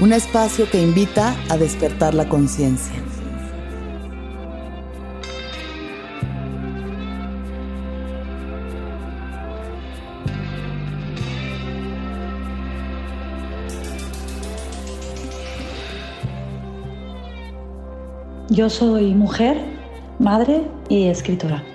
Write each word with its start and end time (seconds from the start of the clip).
un 0.00 0.12
espacio 0.12 0.68
que 0.68 0.82
invita 0.82 1.36
a 1.48 1.56
despertar 1.56 2.14
la 2.14 2.28
conciencia. 2.28 2.94
Yo 18.50 18.70
soy 18.70 19.14
mujer, 19.14 19.56
madre 20.18 20.62
y 20.88 21.08
escritora. 21.08 21.73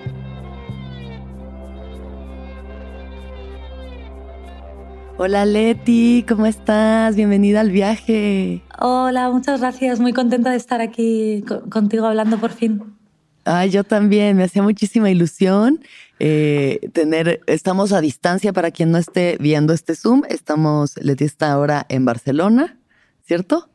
Hola 5.22 5.44
Leti, 5.44 6.24
¿cómo 6.26 6.46
estás? 6.46 7.14
Bienvenida 7.14 7.60
al 7.60 7.70
viaje. 7.70 8.62
Hola, 8.78 9.28
muchas 9.28 9.60
gracias. 9.60 10.00
Muy 10.00 10.14
contenta 10.14 10.50
de 10.50 10.56
estar 10.56 10.80
aquí 10.80 11.44
contigo 11.68 12.06
hablando 12.06 12.40
por 12.40 12.52
fin. 12.52 12.96
Ay, 13.44 13.68
yo 13.68 13.84
también. 13.84 14.38
Me 14.38 14.44
hacía 14.44 14.62
muchísima 14.62 15.10
ilusión 15.10 15.84
eh, 16.20 16.88
tener. 16.94 17.42
Estamos 17.46 17.92
a 17.92 18.00
distancia 18.00 18.54
para 18.54 18.70
quien 18.70 18.92
no 18.92 18.96
esté 18.96 19.36
viendo 19.38 19.74
este 19.74 19.94
Zoom. 19.94 20.22
Estamos, 20.26 20.96
Leti 20.96 21.24
está 21.24 21.52
ahora 21.52 21.84
en 21.90 22.06
Barcelona, 22.06 22.78
¿cierto? 23.22 23.68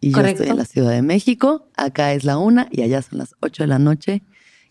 Y 0.00 0.12
yo 0.12 0.20
estoy 0.20 0.46
en 0.46 0.58
la 0.58 0.64
Ciudad 0.64 0.92
de 0.92 1.02
México. 1.02 1.66
Acá 1.76 2.12
es 2.12 2.22
la 2.22 2.38
una 2.38 2.68
y 2.70 2.82
allá 2.82 3.02
son 3.02 3.18
las 3.18 3.34
ocho 3.40 3.64
de 3.64 3.66
la 3.66 3.80
noche. 3.80 4.22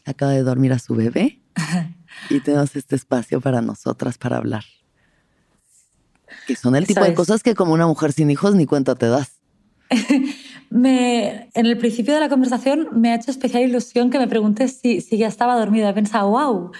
Acaba 0.06 0.31
de 0.31 0.44
dormir 0.44 0.72
a 0.72 0.79
su 0.79 0.95
bebé 0.95 1.41
y 2.29 2.39
tenemos 2.39 2.78
este 2.78 2.95
espacio 2.95 3.41
para 3.41 3.62
nosotras 3.62 4.17
para 4.17 4.38
hablar. 4.38 4.63
Que 6.48 6.56
son 6.56 6.76
el 6.76 6.88
tipo 6.88 7.04
de 7.04 7.14
cosas 7.14 7.44
que 7.44 7.56
como 7.56 7.74
una 7.74 7.88
mujer 7.88 8.12
sin 8.12 8.30
hijos 8.31 8.56
ni 8.56 8.66
cuenta 8.66 8.96
te 8.96 9.08
das. 9.08 9.40
me, 10.70 11.50
en 11.54 11.66
el 11.66 11.78
principio 11.78 12.14
de 12.14 12.20
la 12.20 12.30
conversación 12.30 12.90
me 12.94 13.12
ha 13.12 13.16
hecho 13.16 13.31
especial 13.31 13.64
ilusión 13.64 14.09
que 14.09 14.20
me 14.20 14.28
preguntes 14.28 14.80
si, 14.81 15.02
si 15.02 15.18
ya 15.18 15.28
estaba 15.28 15.58
dormida. 15.58 15.90
He 15.90 15.94
pensado, 15.94 16.30
wow, 16.30 16.72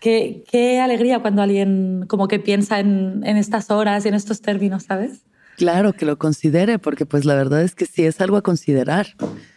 qué, 0.00 0.44
qué, 0.50 0.80
alegría 0.80 1.20
cuando 1.20 1.42
alguien 1.42 2.04
como 2.08 2.28
que 2.28 2.38
piensa 2.38 2.80
en, 2.80 3.22
en, 3.24 3.36
estas 3.36 3.70
horas 3.70 4.04
y 4.04 4.08
en 4.08 4.14
estos 4.14 4.40
términos, 4.40 4.84
¿sabes? 4.84 5.22
Claro, 5.56 5.94
que 5.94 6.04
lo 6.04 6.18
considere, 6.18 6.78
porque 6.78 7.06
pues 7.06 7.24
la 7.24 7.34
verdad 7.34 7.62
es 7.62 7.74
que 7.74 7.86
sí 7.86 8.04
es 8.04 8.20
algo 8.20 8.36
a 8.36 8.42
considerar. 8.42 9.08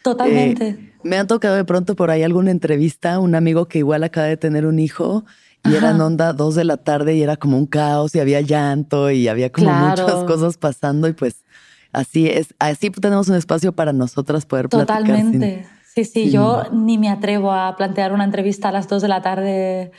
Totalmente. 0.01 0.69
Eh, 0.69 0.93
me 1.03 1.17
ha 1.17 1.27
tocado 1.27 1.55
de 1.55 1.65
pronto 1.65 1.95
por 1.95 2.09
ahí 2.09 2.23
alguna 2.23 2.51
entrevista, 2.51 3.19
un 3.19 3.35
amigo 3.35 3.67
que 3.67 3.79
igual 3.79 4.03
acaba 4.03 4.27
de 4.27 4.37
tener 4.37 4.65
un 4.65 4.79
hijo 4.79 5.25
y 5.65 5.69
era 5.69 5.89
eran 5.89 6.01
onda 6.01 6.33
dos 6.33 6.55
de 6.55 6.63
la 6.63 6.77
tarde 6.77 7.15
y 7.15 7.21
era 7.21 7.35
como 7.35 7.57
un 7.57 7.65
caos 7.65 8.15
y 8.15 8.19
había 8.19 8.41
llanto 8.41 9.11
y 9.11 9.27
había 9.27 9.51
como 9.51 9.71
muchas 9.71 10.23
cosas 10.23 10.57
pasando 10.57 11.07
y 11.07 11.13
pues 11.13 11.43
así 11.91 12.27
es, 12.27 12.53
así 12.59 12.89
tenemos 12.89 13.27
un 13.29 13.35
espacio 13.35 13.73
para 13.73 13.93
nosotras 13.93 14.45
poder 14.45 14.69
platicar. 14.69 15.01
Totalmente. 15.01 15.67
Sí, 15.93 16.05
sí, 16.05 16.31
yo 16.31 16.63
ni 16.71 16.97
me 16.97 17.09
atrevo 17.09 17.51
a 17.51 17.75
plantear 17.75 18.13
una 18.13 18.23
entrevista 18.23 18.69
a 18.69 18.71
las 18.71 18.87
dos 18.87 19.01
de 19.01 19.07
la 19.07 19.21
tarde 19.21 19.91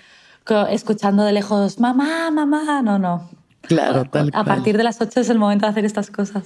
escuchando 0.70 1.24
de 1.24 1.32
lejos, 1.32 1.78
mamá, 1.78 2.30
mamá, 2.30 2.82
no, 2.82 2.98
no. 2.98 3.30
Claro, 3.62 4.04
tal 4.04 4.30
A 4.34 4.44
partir 4.44 4.76
de 4.76 4.84
las 4.84 5.00
ocho 5.00 5.20
es 5.20 5.28
el 5.28 5.38
momento 5.38 5.66
de 5.66 5.70
hacer 5.70 5.84
estas 5.84 6.10
cosas. 6.10 6.44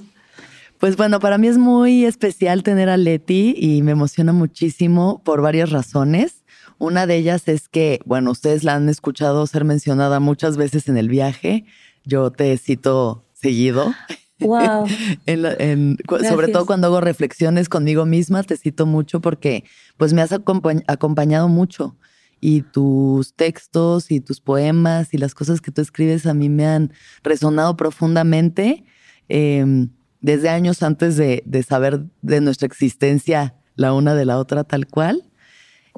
Pues 0.78 0.96
bueno, 0.96 1.20
para 1.20 1.38
mí 1.38 1.46
es 1.46 1.56
muy 1.56 2.04
especial 2.04 2.62
tener 2.62 2.88
a 2.88 2.96
Leti 2.96 3.54
y 3.56 3.82
me 3.82 3.92
emociona 3.92 4.32
muchísimo 4.32 5.22
por 5.24 5.40
varias 5.40 5.70
razones. 5.70 6.43
Una 6.84 7.06
de 7.06 7.16
ellas 7.16 7.48
es 7.48 7.68
que, 7.68 8.00
bueno, 8.04 8.30
ustedes 8.30 8.62
la 8.62 8.74
han 8.74 8.90
escuchado 8.90 9.46
ser 9.46 9.64
mencionada 9.64 10.20
muchas 10.20 10.58
veces 10.58 10.86
en 10.88 10.98
el 10.98 11.08
viaje. 11.08 11.64
Yo 12.04 12.30
te 12.30 12.56
cito 12.58 13.24
seguido. 13.32 13.94
Wow. 14.40 14.86
sobre 16.28 16.48
todo 16.48 16.66
cuando 16.66 16.88
hago 16.88 17.00
reflexiones 17.00 17.70
conmigo 17.70 18.04
misma, 18.04 18.42
te 18.42 18.58
cito 18.58 18.84
mucho 18.84 19.20
porque 19.20 19.64
pues 19.96 20.12
me 20.12 20.20
has 20.20 20.32
acompañado 20.32 21.48
mucho 21.48 21.96
y 22.40 22.60
tus 22.60 23.32
textos 23.32 24.10
y 24.10 24.20
tus 24.20 24.40
poemas 24.40 25.14
y 25.14 25.18
las 25.18 25.34
cosas 25.34 25.62
que 25.62 25.70
tú 25.70 25.80
escribes 25.80 26.26
a 26.26 26.34
mí 26.34 26.50
me 26.50 26.66
han 26.66 26.92
resonado 27.22 27.76
profundamente 27.76 28.84
em, 29.30 29.88
desde 30.20 30.50
años 30.50 30.82
antes 30.82 31.16
de, 31.16 31.42
de, 31.46 31.62
saber 31.62 32.04
de 32.20 32.42
nuestra 32.42 32.66
existencia 32.66 33.54
la 33.76 33.94
una 33.94 34.14
de 34.14 34.26
la 34.26 34.38
otra 34.38 34.64
tal 34.64 34.86
cual. 34.86 35.22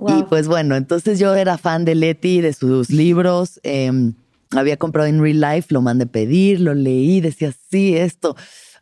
Y 0.06 0.24
pues 0.24 0.46
bueno, 0.46 0.76
entonces 0.76 1.18
yo 1.18 1.34
era 1.34 1.56
fan 1.56 1.84
de 1.84 1.94
Leti, 1.94 2.40
de 2.40 2.52
sus 2.52 2.90
libros. 2.90 3.60
Em, 3.62 4.14
había 4.50 4.76
comprado 4.76 5.08
en 5.08 5.20
Real 5.20 5.40
Life, 5.40 5.68
lo 5.70 5.80
mandé 5.80 6.06
pedir, 6.06 6.60
lo 6.60 6.74
leí, 6.74 7.20
decía, 7.20 7.52
sí, 7.70 7.96
esto 7.96 8.36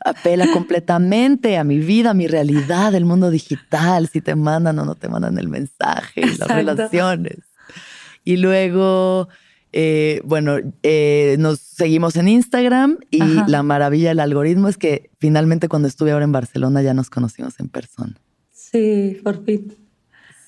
apela 0.04 0.46
completamente 0.52 1.56
a 1.56 1.64
mi 1.64 1.78
vida, 1.78 2.10
a 2.10 2.14
mi 2.14 2.26
realidad, 2.26 2.94
el 2.94 3.04
mundo 3.04 3.30
digital, 3.30 4.08
si 4.08 4.20
te 4.20 4.34
mandan 4.34 4.78
o 4.78 4.84
no 4.84 4.96
te 4.96 5.08
mandan 5.08 5.38
el 5.38 5.48
mensaje, 5.48 6.26
las 6.38 6.48
relaciones. 6.48 7.38
Y 8.24 8.36
luego, 8.36 9.28
eh, 9.72 10.20
bueno, 10.24 10.56
eh, 10.82 11.36
nos 11.38 11.60
seguimos 11.60 12.16
en 12.16 12.28
Instagram 12.28 12.98
y 13.10 13.22
la 13.46 13.62
maravilla 13.62 14.08
del 14.10 14.20
algoritmo 14.20 14.68
es 14.68 14.76
que 14.76 15.10
finalmente 15.18 15.68
cuando 15.68 15.88
estuve 15.88 16.10
ahora 16.10 16.24
en 16.24 16.32
Barcelona 16.32 16.82
ya 16.82 16.92
nos 16.92 17.08
conocimos 17.08 17.58
en 17.60 17.68
persona. 17.68 18.14
Sí, 18.52 19.20
por 19.22 19.44
fin. 19.44 19.74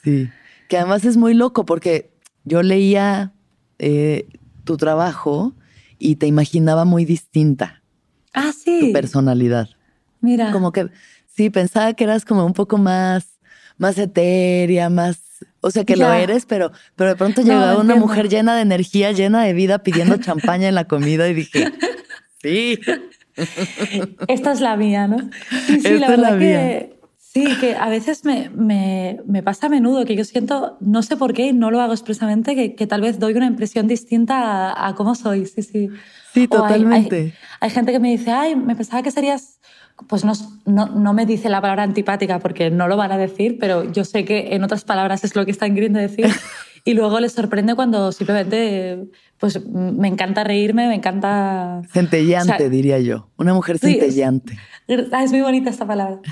Sí 0.03 0.29
que 0.69 0.79
además 0.79 1.05
es 1.05 1.17
muy 1.17 1.35
loco 1.35 1.65
porque 1.65 2.11
yo 2.45 2.63
leía 2.63 3.33
eh, 3.79 4.27
tu 4.65 4.77
trabajo 4.77 5.55
y 5.99 6.17
te 6.17 6.27
imaginaba 6.27 6.85
muy 6.85 7.05
distinta. 7.05 7.83
Ah, 8.33 8.53
sí. 8.53 8.81
Tu 8.81 8.93
personalidad. 8.93 9.69
Mira. 10.21 10.53
Como 10.53 10.73
que 10.73 10.89
sí, 11.27 11.51
pensaba 11.51 11.95
que 11.95 12.05
eras 12.05 12.25
como 12.25 12.45
un 12.45 12.53
poco 12.53 12.79
más, 12.79 13.39
más 13.79 13.99
etérea, 13.99 14.91
más. 14.91 15.21
O 15.61 15.71
sea, 15.71 15.85
que 15.85 15.97
lo 15.97 16.11
eres, 16.13 16.47
pero, 16.47 16.73
pero 16.95 17.11
de 17.11 17.17
pronto 17.17 17.43
llegaba 17.43 17.79
una 17.79 17.97
mujer 17.97 18.29
llena 18.29 18.55
de 18.57 18.63
energía, 18.63 19.13
llena 19.13 19.43
de 19.45 19.53
vida, 19.53 19.83
pidiendo 19.83 20.17
champaña 20.19 20.69
en 20.69 20.75
la 20.75 20.87
comida 20.87 21.29
y 21.29 21.35
dije, 21.35 21.73
sí. 22.43 22.79
Esta 24.29 24.53
es 24.53 24.61
la 24.61 24.77
mía, 24.77 25.09
¿no? 25.09 25.19
Sí, 25.67 25.81
sí, 25.81 25.99
la 25.99 26.09
verdad 26.09 26.39
que 26.39 26.96
Sí, 27.37 27.45
que 27.61 27.75
a 27.75 27.91
veces 27.91 28.25
me, 28.25 28.49
me, 28.49 29.21
me, 29.27 29.43
pasa 29.43 29.67
a 29.67 29.69
menudo 29.69 30.07
que 30.07 30.17
yo 30.17 30.25
siento, 30.25 30.79
no 30.81 31.03
sé 31.03 31.19
por 31.19 31.35
qué, 31.35 31.53
no 31.53 31.71
lo 31.71 31.83
hago 31.83 31.93
expresamente, 31.93 32.55
que, 32.55 32.75
que 32.75 32.87
tal 32.87 33.03
vez 33.03 33.19
doy 33.19 33.35
una 33.35 33.45
impresión 33.45 33.87
distinta 33.87 34.71
a, 34.71 34.89
a, 34.89 34.95
cómo 34.95 35.15
soy. 35.15 35.45
Sí, 35.45 35.61
sí. 35.61 35.91
Sí, 36.33 36.49
totalmente. 36.49 37.15
Hay, 37.15 37.23
hay, 37.23 37.35
hay, 37.61 37.71
gente 37.71 37.93
que 37.93 38.01
me 38.01 38.11
dice, 38.11 38.31
ay, 38.31 38.57
me 38.57 38.75
pensaba 38.75 39.03
que 39.03 39.11
serías, 39.11 39.61
pues 40.09 40.25
no, 40.25 40.33
no, 40.65 40.87
no, 40.87 41.13
me 41.13 41.27
dice 41.27 41.51
la 41.51 41.61
palabra 41.61 41.83
antipática 41.83 42.39
porque 42.39 42.71
no 42.71 42.89
lo 42.89 42.97
van 42.97 43.13
a 43.13 43.19
decir, 43.19 43.59
pero 43.61 43.93
yo 43.93 44.07
sé 44.07 44.25
que 44.25 44.55
en 44.55 44.65
otras 44.65 44.85
palabras 44.85 45.23
es 45.23 45.37
lo 45.37 45.45
que 45.45 45.51
están 45.51 45.75
queriendo 45.75 45.99
decir. 45.99 46.29
y 46.87 46.95
luego 46.95 47.21
les 47.21 47.33
sorprende 47.33 47.75
cuando 47.75 48.13
simplemente 48.13 49.11
pues 49.39 49.63
me 49.67 50.09
encanta 50.09 50.43
reírme, 50.43 50.89
me 50.89 50.95
encanta... 50.95 51.83
Centellante, 51.93 52.53
o 52.55 52.57
sea, 52.57 52.69
diría 52.71 52.99
yo. 52.99 53.29
Una 53.37 53.53
mujer 53.53 53.79
centellante. 53.79 54.55
Sí, 54.55 54.95
es, 54.95 55.01
es, 55.13 55.31
muy 55.33 55.43
bonita 55.43 55.69
esta 55.69 55.87
palabra. 55.87 56.23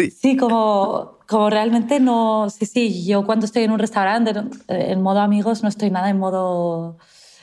Sí. 0.00 0.10
sí, 0.10 0.36
como, 0.36 1.18
como 1.28 1.50
realmente 1.50 2.00
no... 2.00 2.48
Sí, 2.50 2.66
sí, 2.66 3.06
yo 3.06 3.24
cuando 3.24 3.46
estoy 3.46 3.64
en 3.64 3.70
un 3.70 3.78
restaurante, 3.78 4.32
en 4.68 5.02
modo 5.02 5.20
amigos, 5.20 5.62
no 5.62 5.68
estoy 5.68 5.90
nada 5.90 6.10
en 6.10 6.18
modo... 6.18 6.98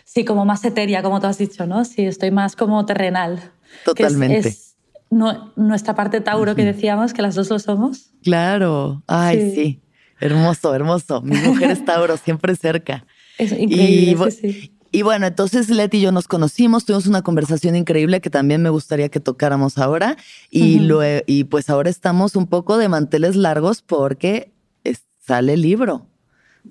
Sí, 0.06 0.26
como 0.26 0.46
más 0.46 0.64
etérea, 0.66 1.04
como 1.04 1.20
tú 1.20 1.28
has 1.28 1.38
dicho, 1.38 1.68
¿no? 1.68 1.86
Sí, 1.86 2.06
estoy 2.06 2.32
más 2.32 2.56
como 2.56 2.86
terrenal. 2.86 3.52
Totalmente. 3.86 4.38
Es, 4.38 4.46
es 4.46 4.76
no, 5.10 5.54
nuestra 5.56 5.96
parte 5.96 6.22
Tauro 6.22 6.56
que 6.56 6.66
decíamos, 6.66 7.14
que 7.14 7.22
las 7.22 7.36
dos 7.36 7.50
lo 7.50 7.60
somos. 7.60 8.12
Claro. 8.24 9.04
Ay, 9.08 9.40
sí. 9.40 9.56
sí. 9.56 9.82
Hermoso, 10.20 10.74
hermoso. 10.74 11.22
Mi 11.22 11.38
mujer 11.38 11.72
es 11.72 11.86
Tauro, 11.86 12.18
siempre 12.18 12.56
cerca. 12.56 13.06
Es 13.38 13.52
increíble, 13.52 14.28
y, 14.28 14.32
sí, 14.32 14.54
sí. 14.54 14.77
Y 14.98 15.04
bueno, 15.04 15.28
entonces 15.28 15.70
Leti 15.70 16.00
y 16.00 16.02
yo 16.02 16.12
nos 16.12 16.28
conocimos, 16.28 16.84
tuvimos 16.84 17.06
una 17.06 17.22
conversación 17.22 17.76
increíble 17.76 18.20
que 18.20 18.32
también 18.32 18.64
me 18.64 18.72
gustaría 18.72 19.10
que 19.10 19.20
tocáramos 19.20 19.78
ahora. 19.78 20.18
Y, 20.50 20.78
uh 20.78 20.82
-huh. 20.82 20.86
lo, 20.88 21.24
y 21.28 21.44
pues 21.44 21.70
ahora 21.70 21.92
estamos 21.92 22.36
un 22.36 22.48
poco 22.48 22.80
de 22.80 22.90
manteles 22.90 23.36
largos 23.36 23.84
porque 23.84 24.52
es, 24.84 25.04
sale 25.20 25.54
el 25.54 25.62
libro. 25.62 26.08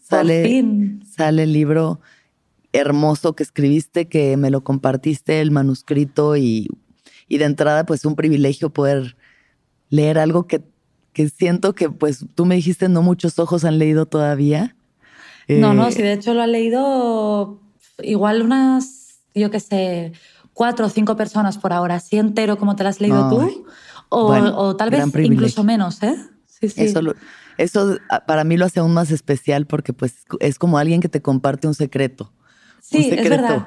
Sale, 0.03 0.41
Por 0.41 0.51
fin. 0.51 1.05
sale 1.09 1.45
el 1.45 1.53
libro 1.53 2.01
hermoso 2.73 3.37
que 3.37 3.45
escribiste, 3.45 4.09
que 4.09 4.37
me 4.37 4.51
lo 4.51 4.65
compartiste, 4.65 5.41
el 5.41 5.53
manuscrito 5.53 6.37
y, 6.37 6.67
y 7.29 7.39
de 7.39 7.45
entrada 7.45 7.87
pues 7.87 8.05
un 8.05 8.17
privilegio 8.17 8.71
poder 8.71 9.17
leer 9.89 10.19
algo 10.19 10.49
que, 10.49 10.65
que 11.13 11.29
siento 11.29 11.77
que 11.77 11.91
pues 11.91 12.27
tú 12.35 12.45
me 12.45 12.57
dijiste 12.57 12.89
no 12.89 13.03
muchos 13.03 13.39
ojos 13.39 13.65
han 13.65 13.79
leído 13.79 14.07
todavía. 14.07 14.75
No, 15.47 15.71
eh, 15.71 15.75
no, 15.77 15.93
si 15.93 16.03
de 16.03 16.15
hecho 16.15 16.35
lo 16.35 16.43
han 16.43 16.51
leído 16.51 17.61
igual 18.03 18.43
unas, 18.43 19.21
yo 19.35 19.51
qué 19.51 19.61
sé, 19.61 20.13
cuatro 20.53 20.87
o 20.87 20.89
cinco 20.89 21.17
personas 21.17 21.59
por 21.59 21.73
ahora, 21.73 21.97
así 21.97 22.17
entero 22.17 22.59
como 22.59 22.77
te 22.77 22.83
lo 22.83 22.89
has 22.89 23.01
leído 23.01 23.29
tú, 23.29 23.67
o, 24.09 24.27
bueno, 24.29 24.57
o, 24.57 24.77
tal 24.77 24.91
vez 24.91 25.05
incluso 25.19 25.65
menos, 25.65 26.03
¿eh? 26.03 26.17
Sí, 26.47 26.69
sí. 26.69 26.85
Eso, 26.85 27.03
lo, 27.03 27.15
eso 27.59 27.99
para 28.27 28.45
mí 28.45 28.57
lo 28.57 28.65
hace 28.65 28.81
aún 28.81 28.95
más 28.95 29.11
especial 29.11 29.67
porque 29.67 29.93
pues 29.93 30.25
es 30.41 30.59
como 30.59 30.79
alguien 30.79 31.01
que 31.01 31.09
te 31.09 31.21
comparte 31.21 31.67
un 31.67 31.75
secreto. 31.75 32.33
Sí, 32.81 32.99
un 32.99 33.05
secreto. 33.05 33.23
es 33.23 33.31
verdad. 33.31 33.67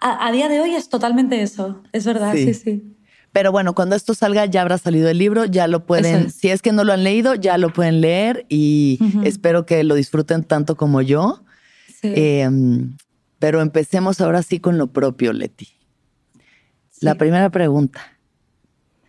A, 0.00 0.26
a, 0.26 0.32
día 0.32 0.48
de 0.48 0.60
hoy 0.60 0.74
es 0.74 0.88
totalmente 0.88 1.40
eso, 1.40 1.82
es 1.92 2.04
verdad, 2.04 2.32
sí, 2.34 2.52
sí. 2.52 2.54
sí. 2.54 2.96
Pero 3.32 3.52
bueno, 3.52 3.74
cuando 3.74 3.94
esto 3.94 4.14
salga 4.14 4.46
ya 4.46 4.62
habrá 4.62 4.78
salido 4.78 5.08
el 5.10 5.18
libro, 5.18 5.44
ya 5.44 5.68
lo 5.68 5.84
pueden, 5.84 6.26
es. 6.26 6.34
si 6.34 6.48
es 6.48 6.62
que 6.62 6.72
no 6.72 6.84
lo 6.84 6.92
han 6.92 7.04
leído, 7.04 7.34
ya 7.34 7.58
lo 7.58 7.70
pueden 7.72 8.00
leer 8.00 8.46
y 8.48 8.98
uh 9.00 9.04
-huh. 9.04 9.26
espero 9.26 9.66
que 9.66 9.84
lo 9.84 9.94
disfruten 9.94 10.42
tanto 10.42 10.76
como 10.76 11.02
yo. 11.02 11.44
Sí. 12.00 12.12
Eh, 12.16 12.48
pero 13.38 13.60
empecemos 13.60 14.20
ahora 14.20 14.42
sí 14.42 14.60
con 14.60 14.78
lo 14.78 14.88
propio, 14.88 15.32
Leti. 15.32 15.66
Sí. 16.90 17.04
La 17.04 17.14
primera 17.14 17.50
pregunta. 17.50 18.00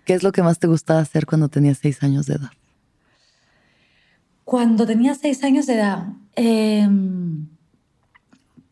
¿Qué 0.06 0.14
es 0.14 0.24
lo 0.24 0.32
que 0.32 0.42
más 0.42 0.60
te 0.60 0.68
gustaba 0.68 1.00
hacer 1.00 1.26
cuando 1.26 1.50
tenías 1.50 1.80
seis 1.80 2.02
años 2.04 2.26
de 2.26 2.36
edad? 2.36 2.52
Cuando 4.44 4.86
tenía 4.86 5.16
seis 5.16 5.44
años 5.44 5.66
de 5.66 5.74
edad, 5.74 6.08
eh, 6.36 6.88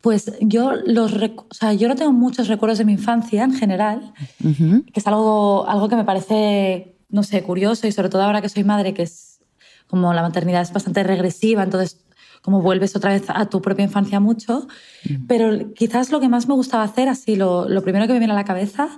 pues 0.00 0.32
yo 0.40 0.72
los, 0.86 1.12
o 1.12 1.54
sea, 1.54 1.74
yo 1.74 1.88
no 1.88 1.96
tengo 1.96 2.12
muchos 2.12 2.48
recuerdos 2.48 2.78
de 2.78 2.84
mi 2.84 2.92
infancia 2.92 3.44
en 3.44 3.52
general, 3.52 4.14
uh 4.42 4.48
-huh. 4.48 4.84
que 4.92 5.00
es 5.00 5.06
algo, 5.06 5.68
algo 5.68 5.88
que 5.88 5.96
me 5.96 6.04
parece, 6.04 6.96
no 7.08 7.22
sé, 7.22 7.42
curioso 7.42 7.86
y 7.86 7.92
sobre 7.92 8.08
todo 8.08 8.22
ahora 8.22 8.40
que 8.40 8.48
soy 8.48 8.64
madre, 8.64 8.94
que 8.94 9.02
es 9.02 9.40
como 9.88 10.14
la 10.14 10.22
maternidad 10.22 10.62
es 10.62 10.72
bastante 10.72 11.02
regresiva, 11.02 11.64
entonces 11.64 12.05
como 12.46 12.62
vuelves 12.62 12.94
otra 12.94 13.10
vez 13.10 13.24
a 13.26 13.46
tu 13.46 13.60
propia 13.60 13.82
infancia 13.82 14.20
mucho, 14.20 14.68
mm. 15.04 15.26
pero 15.26 15.74
quizás 15.74 16.12
lo 16.12 16.20
que 16.20 16.28
más 16.28 16.46
me 16.46 16.54
gustaba 16.54 16.84
hacer, 16.84 17.08
así 17.08 17.34
lo, 17.34 17.68
lo 17.68 17.82
primero 17.82 18.06
que 18.06 18.12
me 18.12 18.20
viene 18.20 18.34
a 18.34 18.36
la 18.36 18.44
cabeza, 18.44 18.88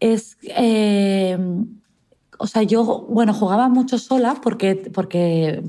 es, 0.00 0.38
eh, 0.44 1.36
o 2.38 2.46
sea, 2.46 2.62
yo, 2.62 3.06
bueno, 3.10 3.34
jugaba 3.34 3.68
mucho 3.68 3.98
sola 3.98 4.40
porque, 4.42 4.76
porque, 4.94 5.62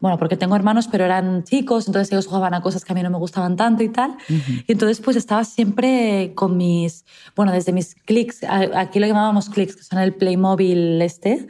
bueno, 0.00 0.18
porque 0.18 0.36
tengo 0.36 0.56
hermanos, 0.56 0.88
pero 0.90 1.04
eran 1.04 1.44
chicos, 1.44 1.86
entonces 1.86 2.10
ellos 2.10 2.26
jugaban 2.26 2.52
a 2.54 2.62
cosas 2.62 2.84
que 2.84 2.92
a 2.92 2.96
mí 2.96 3.02
no 3.04 3.10
me 3.10 3.18
gustaban 3.18 3.54
tanto 3.54 3.84
y 3.84 3.88
tal, 3.90 4.10
uh 4.10 4.32
-huh. 4.32 4.64
y 4.66 4.72
entonces 4.72 5.00
pues 5.00 5.16
estaba 5.16 5.44
siempre 5.44 6.32
con 6.34 6.56
mis, 6.56 7.04
bueno, 7.36 7.52
desde 7.52 7.72
mis 7.72 7.94
clics, 7.94 8.40
aquí 8.74 8.98
lo 8.98 9.06
llamábamos 9.06 9.50
clics, 9.50 9.76
que 9.76 9.84
son 9.84 10.00
el 10.00 10.14
Playmobil 10.14 11.00
este, 11.00 11.46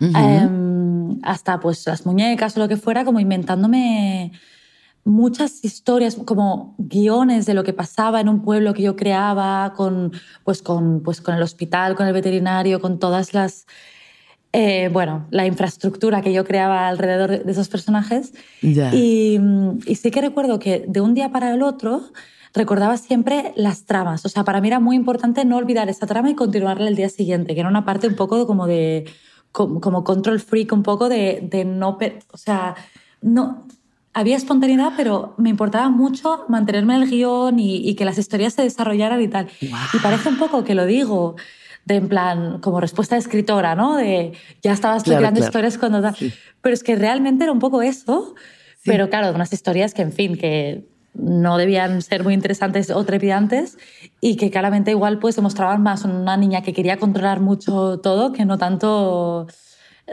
Uh 0.00 0.04
-huh. 0.04 0.46
um, 0.48 1.20
hasta 1.22 1.60
pues 1.60 1.86
las 1.86 2.06
muñecas 2.06 2.56
o 2.56 2.60
lo 2.60 2.68
que 2.68 2.76
fuera, 2.76 3.04
como 3.04 3.20
inventándome 3.20 4.32
muchas 5.04 5.64
historias, 5.64 6.16
como 6.16 6.74
guiones 6.78 7.46
de 7.46 7.54
lo 7.54 7.62
que 7.62 7.72
pasaba 7.72 8.20
en 8.20 8.28
un 8.28 8.42
pueblo 8.42 8.74
que 8.74 8.82
yo 8.82 8.96
creaba, 8.96 9.72
con, 9.76 10.12
pues, 10.42 10.62
con, 10.62 11.00
pues, 11.02 11.20
con 11.20 11.36
el 11.36 11.42
hospital, 11.42 11.94
con 11.94 12.06
el 12.08 12.12
veterinario, 12.12 12.80
con 12.80 12.98
todas 12.98 13.32
las... 13.32 13.66
Eh, 14.52 14.88
bueno, 14.92 15.26
la 15.30 15.46
infraestructura 15.46 16.22
que 16.22 16.32
yo 16.32 16.44
creaba 16.44 16.88
alrededor 16.88 17.44
de 17.44 17.52
esos 17.52 17.68
personajes. 17.68 18.32
Yeah. 18.62 18.94
Y, 18.94 19.38
y 19.86 19.94
sí 19.96 20.10
que 20.10 20.20
recuerdo 20.22 20.58
que 20.58 20.84
de 20.88 21.00
un 21.00 21.14
día 21.14 21.30
para 21.30 21.52
el 21.52 21.62
otro 21.62 22.02
recordaba 22.54 22.96
siempre 22.96 23.52
las 23.54 23.84
tramas. 23.84 24.24
O 24.24 24.28
sea, 24.28 24.44
para 24.44 24.60
mí 24.60 24.68
era 24.68 24.80
muy 24.80 24.96
importante 24.96 25.44
no 25.44 25.56
olvidar 25.56 25.88
esa 25.88 26.06
trama 26.06 26.30
y 26.30 26.34
continuarla 26.34 26.88
el 26.88 26.96
día 26.96 27.10
siguiente, 27.10 27.54
que 27.54 27.60
era 27.60 27.68
una 27.68 27.84
parte 27.84 28.08
un 28.08 28.16
poco 28.16 28.46
como 28.46 28.66
de 28.66 29.04
como, 29.56 29.80
como 29.80 30.04
control 30.04 30.38
freak 30.38 30.70
un 30.72 30.82
poco 30.82 31.08
de, 31.08 31.40
de 31.50 31.64
no, 31.64 31.98
o 32.30 32.36
sea, 32.36 32.74
no, 33.22 33.66
había 34.12 34.36
espontaneidad, 34.36 34.92
pero 34.98 35.32
me 35.38 35.48
importaba 35.48 35.88
mucho 35.88 36.44
mantenerme 36.48 36.94
en 36.94 37.02
el 37.04 37.08
guion 37.08 37.58
y, 37.58 37.76
y, 37.76 37.94
que 37.94 38.04
las 38.04 38.18
historias 38.18 38.52
se 38.52 38.60
desarrollaran 38.60 39.22
y 39.22 39.28
tal. 39.28 39.46
Wow. 39.62 39.78
Y 39.94 39.98
parece 40.00 40.28
un 40.28 40.36
poco 40.36 40.62
que 40.62 40.74
lo 40.74 40.84
digo 40.84 41.36
de 41.86 41.94
en 41.94 42.08
plan, 42.08 42.60
como 42.60 42.80
respuesta 42.80 43.14
de 43.14 43.20
escritora, 43.20 43.74
¿no? 43.74 43.96
De 43.96 44.32
ya 44.62 44.72
estabas 44.72 45.04
claro, 45.04 45.20
creando 45.20 45.38
claro. 45.38 45.48
historias 45.48 45.78
cuando 45.78 46.02
tal. 46.02 46.14
Sí. 46.16 46.30
Pero 46.60 46.74
es 46.74 46.82
que 46.82 46.94
realmente 46.94 47.44
era 47.44 47.52
un 47.52 47.58
poco 47.58 47.80
eso, 47.80 48.34
sí. 48.74 48.82
pero 48.84 49.08
claro, 49.08 49.34
unas 49.34 49.54
historias 49.54 49.94
que, 49.94 50.02
en 50.02 50.12
fin, 50.12 50.36
que 50.36 50.86
no 51.18 51.56
debían 51.56 52.02
ser 52.02 52.24
muy 52.24 52.34
interesantes 52.34 52.90
o 52.90 53.04
trepidantes 53.04 53.78
y 54.20 54.36
que 54.36 54.50
claramente 54.50 54.90
igual 54.90 55.18
pues 55.18 55.36
demostraban 55.36 55.82
más 55.82 56.04
una 56.04 56.36
niña 56.36 56.62
que 56.62 56.72
quería 56.72 56.98
controlar 56.98 57.40
mucho 57.40 57.98
todo 58.00 58.32
que 58.32 58.44
no 58.44 58.58
tanto 58.58 59.46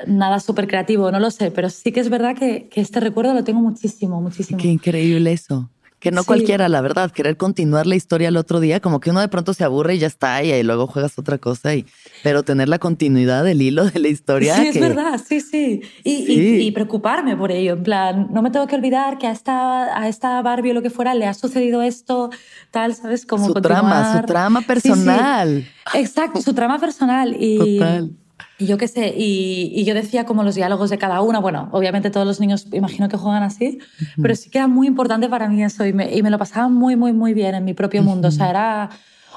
nada 0.08 0.40
súper 0.40 0.68
creativo, 0.68 1.12
no 1.12 1.20
lo 1.20 1.30
sé, 1.32 1.52
pero 1.52 1.70
sí 1.70 1.92
que 1.92 2.00
es 2.00 2.10
verdad 2.10 2.36
que, 2.36 2.68
que, 2.70 2.82
este 2.82 3.00
recuerdo 3.00 3.34
lo 3.34 3.44
tengo 3.44 3.60
muchísimo, 3.60 4.22
muchísimo. 4.22 4.60
Qué 4.60 4.70
increíble 4.70 5.32
eso. 5.32 5.70
Que 6.04 6.12
no 6.12 6.24
sí. 6.24 6.28
cualquiera, 6.28 6.68
la 6.68 6.82
verdad, 6.82 7.12
querer 7.12 7.38
continuar 7.38 7.88
la 7.88 7.96
historia 7.96 8.28
el 8.28 8.36
otro 8.36 8.60
día, 8.60 8.82
como 8.82 9.00
que 9.00 9.10
uno 9.10 9.22
de 9.22 9.30
pronto 9.30 9.54
se 9.54 9.64
aburre 9.64 9.96
y 9.96 10.00
ya 10.00 10.08
está, 10.08 10.44
y 10.44 10.62
luego 10.62 10.86
juegas 10.86 11.18
otra 11.18 11.38
cosa, 11.38 11.76
y, 11.76 11.86
pero 12.24 12.44
tener 12.44 12.68
la 12.68 12.78
continuidad 12.78 13.46
del 13.46 13.62
hilo 13.62 13.86
de 13.86 14.02
la 14.02 14.10
historia. 14.10 14.58
Sí, 14.58 14.64
que... 14.64 14.70
es 14.70 14.80
verdad, 14.82 15.18
sí, 15.26 15.40
sí. 15.40 15.82
Y, 16.04 16.26
sí. 16.26 16.34
Y, 16.34 16.68
y, 16.68 16.72
preocuparme 16.72 17.38
por 17.38 17.54
ello, 17.54 17.72
en 17.72 17.84
plan, 17.84 18.28
no 18.32 18.42
me 18.42 18.52
tengo 18.52 18.68
que 18.68 18.76
olvidar 18.76 19.18
que 19.18 19.28
a 19.28 19.32
esta, 19.32 19.98
a 19.98 20.10
esta 20.10 20.42
Barbie 20.42 20.72
o 20.72 20.74
lo 20.74 20.82
que 20.82 20.90
fuera 20.90 21.14
le 21.14 21.26
ha 21.26 21.34
sucedido 21.34 21.82
esto, 21.82 22.32
tal, 22.70 22.96
¿sabes? 22.96 23.26
Como 23.26 23.48
su 23.48 23.54
continuar. 23.54 23.80
trama, 23.82 24.20
su 24.20 24.26
trama 24.28 24.62
personal. 24.62 25.64
Sí, 25.90 25.98
Exacto, 26.00 26.42
su 26.42 26.54
trama 26.54 26.80
personal. 26.80 27.34
Y, 27.40 27.78
Total. 27.80 28.12
Y 28.58 28.66
yo 28.66 28.78
qué 28.78 28.88
sé, 28.88 29.14
y, 29.16 29.72
y, 29.76 29.84
yo 29.84 29.94
decía 29.94 30.26
como 30.26 30.44
los 30.44 30.56
diálogos 30.56 30.90
de 30.90 30.98
cada 30.98 31.22
una, 31.22 31.40
bueno, 31.40 31.70
obviamente 31.72 32.10
todos 32.10 32.26
los 32.26 32.40
niños 32.40 32.68
imagino 32.72 33.08
que 33.08 33.18
juegan 33.18 33.44
así, 33.44 33.80
uh 33.80 34.04
-huh. 34.04 34.22
pero 34.22 34.36
sí 34.36 34.50
que 34.50 34.58
era 34.58 34.68
muy 34.68 34.88
importante 34.88 35.30
para 35.30 35.48
mí 35.50 35.64
eso 35.64 35.86
y 35.86 35.94
me, 35.94 36.14
y 36.16 36.22
me, 36.24 36.30
lo 36.30 36.38
pasaba 36.38 36.68
muy, 36.68 36.96
muy, 36.96 37.14
muy 37.14 37.34
bien 37.34 37.56
en 37.56 37.64
mi 37.64 37.74
propio 37.74 38.02
mundo. 38.04 38.28
Uh 38.28 38.32
-huh. 38.32 38.34
O 38.34 38.38
sea, 38.38 38.50
era 38.50 38.90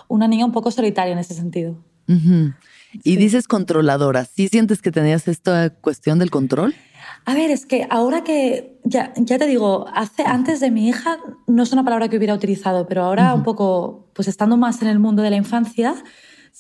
una 0.09 0.29
niña 0.29 0.45
un 0.45 0.53
poco 0.53 0.71
solitaria 0.71 1.13
en 1.13 1.19
ese 1.19 1.35
sentido. 1.35 1.77
Uh 2.09 2.13
-huh. 2.13 2.55
Y 3.05 3.13
sí. 3.13 3.17
dices 3.17 3.49
controladora, 3.49 4.25
¿sí 4.25 4.49
sientes 4.49 4.81
que 4.81 4.91
tenías 4.91 5.29
esta 5.29 5.71
cuestión 5.71 6.19
del 6.19 6.31
control? 6.31 6.75
A 7.25 7.35
ver, 7.35 7.51
es 7.51 7.67
que 7.67 7.87
ahora 7.91 8.23
que, 8.23 8.79
ya, 8.85 9.13
ya 9.17 9.39
te 9.39 9.47
digo, 9.47 9.87
hace, 9.95 10.23
antes 10.25 10.61
de 10.61 10.71
mi 10.71 10.89
hija 10.89 11.19
no 11.47 11.63
es 11.63 11.73
una 11.73 11.85
palabra 11.85 12.09
que 12.09 12.17
hubiera 12.17 12.35
utilizado, 12.35 12.87
pero 12.87 13.03
ahora 13.03 13.35
un 13.35 13.43
poco, 13.43 14.09
pues 14.15 14.29
estando 14.29 14.57
más 14.57 14.83
en 14.83 14.89
el 14.89 14.99
mundo 14.99 15.23
de 15.23 15.31
la 15.31 15.37
infancia, 15.37 15.95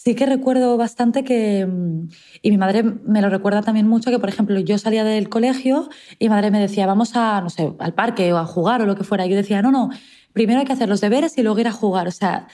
sí 0.07 0.15
que 0.15 0.25
recuerdo 0.25 0.77
bastante 0.77 1.25
que, 1.25 1.67
mm, 1.67 2.09
y 2.41 2.51
mi 2.53 2.59
madre 2.59 2.85
me 2.85 3.21
lo 3.21 3.29
recuerda 3.29 3.63
también 3.63 3.89
mucho, 3.89 4.13
que 4.13 4.21
por 4.21 4.29
ejemplo 4.29 4.61
yo 4.61 4.79
salía 4.79 5.03
del 5.03 5.29
colegio 5.29 5.89
y 6.21 6.27
mi 6.27 6.29
madre 6.29 6.53
me 6.53 6.61
decía, 6.61 6.87
vamos 6.87 7.17
a, 7.17 7.41
no 7.41 7.51
sé, 7.51 7.75
al 7.81 7.93
parque 7.93 8.33
o 8.33 8.39
a 8.39 8.47
jugar 8.47 8.81
o 8.83 8.87
lo 8.87 8.95
que 8.95 9.03
fuera. 9.03 9.27
Y 9.27 9.31
yo 9.31 9.37
decía, 9.37 9.63
no, 9.63 9.73
no, 9.73 9.91
primero 10.33 10.61
hay 10.61 10.65
que 10.65 10.73
hacer 10.73 10.89
los 10.89 11.01
deberes 11.01 11.37
y 11.39 11.43
luego 11.43 11.59
ir 11.59 11.67
a 11.67 11.73
jugar. 11.73 12.07
O 12.07 12.13
sea, 12.13 12.47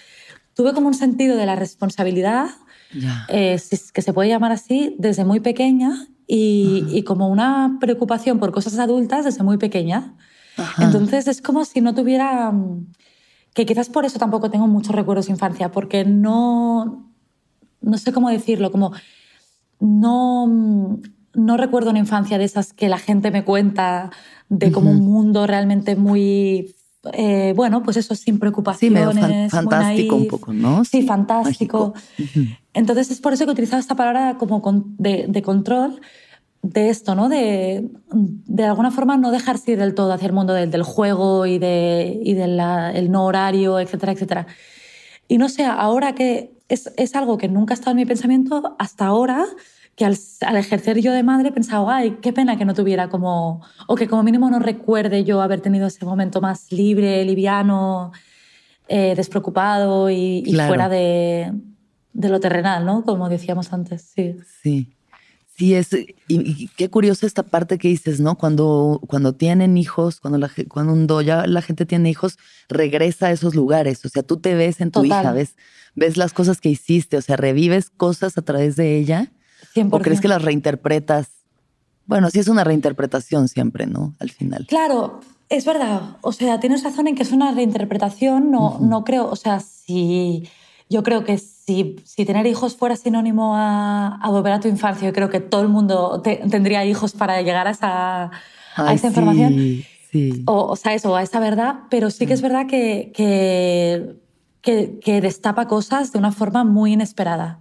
tuve 0.55 0.73
como 0.73 0.89
un 0.89 0.95
sentido 0.95 1.37
de 1.37 1.45
la 1.45 1.55
responsabilidad, 1.55 2.47
yeah. 2.95 3.27
eh, 3.29 3.61
que 3.93 4.01
se 4.01 4.13
puede 4.15 4.31
llamar 4.31 4.53
así, 4.53 4.97
desde 4.99 5.27
muy 5.27 5.41
pequeña 5.41 6.09
y, 6.27 7.03
como 7.03 7.29
una 7.29 7.77
preocupación 7.81 8.39
por 8.39 8.53
cosas 8.53 8.79
adultas 8.79 9.27
desde 9.27 9.43
muy 9.43 9.59
pequeña. 9.59 10.15
Entonces 10.79 11.29
es 11.29 11.43
como 11.43 11.67
si 11.67 11.83
no 11.83 11.95
tuviera, 11.95 12.51
que 13.53 13.67
quizás 13.67 13.91
por 13.91 14.07
eso 14.07 14.19
tampoco 14.19 14.51
tengo 14.51 14.69
muchos 14.69 14.95
recuerdos 14.95 15.27
de 15.27 15.33
infancia, 15.33 15.71
porque 15.71 16.07
no, 16.07 17.12
no 17.83 17.99
sé 17.99 18.13
cómo 18.13 18.31
decirlo, 18.31 18.71
como 18.71 18.93
no, 19.81 20.99
no 21.35 21.57
recuerdo 21.57 21.91
una 21.91 21.99
infancia 21.99 22.39
de 22.39 22.45
esas 22.45 22.73
que 22.73 22.89
la 22.89 22.99
gente 22.99 23.31
me 23.31 23.45
cuenta 23.45 24.11
de 24.49 24.71
como 24.71 24.91
un 24.91 25.01
mundo 25.01 25.47
realmente 25.47 25.97
muy 25.97 26.75
eh, 27.13 27.53
bueno, 27.57 27.83
pues 27.83 27.97
eso 27.97 28.15
sin 28.15 28.39
preocupaciones. 28.39 29.51
Sí, 29.51 29.51
fantástico 29.51 30.17
un 30.17 30.29
poco, 30.29 30.53
¿no? 30.53 30.85
Sí, 30.85 31.03
fantástico. 31.03 31.95
Entonces 32.75 33.11
es 33.11 33.21
por 33.21 33.33
eso 33.33 33.45
que 33.45 33.51
he 33.51 33.53
utilizado 33.53 33.81
esta 33.81 33.97
palabra 33.97 34.39
como 34.39 34.63
de, 34.99 35.43
control 35.43 36.01
de 36.63 36.91
esto, 36.91 37.17
¿no? 37.17 37.29
De, 37.29 37.89
de 38.13 38.65
alguna 38.65 38.93
forma 38.93 39.17
no 39.17 39.33
dejarse 39.33 39.73
ir 39.73 39.79
del 39.79 39.95
todo 39.95 40.13
hacia 40.13 40.27
el 40.27 40.33
mundo 40.33 40.53
del, 40.53 40.71
del 40.71 40.85
juego 40.85 41.45
y, 41.47 41.59
de, 41.59 42.21
y 42.23 42.35
del 42.35 42.57
no 43.11 43.25
horario, 43.25 43.81
etcétera, 43.81 44.13
etcétera. 44.13 44.47
Y 45.27 45.39
no 45.39 45.49
sé, 45.49 45.65
ahora 45.65 46.15
que 46.15 46.53
es, 46.73 46.93
es 46.97 47.15
algo 47.15 47.37
que 47.37 47.49
nunca 47.49 47.75
ha 47.75 47.77
estado 47.77 47.93
en 47.93 47.99
mi 47.99 48.07
pensamiento, 48.07 48.75
hasta 48.79 49.07
ahora 49.07 49.45
que 49.95 50.07
al, 50.07 50.17
ejercer 50.57 51.01
yo 51.01 51.13
de 51.13 51.23
madre 51.23 51.53
pensaba, 51.53 51.97
ay, 51.97 52.19
qué 52.23 52.33
pena 52.33 52.57
que 52.57 52.65
no 52.65 52.73
tuviera 52.73 53.11
como, 53.11 53.61
o 53.87 53.95
que 53.95 54.09
como 54.09 54.23
mínimo 54.23 54.49
no 54.49 54.59
recuerde 54.59 55.25
yo 55.25 55.43
haber 55.43 55.61
tenido 55.61 55.87
ese 55.87 56.05
momento 56.07 56.41
más 56.41 56.73
libre, 56.73 57.25
liviano, 57.27 58.13
eh, 58.89 59.15
despreocupado 59.15 60.11
y, 60.11 60.43
fuera 60.67 60.89
de, 60.89 61.53
de, 62.15 62.29
lo 62.31 62.41
terrenal, 62.41 62.87
¿no? 62.87 63.05
Como 63.05 63.29
decíamos 63.29 63.73
antes, 63.73 64.11
sí. 64.15 64.37
Sí. 64.63 64.95
Sí, 65.57 65.75
es, 65.75 65.91
y, 66.29 66.69
qué 66.77 66.89
curioso 66.89 67.27
esta 67.27 67.43
parte 67.43 67.79
que 67.79 67.89
dices, 67.89 68.21
¿no? 68.21 68.37
Cuando, 68.37 69.01
cuando 69.07 69.35
tienen 69.35 69.77
hijos, 69.77 70.19
cuando, 70.19 70.39
la, 70.39 70.51
cuando 70.69 71.21
ya 71.21 71.47
la 71.47 71.63
gente 71.63 71.85
tiene 71.87 72.11
hijos, 72.11 72.39
regresa 72.69 73.27
a 73.27 73.33
esos 73.33 73.55
lugares. 73.55 74.05
O 74.05 74.09
sea, 74.09 74.23
tú 74.23 74.39
te 74.39 74.55
ves 74.55 74.81
en 74.81 74.91
tu 74.91 75.05
hija, 75.05 75.33
ves, 75.33 75.57
ves 75.95 76.17
las 76.17 76.33
cosas 76.33 76.61
que 76.61 76.71
hiciste, 76.71 77.17
o 77.19 77.23
sea, 77.23 77.37
revives 77.37 77.91
cosas 77.91 78.39
a 78.39 78.43
través 78.43 78.77
de 78.77 78.97
ella 78.97 79.31
¿O 79.91 79.99
crees 80.01 80.21
que 80.21 80.29
las 80.29 80.43
reinterpretas? 80.43 81.29
Bueno, 82.07 82.31
sí 82.31 82.39
es 82.39 82.49
una 82.49 82.65
reinterpretación 82.65 83.49
siempre, 83.49 83.87
¿no? 83.87 84.15
Al 84.19 84.31
final. 84.31 84.67
Claro, 84.69 85.21
es 85.49 85.65
verdad. 85.65 86.17
O 86.21 86.33
sea, 86.33 86.61
tienes 86.61 86.83
razón 86.83 87.09
en 87.09 87.15
que 87.15 87.23
es 87.23 87.33
una 87.33 87.53
reinterpretación. 87.53 88.51
No, 88.51 88.79
no 88.81 89.05
creo, 89.05 89.29
o 89.29 89.37
sea, 89.37 89.61
si 89.61 90.49
yo 90.93 91.03
creo 91.03 91.25
que 91.25 91.39
si, 91.39 91.97
si 92.05 92.25
tener 92.25 92.47
hijos 92.47 92.77
fuera 92.77 92.97
sinónimo 92.97 93.55
a, 93.57 94.21
volver 94.27 94.53
a 94.53 94.61
tu 94.61 94.69
infancia, 94.69 95.09
yo 95.09 95.15
creo 95.15 95.31
que 95.31 95.41
todo 95.41 95.63
el 95.63 95.69
mundo 95.69 96.23
tendría 96.23 96.85
hijos 96.85 97.13
para 97.13 97.41
llegar 97.43 97.67
a 97.67 97.71
esa, 97.71 98.31
a 98.77 98.95
esa 98.95 99.09
información. 99.09 99.83
Sí. 100.11 100.43
O, 100.47 100.67
o, 100.67 100.77
sea, 100.77 100.95
eso, 100.95 101.17
a 101.17 101.23
esa 101.23 101.41
verdad. 101.41 101.81
Pero 101.89 102.11
sí 102.11 102.27
que 102.27 102.35
es 102.35 102.43
verdad 102.43 102.67
que, 102.67 103.11
que, 103.15 104.17
que, 104.61 104.99
que 105.03 105.21
destapa 105.21 105.67
cosas 105.67 106.13
de 106.13 106.19
una 106.19 106.31
forma 106.31 106.65
muy 106.65 106.93
inesperada. 106.93 107.59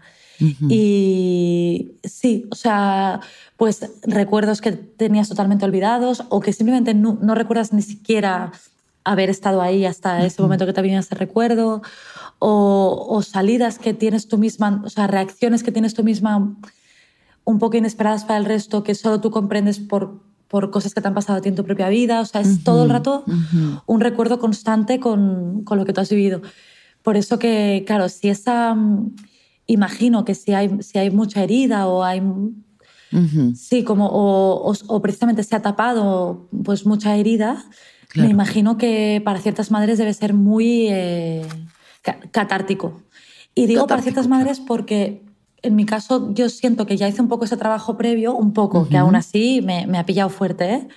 Y 0.69 1.91
sí, 2.03 2.47
o 2.49 2.55
sea, 2.55 3.19
pues 3.57 3.91
recuerdos 4.03 4.61
que 4.61 4.71
tenías 4.71 5.29
totalmente 5.29 5.65
olvidados 5.65 6.23
o 6.29 6.39
que 6.39 6.53
simplemente 6.53 6.93
no, 6.93 7.35
recuerdas 7.35 7.73
ni 7.73 7.81
siquiera 7.81 8.51
haber 9.03 9.29
estado 9.29 9.61
ahí 9.61 9.85
hasta 9.85 10.25
ese 10.25 10.41
momento 10.41 10.65
que 10.65 10.73
te 10.73 10.81
vino 10.81 10.99
ese 10.99 11.15
recuerdo, 11.15 11.81
o, 12.39 13.21
salidas 13.23 13.77
que 13.77 13.93
tienes 13.93 14.27
tú 14.27 14.37
misma, 14.37 14.81
o 14.83 14.89
sea, 14.89 15.07
reacciones 15.07 15.63
que 15.63 15.71
tienes 15.71 15.93
tú 15.93 16.03
misma 16.03 16.55
un 17.43 17.59
poco 17.59 17.77
inesperadas 17.77 18.25
para 18.25 18.37
el 18.37 18.45
resto, 18.45 18.83
que 18.83 18.95
solo 18.95 19.21
tú 19.21 19.29
comprendes 19.29 19.79
por, 19.79 20.21
por 20.47 20.71
cosas 20.71 20.93
que 20.93 21.01
te 21.01 21.07
han 21.07 21.13
pasado 21.13 21.39
a 21.39 21.41
ti 21.41 21.49
en 21.49 21.55
tu 21.55 21.63
propia 21.63 21.89
vida. 21.89 22.21
O 22.21 22.25
sea, 22.25 22.41
es 22.41 22.63
todo 22.63 22.83
el 22.83 22.89
rato 22.89 23.23
un 23.85 23.99
recuerdo 23.99 24.39
constante 24.39 24.99
con, 24.99 25.63
con, 25.63 25.77
lo 25.77 25.85
que 25.85 25.93
tú 25.93 26.01
has 26.01 26.09
vivido. 26.09 26.41
Por 27.03 27.15
eso 27.15 27.39
que, 27.39 27.83
claro, 27.85 28.09
si 28.09 28.29
esa 28.29 28.75
imagino 29.67 30.25
que 30.25 30.35
si 30.35 30.53
hay, 30.53 30.81
si 30.81 30.97
hay 30.97 31.11
mucha 31.11 31.43
herida 31.43 31.87
o 31.87 32.03
hay... 32.03 32.21
Sí, 33.55 33.83
como, 33.83 34.07
o, 34.09 34.73
o, 34.87 35.01
precisamente 35.01 35.43
se 35.43 35.53
ha 35.53 35.61
tapado 35.61 36.47
pues 36.63 36.85
mucha 36.85 37.17
herida, 37.17 37.65
me 38.15 38.27
imagino 38.27 38.77
que 38.77 39.21
para 39.23 39.39
ciertas 39.39 39.71
madres 39.71 39.97
debe 39.97 40.13
ser 40.13 40.33
muy 40.33 40.87
eh, 40.89 41.45
catártico. 42.31 43.01
Y 43.55 43.65
digo 43.65 43.87
para 43.87 44.01
ciertas 44.01 44.27
madres 44.27 44.59
porque 44.59 45.21
en 45.61 45.75
mi 45.75 45.85
caso 45.85 46.33
yo 46.33 46.49
siento 46.49 46.85
que 46.85 46.97
ya 46.97 47.07
hice 47.07 47.21
un 47.21 47.27
poco 47.27 47.45
ese 47.45 47.57
trabajo 47.57 47.97
previo, 47.97 48.35
un 48.35 48.53
poco, 48.53 48.87
que 48.87 48.97
aún 48.97 49.15
así 49.15 49.61
me, 49.61 49.85
me 49.87 49.97
ha 49.97 50.05
pillado 50.05 50.29
fuerte, 50.29 50.73
¿eh? 50.73 50.87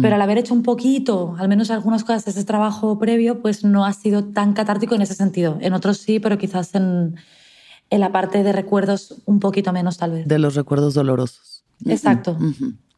Pero 0.00 0.14
al 0.14 0.22
haber 0.22 0.38
hecho 0.38 0.54
un 0.54 0.62
poquito, 0.62 1.34
al 1.38 1.48
menos 1.48 1.70
algunas 1.70 2.02
cosas 2.02 2.24
de 2.24 2.30
ese 2.30 2.44
trabajo 2.44 2.98
previo, 2.98 3.42
pues 3.42 3.64
no 3.64 3.84
ha 3.84 3.92
sido 3.92 4.24
tan 4.24 4.54
catártico 4.54 4.94
en 4.94 5.02
ese 5.02 5.14
sentido. 5.14 5.58
En 5.60 5.74
otros 5.74 5.98
sí, 5.98 6.18
pero 6.18 6.38
quizás 6.38 6.74
en, 6.74 7.16
en 7.90 8.00
la 8.00 8.12
parte 8.12 8.42
de 8.42 8.52
recuerdos 8.52 9.16
un 9.26 9.40
poquito 9.40 9.72
menos 9.72 9.98
tal 9.98 10.12
vez. 10.12 10.28
De 10.28 10.38
los 10.38 10.54
recuerdos 10.54 10.94
dolorosos. 10.94 11.64
Exacto. 11.84 12.38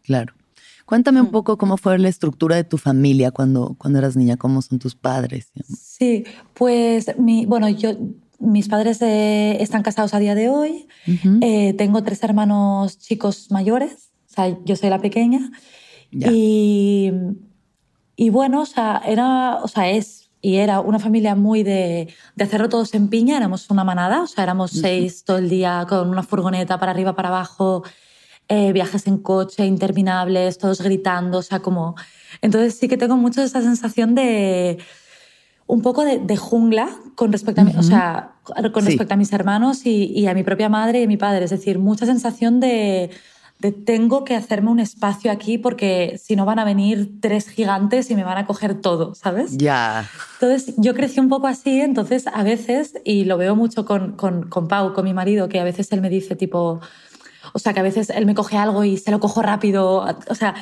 Claro. 0.03 0.35
Cuéntame 0.89 1.21
un 1.21 1.31
poco 1.31 1.59
cómo 1.59 1.77
fue 1.77 1.99
la 1.99 2.09
estructura 2.09 2.57
de 2.57 2.65
tu 2.65 2.79
familia 2.79 3.31
cuando, 3.31 3.75
cuando 3.77 3.99
eras 3.99 4.17
niña, 4.17 4.39
cómo 4.39 4.63
son 4.63 4.79
tus 4.79 4.95
padres. 4.95 5.53
Sí, 5.79 6.25
pues 6.55 7.15
mi, 7.19 7.45
bueno, 7.45 7.69
yo, 7.69 7.91
mis 8.39 8.69
padres 8.69 9.03
eh, 9.03 9.59
están 9.61 9.83
casados 9.83 10.15
a 10.15 10.19
día 10.19 10.35
de 10.35 10.49
hoy. 10.49 10.89
Eh, 11.43 11.75
tengo 11.75 12.03
tres 12.03 12.23
hermanos 12.23 12.99
chicos 12.99 13.51
mayores, 13.51 14.13
o 14.31 14.33
sea, 14.33 14.59
yo 14.65 14.77
soy 14.77 14.89
la 14.89 14.99
pequeña. 14.99 15.51
Y, 16.11 17.13
y 18.17 18.31
bueno, 18.31 18.63
o 18.63 18.67
sea, 18.67 19.03
era, 19.05 19.57
o 19.63 19.69
sea, 19.69 19.91
es 19.91 20.31
y 20.41 20.57
era 20.57 20.81
una 20.81 20.99
familia 20.99 21.35
muy 21.35 21.65
de, 21.65 22.15
de, 22.35 22.45
hacerlo 22.45 22.71
todos 22.71 22.95
en 22.95 23.09
piña, 23.09 23.37
éramos 23.37 23.69
una 23.69 23.85
manada, 23.85 24.23
o 24.23 24.27
sea, 24.27 24.45
éramos 24.45 24.71
seis 24.71 25.23
todo 25.25 25.37
el 25.37 25.51
día 25.51 25.85
con 25.87 26.09
una 26.09 26.23
furgoneta 26.23 26.79
para 26.79 26.93
arriba, 26.93 27.15
para 27.15 27.29
abajo, 27.29 27.83
eh, 28.49 28.73
viajes 28.73 29.07
en 29.07 29.19
coche 29.19 29.67
interminables, 29.67 30.59
todos 30.59 30.81
gritando, 30.81 31.39
o 31.39 31.43
sea, 31.43 31.61
como... 31.61 31.95
Entonces 32.43 32.75
sí 32.75 32.89
que 32.89 32.97
tengo 32.97 33.17
mucho 33.17 33.43
esa 33.43 33.61
sensación 33.63 34.15
de 34.15 34.79
un 35.67 35.83
poco 35.83 36.05
de, 36.05 36.37
jungla 36.37 36.89
con 37.15 37.31
respecto 37.31 37.61
a, 37.61 37.79
o 37.79 37.83
sea, 37.83 38.33
con 38.73 38.87
respecto 38.87 39.15
a 39.15 39.17
mis 39.17 39.33
hermanos 39.33 39.85
y, 39.85 40.05
y, 40.15 40.27
a 40.27 40.35
mi 40.35 40.43
propia 40.43 40.69
madre 40.69 41.01
y 41.01 41.05
a 41.05 41.07
mi 41.07 41.19
padre, 41.19 41.45
es 41.45 41.51
decir, 41.51 41.79
mucha 41.79 42.07
sensación 42.07 42.59
de 42.59 43.11
de 43.59 43.73
tengo 43.73 44.25
que 44.25 44.37
hacerme 44.37 44.71
un 44.71 44.79
espacio 44.79 45.33
aquí 45.33 45.59
porque 45.59 46.21
si 46.23 46.37
no 46.37 46.45
van 46.45 46.61
a 46.61 46.65
venir 46.65 47.21
tres 47.21 47.49
gigantes 47.49 48.11
y 48.11 48.15
me 48.15 48.23
van 48.23 48.39
a 48.39 48.47
coger 48.47 48.81
todo, 48.81 49.15
¿sabes? 49.17 49.57
Ya. 49.57 50.09
Entonces 50.35 50.75
yo 50.77 50.95
crecí 50.95 51.19
un 51.19 51.29
poco 51.29 51.49
así, 51.49 51.81
entonces 51.81 52.29
a 52.29 52.43
veces, 52.45 52.95
y 53.05 53.25
lo 53.25 53.37
veo 53.37 53.57
mucho 53.57 53.85
con, 53.85 54.13
con, 54.13 54.49
con, 54.49 54.69
Pau, 54.69 54.95
con 54.95 55.05
mi 55.05 55.13
marido, 55.13 55.49
que 55.49 55.59
a 55.59 55.65
veces 55.65 55.91
él 55.91 56.01
me 56.01 56.09
dice 56.09 56.37
tipo, 56.37 56.81
o 57.53 57.59
sea, 57.59 57.73
que 57.73 57.81
a 57.81 57.83
veces 57.83 58.11
él 58.11 58.27
me 58.27 58.35
coge 58.35 58.57
algo 58.57 58.85
y 58.85 58.97
se 58.97 59.11
lo 59.11 59.21
cojo 59.21 59.43
rápido, 59.43 60.07
o 60.29 60.35
sea, 60.35 60.55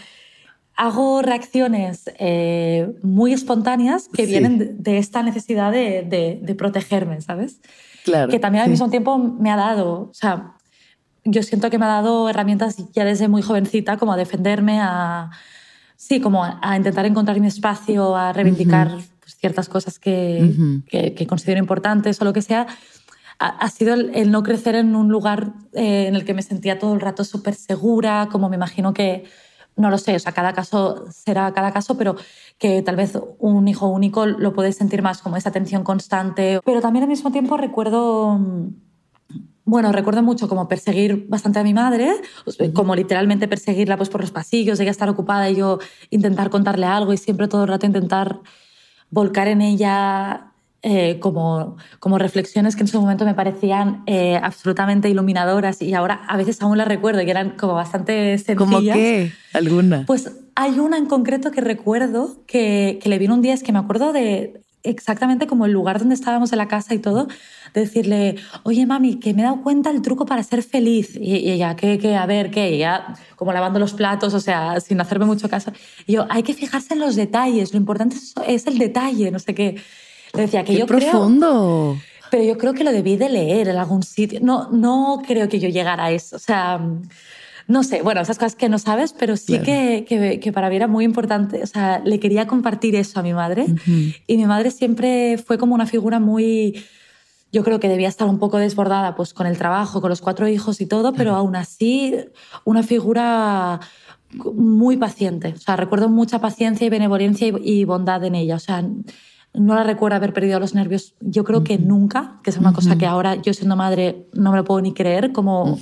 hago 0.76 1.22
reacciones 1.22 2.10
eh, 2.18 2.94
muy 3.02 3.32
espontáneas 3.32 4.08
que 4.12 4.26
vienen 4.26 4.82
de, 4.82 4.98
esta 4.98 5.22
necesidad 5.22 5.72
de, 5.72 6.38
de, 6.42 6.54
protegerme, 6.54 7.20
¿sabes? 7.22 7.60
Claro. 8.04 8.30
Que 8.30 8.38
también 8.38 8.64
al 8.64 8.70
mismo 8.70 8.90
tiempo 8.90 9.18
me 9.18 9.50
ha 9.50 9.56
dado, 9.56 10.08
o 10.10 10.14
sea, 10.14 10.56
yo 11.24 11.42
siento 11.42 11.70
que 11.70 11.78
me 11.78 11.86
ha 11.86 11.88
dado 11.88 12.28
herramientas 12.28 12.76
ya 12.92 13.04
desde 13.04 13.28
muy 13.28 13.42
jovencita, 13.42 13.96
como 13.96 14.12
a 14.12 14.16
defenderme, 14.16 14.80
a, 14.80 15.30
sí, 15.96 16.20
como 16.20 16.44
a, 16.44 16.76
intentar 16.76 17.06
encontrar 17.06 17.40
mi 17.40 17.48
espacio, 17.48 18.14
a 18.14 18.32
reivindicar 18.32 18.90
pues, 19.20 19.36
ciertas 19.36 19.68
cosas 19.68 19.98
que, 19.98 20.82
que, 20.88 21.26
considero 21.26 21.58
importantes 21.58 22.20
o 22.20 22.24
lo 22.24 22.32
que 22.32 22.42
sea. 22.42 22.66
Ha, 23.38 23.68
sido 23.68 23.94
el, 23.94 24.30
no 24.30 24.42
crecer 24.42 24.76
en 24.76 24.96
un 24.96 25.08
lugar 25.08 25.52
eh, 25.74 26.06
en 26.06 26.16
el 26.16 26.24
que 26.24 26.32
me 26.32 26.42
sentía 26.42 26.78
todo 26.78 26.94
el 26.94 27.00
rato 27.00 27.22
súper 27.22 27.54
segura, 27.54 28.28
como 28.32 28.48
me 28.48 28.56
imagino 28.56 28.94
que, 28.94 29.24
no 29.76 29.90
lo 29.90 29.98
sé, 29.98 30.16
o 30.16 30.18
sea, 30.18 30.32
cada 30.32 30.54
caso 30.54 31.04
será 31.10 31.52
cada 31.52 31.70
caso, 31.70 31.98
pero 31.98 32.16
que 32.58 32.80
tal 32.80 32.96
vez 32.96 33.18
un 33.38 33.68
hijo 33.68 33.88
único 33.88 34.24
lo 34.24 34.54
puede 34.54 34.72
sentir 34.72 35.02
más 35.02 35.20
como 35.20 35.36
esa 35.36 35.50
tensión 35.50 35.84
constante. 35.84 36.60
Pero 36.64 36.80
también 36.80 37.02
al 37.02 37.10
mismo 37.10 37.30
tiempo 37.30 37.58
recuerdo 37.58 38.40
bueno, 39.66 39.90
recuerdo 39.90 40.22
mucho 40.22 40.48
como 40.48 40.68
perseguir 40.68 41.26
bastante 41.28 41.58
a 41.58 41.64
mi 41.64 41.74
madre, 41.74 42.14
pues, 42.44 42.56
como 42.72 42.94
literalmente 42.94 43.48
perseguirla 43.48 43.96
pues, 43.96 44.08
por 44.08 44.20
los 44.20 44.30
pasillos, 44.30 44.78
ella 44.78 44.92
estar 44.92 45.08
ocupada 45.08 45.50
y 45.50 45.56
yo 45.56 45.80
intentar 46.10 46.50
contarle 46.50 46.86
algo 46.86 47.12
y 47.12 47.16
siempre 47.18 47.48
todo 47.48 47.64
el 47.64 47.68
rato 47.68 47.84
intentar 47.84 48.40
volcar 49.10 49.48
en 49.48 49.62
ella 49.62 50.52
eh, 50.82 51.18
como, 51.18 51.76
como 51.98 52.18
reflexiones 52.18 52.76
que 52.76 52.82
en 52.82 52.88
su 52.88 53.00
momento 53.00 53.24
me 53.24 53.34
parecían 53.34 54.02
eh, 54.06 54.38
absolutamente 54.40 55.08
iluminadoras 55.08 55.82
y 55.82 55.94
ahora 55.94 56.22
a 56.28 56.36
veces 56.36 56.60
aún 56.62 56.78
las 56.78 56.86
recuerdo 56.88 57.22
y 57.22 57.30
eran 57.30 57.50
como 57.50 57.74
bastante 57.74 58.38
sencillas. 58.38 58.58
¿Cómo 58.58 58.80
qué? 58.80 59.32
¿Alguna? 59.52 60.04
Pues 60.06 60.30
hay 60.54 60.78
una 60.78 60.96
en 60.96 61.06
concreto 61.06 61.50
que 61.50 61.60
recuerdo 61.60 62.36
que, 62.46 62.98
que 63.02 63.08
le 63.08 63.18
vino 63.18 63.34
un 63.34 63.42
día, 63.42 63.54
es 63.54 63.62
que 63.62 63.72
me 63.72 63.78
acuerdo 63.78 64.12
de 64.12 64.62
exactamente 64.86 65.46
como 65.46 65.66
el 65.66 65.72
lugar 65.72 65.98
donde 65.98 66.14
estábamos 66.14 66.52
en 66.52 66.58
la 66.58 66.68
casa 66.68 66.94
y 66.94 66.98
todo, 66.98 67.26
de 67.74 67.80
decirle, 67.80 68.36
oye 68.62 68.86
mami, 68.86 69.16
que 69.16 69.34
me 69.34 69.42
he 69.42 69.44
dado 69.44 69.62
cuenta 69.62 69.90
el 69.90 70.00
truco 70.02 70.24
para 70.26 70.42
ser 70.42 70.62
feliz. 70.62 71.16
Y, 71.16 71.50
ella, 71.50 71.76
¿qué, 71.76 71.98
qué? 71.98 72.16
A 72.16 72.26
ver, 72.26 72.50
¿qué? 72.50 72.74
Y 72.74 72.78
ya 72.78 73.14
como 73.36 73.52
lavando 73.52 73.78
los 73.78 73.92
platos, 73.94 74.34
o 74.34 74.40
sea, 74.40 74.80
sin 74.80 75.00
hacerme 75.00 75.26
mucho 75.26 75.48
caso. 75.48 75.72
Y 76.06 76.14
yo, 76.14 76.26
hay 76.30 76.42
que 76.42 76.54
fijarse 76.54 76.94
en 76.94 77.00
los 77.00 77.16
detalles, 77.16 77.72
lo 77.72 77.78
importante 77.78 78.16
es, 78.46 78.66
el 78.66 78.78
detalle, 78.78 79.30
no 79.30 79.38
sé 79.38 79.54
qué. 79.54 79.76
Decía 80.36 80.64
que 80.64 80.72
qué 80.72 80.78
yo 80.80 80.86
profundo. 80.86 81.96
pero 82.30 82.42
yo 82.42 82.58
creo 82.58 82.74
que 82.74 82.84
lo 82.84 82.92
debí 82.92 83.16
de 83.16 83.28
leer 83.28 83.68
en 83.68 83.76
algún 83.76 84.02
sitio. 84.02 84.40
No, 84.42 84.70
no 84.70 85.22
creo 85.26 85.48
que 85.48 85.58
yo 85.58 85.68
llegara 85.68 86.06
a 86.06 86.10
eso. 86.10 86.36
O 86.36 86.38
sea, 86.38 86.80
no 87.68 87.82
sé, 87.82 88.02
bueno, 88.02 88.20
esas 88.20 88.38
cosas 88.38 88.54
que 88.54 88.68
no 88.68 88.78
sabes, 88.78 89.12
pero 89.12 89.36
sí 89.36 89.58
que, 89.58 90.04
que, 90.40 90.52
para 90.52 90.68
mí 90.68 90.76
era 90.76 90.86
muy 90.86 91.04
importante. 91.04 91.62
O 91.62 91.66
sea, 91.66 92.00
le 92.04 92.20
quería 92.20 92.46
compartir 92.46 92.94
eso 92.94 93.18
a 93.18 93.22
mi 93.22 93.34
madre. 93.34 93.66
Y 94.26 94.36
mi 94.36 94.46
madre 94.46 94.70
siempre 94.70 95.38
fue 95.38 95.58
como 95.58 95.74
una 95.74 95.86
figura 95.86 96.20
muy... 96.20 96.84
Yo 97.52 97.64
creo 97.64 97.80
que 97.80 97.88
debía 97.88 98.08
estar 98.08 98.28
un 98.28 98.38
poco 98.38 98.58
desbordada 98.58 99.14
pues, 99.16 99.32
con 99.32 99.46
el 99.46 99.56
trabajo, 99.56 100.00
con 100.00 100.10
los 100.10 100.20
cuatro 100.20 100.46
hijos 100.46 100.80
y 100.80 100.86
todo, 100.86 101.12
pero 101.12 101.34
aún 101.34 101.56
así 101.56 102.14
una 102.64 102.82
figura 102.82 103.80
muy 104.34 104.96
paciente. 104.96 105.54
O 105.56 105.58
sea, 105.58 105.76
recuerdo 105.76 106.08
mucha 106.08 106.40
paciencia 106.40 106.86
y 106.86 106.90
benevolencia 106.90 107.48
y, 107.48 107.84
bondad 107.84 108.22
en 108.24 108.34
ella. 108.34 108.56
O 108.56 108.60
sea, 108.60 108.84
no 109.56 109.74
la 109.74 109.82
recuerdo 109.82 110.16
haber 110.16 110.32
perdido 110.32 110.60
los 110.60 110.74
nervios, 110.74 111.14
yo 111.20 111.44
creo 111.44 111.64
que 111.64 111.78
nunca, 111.78 112.40
que 112.42 112.50
es 112.50 112.58
una 112.58 112.72
cosa 112.72 112.96
que 112.96 113.06
ahora 113.06 113.36
yo 113.36 113.52
siendo 113.54 113.76
madre 113.76 114.26
no 114.34 114.50
me 114.50 114.58
lo 114.58 114.64
puedo 114.64 114.80
ni 114.80 114.92
creer, 114.92 115.32
como, 115.32 115.78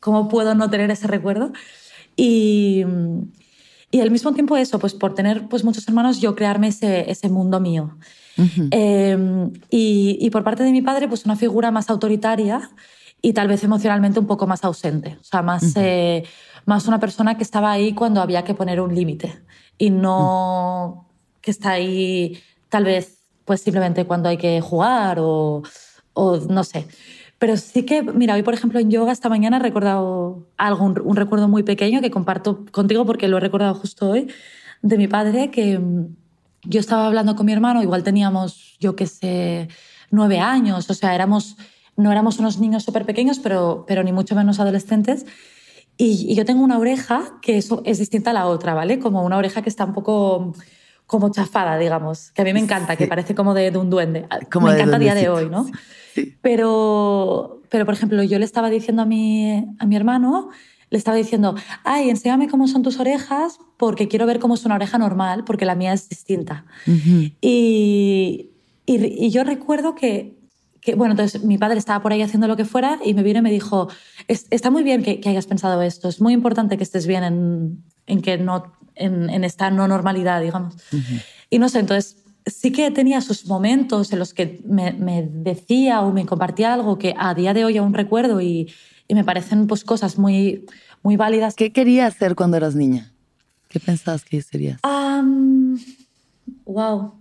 ¿Cómo 0.00 0.28
puedo 0.28 0.54
no 0.54 0.70
tener 0.70 0.90
ese 0.90 1.06
recuerdo? 1.06 1.52
Y, 2.16 2.84
y 3.90 4.00
al 4.00 4.10
mismo 4.10 4.32
tiempo 4.32 4.56
eso, 4.56 4.78
pues 4.78 4.94
por 4.94 5.14
tener 5.14 5.48
pues, 5.48 5.62
muchos 5.62 5.86
hermanos, 5.86 6.20
yo 6.20 6.34
crearme 6.34 6.68
ese, 6.68 7.10
ese 7.10 7.28
mundo 7.28 7.60
mío. 7.60 7.96
Em, 8.70 9.52
y, 9.68 10.16
y, 10.18 10.30
por 10.30 10.42
parte 10.42 10.62
de 10.62 10.72
mi 10.72 10.80
padre, 10.80 11.08
pues 11.08 11.26
una 11.26 11.36
figura 11.36 11.70
más 11.70 11.90
autoritaria 11.90 12.70
y 13.20 13.34
tal 13.34 13.48
vez 13.48 13.62
emocionalmente 13.62 14.18
un 14.18 14.26
poco 14.26 14.46
más 14.46 14.64
ausente. 14.64 15.18
O 15.20 15.24
sea, 15.24 15.42
más, 15.42 15.76
eh, 15.76 16.24
más 16.64 16.88
una 16.88 16.98
persona 16.98 17.36
que 17.36 17.42
estaba 17.42 17.70
ahí 17.70 17.92
cuando 17.92 18.22
había 18.22 18.44
que 18.44 18.54
poner 18.54 18.80
un 18.80 18.94
límite 18.94 19.42
y 19.76 19.90
no 19.90 21.06
que 21.42 21.50
está 21.50 21.72
ahí 21.72 22.38
tal 22.70 22.84
vez 22.84 23.18
pues 23.44 23.60
simplemente 23.60 24.06
cuando 24.06 24.28
hay 24.28 24.38
que 24.38 24.60
jugar 24.60 25.18
o, 25.20 25.62
o 26.14 26.36
no 26.38 26.64
sé. 26.64 26.86
Pero 27.38 27.56
sí 27.56 27.84
que, 27.84 28.02
mira, 28.02 28.34
hoy 28.34 28.42
por 28.42 28.54
ejemplo 28.54 28.78
en 28.80 28.90
yoga 28.90 29.12
esta 29.12 29.28
mañana 29.28 29.56
he 29.56 29.60
recordado 29.60 30.46
algo, 30.56 30.84
un, 30.84 31.16
recuerdo 31.16 31.48
muy 31.48 31.62
pequeño 31.62 32.00
que 32.00 32.10
comparto 32.10 32.66
contigo 32.70 33.06
porque 33.06 33.28
lo 33.28 33.38
he 33.38 33.40
recordado 33.40 33.74
justo 33.74 34.10
hoy, 34.10 34.28
de 34.82 34.98
mi 34.98 35.08
padre, 35.08 35.50
que 35.50 35.78
mm, 35.78 36.16
yo 36.64 36.80
estaba 36.80 37.06
hablando 37.06 37.36
con 37.36 37.46
mi 37.46 37.52
hermano, 37.52 37.82
igual 37.82 38.02
teníamos, 38.02 38.76
yo 38.78 38.94
qué 38.94 39.06
sé, 39.06 39.68
nueve 40.10 40.38
años, 40.38 40.90
o 40.90 40.94
sea, 40.94 41.14
éramos, 41.14 41.56
no 41.96 42.12
éramos 42.12 42.38
unos 42.38 42.58
niños 42.58 42.82
súper 42.84 43.06
pequeños, 43.06 43.38
pero, 43.38 43.84
pero 43.88 44.02
ni 44.02 44.12
mucho 44.12 44.34
menos 44.34 44.60
adolescentes. 44.60 45.24
Y, 45.96 46.34
yo 46.34 46.44
tengo 46.44 46.62
una 46.62 46.78
oreja 46.78 47.38
que 47.42 47.58
es 47.58 47.98
distinta 47.98 48.30
a 48.30 48.34
la 48.34 48.46
otra, 48.46 48.74
¿vale? 48.74 48.98
Como 48.98 49.24
una 49.24 49.38
oreja 49.38 49.62
que 49.62 49.70
está 49.70 49.84
un 49.84 49.94
poco 49.94 50.54
como 51.10 51.28
chafada, 51.32 51.76
digamos, 51.76 52.30
que 52.30 52.42
a 52.42 52.44
mí 52.44 52.52
me 52.52 52.60
encanta, 52.60 52.94
que 52.94 53.08
parece 53.08 53.34
como 53.34 53.52
de, 53.52 53.76
un 53.76 53.90
duende. 53.90 54.28
Como 54.48 54.68
me 54.68 54.74
encanta 54.74 54.94
a 54.94 54.98
día 55.00 55.16
de 55.16 55.28
hoy, 55.28 55.50
¿no? 55.50 55.66
Pero, 56.40 57.62
pero, 57.68 57.84
por 57.84 57.94
ejemplo, 57.94 58.22
yo 58.22 58.38
le 58.38 58.44
estaba 58.44 58.70
diciendo 58.70 59.02
a 59.02 59.06
mi, 59.06 59.66
a 59.80 59.86
mi 59.86 59.96
hermano, 59.96 60.50
le 60.88 60.96
estaba 60.96 61.16
diciendo, 61.16 61.56
ay, 61.82 62.10
enséñame 62.10 62.46
cómo 62.46 62.68
son 62.68 62.84
tus 62.84 63.00
orejas 63.00 63.58
porque 63.76 64.06
quiero 64.06 64.24
ver 64.24 64.38
cómo 64.38 64.54
es 64.54 64.64
una 64.64 64.76
oreja 64.76 64.98
normal, 64.98 65.42
porque 65.44 65.64
la 65.64 65.74
mía 65.74 65.92
es 65.92 66.08
distinta. 66.08 66.64
y, 67.40 68.50
y, 68.86 69.30
yo 69.30 69.42
recuerdo 69.42 69.96
que, 69.96 70.38
que, 70.80 70.94
bueno, 70.94 71.14
entonces 71.14 71.42
mi 71.42 71.58
padre 71.58 71.78
estaba 71.78 72.00
por 72.00 72.12
ahí 72.12 72.22
haciendo 72.22 72.46
lo 72.46 72.56
que 72.56 72.64
fuera 72.64 73.00
y 73.04 73.14
me 73.14 73.24
vino 73.24 73.40
y 73.40 73.42
me 73.42 73.50
dijo, 73.50 73.88
está 74.28 74.70
muy 74.70 74.84
bien 74.84 75.02
que, 75.02 75.18
que, 75.18 75.28
hayas 75.28 75.46
pensado 75.46 75.82
esto, 75.82 76.08
es 76.08 76.20
muy 76.20 76.34
importante 76.34 76.76
que 76.76 76.84
estés 76.84 77.08
bien 77.08 77.24
en, 77.24 77.82
en 78.06 78.22
que 78.22 78.38
no, 78.38 78.78
en, 78.94 79.30
en, 79.30 79.44
esta 79.44 79.70
no 79.70 79.88
normalidad, 79.88 80.40
digamos. 80.40 80.74
Y 81.48 81.58
no 81.58 81.68
sé, 81.68 81.80
entonces 81.80 82.20
sí 82.46 82.72
que 82.72 82.90
tenía 82.90 83.20
sus 83.20 83.46
momentos 83.46 84.12
en 84.12 84.18
los 84.18 84.34
que 84.34 84.60
me, 84.64 85.28
decía 85.30 86.00
o 86.02 86.12
me 86.12 86.26
compartía 86.26 86.74
algo 86.74 86.98
que 86.98 87.14
a 87.16 87.34
día 87.34 87.54
de 87.54 87.64
hoy 87.64 87.76
aún 87.76 87.94
recuerdo 87.94 88.40
y, 88.40 88.72
me 89.08 89.24
parecen 89.24 89.66
pues, 89.66 89.82
cosas 89.82 90.18
muy, 90.18 90.66
muy 91.02 91.16
válidas. 91.16 91.56
¿Qué 91.56 91.72
querías 91.72 92.14
hacer 92.14 92.36
cuando 92.36 92.56
eras 92.56 92.76
niña? 92.76 93.12
¿Qué 93.68 93.80
pensabas 93.80 94.24
que 94.24 94.40
serías? 94.40 94.80
wow. 96.64 97.14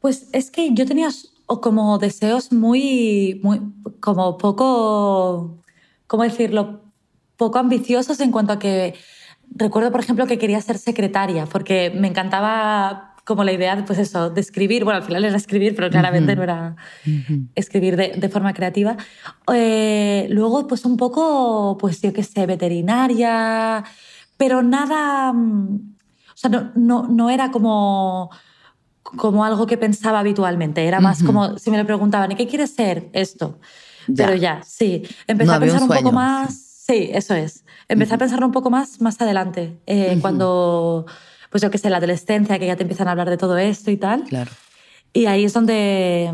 Pues 0.00 0.28
es 0.32 0.50
que 0.50 0.74
yo 0.74 0.84
tenía 0.84 1.08
como 1.46 1.96
deseos 1.98 2.52
muy, 2.52 3.40
muy, 3.42 3.60
como 4.00 4.36
poco, 4.36 5.62
¿cómo 6.06 6.24
decirlo? 6.24 6.82
Poco 7.38 7.58
ambiciosos 7.58 8.20
en 8.20 8.30
cuanto 8.30 8.52
a 8.52 8.58
que 8.58 8.94
recuerdo, 9.50 9.90
por 9.90 10.00
ejemplo, 10.00 10.26
que 10.26 10.38
quería 10.38 10.60
ser 10.60 10.78
secretaria 10.78 11.46
porque 11.46 11.92
me 11.94 12.08
encantaba 12.08 13.14
como 13.24 13.42
la 13.42 13.52
idea, 13.52 13.82
pues 13.86 13.98
eso, 13.98 14.28
de 14.28 14.40
escribir, 14.40 14.84
bueno, 14.84 14.98
al 14.98 15.04
final 15.04 15.24
era 15.24 15.36
escribir, 15.36 15.74
pero 15.74 15.88
claramente 15.88 16.36
no 16.36 16.42
era 16.42 16.76
escribir 17.54 17.96
de, 17.96 18.12
de, 18.16 18.28
forma 18.28 18.52
creativa. 18.52 18.98
Eh, 19.52 20.26
luego, 20.28 20.66
pues 20.66 20.84
un 20.84 20.98
poco, 20.98 21.78
pues 21.78 22.02
yo 22.02 22.12
qué 22.12 22.22
sé, 22.22 22.44
veterinaria, 22.44 23.82
pero 24.36 24.62
nada, 24.62 25.32
mm, 25.32 25.96
o 26.26 26.36
sea, 26.36 26.50
no, 26.50 26.70
no, 26.74 27.08
no 27.08 27.30
era 27.30 27.50
como 27.50 28.30
como 29.16 29.44
algo 29.44 29.66
que 29.66 29.76
pensaba 29.76 30.20
habitualmente, 30.20 30.84
era 30.86 30.98
más 30.98 31.22
como 31.22 31.58
si 31.58 31.70
me 31.70 31.78
lo 31.78 31.86
preguntaban, 31.86 32.32
¿y 32.32 32.34
qué 32.36 32.46
quieres 32.46 32.74
ser? 32.74 33.10
Esto. 33.12 33.58
Pero 34.16 34.34
ya, 34.34 34.62
sí, 34.64 35.02
empecé 35.26 35.52
a 35.52 35.60
pensar 35.60 35.82
un, 35.82 35.88
poco 35.88 36.12
más, 36.12 36.73
sí, 36.86 37.10
eso 37.12 37.34
es, 37.34 37.64
empecé 37.88 38.14
a 38.14 38.18
pensarlo 38.18 38.46
un 38.46 38.52
poco 38.52 38.70
más 38.70 39.00
más 39.00 39.20
adelante, 39.20 39.76
eh, 39.86 40.18
cuando 40.20 41.06
pues 41.54 41.62
yo 41.62 41.70
que 41.70 41.78
sé, 41.78 41.88
la 41.88 41.98
adolescencia, 41.98 42.58
que 42.58 42.66
ya 42.66 42.74
te 42.74 42.82
empiezan 42.82 43.06
a 43.06 43.12
hablar 43.12 43.30
de 43.30 43.36
todo 43.36 43.56
esto 43.56 43.92
y 43.92 43.96
tal. 43.96 44.24
Claro. 44.24 44.50
Y 45.12 45.26
ahí 45.26 45.44
es 45.44 45.52
donde, 45.52 46.32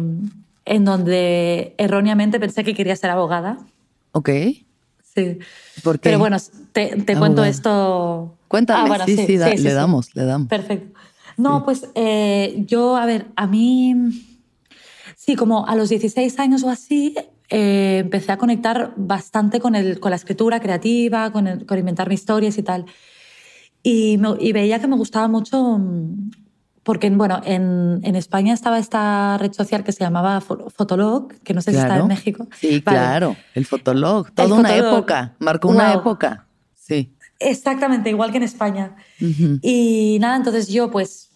en 0.65 0.85
donde 0.87 1.75
erróneamente 1.77 2.41
pensé 2.41 2.65
que 2.65 2.73
quería 2.73 2.97
ser 2.97 3.11
abogada. 3.11 3.59
Ok. 4.13 4.31
Sí. 5.15 5.39
¿Por 5.85 6.01
qué? 6.01 6.05
Pero 6.09 6.21
bueno, 6.21 6.39
te, 6.73 6.97
te 7.03 7.19
cuento 7.19 7.45
esto. 7.45 8.35
Cuéntame, 8.49 8.97
ah, 8.99 9.05
sí, 9.05 9.15
sí, 9.15 9.37
le 9.37 9.75
damos, 9.75 10.17
le 10.17 10.25
damos. 10.25 10.49
Perfecto. 10.49 10.99
No, 11.37 11.67
pues 11.67 11.87
eh, 11.95 12.65
yo, 12.67 12.97
a 12.97 13.05
ver, 13.05 13.27
a 13.37 13.47
mí, 13.47 13.95
sí, 15.17 15.37
como 15.37 15.67
a 15.67 15.77
los 15.77 15.91
16 15.91 16.39
años 16.39 16.63
o 16.63 16.71
así, 16.71 17.15
eh, 17.51 17.99
empecé 17.99 18.31
a 18.31 18.39
conectar 18.39 18.95
bastante 18.97 19.59
con, 19.59 19.75
el, 19.75 19.99
con 19.99 20.11
la 20.11 20.17
escritura 20.17 20.61
creativa, 20.61 21.33
con, 21.33 21.49
el, 21.49 21.67
con 21.67 21.79
inventarme 21.79 22.15
historias 22.15 22.57
y 22.59 22.63
tal. 22.63 22.87
Y, 23.83 24.19
veía 24.53 24.79
que 24.79 24.87
me 24.87 24.97
gustaba 24.97 25.27
mucho 25.27 25.79
mm, 25.79 26.31
porque, 26.85 27.11
bueno, 27.11 27.41
en, 27.45 28.01
en, 28.05 28.15
España 28.15 28.55
estaba 28.55 28.79
esta 28.79 29.37
red 29.39 29.53
social 29.53 29.83
que 29.83 29.91
se 29.91 30.05
llamaba 30.05 30.41
Fotolog, 30.41 31.29
que 31.43 31.53
no 31.53 31.61
sé 31.61 31.73
si 31.73 31.79
está 31.79 31.99
en 31.99 32.07
México. 32.07 32.47
Sí, 32.57 32.83
claro, 32.83 33.37
el 33.55 33.67
Fotolog, 33.67 34.31
toda 34.33 34.55
una 34.55 34.77
época, 34.77 35.35
marcó 35.41 35.69
una 35.69 35.93
época, 35.93 36.47
sí. 36.75 37.13
Exactamente, 37.41 38.11
igual 38.11 38.31
que 38.31 38.37
en 38.37 38.43
España. 38.45 38.97
Y 39.19 40.19
nada, 40.21 40.37
entonces 40.37 40.69
yo 40.69 40.91
pues 40.91 41.30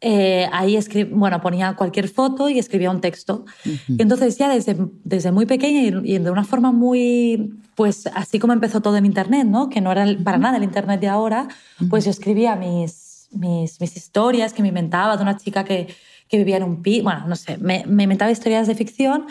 eh, 0.00 0.48
ahí 0.52 0.78
bueno, 1.10 1.40
ponía 1.40 1.74
cualquier 1.74 2.08
foto 2.08 2.48
y 2.48 2.58
escribía 2.58 2.90
un 2.90 3.00
texto. 3.00 3.44
Y 3.64 4.02
entonces 4.02 4.36
ya 4.36 4.48
desde, 4.48 4.76
desde 5.04 5.32
muy 5.32 5.46
pequeña 5.46 5.80
y, 6.04 6.18
de 6.18 6.30
una 6.30 6.44
forma 6.44 6.70
muy, 6.72 7.54
pues 7.74 8.06
así 8.14 8.38
como 8.38 8.52
empezó 8.52 8.80
todo 8.80 8.96
en 8.96 9.06
Internet, 9.06 9.46
¿no? 9.46 9.68
que 9.68 9.80
no 9.80 9.92
era 9.92 10.06
para 10.22 10.38
nada 10.38 10.58
el 10.58 10.64
Internet 10.64 11.00
de 11.00 11.08
ahora, 11.08 11.48
pues 11.88 12.04
yo 12.04 12.10
escribía 12.10 12.56
mis, 12.56 13.28
mis, 13.32 13.80
mis, 13.80 13.96
historias 13.96 14.52
que 14.52 14.62
me 14.62 14.68
inventaba 14.68 15.16
de 15.16 15.22
una 15.22 15.36
chica 15.36 15.64
que, 15.64 15.88
que 16.28 16.38
vivía 16.38 16.58
en 16.58 16.64
un 16.64 16.82
pi, 16.82 17.00
bueno, 17.00 17.26
no 17.26 17.36
sé, 17.36 17.56
me, 17.58 17.84
me 17.86 18.02
inventaba 18.02 18.30
historias 18.30 18.66
de 18.66 18.74
ficción 18.74 19.26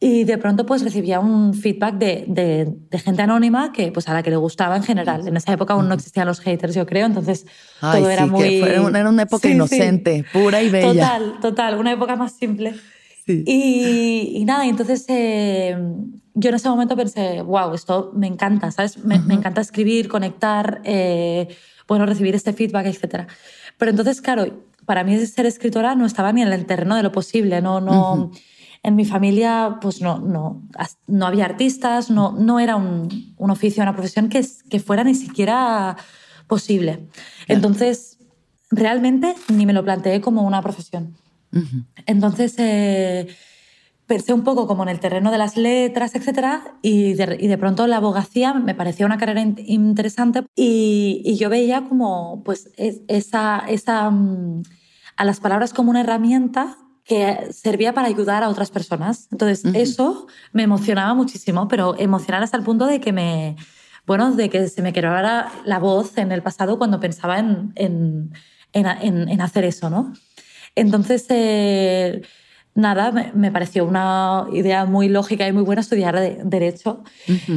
y 0.00 0.24
de 0.24 0.38
pronto 0.38 0.64
pues 0.64 0.82
recibía 0.82 1.18
un 1.18 1.54
feedback 1.54 1.94
de, 1.96 2.24
de, 2.28 2.98
gente 2.98 3.22
anónima 3.22 3.72
que 3.72 3.90
pues 3.90 4.08
a 4.08 4.14
la 4.14 4.22
que 4.22 4.30
le 4.30 4.36
gustaba 4.36 4.76
en 4.76 4.84
general. 4.84 5.26
En 5.26 5.36
esa 5.36 5.52
época 5.52 5.74
aún 5.74 5.88
no 5.88 5.94
existían 5.94 6.26
los 6.26 6.38
haters, 6.38 6.74
yo 6.74 6.86
creo, 6.86 7.06
entonces 7.06 7.46
todo 7.80 8.08
era 8.08 8.26
muy... 8.26 8.60
era 8.62 8.80
una 8.80 9.22
época 9.22 9.48
inocente, 9.50 10.24
pura 10.32 10.62
y 10.62 10.68
bella. 10.68 10.92
Total, 10.92 11.40
total, 11.40 11.78
una 11.78 11.92
época 11.92 12.14
más 12.14 12.36
simple. 12.36 12.74
Y, 13.26 14.32
y, 14.36 14.44
nada, 14.46 14.66
entonces 14.66 15.04
eh, 15.08 15.76
yo 16.32 16.48
en 16.48 16.54
ese 16.54 16.68
momento 16.70 16.96
pensé, 16.96 17.42
wow, 17.42 17.74
esto 17.74 18.10
me 18.14 18.26
encanta, 18.26 18.70
¿sabes? 18.70 19.04
Me, 19.04 19.18
me 19.18 19.34
encanta 19.34 19.60
escribir, 19.60 20.08
conectar, 20.08 20.80
eh, 20.84 21.48
bueno, 21.86 22.06
recibir 22.06 22.34
este 22.34 22.54
feedback, 22.54 22.86
etc. 22.86 23.26
Pero 23.76 23.90
entonces, 23.90 24.22
claro, 24.22 24.62
para 24.86 25.04
mí 25.04 25.18
ser 25.26 25.44
escritora 25.44 25.94
no 25.94 26.06
estaba 26.06 26.32
ni 26.32 26.40
en 26.40 26.50
el 26.50 26.64
terreno 26.64 26.96
de 26.96 27.02
lo 27.02 27.10
posible, 27.10 27.60
no... 27.60 27.80
no 27.80 28.30
en 28.82 28.96
mi 28.96 29.04
familia 29.04 29.78
pues 29.80 30.00
no, 30.00 30.18
no, 30.18 30.62
no 31.06 31.26
había 31.26 31.44
artistas, 31.44 32.10
no, 32.10 32.32
no 32.32 32.60
era 32.60 32.76
un, 32.76 33.34
un 33.36 33.50
oficio, 33.50 33.82
una 33.82 33.94
profesión 33.94 34.28
que, 34.28 34.44
que 34.70 34.80
fuera 34.80 35.04
ni 35.04 35.14
siquiera 35.14 35.96
posible. 36.46 37.06
Entonces, 37.46 38.18
realmente 38.70 39.34
ni 39.48 39.66
me 39.66 39.72
lo 39.72 39.84
planteé 39.84 40.20
como 40.20 40.42
una 40.42 40.62
profesión. 40.62 41.16
Entonces, 42.06 42.54
eh, 42.58 43.26
pensé 44.06 44.32
un 44.32 44.42
poco 44.42 44.66
como 44.66 44.82
en 44.82 44.88
el 44.90 45.00
terreno 45.00 45.30
de 45.30 45.38
las 45.38 45.56
letras, 45.56 46.14
etcétera, 46.14 46.74
y 46.82 47.14
de, 47.14 47.36
y 47.40 47.46
de 47.46 47.58
pronto 47.58 47.86
la 47.86 47.98
abogacía 47.98 48.54
me 48.54 48.74
parecía 48.74 49.06
una 49.06 49.18
carrera 49.18 49.40
interesante 49.40 50.44
y, 50.54 51.22
y, 51.24 51.36
yo 51.36 51.48
veía 51.48 51.84
como 51.88 52.42
pues 52.44 52.70
esa, 52.76 53.64
esa, 53.68 54.10
mm, 54.10 54.62
a 55.16 55.24
las 55.24 55.40
palabras 55.40 55.72
como 55.72 55.90
una 55.90 56.00
herramienta 56.00 56.76
que 57.08 57.48
servía 57.52 57.94
para 57.94 58.06
ayudar 58.06 58.42
a 58.42 58.50
otras 58.50 58.70
personas. 58.70 59.28
Entonces, 59.32 59.64
eso 59.74 60.26
me 60.52 60.62
emocionaba 60.62 61.14
muchísimo, 61.14 61.66
pero 61.66 61.98
emocionar 61.98 62.42
hasta 62.42 62.58
el 62.58 62.62
punto 62.62 62.84
de 62.84 63.00
que 63.00 63.14
me, 63.14 63.56
bueno, 64.06 64.32
de 64.32 64.50
que 64.50 64.68
se 64.68 64.82
me 64.82 64.92
quebrara 64.92 65.50
la 65.64 65.78
voz 65.78 66.18
en 66.18 66.32
el 66.32 66.42
pasado 66.42 66.76
cuando 66.76 67.00
pensaba 67.00 67.38
en, 67.38 67.72
en, 67.76 68.30
en, 68.74 69.28
en 69.28 69.40
hacer 69.40 69.64
eso, 69.64 69.88
¿no? 69.88 70.12
Entonces, 70.74 71.24
eh, 71.30 72.20
nada, 72.74 73.32
me, 73.34 73.50
pareció 73.50 73.86
una 73.86 74.46
idea 74.52 74.84
muy 74.84 75.08
lógica 75.08 75.48
y 75.48 75.52
muy 75.52 75.62
buena 75.62 75.80
estudiar 75.80 76.44
Derecho, 76.44 77.02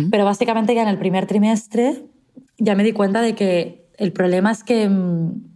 pero 0.09 0.23
básicamente 0.23 0.73
ya 0.73 0.81
en 0.81 0.87
el 0.87 0.97
primer 0.97 1.27
trimestre 1.27 2.05
ya 2.57 2.73
me 2.75 2.83
di 2.83 2.93
cuenta 2.93 3.21
de 3.21 3.35
que 3.35 3.89
el 3.97 4.13
problema 4.13 4.51
es 4.51 4.63
que 4.63 4.87
mm, 4.89 5.50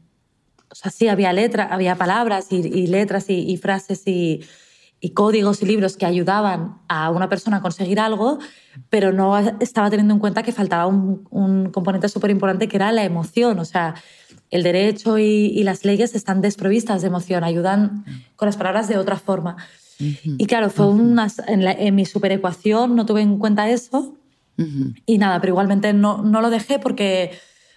o 0.75 0.77
sea, 0.77 0.91
sí 0.91 1.07
había 1.07 1.31
letras, 1.31 1.69
había 1.71 1.95
palabras 1.95 2.47
y, 2.51 2.88
letras 2.88 3.29
y, 3.29 3.55
frases 3.55 4.03
y, 4.05 4.41
códigos 5.13 5.61
y 5.61 5.65
libros 5.67 5.95
que 5.95 6.05
ayudaban 6.05 6.79
a 6.89 7.11
una 7.11 7.29
persona 7.29 7.57
a 7.57 7.61
conseguir 7.61 7.97
algo, 7.97 8.39
pero 8.89 9.13
no 9.13 9.38
estaba 9.61 9.89
teniendo 9.89 10.13
en 10.15 10.19
cuenta 10.19 10.43
que 10.43 10.51
faltaba 10.51 10.85
un, 10.88 11.69
componente 11.71 12.09
súper 12.09 12.29
importante 12.29 12.67
que 12.67 12.75
era 12.75 12.91
la 12.91 13.05
emoción. 13.05 13.57
O 13.59 13.63
sea, 13.63 13.95
el 14.51 14.63
derecho 14.63 15.17
y, 15.17 15.63
las 15.63 15.85
leyes 15.85 16.13
están 16.13 16.41
desprovistas 16.41 17.01
de 17.01 17.07
emoción, 17.07 17.45
ayudan 17.45 18.03
con 18.35 18.47
las 18.47 18.57
palabras 18.57 18.89
de 18.89 18.97
otra 18.97 19.15
forma. 19.15 19.55
Y 19.97 20.45
claro, 20.45 20.69
fue 20.69 20.88
unas, 20.88 21.39
en, 21.47 21.65
en, 21.65 21.95
mi 21.95 22.05
superecuación 22.05 22.97
no 22.97 23.05
tuve 23.05 23.21
en 23.21 23.38
cuenta 23.38 23.69
eso. 23.69 24.17
Y 25.05 25.19
nada, 25.19 25.39
pero 25.39 25.51
igualmente 25.51 25.93
no, 25.93 26.21
no 26.21 26.41
lo 26.41 26.49
dejé 26.49 26.79
porque 26.79 27.31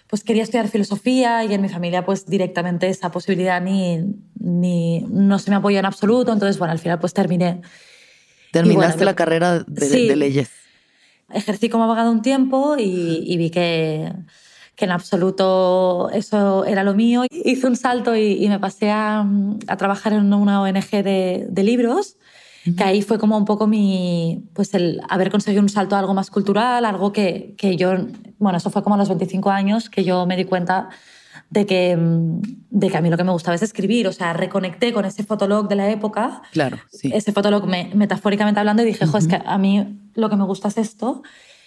pues 0.09 0.23
quería 0.23 0.41
estudiar 0.41 0.67
filosofía 0.67 1.43
y 1.45 1.53
en 1.53 1.61
mi 1.61 1.69
familia 1.69 2.03
pues 2.03 2.25
directamente 2.25 2.89
esa 2.89 3.11
posibilidad 3.11 3.61
ni, 3.61 4.03
ni 4.39 5.01
no 5.01 5.37
se 5.37 5.51
me 5.51 5.57
apoyó 5.57 5.77
en 5.77 5.85
absoluto, 5.85 6.33
entonces 6.33 6.57
bueno, 6.57 6.71
al 6.71 6.79
final 6.79 6.99
pues 6.99 7.13
terminé. 7.13 7.61
Terminaste 8.51 9.05
la 9.05 9.15
carrera 9.15 9.59
de, 9.59 10.15
leyes. 10.15 10.49
Ejercí 11.31 11.69
como 11.69 11.83
abogado 11.83 12.11
un 12.11 12.23
tiempo 12.23 12.75
y, 12.79 13.37
vi 13.37 13.51
que, 13.51 14.11
que, 14.75 14.85
en 14.85 14.91
absoluto 14.91 16.09
eso 16.11 16.65
era 16.65 16.83
lo 16.83 16.95
mío. 16.95 17.25
Hice 17.29 17.67
un 17.67 17.75
salto 17.75 18.15
y, 18.15 18.49
me 18.49 18.57
pasé 18.57 18.89
a, 18.89 19.23
a, 19.67 19.77
trabajar 19.77 20.13
en 20.13 20.33
una 20.33 20.59
ONG 20.63 20.89
de, 20.89 21.45
de 21.47 21.63
libros 21.63 22.17
que 22.75 22.83
ahí 22.83 23.01
fue 23.01 23.19
como 23.19 23.37
un 23.37 23.45
poco 23.45 23.67
mi, 23.67 24.43
pues 24.53 24.73
el 24.73 25.01
haber 25.09 25.31
conseguido 25.31 25.61
un 25.61 25.69
salto 25.69 25.95
a 25.95 25.99
algo 25.99 26.13
más 26.13 26.29
cultural, 26.29 26.85
algo 26.85 27.11
que, 27.11 27.55
que 27.57 27.75
yo, 27.77 27.93
bueno, 28.37 28.57
eso 28.57 28.69
fue 28.69 28.83
como 28.83 28.95
a 28.95 28.97
los 28.97 29.07
25 29.07 29.49
años 29.49 29.89
que 29.89 30.03
yo 30.03 30.25
me 30.25 30.35
di 30.35 30.45
cuenta 30.45 30.89
de 31.49 31.65
que, 31.65 31.97
de 31.97 32.89
que 32.89 32.97
a 32.97 33.01
mí 33.01 33.09
lo 33.09 33.17
que 33.17 33.23
me 33.23 33.31
gustaba 33.31 33.55
es 33.55 33.63
escribir, 33.63 34.07
o 34.07 34.11
sea, 34.11 34.33
reconecté 34.33 34.93
con 34.93 35.05
ese 35.05 35.23
fotolog 35.23 35.67
de 35.67 35.75
la 35.75 35.89
época, 35.89 36.41
claro, 36.51 36.77
sí. 36.91 37.11
ese 37.13 37.31
fotolog 37.31 37.65
metafóricamente 37.65 38.59
hablando 38.59 38.83
y 38.83 38.85
dije, 38.85 39.05
jo, 39.05 39.17
es 39.17 39.27
que 39.27 39.41
a 39.43 39.57
mí 39.57 39.99
lo 40.15 40.29
que 40.29 40.35
me 40.35 40.43
gusta 40.45 40.67
es 40.67 40.77
esto. 40.77 41.23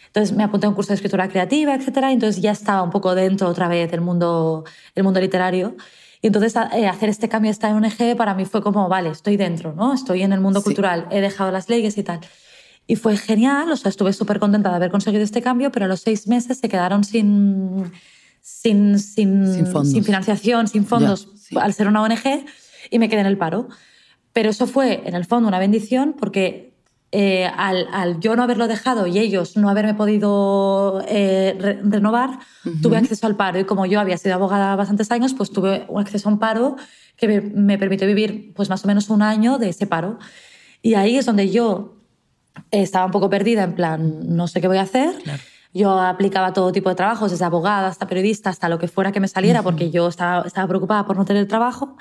Entonces 0.07 0.37
me 0.37 0.45
apunté 0.45 0.67
a 0.67 0.69
un 0.69 0.75
curso 0.75 0.91
de 0.91 0.97
escritura 0.97 1.27
creativa, 1.29 1.75
etcétera, 1.75 2.11
y 2.11 2.15
entonces 2.15 2.43
ya 2.43 2.51
estaba 2.53 2.83
un 2.83 2.91
poco 2.91 3.15
dentro 3.15 3.49
otra 3.49 3.67
vez 3.67 3.91
del 3.91 4.03
mundo, 4.03 4.65
el 4.95 5.05
mundo 5.05 5.21
literario. 5.21 5.75
Y 6.23 6.29
entonces 6.29 6.55
eh, 6.73 6.87
hacer 6.87 7.09
este 7.09 7.29
cambio 7.29 7.51
a 7.51 7.53
esta 7.53 7.69
ONG 7.75 8.17
para 8.17 8.35
mí 8.35 8.45
fue 8.45 8.63
como, 8.63 8.89
vale, 8.89 9.11
estoy 9.11 9.37
dentro, 9.37 9.75
¿no? 9.75 9.93
Estoy 9.93 10.23
en 10.23 10.33
el 10.33 10.41
mundo 10.41 10.63
cultural, 10.63 11.09
he 11.11 11.21
dejado 11.21 11.51
las 11.51 11.69
leyes 11.69 11.99
y 11.99 12.05
tal. 12.05 12.21
Y 12.87 12.95
fue 12.95 13.17
genial, 13.17 13.71
o 13.73 13.77
sea, 13.77 13.89
estuve 13.89 14.13
súper 14.13 14.39
contenta 14.39 14.71
de 14.71 14.77
haber 14.77 14.93
conseguido 14.93 15.25
este 15.25 15.43
cambio, 15.43 15.73
pero 15.73 15.87
a 15.87 15.89
los 15.89 16.01
seis 16.01 16.29
meses 16.29 16.59
se 16.59 16.69
quedaron 16.69 17.03
sin, 17.03 17.91
sin, 18.41 19.01
sin, 19.01 19.67
sin, 19.85 20.05
financiación, 20.05 20.69
sin 20.69 20.87
fondos, 20.87 21.29
al 21.57 21.75
ser 21.75 21.89
una 21.89 22.03
ONG, 22.03 22.45
y 22.91 22.99
me 23.01 23.09
quedé 23.09 23.21
en 23.21 23.27
el 23.27 23.37
paro. 23.37 23.69
Pero 24.33 24.51
eso 24.51 24.69
fue, 24.69 25.03
en 25.05 25.15
el 25.15 25.25
fondo, 25.25 25.49
una 25.49 25.59
bendición 25.59 26.15
porque 26.19 26.72
eh, 27.15 27.45
al, 27.45 28.21
yo 28.21 28.35
no 28.37 28.43
haberlo 28.43 28.67
dejado 28.69 29.07
y 29.07 29.19
ellos 29.19 29.59
no 29.59 29.69
haberme 29.69 29.93
podido 29.93 31.05
eh, 31.07 31.79
renovar, 31.85 32.39
tuve 32.81 32.97
acceso 32.97 33.27
al 33.27 33.37
paro. 33.37 33.61
Y 33.61 33.65
como 33.65 33.85
yo 33.85 34.01
había 34.01 34.17
sido 34.17 34.35
abogada 34.35 34.75
bastantes 34.77 35.11
años, 35.11 35.35
pues 35.35 35.51
tuve 35.51 35.85
un 35.89 36.01
acceso 36.01 36.31
a 36.31 36.33
un 36.33 36.39
paro 36.39 36.77
que 37.17 37.43
me, 37.43 37.77
permitió 37.77 38.07
vivir 38.07 38.55
pues 38.55 38.71
más 38.71 38.83
o 38.85 38.89
menos 38.89 39.11
un 39.11 39.21
año 39.21 39.59
de 39.59 39.69
ese 39.69 39.87
paro. 39.87 40.19
Y 40.81 40.95
ahí 40.95 41.19
es 41.19 41.27
donde 41.27 41.51
yo 41.51 41.99
estaba 42.71 43.05
un 43.05 43.13
poco 43.13 43.29
perdida, 43.29 43.63
en 43.63 43.75
plan, 43.75 44.35
no 44.35 44.49
sé 44.49 44.63
qué 44.63 44.69
voy 44.69 44.79
a 44.79 44.83
hacer. 44.83 45.15
Yo 45.75 45.99
aplicaba 45.99 46.53
todo 46.53 46.71
tipo 46.71 46.91
de 46.91 46.95
trabajos, 46.95 47.31
desde 47.31 47.47
abogada 47.47 47.89
hasta 47.89 48.07
periodista, 48.07 48.51
hasta 48.51 48.69
lo 48.69 48.79
que 48.79 48.89
fuera 48.89 49.11
que 49.11 49.21
me 49.21 49.29
saliera, 49.29 49.63
porque 49.63 49.91
yo 49.91 50.07
estaba, 50.09 50.47
estaba, 50.47 50.69
preocupada 50.69 51.07
por 51.07 51.17
no 51.17 51.25
tener 51.25 51.49
trabajo. 51.49 51.97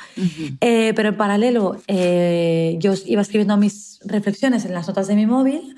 Eh, 0.60 0.92
pero 0.94 1.10
en 1.10 1.18
paralelo, 1.18 1.78
eh, 1.88 2.76
yo 2.80 2.94
iba 3.06 3.22
escribiendo 3.22 3.56
mis 3.56 4.00
reflexiones 4.04 4.66
en 4.66 4.74
las 4.74 4.88
notas 4.88 5.08
de 5.08 5.16
mi 5.16 5.26
móvil 5.26 5.76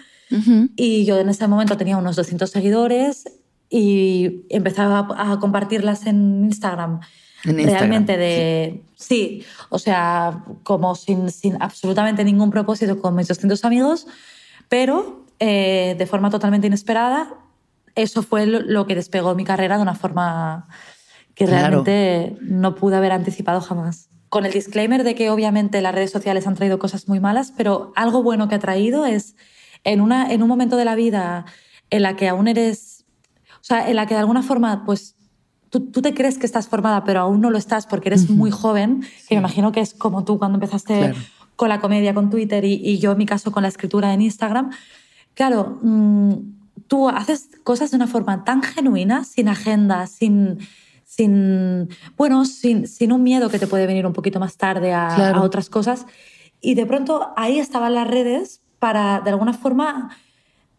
y 0.76 1.06
yo 1.06 1.20
en 1.20 1.30
ese 1.30 1.48
momento 1.48 1.78
tenía 1.78 1.98
unos 1.98 2.16
200 2.16 2.50
seguidores 2.50 3.26
y 3.70 4.46
empezaba 4.50 5.08
a, 5.16 5.40
compartirlas 5.40 6.08
en 6.08 6.46
Instagram. 6.46 7.00
realmente 7.44 8.18
de... 8.18 8.82
Sí. 8.96 9.44
o 9.70 9.78
sea, 9.78 10.46
como 10.64 10.96
sin, 10.96 11.30
sin, 11.30 11.62
absolutamente 11.62 12.24
ningún 12.24 12.50
propósito 12.50 13.00
con 13.00 13.16
mis 13.16 13.28
200 13.28 13.64
amigos, 13.66 14.08
pero 14.70 15.26
eh, 15.40 15.96
de 15.98 16.06
forma 16.08 16.30
totalmente 16.30 16.68
inesperada 16.68 17.43
eso 17.96 18.24
fue 18.24 18.46
lo 18.46 18.88
que 18.88 18.96
despegó 18.96 19.36
mi 19.36 19.46
carrera 19.46 19.78
de 19.78 19.84
una 19.84 19.96
forma 19.96 20.68
que 21.36 21.46
realmente 21.46 22.38
no 22.42 22.76
pude 22.76 22.96
haber 22.96 23.12
anticipado 23.12 23.62
jamás. 23.62 24.10
Con 24.30 24.46
el 24.46 24.52
disclaimer 24.52 25.04
de 25.04 25.16
que 25.16 25.30
obviamente 25.30 25.82
las 25.82 25.94
redes 25.94 26.12
sociales 26.12 26.48
han 26.48 26.56
traído 26.56 26.80
cosas 26.80 27.08
muy 27.08 27.20
malas, 27.20 27.54
pero 27.56 27.92
algo 27.96 28.24
bueno 28.24 28.48
que 28.48 28.56
ha 28.56 28.60
traído 28.60 29.06
es 29.06 29.36
en, 29.84 30.02
una, 30.02 30.32
en 30.32 30.42
un 30.42 30.50
momento 30.50 30.78
de 30.78 30.86
la 30.86 30.96
vida 30.96 31.46
en 31.90 32.02
la 32.02 32.16
que 32.16 32.28
aún 32.28 32.48
eres, 32.48 33.06
o 33.56 33.64
sea, 33.64 33.90
en 33.90 33.96
la 33.96 34.08
que 34.08 34.16
de 34.16 34.22
alguna 34.22 34.42
forma, 34.42 34.86
pues 34.86 35.16
tú, 35.70 35.92
tú 35.92 36.02
te 36.02 36.14
crees 36.14 36.38
que 36.38 36.46
estás 36.46 36.68
formada, 36.68 37.04
pero 37.04 37.20
aún 37.20 37.42
no 37.42 37.52
lo 37.52 37.58
estás 37.58 37.86
porque 37.86 38.10
eres 38.10 38.30
muy 38.30 38.50
joven, 38.50 39.02
que 39.28 39.36
me 39.36 39.40
imagino 39.40 39.72
que 39.72 39.82
es 39.82 39.94
como 39.94 40.24
tú 40.24 40.40
cuando 40.40 40.56
empezaste 40.56 41.14
con 41.56 41.70
la 41.70 41.80
comedia, 41.80 42.14
con 42.14 42.30
Twitter 42.30 42.66
y, 42.66 42.74
y, 42.74 42.98
yo 42.98 43.12
en 43.12 43.18
mi 43.20 43.26
caso 43.28 43.52
con 43.52 43.62
la 43.62 43.70
escritura 43.70 44.14
en 44.14 44.22
Instagram. 44.22 44.72
Claro, 45.36 45.80
mmm, 45.82 46.34
tú 46.94 47.10
haces 47.10 47.50
cosas 47.64 47.90
de 47.90 47.98
una 47.98 48.06
forma 48.06 48.44
tan 48.44 48.62
genuina, 48.62 49.24
sin 49.24 49.50
agenda, 49.50 50.06
sin, 50.06 50.60
sin 51.04 51.90
bueno, 52.16 52.46
sin, 52.46 52.88
sin 52.88 53.12
un 53.12 53.24
miedo 53.24 53.50
que 53.50 53.58
te 53.58 53.66
puede 53.66 53.88
venir 53.88 54.06
un 54.06 54.14
poquito 54.14 54.40
más 54.40 54.58
tarde 54.58 54.94
a, 54.94 55.42
otras 55.42 55.72
cosas. 55.72 56.06
Y 56.62 56.76
de 56.76 56.86
pronto 56.86 57.34
ahí 57.36 57.58
estaban 57.58 57.96
las 57.96 58.08
redes 58.08 58.62
para, 58.78 59.22
de 59.22 59.32
alguna 59.32 59.54
forma, 59.54 60.16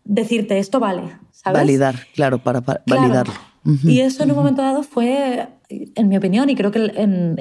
decirte 0.04 0.60
esto 0.60 0.78
vale, 0.78 1.18
¿sabes? 1.32 1.62
Validar, 1.62 2.06
claro, 2.14 2.38
para, 2.38 2.60
validarlo. 2.60 3.34
Y 3.82 3.98
eso 3.98 4.22
en 4.22 4.30
un 4.30 4.36
momento 4.36 4.62
dado 4.62 4.84
fue, 4.84 5.48
en 5.68 6.08
mi 6.08 6.16
opinión, 6.16 6.50
y 6.50 6.56
creo 6.56 6.70
que, 6.70 6.92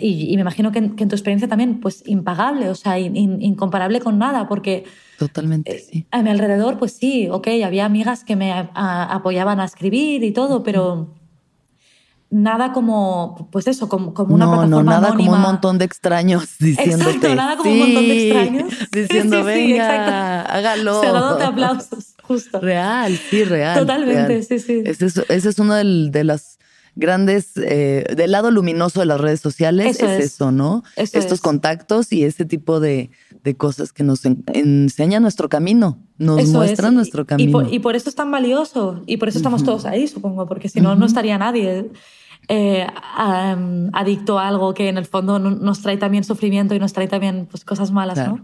y, 0.01 0.36
me 0.36 0.41
imagino 0.41 0.71
que 0.71 0.79
en, 0.79 0.95
tu 0.95 1.15
experiencia 1.15 1.47
también, 1.47 1.79
pues 1.79 2.03
impagable, 2.05 2.69
o 2.69 2.75
sea, 2.75 2.97
incomparable 2.99 3.99
con 3.99 4.17
nada, 4.17 4.47
porque 4.47 4.86
Totalmente, 5.17 5.75
eh, 5.75 5.79
sí. 5.79 6.05
A 6.12 6.21
mi 6.21 6.29
alrededor, 6.29 6.77
pues 6.77 6.93
sí, 6.93 7.27
ok, 7.29 7.47
había 7.63 7.86
amigas 7.86 8.23
que 8.23 8.36
me 8.36 8.51
apoyaban 8.51 9.59
a 9.59 9.65
escribir 9.65 10.23
y 10.23 10.31
todo, 10.31 10.63
pero 10.63 11.13
nada 12.33 12.73
como, 12.73 13.47
pues 13.51 13.67
eso, 13.67 13.88
como, 13.88 14.13
como 14.13 14.33
una 14.33 14.45
no, 14.45 14.51
plataforma 14.53 14.83
No, 14.83 15.01
nada 15.01 15.15
como 15.15 15.31
un 15.33 15.41
montón 15.41 15.77
de 15.77 15.86
extraños 15.86 16.55
diciéndote. 16.59 17.12
Exacto, 17.12 17.36
nada 17.36 17.57
como 17.57 17.71
un 17.71 17.79
montón 17.79 18.07
de 18.07 18.23
extraños. 18.23 18.73
Diciendo, 18.91 19.43
venga, 19.43 20.41
hágalo. 20.41 21.01
Se 21.01 21.07
dándote 21.07 21.43
aplausos, 21.43 22.15
justo. 22.23 22.59
Real, 22.59 23.15
sí, 23.29 23.43
real. 23.43 23.79
Totalmente, 23.79 24.41
sí, 24.43 24.59
sí. 24.59 24.81
Ese 24.83 25.05
es, 25.05 25.17
ese 25.29 25.49
es 25.49 25.59
uno 25.59 25.75
de, 25.75 26.09
de 26.09 26.23
las 26.23 26.57
grandes, 26.95 27.51
eh, 27.58 28.06
del 28.15 28.32
lado 28.32 28.51
luminoso 28.51 28.99
de 28.99 29.06
las 29.06 29.19
redes 29.19 29.39
sociales, 29.39 29.99
es, 29.99 30.25
eso, 30.25 30.51
¿no? 30.51 30.84
Estos 30.95 31.41
contactos 31.41 32.12
y 32.12 32.23
ese 32.23 32.45
tipo 32.45 32.79
de, 32.79 33.10
de 33.43 33.56
cosas 33.56 33.91
que 33.91 34.03
nos 34.03 34.21
enseñan 34.25 35.23
nuestro 35.23 35.49
camino, 35.49 35.97
nos 36.17 36.47
muestran 36.49 36.95
nuestro 36.95 37.25
camino. 37.25 37.67
Y 37.69 37.79
por, 37.79 37.95
eso 37.95 38.10
es 38.10 38.15
tan 38.15 38.32
valioso 38.32 39.01
y 39.06 39.17
por 39.17 39.29
eso 39.29 39.38
estamos 39.38 39.63
todos 39.63 39.86
ahí, 39.86 40.08
supongo, 40.08 40.45
porque 40.47 40.69
si 40.69 40.82
no, 40.82 40.95
no 40.95 41.06
estaría 41.06 41.38
nadie. 41.38 41.89
Eh, 42.49 42.86
adicto 43.93 44.38
a 44.38 44.49
algo 44.49 44.73
que 44.73 44.89
en 44.89 44.97
el 44.97 45.06
fondo 45.06 45.39
nos 45.39 45.82
trae 45.82 45.95
también 45.95 46.25
sufrimiento 46.25 46.75
y 46.75 46.79
nos 46.79 46.91
trae 46.91 47.08
también 47.08 47.47
pues, 47.49 47.63
cosas 47.63 47.91
malas, 47.91 48.17
¿no? 48.17 48.41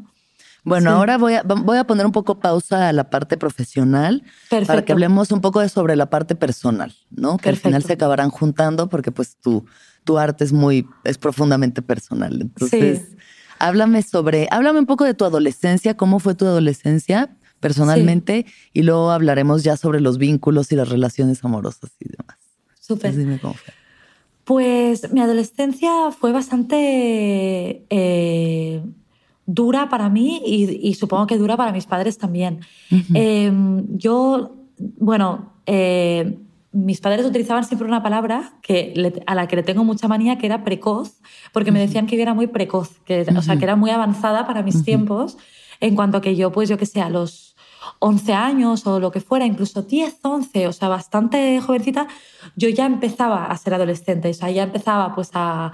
Bueno, 0.64 0.92
ahora 0.92 1.18
voy 1.18 1.34
a, 1.34 1.44
voy 1.44 1.78
a 1.78 1.86
poner 1.86 2.06
un 2.06 2.12
poco 2.12 2.40
pausa 2.40 2.90
a 2.90 2.94
la 2.94 3.10
parte 3.10 3.38
profesional 3.38 4.24
para 4.68 4.84
que 4.84 4.92
hablemos 4.92 5.32
un 5.32 5.42
poco 5.42 5.62
de 5.62 5.70
sobre 5.70 5.96
la 5.96 6.10
parte 6.10 6.36
personal, 6.36 6.94
¿no? 7.10 7.38
Que 7.38 7.50
al 7.50 7.58
final 7.58 7.84
se 7.84 7.94
acabarán 7.94 8.30
juntando 8.30 8.90
porque 8.90 9.12
pues 9.12 9.38
tu, 9.38 9.66
tu 10.04 10.18
arte 10.18 10.44
es 10.44 10.54
muy, 10.54 10.88
es 11.06 11.18
profundamente 11.18 11.82
personal. 11.82 12.42
Entonces, 12.42 13.16
Háblame 13.60 14.02
sobre, 14.04 14.48
háblame 14.52 14.80
un 14.80 14.86
poco 14.86 15.04
de 15.04 15.14
tu 15.14 15.26
adolescencia, 15.26 15.98
cómo 15.98 16.20
fue 16.20 16.34
tu 16.34 16.46
adolescencia 16.46 17.36
personalmente 17.60 18.46
y 18.72 18.84
luego 18.84 19.12
hablaremos 19.12 19.64
ya 19.64 19.76
sobre 19.76 20.00
los 20.00 20.18
vínculos 20.18 20.72
y 20.72 20.78
las 20.78 20.88
relaciones 20.88 21.44
amorosas 21.44 21.92
y 22.00 22.06
demás. 22.08 22.38
Súper. 22.80 23.14
Pues 24.46 25.12
mi 25.12 25.20
adolescencia 25.20 25.92
fue 26.18 26.32
bastante 26.32 27.86
eh, 27.90 28.82
dura 29.52 29.90
para 29.90 30.10
mí 30.10 30.42
y, 30.46 30.94
supongo 30.94 31.26
que 31.26 31.38
dura 31.38 31.58
para 31.58 31.72
mis 31.72 31.88
padres 31.88 32.20
también. 32.20 32.60
Em, 33.14 33.86
yo, 33.98 34.56
bueno, 34.78 35.54
eh, 35.66 36.38
mis 36.72 37.02
padres 37.02 37.26
utilizaban 37.26 37.64
siempre 37.64 37.88
una 37.88 38.04
palabra 38.04 38.54
que 38.62 38.94
a 39.26 39.34
la 39.34 39.48
que 39.48 39.56
le 39.56 39.64
tengo 39.64 39.84
mucha 39.84 40.08
manía, 40.08 40.38
que 40.38 40.46
era 40.46 40.64
precoz, 40.64 41.20
porque 41.52 41.72
me 41.72 41.80
decían 41.80 42.06
que 42.06 42.16
yo 42.16 42.22
era 42.22 42.36
muy 42.36 42.46
precoz, 42.46 43.00
que, 43.06 43.26
o 43.36 43.42
sea, 43.42 43.58
que 43.58 43.64
era 43.64 43.76
muy 43.76 43.90
avanzada 43.90 44.46
para 44.46 44.62
mis 44.62 44.84
tiempos, 44.84 45.38
en 45.80 45.96
cuanto 45.96 46.20
a 46.20 46.22
que 46.22 46.36
yo, 46.36 46.52
pues 46.52 46.70
yo 46.70 46.78
que 46.78 46.86
sé, 46.86 47.02
a 47.02 47.10
los 47.10 47.56
11 47.98 48.34
años 48.34 48.86
o 48.86 49.00
lo 49.00 49.10
que 49.10 49.20
fuera, 49.20 49.48
incluso 49.48 49.82
10, 49.82 50.20
11, 50.22 50.68
o 50.68 50.74
sea, 50.74 50.90
bastante 50.90 51.60
jovencita, 51.60 52.08
yo 52.56 52.70
ya 52.70 52.86
empezaba 52.86 53.46
a 53.46 53.58
ser 53.58 53.74
adolescente, 53.74 54.30
o 54.30 54.34
sea, 54.34 54.52
ya 54.52 54.64
empezaba 54.64 55.16
pues 55.16 55.32
a, 55.34 55.72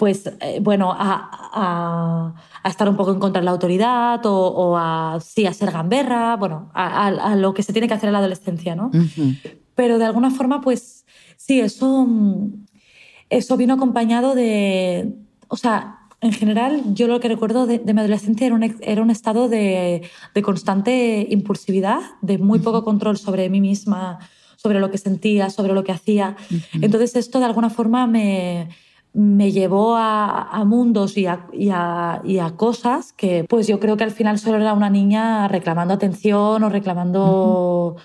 pues, 0.00 0.26
eh, 0.40 0.60
bueno, 0.62 0.94
a, 0.96 2.32
estar 2.64 2.88
un 2.88 2.96
poco 2.96 3.12
en 3.12 3.20
contra 3.20 3.42
de 3.42 3.44
la 3.44 3.50
autoridad 3.50 4.22
o, 4.24 4.74
a, 4.74 5.18
sí, 5.20 5.44
a 5.44 5.52
ser 5.52 5.70
gamberra, 5.70 6.36
bueno, 6.36 6.70
a, 6.72 7.36
lo 7.36 7.52
que 7.52 7.62
se 7.62 7.74
tiene 7.74 7.86
que 7.86 7.92
hacer 7.92 8.06
en 8.06 8.14
la 8.14 8.20
adolescencia, 8.20 8.74
¿no? 8.74 8.90
Pero 9.74 9.98
de 9.98 10.06
alguna 10.06 10.30
forma, 10.30 10.62
pues, 10.62 11.04
sí, 11.36 11.60
eso, 11.60 12.08
eso 13.28 13.58
vino 13.58 13.74
acompañado 13.74 14.34
de, 14.34 15.16
o 15.48 15.58
sea, 15.58 15.98
en 16.22 16.32
general, 16.32 16.94
yo 16.94 17.06
lo 17.06 17.20
que 17.20 17.28
recuerdo 17.28 17.66
de, 17.66 17.80
mi 17.80 18.00
adolescencia 18.00 18.46
era 18.46 18.54
un, 18.54 18.76
era 18.80 19.02
un 19.02 19.10
estado 19.10 19.50
de, 19.50 20.08
de, 20.34 20.42
constante 20.42 21.26
impulsividad, 21.28 22.00
de 22.22 22.38
muy 22.38 22.60
poco 22.60 22.84
control 22.84 23.18
sobre 23.18 23.50
mí 23.50 23.60
misma, 23.60 24.18
sobre 24.56 24.80
lo 24.80 24.90
que 24.90 24.96
sentía, 24.96 25.50
sobre 25.50 25.74
lo 25.74 25.84
que 25.84 25.92
hacía. 25.92 26.36
Entonces 26.72 27.16
esto 27.16 27.38
de 27.38 27.44
alguna 27.44 27.68
forma 27.68 28.06
me, 28.06 28.70
me 29.12 29.52
llevó 29.52 29.96
a, 29.96 30.42
a 30.42 30.64
mundos 30.64 31.16
y 31.16 31.26
a, 31.26 31.46
y, 31.52 31.70
a, 31.70 32.20
y 32.24 32.38
a, 32.38 32.50
cosas 32.50 33.12
que 33.12 33.44
pues 33.48 33.66
yo 33.66 33.80
creo 33.80 33.96
que 33.96 34.04
al 34.04 34.12
final 34.12 34.38
solo 34.38 34.58
era 34.58 34.72
una 34.72 34.90
niña 34.90 35.48
reclamando 35.48 35.94
atención 35.94 36.62
o 36.62 36.68
reclamando, 36.68 37.96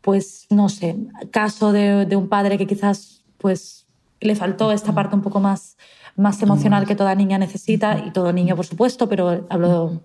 pues 0.00 0.46
no 0.50 0.68
sé, 0.68 0.96
caso 1.30 1.72
de, 1.72 2.06
de 2.06 2.16
un 2.16 2.28
padre 2.28 2.58
que 2.58 2.66
quizás 2.66 3.24
pues 3.38 3.86
le 4.20 4.36
faltó 4.36 4.72
esta 4.72 4.94
parte 4.94 5.16
un 5.16 5.22
poco 5.22 5.40
más 5.40 5.76
más 6.16 6.40
emocional 6.42 6.86
que 6.86 6.94
toda 6.94 7.14
niña 7.14 7.38
necesita, 7.38 7.98
y 8.06 8.12
todo 8.12 8.32
niño, 8.32 8.56
por 8.56 8.66
supuesto, 8.66 9.08
pero 9.08 9.46
hablo 9.48 10.02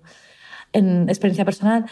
en 0.74 1.08
experiencia 1.10 1.46
personal, 1.46 1.86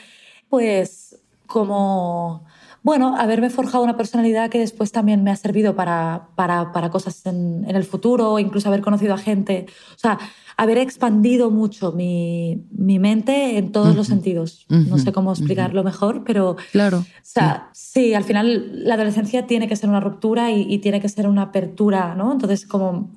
pues 0.50 1.20
como, 1.46 2.46
bueno, 2.84 3.16
haberme 3.18 3.50
forjado 3.50 3.84
una 3.84 3.98
personalidad 3.98 4.50
que 4.50 4.60
después 4.60 4.92
también 4.92 5.24
me 5.24 5.32
ha 5.32 5.36
servido 5.36 5.76
para, 5.76 6.30
para, 6.36 6.72
para 6.72 6.90
cosas 6.90 7.26
en, 7.26 7.66
en, 7.68 7.76
el 7.76 7.84
futuro, 7.84 8.40
incluso 8.40 8.70
haber 8.70 8.82
conocido 8.82 9.14
a 9.14 9.18
gente, 9.18 9.66
o 9.96 10.00
sea, 10.00 10.18
haber 10.56 10.78
expandido 10.78 11.52
mucho 11.52 11.92
mi, 11.92 12.66
mi 12.72 13.00
mente 13.00 13.58
en 13.58 13.72
todos 13.72 13.96
los 13.96 14.08
sentidos. 14.08 14.66
no 14.70 14.98
sé 14.98 15.12
cómo 15.12 15.32
explicarlo 15.32 15.84
mejor, 15.84 16.24
pero... 16.24 16.56
Claro. 16.72 17.00
O 17.00 17.06
sea, 17.22 17.70
sí. 17.74 18.14
al 18.14 18.24
final 18.24 18.84
la 18.86 18.96
adolescencia 18.96 19.46
tiene 19.46 19.68
que 19.68 19.76
ser 19.76 19.90
una 19.90 20.00
ruptura 20.00 20.52
y, 20.52 20.66
y 20.68 20.80
tiene 20.80 21.00
que 21.02 21.10
ser 21.10 21.28
una 21.28 21.44
apertura, 21.44 22.16
¿no? 22.16 22.32
Entonces, 22.32 22.66
como 22.66 23.12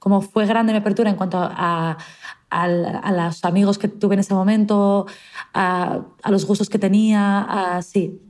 como 0.00 0.22
fue 0.22 0.46
grande 0.46 0.72
mi 0.72 0.78
apertura 0.78 1.10
en 1.10 1.16
cuanto 1.16 1.36
a, 1.38 1.98
a, 2.50 3.12
los 3.12 3.44
amigos 3.44 3.78
que 3.78 3.86
tuve 3.86 4.14
en 4.14 4.20
ese 4.20 4.34
momento, 4.34 5.06
a, 5.54 6.00
los 6.28 6.46
gustos 6.46 6.68
que 6.68 6.78
tenía, 6.78 7.76
así. 7.76 8.20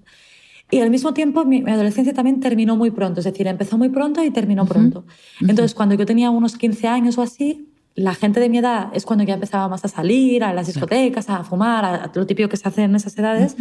Y 0.71 0.81
al 0.81 0.91
mismo 0.91 1.15
tiempo 1.15 1.45
mi, 1.45 1.63
adolescencia 1.69 2.15
también 2.15 2.41
terminó 2.41 2.77
muy 2.77 2.91
pronto, 2.91 3.21
es 3.21 3.25
decir, 3.25 3.47
empezó 3.47 3.77
muy 3.77 3.89
pronto 3.89 4.23
y 4.23 4.31
terminó 4.31 4.67
pronto. 4.67 5.05
Entonces, 5.41 5.75
cuando 5.75 5.95
yo 5.95 6.07
tenía 6.07 6.31
unos 6.31 6.57
15 6.57 6.87
años 6.87 7.19
o 7.19 7.23
así, 7.23 7.69
la 7.95 8.15
gente 8.15 8.41
de 8.41 8.49
mi 8.49 8.59
edad 8.59 8.89
es 8.95 9.05
cuando 9.05 9.25
ya 9.25 9.35
empezaba 9.35 9.69
más 9.69 9.85
a 9.85 9.89
salir, 9.89 10.45
a 10.45 10.55
las 10.55 10.69
discotecas, 10.69 11.29
a 11.29 11.45
fumar, 11.45 11.85
a, 11.85 12.11
lo 12.15 12.27
típico 12.27 12.49
que 12.49 12.57
se 12.57 12.69
hace 12.69 12.83
en 12.85 12.95
esas 12.95 13.19
edades. 13.19 13.57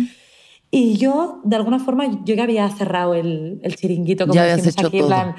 Y 0.71 0.97
yo, 0.97 1.41
de 1.43 1.55
alguna 1.55 1.79
forma, 1.79 2.05
yo 2.23 2.35
ya 2.35 2.43
había 2.43 2.69
cerrado 2.69 3.15
el, 3.15 3.59
el 3.63 3.75
chiringuito, 3.75 4.25
como 4.25 4.35
ya 4.35 4.43
habías 4.43 4.67
hecho 4.67 4.87
aquí, 4.87 4.99
todo 4.99 5.33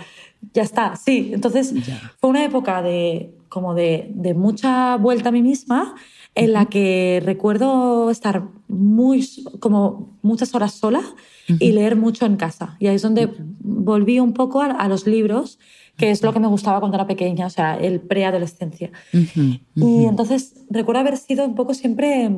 ya 0.53 0.63
está, 0.63 0.97
sí. 0.97 1.31
Entonces 1.33 1.75
fue 2.19 2.31
una 2.31 2.45
época 2.45 2.83
de, 2.83 3.35
como 3.49 3.75
de, 3.75 4.11
de, 4.15 4.35
mucha 4.35 4.97
vuelta 4.97 5.29
a 5.29 5.33
mí 5.33 5.43
misma 5.43 5.95
en 6.35 6.53
la 6.53 6.67
que 6.67 7.21
recuerdo 7.25 8.11
estar 8.11 8.45
muy, 8.69 9.29
como 9.59 10.19
muchas 10.23 10.55
horas 10.55 10.75
sola 10.75 11.03
y 11.49 11.73
leer 11.73 11.97
mucho 11.97 12.27
en 12.27 12.37
casa. 12.37 12.77
Y 12.79 12.87
ahí 12.87 12.97
es 12.97 13.03
donde 13.03 13.29
volví 13.59 14.21
un 14.21 14.33
poco 14.33 14.61
a, 14.63 14.89
los 14.89 15.07
libros, 15.07 15.59
que 15.97 16.11
es 16.11 16.23
lo 16.23 16.33
que 16.33 16.39
me 16.39 16.47
gustaba 16.47 16.79
cuando 16.79 16.97
era 16.97 17.07
pequeña, 17.07 17.47
o 17.47 17.51
sea, 17.51 17.77
el 17.77 18.01
preadolescencia. 18.01 18.93
Y 19.13 20.05
entonces 20.05 20.65
recuerdo 20.71 21.01
haber 21.01 21.17
sido 21.17 21.45
un 21.45 21.57
poco 21.57 21.75
siempre 21.75 22.31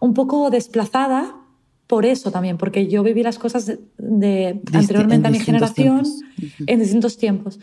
un 0.00 0.14
poco 0.14 0.50
desplazada 0.50 1.36
por 1.86 2.06
eso 2.06 2.30
también, 2.30 2.56
porque 2.56 2.86
yo 2.88 3.02
viví 3.02 3.22
las 3.22 3.38
cosas 3.38 3.78
de, 3.98 4.60
anteriormente 4.72 5.28
a 5.28 5.30
mi 5.30 5.40
generación 5.40 6.04
en 6.66 6.78
distintos 6.78 7.16
tiempos. 7.16 7.58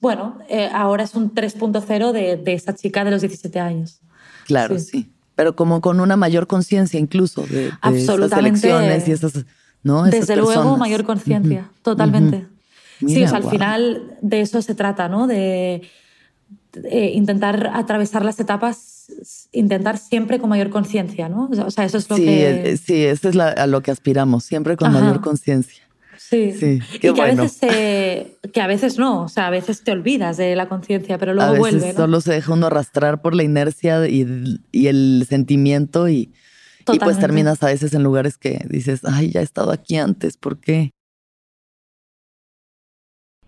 Bueno, 0.00 0.38
eh, 0.48 0.68
ahora 0.72 1.04
es 1.04 1.14
un 1.14 1.34
3.0 1.34 2.12
de, 2.12 2.36
de 2.36 2.52
esa 2.52 2.74
chica 2.74 3.04
de 3.04 3.10
los 3.10 3.20
17 3.22 3.58
años. 3.58 4.00
Claro, 4.44 4.78
sí. 4.78 5.10
Pero 5.34 5.56
como 5.56 5.80
con 5.80 6.00
una 6.00 6.16
mayor 6.16 6.46
conciencia 6.46 7.00
incluso 7.00 7.42
de, 7.42 7.72
Absolutamente. 7.80 8.26
esas 8.26 8.38
elecciones 8.38 9.08
y 9.08 9.12
esas, 9.12 9.44
¿no? 9.82 10.04
Desde 10.04 10.36
luego, 10.36 10.76
mayor 10.76 11.04
conciencia, 11.04 11.68
totalmente. 11.82 12.46
sí, 13.00 13.24
o 13.24 13.28
sea, 13.28 13.38
al 13.38 13.50
final 13.50 14.16
de 14.20 14.40
eso 14.40 14.62
se 14.62 14.74
trata, 14.74 15.08
¿no? 15.08 15.26
De, 15.26 15.82
de 16.72 17.10
intentar 17.10 17.70
atravesar 17.74 18.24
las 18.24 18.38
etapas 18.38 18.94
intentar 19.52 19.98
siempre 19.98 20.38
con 20.38 20.50
mayor 20.50 20.70
conciencia, 20.70 21.28
¿no? 21.28 21.48
O 21.50 21.70
sea, 21.70 21.84
eso 21.84 21.98
es 21.98 22.08
lo 22.08 22.16
que... 22.16 22.78
Sí, 22.82 23.04
eso 23.04 23.28
es 23.28 23.36
a 23.36 23.66
lo 23.66 23.82
que 23.82 23.90
aspiramos, 23.90 24.44
siempre 24.44 24.76
con 24.76 24.92
mayor 24.92 25.20
conciencia. 25.20 25.83
Sí, 26.34 26.80
sí 26.80 26.98
qué 26.98 27.10
y 27.10 27.12
que, 27.14 27.22
a 27.22 27.26
veces 27.26 27.58
que 27.60 28.60
a 28.60 28.66
veces 28.66 28.98
no, 28.98 29.22
o 29.22 29.28
sea, 29.28 29.46
a 29.46 29.50
veces 29.50 29.82
te 29.82 29.92
olvidas 29.92 30.36
de 30.36 30.56
la 30.56 30.68
conciencia, 30.68 31.18
pero 31.18 31.34
luego 31.34 31.50
a 31.50 31.52
veces 31.52 31.80
vuelve. 31.80 31.96
Solo 31.96 32.20
se 32.20 32.32
deja 32.32 32.52
uno 32.52 32.66
arrastrar 32.66 33.22
por 33.22 33.34
la 33.34 33.42
inercia 33.42 34.06
y, 34.08 34.58
y 34.72 34.86
el 34.88 35.26
sentimiento 35.28 36.08
y, 36.08 36.32
y, 36.92 36.98
pues 36.98 37.18
terminas 37.18 37.62
a 37.62 37.66
veces 37.66 37.94
en 37.94 38.02
lugares 38.02 38.36
que 38.36 38.64
dices, 38.68 39.02
ay, 39.04 39.30
ya 39.30 39.40
he 39.40 39.44
estado 39.44 39.70
aquí 39.70 39.96
antes, 39.96 40.36
¿por 40.36 40.58
qué? 40.58 40.90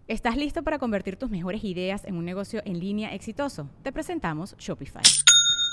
¿Estás 0.09 0.37
listo 0.37 0.62
para 0.62 0.79
convertir 0.79 1.16
tus 1.16 1.31
mejores 1.31 1.64
ideas 1.64 2.05
en 2.05 2.14
un 2.14 2.25
negocio 2.25 2.62
en 2.64 2.79
línea 2.79 3.12
exitoso? 3.12 3.68
Te 3.83 3.90
presentamos 3.90 4.55
Shopify. 4.57 5.03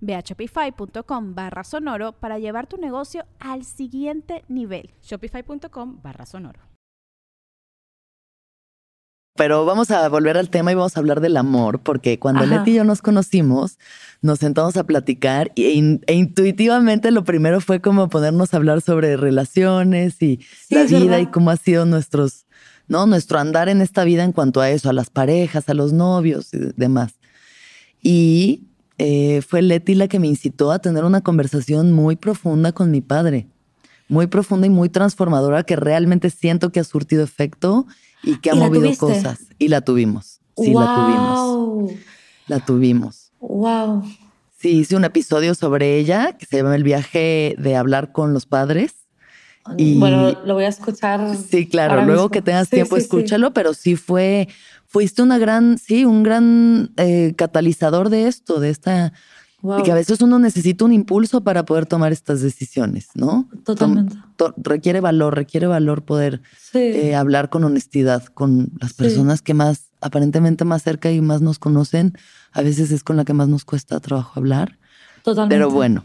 Ve 0.00 0.14
a 0.14 0.20
shopify.com 0.20 1.34
barra 1.34 1.64
sonoro 1.64 2.12
para 2.12 2.38
llevar 2.38 2.66
tu 2.66 2.76
negocio 2.76 3.24
al 3.38 3.64
siguiente 3.64 4.44
nivel. 4.48 4.90
Shopify.com 5.02 6.00
barra 6.02 6.26
sonoro. 6.26 6.60
Pero 9.36 9.64
vamos 9.64 9.90
a 9.90 10.06
volver 10.08 10.36
al 10.36 10.50
tema 10.50 10.72
y 10.72 10.74
vamos 10.74 10.96
a 10.96 11.00
hablar 11.00 11.20
del 11.20 11.36
amor, 11.36 11.80
porque 11.80 12.18
cuando 12.18 12.44
Leti 12.44 12.72
y 12.72 12.74
yo 12.74 12.84
nos 12.84 13.00
conocimos, 13.00 13.78
nos 14.20 14.40
sentamos 14.40 14.76
a 14.76 14.84
platicar 14.84 15.52
e, 15.56 16.00
e, 16.06 16.14
intuitivamente 16.14 17.10
lo 17.10 17.24
primero 17.24 17.60
fue 17.60 17.80
como 17.80 18.10
ponernos 18.10 18.52
a 18.52 18.58
hablar 18.58 18.82
sobre 18.82 19.16
relaciones 19.16 20.20
y 20.20 20.40
la 20.68 20.82
vida 20.82 21.20
y 21.20 21.26
cómo 21.26 21.50
ha 21.50 21.56
sido 21.56 21.86
nuestros 21.86 22.46
¿no? 22.90 23.06
Nuestro 23.06 23.38
andar 23.38 23.68
en 23.68 23.80
esta 23.80 24.02
vida 24.02 24.24
en 24.24 24.32
cuanto 24.32 24.60
a 24.60 24.68
eso, 24.68 24.90
a 24.90 24.92
las 24.92 25.10
parejas, 25.10 25.68
a 25.68 25.74
los 25.74 25.92
novios 25.92 26.52
y 26.52 26.58
demás. 26.76 27.20
Y 28.02 28.69
eh, 29.02 29.40
fue 29.40 29.62
Leti 29.62 29.94
la 29.94 30.08
que 30.08 30.18
me 30.18 30.26
incitó 30.26 30.70
a 30.72 30.78
tener 30.78 31.04
una 31.04 31.22
conversación 31.22 31.90
muy 31.90 32.16
profunda 32.16 32.72
con 32.72 32.90
mi 32.90 33.00
padre, 33.00 33.46
muy 34.08 34.26
profunda 34.26 34.66
y 34.66 34.70
muy 34.70 34.90
transformadora 34.90 35.62
que 35.62 35.74
realmente 35.74 36.28
siento 36.28 36.70
que 36.70 36.80
ha 36.80 36.84
surtido 36.84 37.24
efecto 37.24 37.86
y 38.22 38.40
que 38.40 38.50
ha 38.50 38.54
movido 38.54 38.94
cosas. 38.98 39.38
Y 39.58 39.68
la 39.68 39.80
tuvimos. 39.80 40.40
Sí, 40.54 40.74
la 40.74 40.94
tuvimos. 40.94 41.92
La 42.46 42.60
tuvimos. 42.60 43.32
Wow. 43.40 44.04
Sí, 44.58 44.80
hice 44.80 44.96
un 44.96 45.04
episodio 45.06 45.54
sobre 45.54 45.96
ella 45.96 46.36
que 46.36 46.44
se 46.44 46.58
llama 46.58 46.76
El 46.76 46.82
viaje 46.82 47.54
de 47.56 47.76
hablar 47.76 48.12
con 48.12 48.34
los 48.34 48.44
padres. 48.44 48.96
Y, 49.78 49.98
bueno, 49.98 50.38
lo 50.44 50.52
voy 50.52 50.64
a 50.64 50.68
escuchar. 50.68 51.36
Sí, 51.36 51.66
claro, 51.66 52.04
luego 52.04 52.28
que 52.28 52.42
tengas 52.42 52.68
tiempo, 52.68 52.98
escúchalo, 52.98 53.54
pero 53.54 53.72
sí 53.72 53.96
fue, 53.96 54.48
fuiste 54.90 55.22
una 55.22 55.38
gran, 55.38 55.78
sí, 55.78 56.04
un 56.04 56.24
gran 56.24 56.90
eh, 56.96 57.32
catalizador 57.36 58.10
de 58.10 58.26
esto, 58.26 58.58
de 58.58 58.70
esta, 58.70 59.12
y 59.62 59.82
que 59.84 59.92
a 59.92 59.94
veces 59.94 60.20
uno 60.20 60.38
necesita 60.38 60.84
un 60.84 60.92
impulso 60.92 61.42
para 61.42 61.64
poder 61.64 61.86
tomar 61.86 62.12
estas 62.12 62.40
decisiones, 62.40 63.08
¿no? 63.14 63.48
Totalmente. 63.64 64.16
requiere 64.56 65.00
valor, 65.00 65.36
requiere 65.36 65.68
valor 65.68 66.02
poder 66.02 66.42
eh, 66.74 67.14
hablar 67.14 67.50
con 67.50 67.62
honestidad 67.62 68.24
con 68.24 68.72
las 68.80 68.94
personas 68.94 69.42
que 69.42 69.54
más, 69.54 69.90
aparentemente 70.00 70.64
más 70.64 70.82
cerca 70.82 71.12
y 71.12 71.20
más 71.20 71.40
nos 71.40 71.60
conocen, 71.60 72.14
a 72.52 72.62
veces 72.62 72.90
es 72.90 73.04
con 73.04 73.16
la 73.16 73.24
que 73.24 73.34
más 73.34 73.48
nos 73.48 73.64
cuesta 73.64 74.00
trabajo 74.00 74.32
hablar. 74.40 74.78
Totalmente. 75.22 75.54
Pero 75.54 75.70
bueno, 75.70 76.04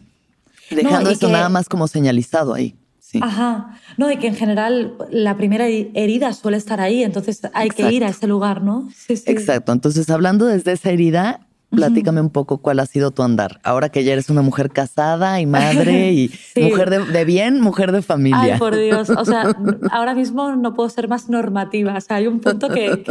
dejando 0.70 1.10
esto 1.10 1.30
nada 1.30 1.50
más 1.50 1.70
como 1.70 1.88
señalizado 1.88 2.54
ahí. 2.54 2.76
Sí. 3.16 3.20
Ajá. 3.24 3.80
No, 3.98 4.12
y 4.12 4.18
que 4.18 4.28
en 4.28 4.36
general 4.36 4.94
la 5.10 5.38
primera 5.38 5.68
herida 5.68 6.34
suele 6.34 6.58
estar 6.58 6.82
ahí, 6.82 7.04
entonces 7.04 7.42
hay 7.54 7.70
que 7.70 7.92
ir 7.92 8.04
a 8.04 8.10
ese 8.10 8.28
lugar, 8.28 8.62
¿no? 8.62 8.90
Sí, 8.96 9.16
sí. 9.16 9.24
Exacto. 9.28 9.72
Entonces, 9.72 10.10
hablando 10.10 10.46
desde 10.46 10.74
esa 10.74 10.90
herida, 10.90 11.46
Platícame 11.76 12.22
un 12.22 12.30
poco 12.30 12.60
cuál 12.60 12.80
ha 12.80 12.86
sido 12.86 13.12
tu 13.12 13.24
andar. 13.24 13.60
Ahora 13.64 13.90
que 13.90 14.04
ya 14.04 14.14
eres 14.14 14.30
una 14.30 14.42
mujer 14.42 14.72
casada 14.72 15.42
y 15.42 15.46
madre 15.46 16.14
y 16.14 16.32
mujer 16.62 16.90
de, 16.90 17.26
bien, 17.26 17.62
mujer 17.62 17.92
de 17.92 18.02
familia. 18.02 18.54
Ay, 18.54 18.60
por 18.60 18.76
Dios. 18.76 19.10
O 19.10 19.26
sea, 19.26 19.56
ahora 19.92 20.14
mismo 20.14 20.56
no 20.56 20.74
puedo 20.74 20.90
ser 20.90 21.08
más 21.08 21.30
normativa. 21.30 21.96
O 21.98 22.02
sea, 22.02 22.18
hay 22.18 22.28
un 22.28 22.40
punto 22.40 22.70
que, 22.70 23.04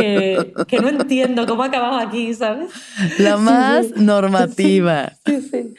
que, 0.67 0.81
no 0.81 0.89
entiendo 0.89 1.47
cómo 1.47 1.63
ha 1.63 1.67
acabado 1.67 1.99
aquí, 1.99 2.33
¿sabes? 2.35 2.71
La 3.19 3.37
más 3.37 3.97
normativa. 3.97 5.13
Sí, 5.27 5.41
sí. 5.41 5.75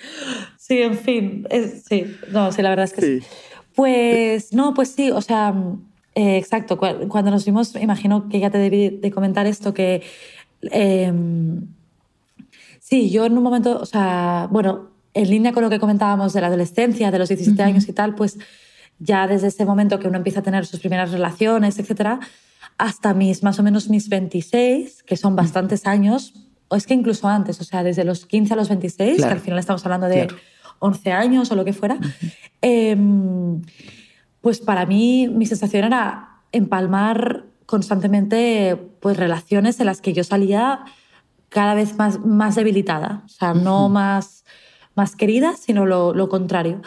Sí, 0.58 0.82
en 0.82 0.98
fin. 0.98 1.48
sí, 1.88 2.18
no, 2.32 2.52
sí, 2.52 2.62
la 2.64 2.70
verdad 2.70 2.86
es 2.86 2.94
que 2.94 3.02
sí. 3.02 3.28
Pues, 3.76 4.54
no, 4.54 4.74
pues 4.74 4.90
sí, 4.92 5.12
o 5.12 5.22
sea, 5.22 5.54
eh, 6.16 6.38
exacto. 6.38 6.78
Cuando 6.78 7.32
nos 7.32 7.46
vimos, 7.46 7.76
imagino 7.76 8.30
que 8.30 8.40
ya 8.40 8.50
te 8.50 8.58
debí 8.58 8.90
de 8.90 9.12
comentar 9.12 9.46
esto, 9.48 9.74
que. 9.74 10.02
Em, 10.62 11.68
Sí, 12.88 13.10
yo 13.10 13.26
en 13.26 13.36
un 13.36 13.42
momento, 13.42 13.80
o 13.82 13.86
sea, 13.88 14.48
bueno, 14.52 14.92
en 15.16 15.28
línea 15.32 15.54
con 15.54 15.64
lo 15.64 15.72
que 15.72 15.80
comentábamos 15.80 16.34
de 16.34 16.42
la 16.42 16.48
adolescencia, 16.48 17.10
de 17.10 17.18
los 17.18 17.30
17 17.30 17.64
años 17.64 17.90
y 17.90 17.94
tal, 17.94 18.14
pues 18.14 18.38
ya 19.00 19.26
desde 19.26 19.48
ese 19.48 19.66
momento 19.66 19.98
que 19.98 20.08
uno 20.08 20.18
empieza 20.18 20.42
a 20.42 20.44
tener 20.44 20.68
sus 20.68 20.82
primeras 20.82 21.12
relaciones, 21.12 21.80
etcétera, 21.80 22.20
hasta 22.78 23.16
mis 23.16 23.42
más 23.42 23.58
o 23.58 23.64
menos 23.64 23.90
mis 23.90 24.08
26, 24.08 25.02
que 25.02 25.18
son 25.18 25.36
bastantes 25.36 25.88
años, 25.88 26.36
o 26.68 26.76
es 26.76 26.86
que 26.86 26.94
incluso 26.94 27.28
antes, 27.28 27.60
o 27.60 27.64
sea, 27.64 27.82
desde 27.82 28.04
los 28.04 28.28
15 28.28 28.54
a 28.54 28.56
los 28.56 28.70
26, 28.70 29.18
que 29.18 29.32
al 29.32 29.40
final 29.40 29.58
estamos 29.58 29.84
hablando 29.84 30.06
de 30.06 30.28
11 30.80 31.12
años 31.12 31.52
o 31.52 31.56
lo 31.56 31.66
que 31.66 31.74
fuera, 31.74 31.98
em, 32.62 33.62
pues 34.42 34.60
para 34.60 34.86
mí 34.86 35.28
mi 35.28 35.46
sensación 35.46 35.86
era 35.86 36.42
empalmar 36.52 37.46
constantemente 37.66 38.78
pues 39.00 39.18
relaciones 39.18 39.80
en 39.80 39.88
las 39.88 40.02
que 40.02 40.14
yo 40.14 40.24
salía 40.24 40.86
cada 41.50 41.74
vez 41.74 41.98
más, 41.98 42.20
más 42.20 42.56
debilitada, 42.56 43.24
o 43.26 43.30
sea, 43.30 43.54
no 43.54 43.90
más, 43.90 44.46
más 44.94 45.16
querida, 45.16 45.56
sino 45.58 45.86
lo, 45.86 46.14
lo 46.14 46.30
contrario. 46.30 46.82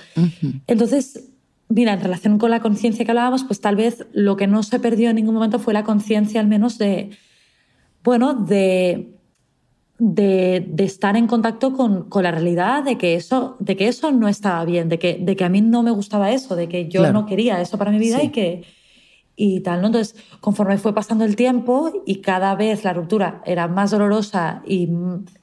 Entonces, 0.66 1.31
mira, 1.68 1.94
en 1.94 2.01
relación 2.01 2.38
con 2.38 2.51
la 2.51 2.61
conciencia 2.61 3.05
que 3.05 3.11
hablábamos, 3.11 3.44
pues 3.44 3.61
tal 3.61 3.77
vez 3.77 4.07
lo 4.12 4.37
que 4.37 4.46
no 4.46 4.62
se 4.62 4.79
perdió 4.79 5.11
en 5.11 5.16
ningún 5.16 5.35
momento 5.35 5.59
fue 5.59 5.74
la 5.74 5.85
conciencia 5.85 6.40
al 6.40 6.48
menos 6.48 6.79
de, 6.79 7.11
bueno, 8.05 8.35
de, 8.35 9.17
de, 9.98 10.64
de 10.68 10.84
estar 10.84 11.16
en 11.16 11.26
contacto 11.26 11.72
con, 11.72 12.08
con, 12.08 12.22
la 12.22 12.30
realidad 12.30 12.84
de 12.84 12.96
que, 12.96 13.14
eso, 13.14 13.56
de 13.58 13.76
que 13.76 13.88
eso 13.88 14.12
no 14.12 14.28
estaba 14.28 14.64
bien, 14.64 14.88
de 14.88 14.98
que, 14.98 15.18
de 15.20 15.37
que 15.37 15.44
a 15.44 15.48
mí 15.48 15.61
no 15.61 15.82
me 15.82 15.90
gustaba 15.90 16.30
eso, 16.30 16.54
de 16.56 16.68
que 16.68 16.88
yo 16.88 17.12
no 17.12 17.26
quería 17.26 17.61
eso 17.61 17.78
para 17.78 17.90
mi 17.90 17.98
vida 17.98 18.22
y 18.22 18.30
que 18.30 18.64
y 19.40 19.61
tal, 19.61 19.80
¿no? 19.80 19.87
Entonces, 19.87 20.16
conforme 20.40 20.78
fue 20.78 20.92
pasando 20.92 21.24
el 21.24 21.37
tiempo 21.37 22.02
y 22.04 22.16
cada 22.16 22.56
vez 22.56 22.82
la 22.82 22.92
ruptura 22.92 23.40
era 23.46 23.68
más 23.68 23.92
dolorosa 23.92 24.62
y, 24.66 24.88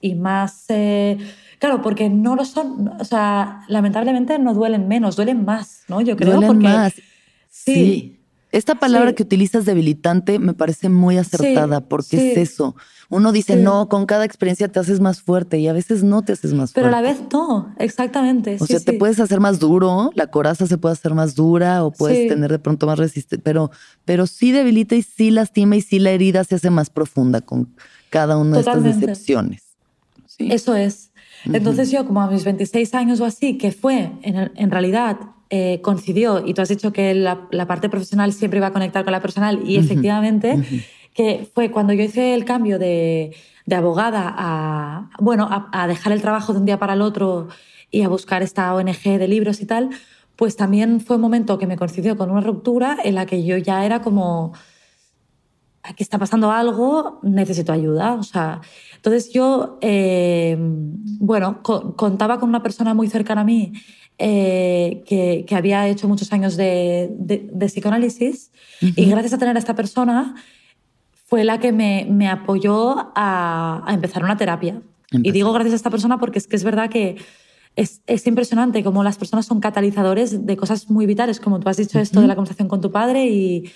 y 0.02 0.16
más... 0.16 0.66
Eh, 0.68 1.18
claro, 1.60 1.82
porque 1.82 2.10
no 2.10 2.36
lo 2.36 2.44
son, 2.44 2.90
o 3.00 3.06
sea, 3.06 3.62
lamentablemente 3.70 4.38
no 4.38 4.54
duelen 4.54 4.90
menos, 4.90 5.16
duelen 5.16 5.46
más, 5.46 5.84
¿no? 5.88 6.02
Yo 6.02 6.18
creo 6.18 6.42
duelen 6.42 6.60
más. 6.60 6.94
sí. 7.50 8.20
Esta 8.52 8.76
palabra 8.76 9.14
que 9.14 9.24
utilizas 9.24 9.66
debilitante 9.66 10.40
me 10.40 10.54
parece 10.54 10.88
muy 10.90 11.18
acertada 11.18 11.82
porque 11.82 12.32
es 12.32 12.38
eso. 12.38 12.76
Uno 13.10 13.32
dice, 13.32 13.56
no, 13.56 13.88
con 13.90 14.06
cada 14.06 14.26
experiencia 14.26 14.68
te 14.68 14.80
haces 14.80 15.00
más 15.00 15.22
fuerte 15.22 15.60
y 15.60 15.68
a 15.68 15.74
veces 15.74 16.04
no 16.04 16.24
te 16.24 16.34
haces 16.34 16.54
más 16.54 16.72
fuerte. 16.72 16.76
Pero 16.76 16.88
a 16.88 16.92
la 16.92 17.02
vez 17.02 17.22
no, 17.32 17.76
exactamente. 17.78 18.58
O 18.60 18.66
sea, 18.66 18.80
te 18.80 18.94
puedes 18.94 19.20
hacer 19.20 19.40
más 19.40 19.60
duro, 19.60 20.10
la 20.16 20.28
coraza 20.28 20.66
se 20.68 20.78
puede 20.78 20.94
hacer 20.94 21.14
más 21.14 21.36
dura 21.36 21.84
o 21.84 21.92
puedes 21.92 22.28
tener 22.28 22.52
de 22.52 22.60
pronto 22.60 22.88
más 22.88 22.98
resistencia, 22.98 23.44
pero, 23.44 23.72
pero 24.06 24.26
sí 24.26 24.52
debilita 24.52 24.96
y 24.96 25.02
sí 25.02 25.32
lastima 25.32 25.76
y 25.76 25.82
sí 25.82 26.00
la 26.00 26.12
herida 26.12 26.44
se 26.44 26.56
hace 26.56 26.70
más 26.70 26.90
profunda 26.90 27.42
con 27.42 27.76
cada 28.10 28.38
una 28.38 28.54
de 28.54 28.60
estas 28.62 28.84
decepciones. 28.84 29.64
Eso 30.40 30.76
es. 30.76 31.12
Entonces 31.54 31.92
yo 31.92 32.06
como 32.06 32.22
a 32.22 32.30
mis 32.30 32.44
26 32.44 32.94
años 32.96 33.20
o 33.22 33.26
así, 33.26 33.58
que 33.58 33.72
fue 33.72 34.12
en, 34.22 34.52
en 34.56 34.72
realidad 34.72 35.18
eh, 35.52 35.80
coincidió, 35.84 36.44
y 36.44 36.56
tú 36.56 36.64
has 36.64 36.70
dicho 36.70 36.92
que 36.92 37.14
la, 37.14 37.48
parte 37.68 37.88
profesional 37.88 38.34
siempre 38.34 38.58
iba 38.58 38.68
a 38.68 38.74
conectar 38.74 39.04
con 39.04 39.12
la 39.12 39.22
personal, 39.22 39.62
y 39.64 39.78
efectivamente, 39.78 40.60
que 41.14 41.48
fue 41.54 41.70
cuando 41.70 41.94
yo 41.94 42.04
hice 42.04 42.34
el 42.34 42.46
cambio 42.46 42.80
de, 42.80 43.36
abogada 43.72 44.34
a, 44.36 45.12
bueno, 45.20 45.48
a, 45.72 45.88
dejar 45.88 46.14
el 46.14 46.22
trabajo 46.22 46.52
de 46.52 46.60
un 46.60 46.66
día 46.66 46.80
para 46.80 46.94
el 46.94 47.02
otro 47.02 47.48
y 47.92 48.02
a 48.02 48.10
buscar 48.10 48.42
esta 48.42 48.74
ONG 48.74 49.20
de 49.20 49.28
libros 49.28 49.62
y 49.62 49.68
tal, 49.68 49.92
pues 50.36 50.56
también 50.56 51.00
fue 51.00 51.18
un 51.18 51.22
momento 51.22 51.60
que 51.60 51.68
me 51.68 51.78
coincidió 51.78 52.18
con 52.18 52.32
una 52.32 52.42
ruptura 52.42 52.98
en 53.04 53.14
la 53.14 53.28
que 53.28 53.46
yo 53.46 53.56
ya 53.58 53.86
era 53.86 54.02
como, 54.02 54.54
aquí 55.88 56.04
está 56.04 56.18
pasando 56.18 56.52
algo, 56.52 57.20
necesito 57.24 57.72
ayuda. 57.72 58.14
O 58.14 58.24
sea, 58.24 58.62
entonces 58.96 59.32
yo, 59.32 59.78
eh, 59.82 60.58
bueno, 60.60 61.62
contaba 61.64 62.40
con 62.40 62.50
una 62.50 62.64
persona 62.64 62.94
muy 62.94 63.08
cercana 63.08 63.42
a 63.42 63.44
mí 63.44 63.74
eh, 64.18 65.04
que, 65.06 65.56
había 65.56 65.88
hecho 65.88 66.08
muchos 66.08 66.32
años 66.34 66.58
de, 66.58 67.50
psicoanálisis 67.68 68.52
y 68.82 69.06
gracias 69.06 69.34
a 69.34 69.38
tener 69.38 69.56
a 69.56 69.60
esta 69.60 69.76
persona 69.76 70.36
fue 71.26 71.44
la 71.44 71.60
que 71.60 71.72
me, 71.72 72.08
me 72.10 72.28
apoyó 72.28 73.12
a, 73.16 73.86
empezar 73.90 74.24
una 74.24 74.38
terapia. 74.38 74.82
Y 75.12 75.32
digo 75.32 75.54
gracias 75.54 75.74
a 75.74 75.76
esta 75.78 75.90
persona 75.90 76.18
porque 76.20 76.40
es 76.40 76.48
que 76.48 76.56
es 76.56 76.64
verdad 76.64 76.90
que 76.90 77.18
es, 77.76 78.02
es, 78.08 78.26
impresionante 78.28 78.84
cómo 78.84 79.04
las 79.04 79.18
personas 79.18 79.46
son 79.46 79.60
catalizadores 79.60 80.46
de 80.46 80.58
cosas 80.58 80.90
muy 80.90 81.06
vitales, 81.06 81.40
como 81.40 81.60
tú 81.60 81.70
has 81.70 81.78
dicho 81.78 82.00
esto 82.00 82.22
de 82.22 82.28
la 82.28 82.36
conversación 82.36 82.68
con 82.68 82.82
tu 82.82 82.92
padre 82.92 83.28
y, 83.28 83.72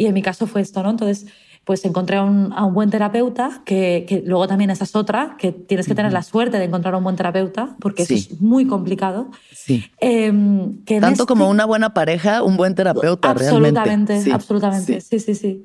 y 0.00 0.06
en 0.06 0.14
mi 0.14 0.22
caso 0.22 0.46
fue 0.46 0.62
esto, 0.62 0.82
¿no? 0.82 0.88
Entonces, 0.88 1.26
pues 1.70 1.84
encontré 1.84 2.16
a 2.16 2.24
un, 2.24 2.74
buen 2.74 2.90
terapeuta, 2.90 3.62
que, 3.64 4.24
luego 4.26 4.48
también 4.48 4.70
esa 4.70 4.82
es 4.82 4.96
otra, 4.96 5.36
que 5.38 5.52
tienes 5.52 5.86
que 5.86 5.94
tener 5.94 6.12
la 6.12 6.24
suerte 6.24 6.58
de 6.58 6.64
encontrar 6.64 6.94
a 6.94 6.96
un 6.96 7.04
buen 7.04 7.14
terapeuta, 7.14 7.76
porque 7.78 8.02
eso 8.02 8.12
es 8.12 8.40
muy 8.40 8.66
complicado. 8.66 9.30
Sí. 9.54 9.84
Em, 10.00 10.82
que 10.84 10.98
Tanto 10.98 11.26
como 11.26 11.48
una 11.48 11.66
buena 11.66 11.94
pareja, 11.94 12.42
un 12.42 12.56
buen 12.56 12.74
terapeuta, 12.74 13.30
absolutamente, 13.30 14.14
realmente. 14.14 14.32
Absolutamente, 14.32 15.00
sí. 15.00 15.20
sí, 15.20 15.36
sí, 15.36 15.62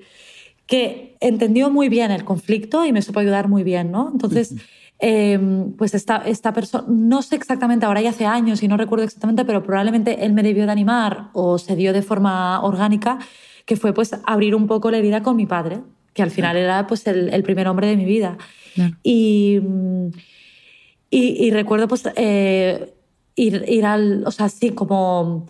Que 0.67 1.17
entendió 1.21 1.71
muy 1.71 1.89
bien 1.89 2.11
el 2.11 2.23
conflicto 2.23 2.85
y 2.85 2.91
me 2.91 3.01
supo 3.01 3.19
ayudar 3.19 3.47
muy 3.47 3.63
bien, 3.63 3.89
¿no? 3.89 4.11
Entonces... 4.13 4.53
Em, 4.97 5.73
pues 5.73 5.93
esta, 5.93 6.17
esta 6.25 6.53
persona, 6.53 6.85
no 6.87 7.21
sé 7.21 7.35
exactamente, 7.35 7.85
ahora 7.85 7.99
ya 7.99 8.11
hace 8.11 8.25
años 8.25 8.63
y 8.63 8.69
no 8.69 8.77
recuerdo 8.77 9.03
exactamente, 9.03 9.43
pero 9.43 9.61
probablemente 9.61 10.23
él 10.23 10.31
me 10.31 10.41
debió 10.41 10.65
de 10.65 10.71
animar 10.71 11.31
o 11.33 11.57
se 11.57 11.75
dio 11.75 11.91
de 11.91 12.01
forma 12.01 12.63
orgánica, 12.63 13.19
que 13.65 13.75
fue 13.75 13.93
pues 13.93 14.15
abrir 14.25 14.55
un 14.55 14.67
poco 14.67 14.91
la 14.91 14.97
herida 14.97 15.21
con 15.21 15.35
mi 15.35 15.45
padre, 15.45 15.81
que 16.15 16.23
al 16.23 16.31
final 16.31 16.55
era 16.55 16.87
pues 16.87 17.05
el, 17.07 17.43
primer 17.43 17.67
hombre 17.67 17.87
de 17.87 17.97
mi 17.97 18.05
vida. 18.05 18.37
Y, 19.03 19.59
y, 21.09 21.51
recuerdo 21.51 21.89
pues 21.89 22.03
eh, 22.15 22.93
ir, 23.35 23.85
al, 23.85 24.23
o 24.25 24.31
sea, 24.31 24.47
sí, 24.47 24.71
como, 24.71 25.45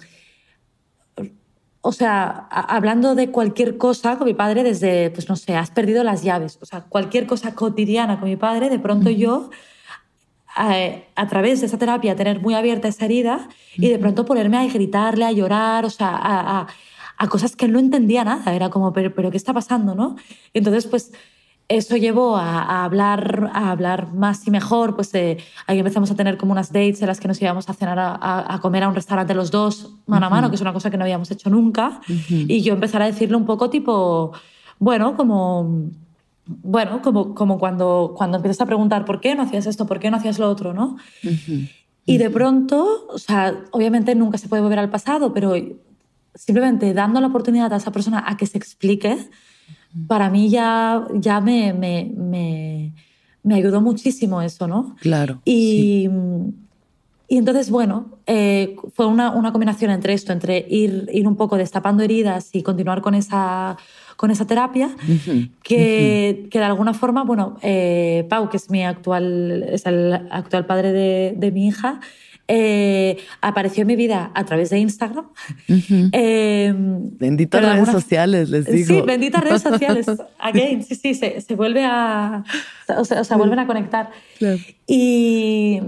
o 1.81 1.91
sea, 1.91 2.47
hablando 2.49 3.13
de 3.13 3.29
cualquier 3.29 3.77
cosa 3.77 4.17
con 4.17 4.25
mi 4.25 4.33
padre 4.33 4.63
desde, 4.63 5.11
pues 5.11 5.29
no 5.29 5.35
sé, 5.35 5.55
has 5.55 5.69
perdido 5.69 6.03
las 6.03 6.23
llaves, 6.23 6.57
o 6.59 6.65
sea, 6.65 6.81
cualquier 6.81 7.27
cosa 7.27 7.53
cotidiana 7.53 8.19
con 8.19 8.27
mi 8.27 8.35
padre, 8.35 8.69
de 8.69 8.79
pronto 8.79 9.09
yo... 9.09 9.51
A, 10.57 11.27
través 11.27 11.59
de 11.59 11.65
esa 11.65 11.77
terapia 11.77 12.15
tener 12.15 12.39
muy 12.39 12.53
abierta 12.53 12.87
esa 12.87 13.03
herida 13.03 13.49
y 13.75 13.89
de 13.89 13.99
pronto 13.99 14.23
ponerme 14.23 14.55
a 14.55 14.65
gritarle, 14.65 15.25
a 15.25 15.33
llorar, 15.33 15.83
o 15.83 15.89
sea, 15.89 16.15
a, 16.15 16.61
a 16.61 16.67
cosas 17.29 17.55
que 17.55 17.65
él 17.65 17.73
no 17.73 17.79
entendía 17.79 18.23
nada. 18.23 18.53
Era 18.53 18.69
como, 18.69 18.93
pero, 18.93 19.13
pero 19.13 19.31
¿qué 19.31 19.37
está 19.37 19.53
pasando? 19.53 19.95
¿no? 19.95 20.15
Y 20.53 20.59
entonces, 20.59 20.87
pues 20.87 21.11
eso 21.67 21.97
llevó 21.97 22.37
a, 22.37 22.83
hablar, 22.83 23.49
a 23.53 23.71
hablar 23.71 24.13
más 24.13 24.45
y 24.47 24.51
mejor. 24.51 24.95
Pues 24.95 25.13
eh, 25.15 25.37
ahí 25.67 25.79
empezamos 25.79 26.11
a 26.11 26.15
tener 26.15 26.37
como 26.37 26.51
unas 26.51 26.71
dates 26.71 27.01
en 27.01 27.07
las 27.07 27.19
que 27.19 27.27
nos 27.27 27.41
íbamos 27.41 27.69
a 27.69 27.73
cenar 27.73 27.97
a, 27.99 28.59
comer 28.61 28.83
a 28.83 28.89
un 28.89 28.95
restaurante 28.95 29.33
los 29.33 29.51
dos, 29.51 29.95
mano 30.05 30.27
a 30.27 30.29
mano, 30.29 30.49
que 30.49 30.55
es 30.55 30.61
una 30.61 30.73
cosa 30.73 30.91
que 30.91 30.97
no 30.97 31.03
habíamos 31.03 31.31
hecho 31.31 31.49
nunca. 31.49 32.01
Y 32.29 32.61
yo 32.61 32.73
empezar 32.73 33.01
a 33.01 33.05
decirle 33.05 33.35
un 33.35 33.45
poco 33.45 33.69
tipo, 33.69 34.31
bueno, 34.79 35.15
como 35.15 35.89
bueno, 36.45 37.01
como, 37.01 37.33
como 37.33 37.57
cuando, 37.57 38.13
cuando 38.15 38.37
empiezas 38.37 38.61
a 38.61 38.65
preguntar 38.65 39.05
por 39.05 39.19
qué 39.19 39.35
no 39.35 39.43
hacías 39.43 39.65
esto, 39.65 39.87
por 39.87 39.99
qué 39.99 40.11
no 40.11 40.17
hacías 40.17 40.37
lo 40.37 40.49
otro, 40.49 40.73
¿no? 40.73 40.97
Y 42.05 42.17
de 42.17 42.29
pronto, 42.29 43.07
o 43.09 43.17
sea, 43.17 43.63
obviamente 43.71 44.13
nunca 44.13 44.37
se 44.37 44.47
puede 44.47 44.61
volver 44.61 44.77
al 44.77 44.91
pasado, 44.91 45.33
pero 45.33 45.55
simplemente 46.35 46.93
dando 46.93 47.19
la 47.21 47.27
oportunidad 47.27 47.73
a 47.73 47.77
esa 47.77 47.91
persona 47.91 48.23
a 48.27 48.37
que 48.37 48.45
se 48.45 48.57
explique, 48.57 49.17
para 50.07 50.29
mí 50.29 50.49
ya, 50.49 51.07
ya 51.13 51.39
me, 51.41 51.73
me, 51.73 52.11
me, 52.15 52.93
me 53.43 53.55
ayudó 53.55 53.81
muchísimo 53.81 54.41
eso, 54.41 54.67
¿no? 54.67 54.95
Claro. 54.99 55.41
Y, 55.45 56.09
y 57.27 57.37
entonces, 57.37 57.69
bueno, 57.69 58.19
eh, 58.27 58.75
fue 58.93 59.07
una, 59.07 59.31
una, 59.31 59.51
combinación 59.51 59.91
entre 59.91 60.13
esto, 60.13 60.33
entre 60.33 60.65
ir, 60.69 61.09
ir 61.11 61.27
un 61.27 61.35
poco 61.35 61.57
destapando 61.57 62.03
heridas 62.03 62.49
y 62.53 62.61
continuar 62.61 63.01
con 63.01 63.15
esa, 63.15 63.77
con 64.17 64.29
esa 64.31 64.45
terapia, 64.45 64.95
que, 65.63 66.47
que, 66.51 66.59
de 66.59 66.65
alguna 66.65 66.93
forma, 66.93 67.23
bueno, 67.23 67.57
eh, 67.61 68.27
Pau, 68.29 68.49
que 68.49 68.57
es 68.57 68.69
mi 68.69 68.83
actual, 68.83 69.63
es 69.69 69.85
el 69.85 70.13
actual 70.13 70.65
padre 70.65 70.91
de, 70.91 71.33
de 71.37 71.51
mi 71.51 71.67
hija, 71.67 71.99
eh, 72.47 73.17
apareció 73.41 73.81
en 73.81 73.87
mi 73.87 73.95
vida 73.95 74.31
a 74.33 74.45
través 74.45 74.69
de 74.69 74.79
Instagram. 74.79 75.25
Em, 76.11 77.17
benditas 77.17 77.61
redes 77.61 77.89
sociales, 77.89 78.49
les 78.49 78.65
digo. 78.65 78.87
Sí, 78.87 79.01
benditas 79.01 79.43
redes 79.43 79.61
sociales. 79.61 80.05
Again, 80.39 80.83
sí, 80.83 80.95
sí, 80.95 81.13
se, 81.13 81.41
se 81.41 81.55
vuelve 81.55 81.83
a. 81.85 82.43
O 82.97 83.05
sea, 83.05 83.21
o 83.21 83.23
sea, 83.23 83.37
vuelven 83.37 83.59
a 83.59 83.67
conectar. 83.67 84.11
Y, 84.87 85.81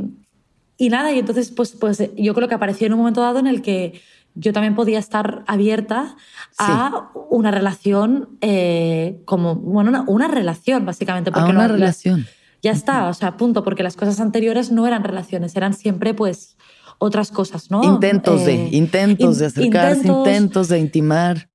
y 0.77 0.89
nada, 0.89 1.11
y 1.11 1.19
entonces, 1.19 1.51
pues, 1.51 1.71
pues 1.71 2.03
yo 2.15 2.33
creo 2.33 2.47
que 2.47 2.55
apareció 2.55 2.87
en 2.87 2.93
un 2.93 2.99
momento 2.99 3.21
dado 3.21 3.39
en 3.39 3.47
el 3.47 3.61
que 3.61 4.01
yo 4.35 4.53
también 4.53 4.75
podía 4.75 4.99
estar 4.99 5.43
abierta 5.47 6.15
a 6.59 7.09
una 7.29 7.49
relación 7.51 8.37
eh, 8.41 9.19
como, 9.25 9.55
bueno, 9.55 10.03
una, 10.07 10.27
relación 10.27 10.85
básicamente. 10.85 11.31
Porque 11.31 11.51
a 11.51 11.53
una 11.53 11.67
relación. 11.67 12.27
Ya 12.61 12.71
está, 12.71 13.07
o 13.07 13.13
sea, 13.13 13.37
punto, 13.37 13.63
porque 13.63 13.83
las 13.83 13.95
cosas 13.95 14.19
anteriores 14.19 14.71
no 14.71 14.87
eran 14.87 15.03
relaciones, 15.03 15.55
eran 15.55 15.73
siempre 15.73 16.13
pues 16.13 16.57
otras 16.99 17.31
cosas, 17.31 17.69
¿no? 17.69 17.83
Intentos 17.83 18.45
de, 18.45 18.55
eh, 18.55 18.69
intentos 18.71 19.37
de 19.37 19.45
acercarse, 19.45 20.07
intentos, 20.07 20.67
de 20.69 20.79
intimar. 20.79 21.49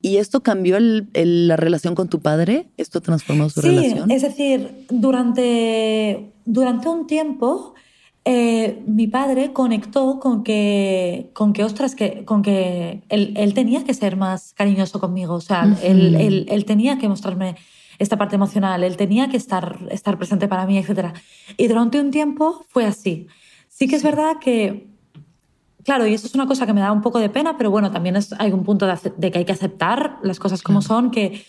¿Y 0.00 0.18
esto 0.18 0.42
cambió 0.42 0.78
la 0.78 1.56
relación 1.56 1.94
con 1.94 2.08
tu 2.08 2.20
padre? 2.20 2.70
¿Esto 2.76 3.00
transformó 3.00 3.48
su 3.50 3.60
relación? 3.60 4.08
Sí, 4.08 4.14
es 4.14 4.22
decir, 4.22 4.86
durante, 4.88 6.32
durante 6.44 6.88
un 6.88 7.06
tiempo 7.06 7.74
eh, 8.28 8.82
mi 8.88 9.06
padre 9.06 9.52
conectó 9.52 10.18
con 10.18 10.42
que, 10.42 11.30
con 11.32 11.52
que 11.52 11.62
ostras, 11.62 11.94
que, 11.94 12.24
con 12.24 12.42
que 12.42 13.04
él, 13.08 13.54
tenía 13.54 13.84
que 13.84 13.94
ser 13.94 14.16
más 14.16 14.52
cariñoso 14.52 14.98
conmigo, 14.98 15.34
o 15.34 15.40
sea, 15.40 15.76
él, 15.80 16.46
él, 16.48 16.64
tenía 16.64 16.98
que 16.98 17.08
mostrarme 17.08 17.54
esta 18.00 18.18
parte 18.18 18.34
emocional, 18.34 18.82
él 18.82 18.96
tenía 18.96 19.28
que 19.28 19.36
estar, 19.36 19.78
estar 19.92 20.18
presente 20.18 20.48
para 20.48 20.66
mí, 20.66 20.76
etc. 20.76 21.14
Y 21.56 21.68
durante 21.68 22.00
un 22.00 22.10
tiempo 22.10 22.64
fue 22.68 22.84
así. 22.84 23.28
Sí 23.68 23.86
que 23.86 23.94
es 23.94 24.02
verdad 24.02 24.38
que, 24.40 24.88
claro, 25.84 26.04
y 26.08 26.14
eso 26.14 26.26
es 26.26 26.34
una 26.34 26.48
cosa 26.48 26.66
que 26.66 26.72
me 26.72 26.80
da 26.80 26.90
un 26.90 27.02
poco 27.02 27.20
de 27.20 27.28
pena, 27.28 27.56
pero 27.56 27.70
bueno, 27.70 27.92
también 27.92 28.16
es, 28.16 28.34
hay 28.40 28.50
un 28.50 28.64
punto 28.64 28.88
de, 28.88 29.30
que 29.30 29.38
hay 29.38 29.44
que 29.44 29.52
aceptar 29.52 30.18
las 30.24 30.40
cosas 30.40 30.62
como 30.62 30.82
son, 30.82 31.12
que 31.12 31.44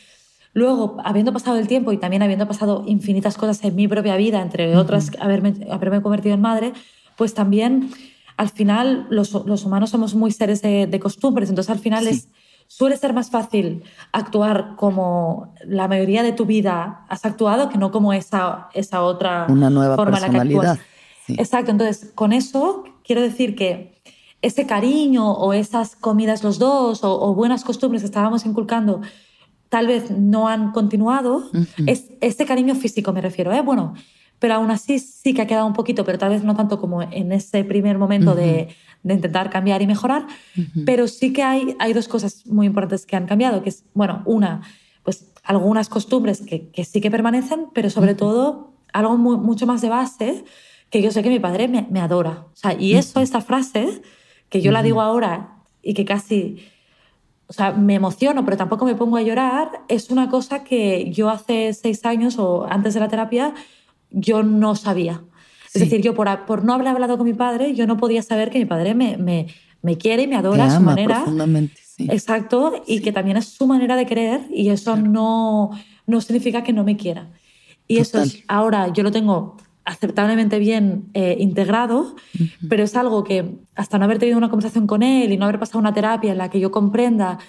Luego, 0.58 0.98
habiendo 1.04 1.32
pasado 1.34 1.58
el 1.58 1.68
tiempo 1.68 1.92
y 1.92 2.00
también 2.00 2.24
habiendo 2.24 2.48
pasado 2.48 2.84
infinitas 2.88 3.38
cosas 3.38 3.64
en 3.64 3.76
mi 3.76 3.88
propia 3.88 4.18
vida, 4.18 4.42
entre 4.42 4.76
otras 4.76 5.12
haberme, 5.20 5.54
haberme 5.70 6.02
convertido 6.02 6.34
en 6.34 6.42
madre, 6.42 6.74
pues 7.16 7.36
también 7.36 7.92
al 8.38 8.50
final 8.50 9.06
los, 9.12 9.34
los 9.46 9.66
humanos 9.66 9.92
somos 9.92 10.16
muy 10.16 10.32
seres 10.32 10.64
de, 10.64 11.00
costumbres, 11.00 11.50
entonces 11.50 11.70
al 11.70 11.78
final 11.78 12.08
es, 12.08 12.30
suele 12.66 12.98
ser 12.98 13.14
más 13.14 13.30
fácil 13.30 13.84
actuar 14.12 14.76
como 14.78 15.54
la 15.64 15.88
mayoría 15.88 16.24
de 16.24 16.32
tu 16.32 16.48
vida 16.48 17.06
has 17.08 17.24
actuado 17.24 17.70
que 17.70 17.78
no 17.78 17.92
como 17.92 18.12
esa, 18.12 18.70
esa 18.74 19.04
otra 19.04 19.46
Una 19.50 19.70
nueva 19.70 19.96
forma 19.96 20.18
en 20.18 20.24
la 20.24 20.30
que 20.32 20.38
actúas. 20.38 20.80
Exacto, 21.28 21.70
entonces 21.70 22.14
con 22.16 22.34
eso 22.34 22.84
quiero 23.04 23.22
decir 23.22 23.56
que 23.56 24.02
ese 24.42 24.66
cariño 24.66 25.34
o 25.34 25.54
esas 25.54 25.96
comidas 25.96 26.44
los 26.44 26.58
dos 26.58 27.04
o, 27.04 27.22
o 27.22 27.36
buenas 27.36 27.64
costumbres 27.64 28.02
que 28.02 28.08
estábamos 28.08 28.44
inculcando 28.48 29.02
tal 29.70 29.88
vez 29.88 30.12
no 30.12 30.48
han 30.48 30.72
continuado. 30.72 31.50
es, 31.86 32.12
este 32.22 32.46
cariño 32.46 32.76
físico 32.76 33.14
me 33.14 33.22
refiero, 33.22 33.52
¿eh? 33.54 33.62
Bueno, 33.62 33.94
pero 34.40 34.56
aún 34.56 34.72
así 34.72 35.00
sí 35.00 35.34
que 35.34 35.42
ha 35.42 35.48
quedado 35.48 35.66
un 35.66 35.74
poquito, 35.74 36.06
pero 36.06 36.18
tal 36.18 36.30
vez 36.30 36.44
no 36.44 36.56
tanto 36.56 36.80
como 36.80 37.02
en 37.02 37.32
ese 37.32 37.64
primer 37.64 37.98
momento 37.98 38.36
de, 38.36 38.70
de, 39.04 39.14
intentar 39.14 39.50
cambiar 39.50 39.82
y 39.82 39.88
mejorar, 39.88 40.28
pero 40.86 41.08
sí 41.08 41.34
que 41.34 41.44
hay, 41.44 41.76
hay 41.80 41.94
dos 41.94 42.08
cosas 42.08 42.46
muy 42.46 42.68
importantes 42.68 43.06
que 43.06 43.16
han 43.16 43.26
cambiado, 43.26 43.64
que 43.64 43.70
es, 43.70 43.84
bueno, 43.94 44.22
una, 44.26 44.62
pues 45.04 45.32
algunas 45.44 45.90
costumbres 45.90 46.42
que, 46.42 46.70
que 46.70 46.86
sí 46.86 47.02
que 47.02 47.10
permanecen, 47.10 47.68
pero 47.74 47.90
sobre 47.90 48.14
todo 48.14 48.74
algo 48.94 49.18
mucho 49.18 49.66
más 49.66 49.82
de 49.82 49.90
base, 49.90 50.44
que 50.90 51.02
yo 51.02 51.12
sé 51.12 51.24
que 51.24 51.30
mi 51.30 51.40
padre 51.40 51.68
me, 51.68 51.88
me 51.90 52.00
adora. 52.00 52.46
O 52.54 52.56
sea, 52.56 52.74
y 52.80 52.96
eso, 52.96 53.22
esta 53.22 53.42
frase, 53.42 54.02
que 54.50 54.62
yo 54.62 54.72
la 54.72 54.84
digo 54.84 55.02
ahora 55.02 55.58
y 55.82 55.94
que 55.94 56.06
casi 56.06 56.58
o 57.48 57.54
sea, 57.54 57.72
me 57.72 57.96
emociono, 57.96 58.44
pero 58.44 58.58
tampoco 58.58 58.86
me 58.86 58.96
pongo 58.96 59.18
a 59.18 59.22
llorar, 59.22 59.70
es 59.88 60.10
una 60.10 60.30
cosa 60.30 60.64
que 60.64 61.10
yo 61.12 61.30
hace 61.30 61.74
seis 61.74 62.06
años 62.06 62.38
o 62.38 62.68
antes 62.70 62.94
de 62.94 63.00
la 63.00 63.08
terapia 63.08 63.54
yo 64.10 64.44
no 64.44 64.76
sabía. 64.76 65.24
Es 65.74 65.82
decir, 65.82 66.02
yo 66.02 66.14
por, 66.14 66.46
por, 66.46 66.64
no 66.64 66.74
haber 66.74 66.88
hablado 66.88 67.18
con 67.18 67.26
mi 67.26 67.34
padre, 67.34 67.76
yo 67.76 67.88
no 67.88 67.98
podía 67.98 68.22
saber 68.24 68.50
que 68.50 68.60
mi 68.60 68.66
padre 68.66 68.96
me, 68.96 69.18
me, 69.18 69.48
me 69.82 69.98
quiere 69.98 70.24
y 70.24 70.28
me 70.28 70.36
adora 70.36 70.66
a 70.66 70.76
su 70.76 70.82
manera. 70.82 71.16
Profundamente, 71.16 71.80
sí. 71.86 72.08
Exacto, 72.10 72.84
y 72.88 73.02
que 73.02 73.12
también 73.12 73.38
es 73.38 73.46
su 73.46 73.68
manera 73.68 73.96
de 73.96 74.06
querer 74.06 74.42
y 74.52 74.70
eso 74.70 74.98
no, 74.98 75.72
no 76.06 76.22
significa 76.22 76.64
que 76.64 76.74
no 76.74 76.84
me 76.84 76.98
quiera. 76.98 77.30
Y 77.88 78.00
eso 78.00 78.22
es, 78.22 78.44
ahora 78.48 78.92
yo 78.92 79.04
lo 79.04 79.12
tengo 79.12 79.58
aceptablemente 79.88 80.60
bien 80.60 81.06
eh, 81.14 81.38
integrado, 81.40 82.16
pero 82.68 82.84
es 82.84 82.96
algo 82.98 83.24
que 83.24 83.56
hasta 83.74 83.98
no 83.98 84.04
haber 84.04 84.20
tenido 84.20 84.38
una 84.38 84.50
conversación 84.50 84.86
con 84.86 85.02
él 85.02 85.32
y 85.32 85.38
no 85.38 85.46
haber 85.46 85.60
pasado 85.60 85.80
una 85.80 85.94
terapia 85.94 86.34
en 86.34 86.38
la 86.38 86.50
que 86.50 86.60
yo 86.60 86.72
comprenda 86.72 87.40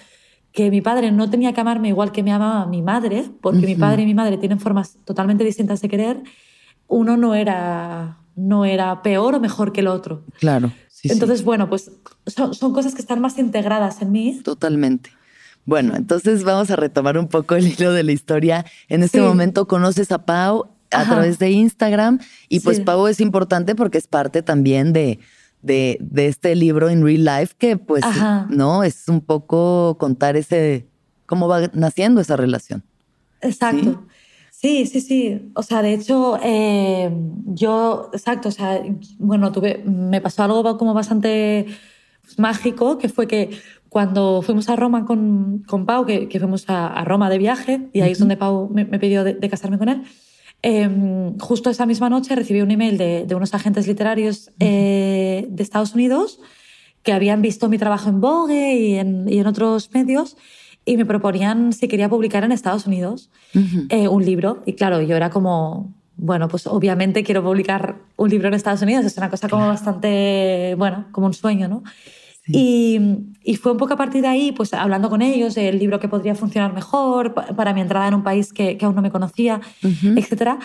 que 0.53 0.71
mi 0.71 0.79
padre 0.79 1.11
no 1.11 1.29
tenía 1.29 1.51
que 1.51 1.59
amarme 1.59 1.89
igual 1.89 2.13
que 2.13 2.23
me 2.23 2.31
amaba 2.31 2.65
mi 2.65 2.81
madre, 2.81 3.25
porque 3.41 3.65
mi 3.65 3.75
padre 3.75 4.03
y 4.03 4.05
mi 4.05 4.13
madre 4.13 4.37
tienen 4.37 4.59
formas 4.59 4.97
totalmente 5.03 5.43
distintas 5.43 5.81
de 5.81 5.89
querer, 5.89 6.23
uno 6.87 7.17
no 7.17 7.35
era, 7.35 8.19
no 8.37 8.63
era 8.63 9.01
peor 9.03 9.35
o 9.35 9.39
mejor 9.41 9.73
que 9.73 9.81
el 9.81 9.87
otro. 9.87 10.23
Claro. 10.39 10.71
entonces, 11.03 11.43
bueno, 11.43 11.69
pues 11.69 11.91
son, 12.25 12.55
son, 12.55 12.73
cosas 12.73 12.95
que 12.95 13.01
están 13.01 13.19
más 13.19 13.37
integradas 13.37 14.01
en 14.01 14.13
mí. 14.13 14.39
Totalmente. 14.43 15.11
Bueno, 15.65 15.93
entonces 15.95 16.45
vamos 16.45 16.71
a 16.71 16.77
retomar 16.77 17.17
un 17.17 17.27
poco 17.27 17.55
el 17.55 17.67
hilo 17.67 17.91
de 17.91 18.03
la 18.03 18.13
historia. 18.13 18.65
En 18.87 19.03
este 19.03 19.21
momento 19.21 19.67
conoces 19.67 20.11
a 20.13 20.25
Pau, 20.25 20.78
a 20.91 21.05
través 21.05 21.39
de 21.39 21.51
Instagram. 21.51 22.19
Y 22.47 22.59
pues 22.61 22.79
Pau 22.79 23.07
es 23.07 23.21
importante 23.21 23.75
porque 23.75 23.97
es 23.97 24.07
parte 24.07 24.41
también 24.41 24.93
de, 24.93 25.19
de, 25.61 25.97
de 26.01 26.27
este 26.27 26.55
libro 26.55 26.89
en 26.89 27.03
real 27.03 27.25
life 27.25 27.55
que 27.57 27.77
pues 27.77 28.03
no 28.49 28.83
es 28.83 29.07
un 29.07 29.21
poco 29.21 29.97
contar 29.99 30.35
ese 30.35 30.87
cómo 31.25 31.47
va 31.47 31.69
naciendo 31.73 32.21
esa 32.21 32.35
relación. 32.35 32.83
Exacto. 33.41 34.03
¿Sí? 34.51 34.85
Sí, 34.85 34.99
sí, 34.99 35.51
O 35.53 35.63
sea, 35.63 35.81
de 35.81 35.93
hecho, 35.93 36.37
eh, 36.43 37.09
yo, 37.45 38.09
exacto, 38.11 38.49
o 38.49 38.51
sea, 38.51 38.81
bueno, 39.17 39.53
tuve, 39.53 39.81
me 39.85 40.19
pasó 40.19 40.43
algo 40.43 40.77
como 40.77 40.93
bastante 40.93 41.65
pues, 42.21 42.37
mágico, 42.39 42.97
que 42.97 43.07
fue 43.07 43.25
que 43.25 43.51
cuando 43.87 44.41
fuimos 44.41 44.67
a 44.67 44.75
Roma 44.75 45.05
con, 45.05 45.63
con 45.65 45.85
Pau, 45.85 46.05
que, 46.05 46.27
que 46.27 46.39
fuimos 46.39 46.65
a, 46.67 47.05
Roma 47.05 47.29
de 47.29 47.37
viaje, 47.37 47.89
y 47.93 48.01
ahí 48.01 48.11
es 48.11 48.19
donde 48.19 48.35
Pau 48.35 48.69
me, 48.69 48.85
pidió 48.85 49.23
de, 49.23 49.49
casarme 49.49 49.77
con 49.77 49.87
él, 49.87 50.03
Em, 50.61 51.37
justo 51.37 51.69
esa 51.69 51.85
misma 51.85 52.09
noche 52.09 52.35
recibí 52.35 52.61
un 52.61 52.71
email 52.71 52.97
de, 52.97 53.25
unos 53.33 53.53
agentes 53.53 53.87
literarios 53.87 54.51
eh, 54.59 55.47
de 55.49 55.63
Estados 55.63 55.93
Unidos 55.93 56.39
que 57.01 57.13
habían 57.13 57.41
visto 57.41 57.69
mi 57.69 57.77
trabajo 57.77 58.09
en 58.09 58.19
Vogue 58.19 58.75
y 58.75 58.95
en, 58.95 59.29
y 59.29 59.39
en, 59.39 59.47
otros 59.47 59.89
medios 59.93 60.35
y 60.83 60.97
me 60.97 61.05
proponían 61.05 61.71
si 61.71 61.87
quería 61.87 62.09
publicar 62.09 62.43
en 62.43 62.51
Estados 62.51 62.87
Unidos 62.87 63.29
eh, 63.89 64.09
un 64.09 64.25
libro. 64.25 64.61
Y 64.65 64.73
claro, 64.73 65.01
yo 65.01 65.15
era 65.15 65.29
como, 65.29 65.93
bueno, 66.17 66.49
pues 66.49 66.67
obviamente 66.67 67.23
quiero 67.23 67.41
publicar 67.41 67.95
un 68.17 68.29
libro 68.29 68.49
en 68.49 68.53
Estados 68.53 68.81
Unidos, 68.81 69.05
es 69.05 69.17
una 69.17 69.29
cosa 69.29 69.47
como 69.47 69.67
bastante, 69.67 70.75
bueno, 70.77 71.05
como 71.11 71.27
un 71.27 71.33
sueño, 71.33 71.69
¿no? 71.69 71.83
Y, 72.51 72.99
y, 73.43 73.55
fue 73.57 73.71
un 73.71 73.77
poco 73.77 73.93
a 73.93 73.97
partir 73.97 74.21
de 74.21 74.27
ahí, 74.27 74.51
pues 74.51 74.73
hablando 74.73 75.09
con 75.09 75.21
ellos, 75.21 75.55
el 75.57 75.77
libro 75.77 75.99
que 75.99 76.07
podría 76.07 76.33
funcionar 76.33 76.73
mejor 76.73 77.33
para 77.33 77.73
mi 77.73 77.81
entrada 77.81 78.07
en 78.07 78.15
un 78.15 78.23
país 78.23 78.51
que, 78.53 78.77
que 78.77 78.85
aún 78.85 78.95
no 78.95 79.01
me 79.01 79.11
conocía, 79.11 79.61
etc. 79.83 80.57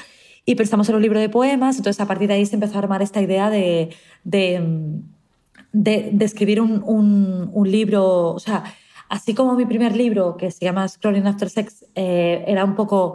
Y 0.47 0.55
pensamos 0.55 0.89
en 0.89 0.97
un 0.97 1.03
libro 1.03 1.21
de 1.21 1.29
poemas, 1.29 1.77
entonces 1.77 2.01
a 2.01 2.07
partir 2.07 2.29
de 2.29 2.35
ahí 2.35 2.47
se 2.47 2.57
empezó 2.57 2.77
a 2.77 2.79
armar 2.79 3.03
esta 3.03 3.21
idea 3.21 3.51
de, 3.51 3.91
de, 4.25 4.63
de, 5.73 6.25
escribir 6.25 6.61
un, 6.61 7.51
libro, 7.67 8.35
o 8.35 8.39
sea, 8.39 8.65
así 9.09 9.35
como 9.35 9.55
mi 9.55 9.67
primer 9.67 9.97
libro, 9.97 10.37
que 10.37 10.51
se 10.51 10.65
llama 10.65 10.89
Scrolling 10.89 11.27
After 11.27 11.51
Sex, 11.51 11.85
eh, 11.95 12.45
era 12.47 12.65
un 12.65 12.75
poco 12.75 13.15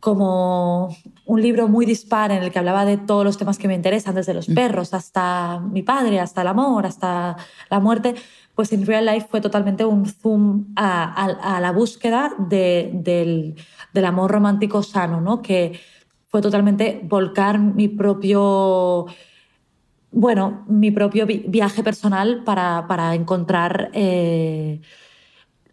como 0.00 0.96
un 1.24 1.42
libro 1.42 1.68
muy 1.68 1.86
dispar 1.86 2.30
en 2.30 2.42
el 2.42 2.50
que 2.50 2.58
hablaba 2.58 2.84
de 2.84 2.96
todos 2.96 3.24
los 3.24 3.38
temas 3.38 3.58
que 3.58 3.68
me 3.68 3.74
interesan, 3.74 4.14
desde 4.14 4.34
los 4.34 4.46
perros 4.46 4.94
hasta 4.94 5.60
mi 5.60 5.82
padre, 5.82 6.20
hasta 6.20 6.42
el 6.42 6.48
amor, 6.48 6.86
hasta 6.86 7.36
la 7.70 7.80
muerte, 7.80 8.14
pues 8.54 8.72
en 8.72 8.86
Real 8.86 9.06
Life 9.06 9.26
fue 9.30 9.40
totalmente 9.40 9.84
un 9.84 10.06
zoom 10.06 10.66
a, 10.76 11.58
la 11.60 11.72
búsqueda 11.72 12.32
del, 12.38 13.54
amor 14.04 14.30
romántico 14.30 14.82
sano, 14.82 15.20
¿no? 15.20 15.42
que 15.42 15.78
fue 16.28 16.40
totalmente 16.40 17.00
volcar 17.04 17.58
mi 17.58 17.88
propio 17.88 19.06
bueno, 20.12 20.64
mi 20.68 20.90
propio 20.90 21.26
viaje 21.26 21.82
personal 21.82 22.42
para, 22.44 23.14
encontrar 23.14 23.90
eh, 23.92 24.80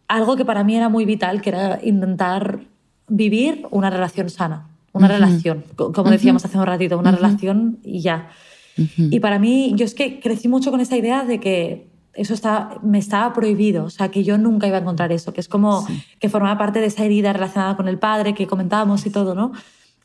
algo 0.07 0.35
que 0.35 0.43
para 0.43 0.65
mí 0.65 0.75
era 0.75 0.89
muy 0.89 1.05
vital, 1.05 1.41
que 1.41 1.49
era 1.49 1.79
intentar 1.81 2.72
vivir 3.07 3.67
una 3.71 3.89
relación 3.89 4.29
sana, 4.29 4.69
una 4.91 5.07
relación, 5.07 5.63
como 5.75 6.09
decíamos 6.09 6.45
hace 6.45 6.57
un 6.57 6.65
ratito, 6.65 6.97
una 6.97 7.11
relación 7.11 7.79
y 7.83 8.01
ya. 8.01 8.29
Y 8.75 9.19
para 9.19 9.39
mí, 9.39 9.73
yo 9.75 9.85
es 9.85 9.93
que 9.93 10.19
crecí 10.19 10.47
mucho 10.47 10.71
con 10.71 10.79
esa 10.79 10.97
idea 10.97 11.23
de 11.23 11.39
que 11.39 11.87
eso 12.13 12.33
está, 12.33 12.79
me 12.83 12.99
estaba 12.99 13.33
prohibido, 13.33 13.85
o 13.85 13.89
sea, 13.89 14.09
que 14.09 14.23
yo 14.23 14.37
nunca 14.37 14.67
iba 14.67 14.77
a 14.77 14.81
encontrar 14.81 15.11
eso, 15.11 15.33
que 15.33 15.41
es 15.41 15.47
como 15.47 15.87
que 16.19 16.29
formaba 16.29 16.57
parte 16.57 16.79
de 16.79 16.87
esa 16.87 17.03
herida 17.03 17.33
relacionada 17.33 17.75
con 17.75 17.87
el 17.87 17.97
padre 17.97 18.33
que 18.33 18.47
comentábamos 18.47 19.05
y 19.05 19.09
todo, 19.09 19.33
¿no? 19.33 19.51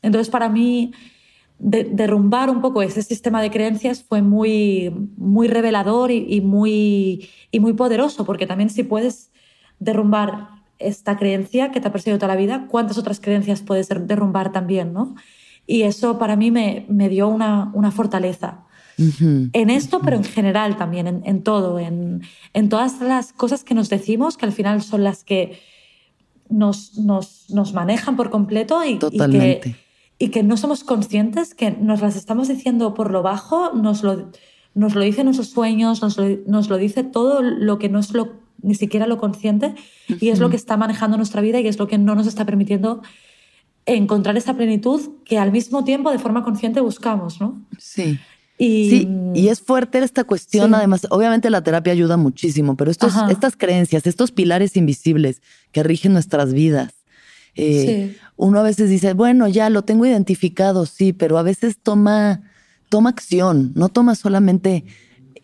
Entonces, 0.01 0.29
para 0.29 0.49
mí, 0.49 0.91
derrumbar 1.59 2.49
un 2.49 2.61
poco 2.61 2.81
ese 2.81 3.01
sistema 3.03 3.41
de 3.41 3.51
creencias 3.51 4.01
fue 4.01 4.21
muy, 4.21 4.91
muy 5.17 5.47
revelador 5.47 6.09
y, 6.09 6.41
muy, 6.41 7.29
y 7.51 7.59
muy 7.59 7.73
poderoso, 7.73 8.25
porque 8.25 8.47
también 8.47 8.69
si 8.69 8.83
puedes 8.83 9.31
derrumbar 9.77 10.58
esta 10.79 11.17
creencia 11.17 11.71
que 11.71 11.79
te 11.79 11.87
ha 11.87 11.91
perseguido 11.91 12.17
toda 12.17 12.33
la 12.33 12.39
vida, 12.39 12.67
¿cuántas 12.69 12.97
otras 12.97 13.19
creencias 13.19 13.61
puedes 13.61 13.89
derrumbar 13.89 14.51
también? 14.51 14.93
¿no? 14.93 15.15
Y 15.67 15.83
eso 15.83 16.17
para 16.17 16.35
mí 16.35 16.49
me, 16.51 16.85
me 16.89 17.09
dio 17.09 17.27
una, 17.27 17.71
una 17.73 17.91
fortaleza. 17.91 18.65
En 19.53 19.69
esto, 19.69 20.01
pero 20.03 20.17
en 20.17 20.25
general 20.25 20.75
también, 20.75 21.07
en, 21.07 21.21
en 21.23 21.41
todo, 21.41 21.79
en, 21.79 22.21
en, 22.53 22.67
todas 22.67 22.99
las 22.99 23.31
cosas 23.31 23.63
que 23.63 23.73
nos 23.73 23.87
decimos, 23.87 24.35
que 24.35 24.45
al 24.45 24.51
final 24.51 24.81
son 24.81 25.05
las 25.05 25.23
que 25.23 25.61
nos, 26.49 26.97
nos, 26.97 27.49
nos 27.49 27.73
manejan 27.73 28.17
por 28.17 28.29
completo 28.29 28.83
y, 28.83 28.99
y, 29.11 29.17
que, 29.29 29.75
y 30.17 30.29
que 30.29 30.43
no 30.43 30.57
somos 30.57 30.83
conscientes, 30.83 31.55
que 31.55 31.71
nos 31.71 32.01
las 32.01 32.17
estamos 32.17 32.49
diciendo 32.49 32.93
por 32.93 33.09
lo 33.09 33.23
bajo, 33.23 33.71
nos 33.73 34.03
lo, 34.03 34.31
nos 34.73 34.95
lo 34.95 35.01
dicen 35.01 35.25
nuestros 35.25 35.49
sueños, 35.49 36.01
nos 36.01 36.17
lo, 36.17 36.25
nos 36.45 36.69
lo 36.69 36.75
dice 36.75 37.05
todo 37.05 37.41
lo 37.41 37.79
que 37.79 37.87
no 37.87 37.99
es 37.99 38.13
lo 38.13 38.48
ni 38.61 38.75
siquiera 38.75 39.07
lo 39.07 39.17
consciente 39.17 39.75
y 40.07 40.29
es 40.29 40.39
lo 40.39 40.49
que 40.49 40.55
está 40.55 40.77
manejando 40.77 41.17
nuestra 41.17 41.41
vida 41.41 41.59
y 41.59 41.67
es 41.67 41.79
lo 41.79 41.87
que 41.87 41.97
no 41.97 42.15
nos 42.15 42.27
está 42.27 42.45
permitiendo 42.45 43.01
encontrar 43.85 44.37
esa 44.37 44.55
plenitud 44.55 45.01
que 45.25 45.37
al 45.37 45.51
mismo 45.51 45.83
tiempo 45.83 46.11
de 46.11 46.19
forma 46.19 46.43
consciente 46.43 46.79
buscamos, 46.81 47.39
¿no? 47.41 47.59
Sí. 47.77 48.19
Y, 48.57 48.89
sí, 48.89 49.09
y 49.35 49.47
es 49.47 49.61
fuerte 49.61 49.99
esta 49.99 50.25
cuestión, 50.25 50.75
además, 50.75 51.07
obviamente 51.11 51.49
la 51.49 51.63
terapia 51.63 51.93
ayuda 51.93 52.17
muchísimo, 52.17 52.75
pero 52.75 52.91
estos, 52.91 53.13
estas 53.29 53.55
creencias, 53.55 54.05
estos 54.05 54.31
pilares 54.31 54.75
invisibles 54.75 55.41
que 55.71 55.81
rigen 55.81 56.11
nuestras 56.11 56.51
vidas, 56.51 56.93
eh, 57.55 58.17
uno 58.35 58.59
a 58.59 58.63
veces 58.63 58.89
dice, 58.89 59.13
bueno, 59.13 59.47
ya 59.47 59.69
lo 59.69 59.83
tengo 59.83 60.05
identificado, 60.05 60.85
sí, 60.85 61.13
pero 61.13 61.37
a 61.37 61.43
veces 61.43 61.77
toma, 61.81 62.41
toma 62.89 63.09
acción, 63.09 63.71
no 63.75 63.87
toma 63.87 64.15
solamente 64.15 64.83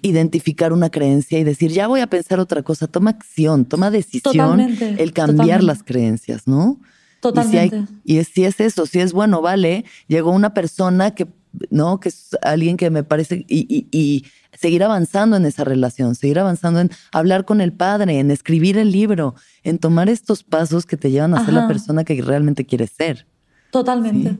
identificar 0.05 0.73
una 0.73 0.89
creencia 0.89 1.39
y 1.39 1.43
decir, 1.43 1.71
ya 1.71 1.87
voy 1.87 2.01
a 2.01 2.07
pensar 2.07 2.39
otra 2.39 2.63
cosa, 2.63 2.87
toma 2.87 3.11
acción, 3.11 3.65
toma 3.65 3.91
decisión, 3.91 4.59
el 4.59 5.13
cambiar 5.13 5.63
las 5.63 5.83
creencias, 5.83 6.47
¿no? 6.47 6.79
Totalmente. 7.19 7.85
Y 8.03 8.23
si, 8.23 8.45
es 8.45 8.59
eso, 8.59 8.85
si 8.85 8.99
es 8.99 9.11
bueno, 9.11 9.41
vale, 9.41 9.85
llegó 10.07 10.31
una 10.31 10.53
persona 10.53 11.11
que, 11.11 11.27
¿no? 11.69 11.99
Que 11.99 12.09
es 12.09 12.37
alguien 12.41 12.77
que 12.77 12.89
me 12.89 13.03
parece, 13.03 13.45
y, 13.47 14.25
seguir 14.53 14.83
avanzando 14.83 15.35
en 15.35 15.45
esa 15.45 15.65
relación, 15.65 16.15
seguir 16.15 16.39
avanzando 16.39 16.79
en 16.79 16.89
hablar 17.11 17.43
con 17.43 17.59
el 17.59 17.73
padre, 17.73 18.19
en 18.19 18.31
escribir 18.31 18.77
el 18.77 18.91
libro, 18.91 19.35
en 19.63 19.79
tomar 19.79 20.07
estos 20.07 20.43
pasos 20.43 20.85
que 20.85 20.95
te 20.95 21.11
llevan 21.11 21.33
a 21.33 21.43
ser 21.43 21.53
la 21.53 21.67
persona 21.67 22.05
que 22.05 22.21
realmente 22.21 22.65
quieres 22.65 22.91
ser. 22.91 23.27
Totalmente. 23.71 24.37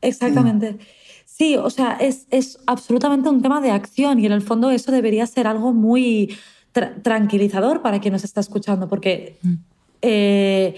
Exactamente. 0.00 0.78
Sí, 0.80 0.86
o 1.62 1.70
sea, 1.70 1.96
es, 2.00 2.26
es, 2.30 2.58
absolutamente 2.66 3.28
un 3.28 3.42
tema 3.42 3.60
de 3.60 3.70
acción 3.70 4.18
y 4.18 4.26
en 4.26 4.32
el 4.32 4.42
fondo 4.42 4.70
eso 4.70 4.90
debería 4.90 5.26
ser 5.26 5.46
algo 5.46 5.72
muy 5.72 6.36
tranquilizador 7.02 7.82
para 7.82 8.00
quien 8.00 8.12
nos 8.12 8.24
está 8.24 8.40
escuchando, 8.40 8.88
porque, 8.88 9.38
mm. 9.42 9.54
eh, 10.02 10.74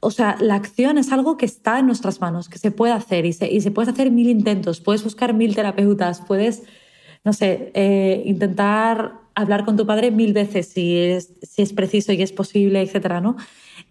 o 0.00 0.10
sea, 0.10 0.36
la 0.40 0.54
acción 0.54 0.98
es 0.98 1.12
algo 1.12 1.36
que 1.36 1.46
está 1.46 1.78
en 1.78 1.86
nuestras 1.86 2.20
manos, 2.20 2.48
que 2.48 2.58
se 2.58 2.70
puede 2.70 2.92
hacer 2.92 3.24
y 3.24 3.32
se, 3.32 3.50
y 3.50 3.60
se 3.60 3.70
puede 3.70 3.90
hacer 3.90 4.10
mil 4.10 4.28
intentos, 4.28 4.80
puedes 4.80 5.02
buscar 5.02 5.32
mil 5.34 5.54
terapeutas, 5.54 6.22
puedes, 6.26 6.62
no 7.24 7.32
sé, 7.32 7.70
eh, 7.74 8.22
intentar 8.26 9.20
hablar 9.34 9.64
con 9.64 9.76
tu 9.76 9.86
padre 9.86 10.10
mil 10.10 10.32
veces 10.32 10.68
si 10.68 10.96
es, 10.96 11.34
si 11.42 11.62
es 11.62 11.72
preciso 11.72 12.12
y 12.12 12.22
es 12.22 12.32
posible, 12.32 12.82
etcétera, 12.82 13.20
¿no? 13.20 13.36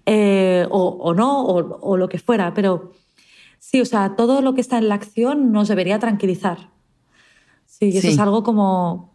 Eh, 0.05 0.65
o, 0.69 0.87
o, 0.87 1.13
no, 1.13 1.45
o, 1.45 1.79
o 1.81 1.97
lo 1.97 2.09
que 2.09 2.19
fuera, 2.19 2.53
pero 2.53 2.91
Sí, 3.73 3.81
o 3.81 3.85
sea, 3.85 4.15
todo 4.15 4.43
lo 4.43 4.53
que 4.53 4.61
está 4.61 4.77
en 4.77 4.87
la 4.87 4.93
acción 4.93 5.51
nos 5.51 5.67
debería 5.67 5.97
tranquilizar. 5.97 6.69
Sí, 7.65 7.97
eso 7.97 8.07
es 8.07 8.19
algo 8.19 8.43
como, 8.43 9.11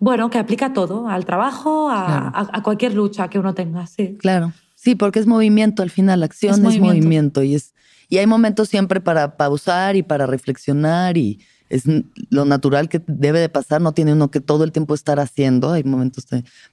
bueno, 0.00 0.30
que 0.30 0.38
aplica 0.38 0.72
todo, 0.72 1.06
al 1.06 1.24
trabajo, 1.24 1.88
a, 1.92 2.60
cualquier 2.64 2.94
lucha 2.94 3.30
que 3.30 3.38
uno 3.38 3.54
tenga, 3.54 3.86
sí. 3.86 4.16
Claro, 4.18 4.52
sí, 4.74 4.96
porque 4.96 5.20
es 5.20 5.28
movimiento, 5.28 5.84
al 5.84 5.90
final, 5.90 6.18
la 6.18 6.26
acción 6.26 6.66
es, 6.66 6.80
movimiento. 6.80 7.44
y, 7.44 7.54
es, 7.54 7.72
y 8.08 8.18
hay 8.18 8.26
momentos 8.26 8.68
siempre 8.68 9.00
para 9.00 9.36
pausar 9.36 9.94
y 9.94 10.02
para 10.02 10.26
reflexionar 10.26 11.16
y 11.16 11.38
es 11.68 11.84
lo 12.30 12.44
natural 12.44 12.88
que 12.88 13.00
debe 13.06 13.38
de 13.38 13.48
pasar, 13.48 13.80
no 13.80 13.92
tiene 13.92 14.14
uno 14.14 14.32
que 14.32 14.40
todo 14.40 14.64
el 14.64 14.72
tiempo 14.72 14.92
estar 14.92 15.20
haciendo, 15.20 15.70
hay 15.70 15.84
momentos, 15.84 16.26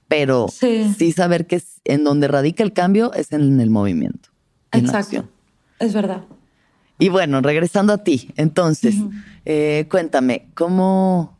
pero 0.08 0.48
sí. 0.48 1.12
saber 1.12 1.46
que 1.46 1.54
es, 1.54 1.80
en 1.84 2.02
donde 2.02 2.26
radica 2.26 2.64
el 2.64 2.72
cambio 2.72 3.12
es 3.12 3.30
en 3.30 3.60
el 3.60 3.70
movimiento. 3.70 4.30
Exacto, 4.72 5.28
es 5.78 5.94
verdad. 5.94 6.24
Y 6.98 7.08
bueno, 7.10 7.40
regresando 7.40 7.92
a 7.92 7.98
ti, 7.98 8.30
entonces, 8.36 8.96
eh, 9.44 9.86
cuéntame, 9.88 10.48
¿cómo, 10.54 11.38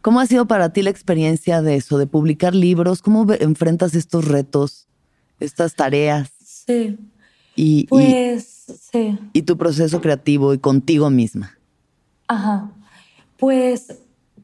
¿cómo 0.00 0.20
ha 0.20 0.26
sido 0.26 0.46
para 0.46 0.72
ti 0.72 0.82
la 0.82 0.90
experiencia 0.90 1.60
de 1.60 1.76
eso, 1.76 1.98
de 1.98 2.06
publicar 2.06 2.54
libros? 2.54 3.02
¿Cómo 3.02 3.30
enfrentas 3.34 3.94
estos 3.94 4.26
retos, 4.26 4.88
estas 5.40 5.74
tareas? 5.74 6.30
Sí. 6.42 6.98
Y, 7.54 7.86
pues, 7.88 8.64
sí. 8.90 9.18
Y 9.34 9.42
tu 9.42 9.58
proceso 9.58 10.00
creativo 10.00 10.54
y 10.54 10.58
contigo 10.58 11.10
misma. 11.10 11.58
Ajá. 12.28 12.70
Pues, 13.36 13.98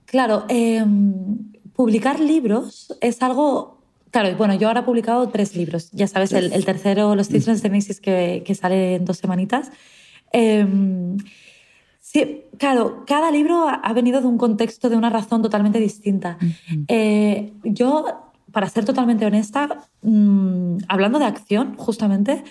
claro, 0.04 0.44
em, 0.48 1.52
publicar 1.74 2.20
libros 2.20 2.94
es 3.00 3.22
algo 3.22 3.78
Claro, 4.10 4.34
bueno, 4.36 4.54
yo 4.54 4.68
ahora 4.68 4.80
he 4.80 4.84
publicado 4.84 5.28
tres 5.28 5.54
libros. 5.54 5.90
Ya 5.92 6.08
sabes, 6.08 6.32
el, 6.32 6.64
tercero, 6.64 7.14
Los 7.14 7.28
Cisnes 7.28 7.62
de 7.62 7.68
Macy's, 7.68 8.00
que, 8.00 8.42
que, 8.44 8.54
sale 8.54 8.94
en 8.94 9.04
dos 9.04 9.18
semanitas. 9.18 9.70
Em, 10.32 11.16
sí, 12.00 12.44
claro, 12.58 13.04
cada 13.06 13.30
libro 13.30 13.68
ha 13.68 13.92
venido 13.92 14.20
de 14.20 14.26
un 14.26 14.38
contexto, 14.38 14.88
de 14.88 14.96
una 14.96 15.10
razón 15.10 15.42
totalmente 15.42 15.78
distinta. 15.78 16.38
Eh, 16.88 17.52
yo, 17.64 18.32
para 18.52 18.68
ser 18.68 18.84
totalmente 18.84 19.26
honesta, 19.26 19.88
mm, 20.02 20.78
hablando 20.88 21.18
de 21.18 21.26
acción, 21.26 21.76
justamente, 21.76 22.44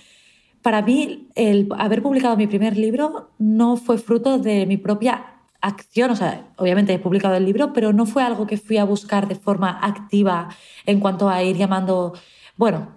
para 0.61 0.81
mí 0.81 1.29
el 1.35 1.69
haber 1.77 2.01
publicado 2.01 2.35
mi 2.35 2.47
primer 2.47 2.77
libro 2.77 3.31
no 3.37 3.77
fue 3.77 3.97
fruto 3.97 4.37
de 4.37 4.65
mi 4.65 4.77
propia 4.77 5.37
acción, 5.61 6.11
o 6.11 6.15
sea, 6.15 6.47
obviamente 6.57 6.93
he 6.93 6.99
publicado 6.99 7.35
el 7.35 7.45
libro, 7.45 7.73
pero 7.73 7.93
no 7.93 8.05
fue 8.05 8.23
algo 8.23 8.47
que 8.47 8.57
fui 8.57 8.77
a 8.77 8.83
buscar 8.83 9.27
de 9.27 9.35
forma 9.35 9.79
activa 9.81 10.49
en 10.85 10.99
cuanto 10.99 11.29
a 11.29 11.43
ir 11.43 11.57
llamando, 11.57 12.13
bueno, 12.57 12.89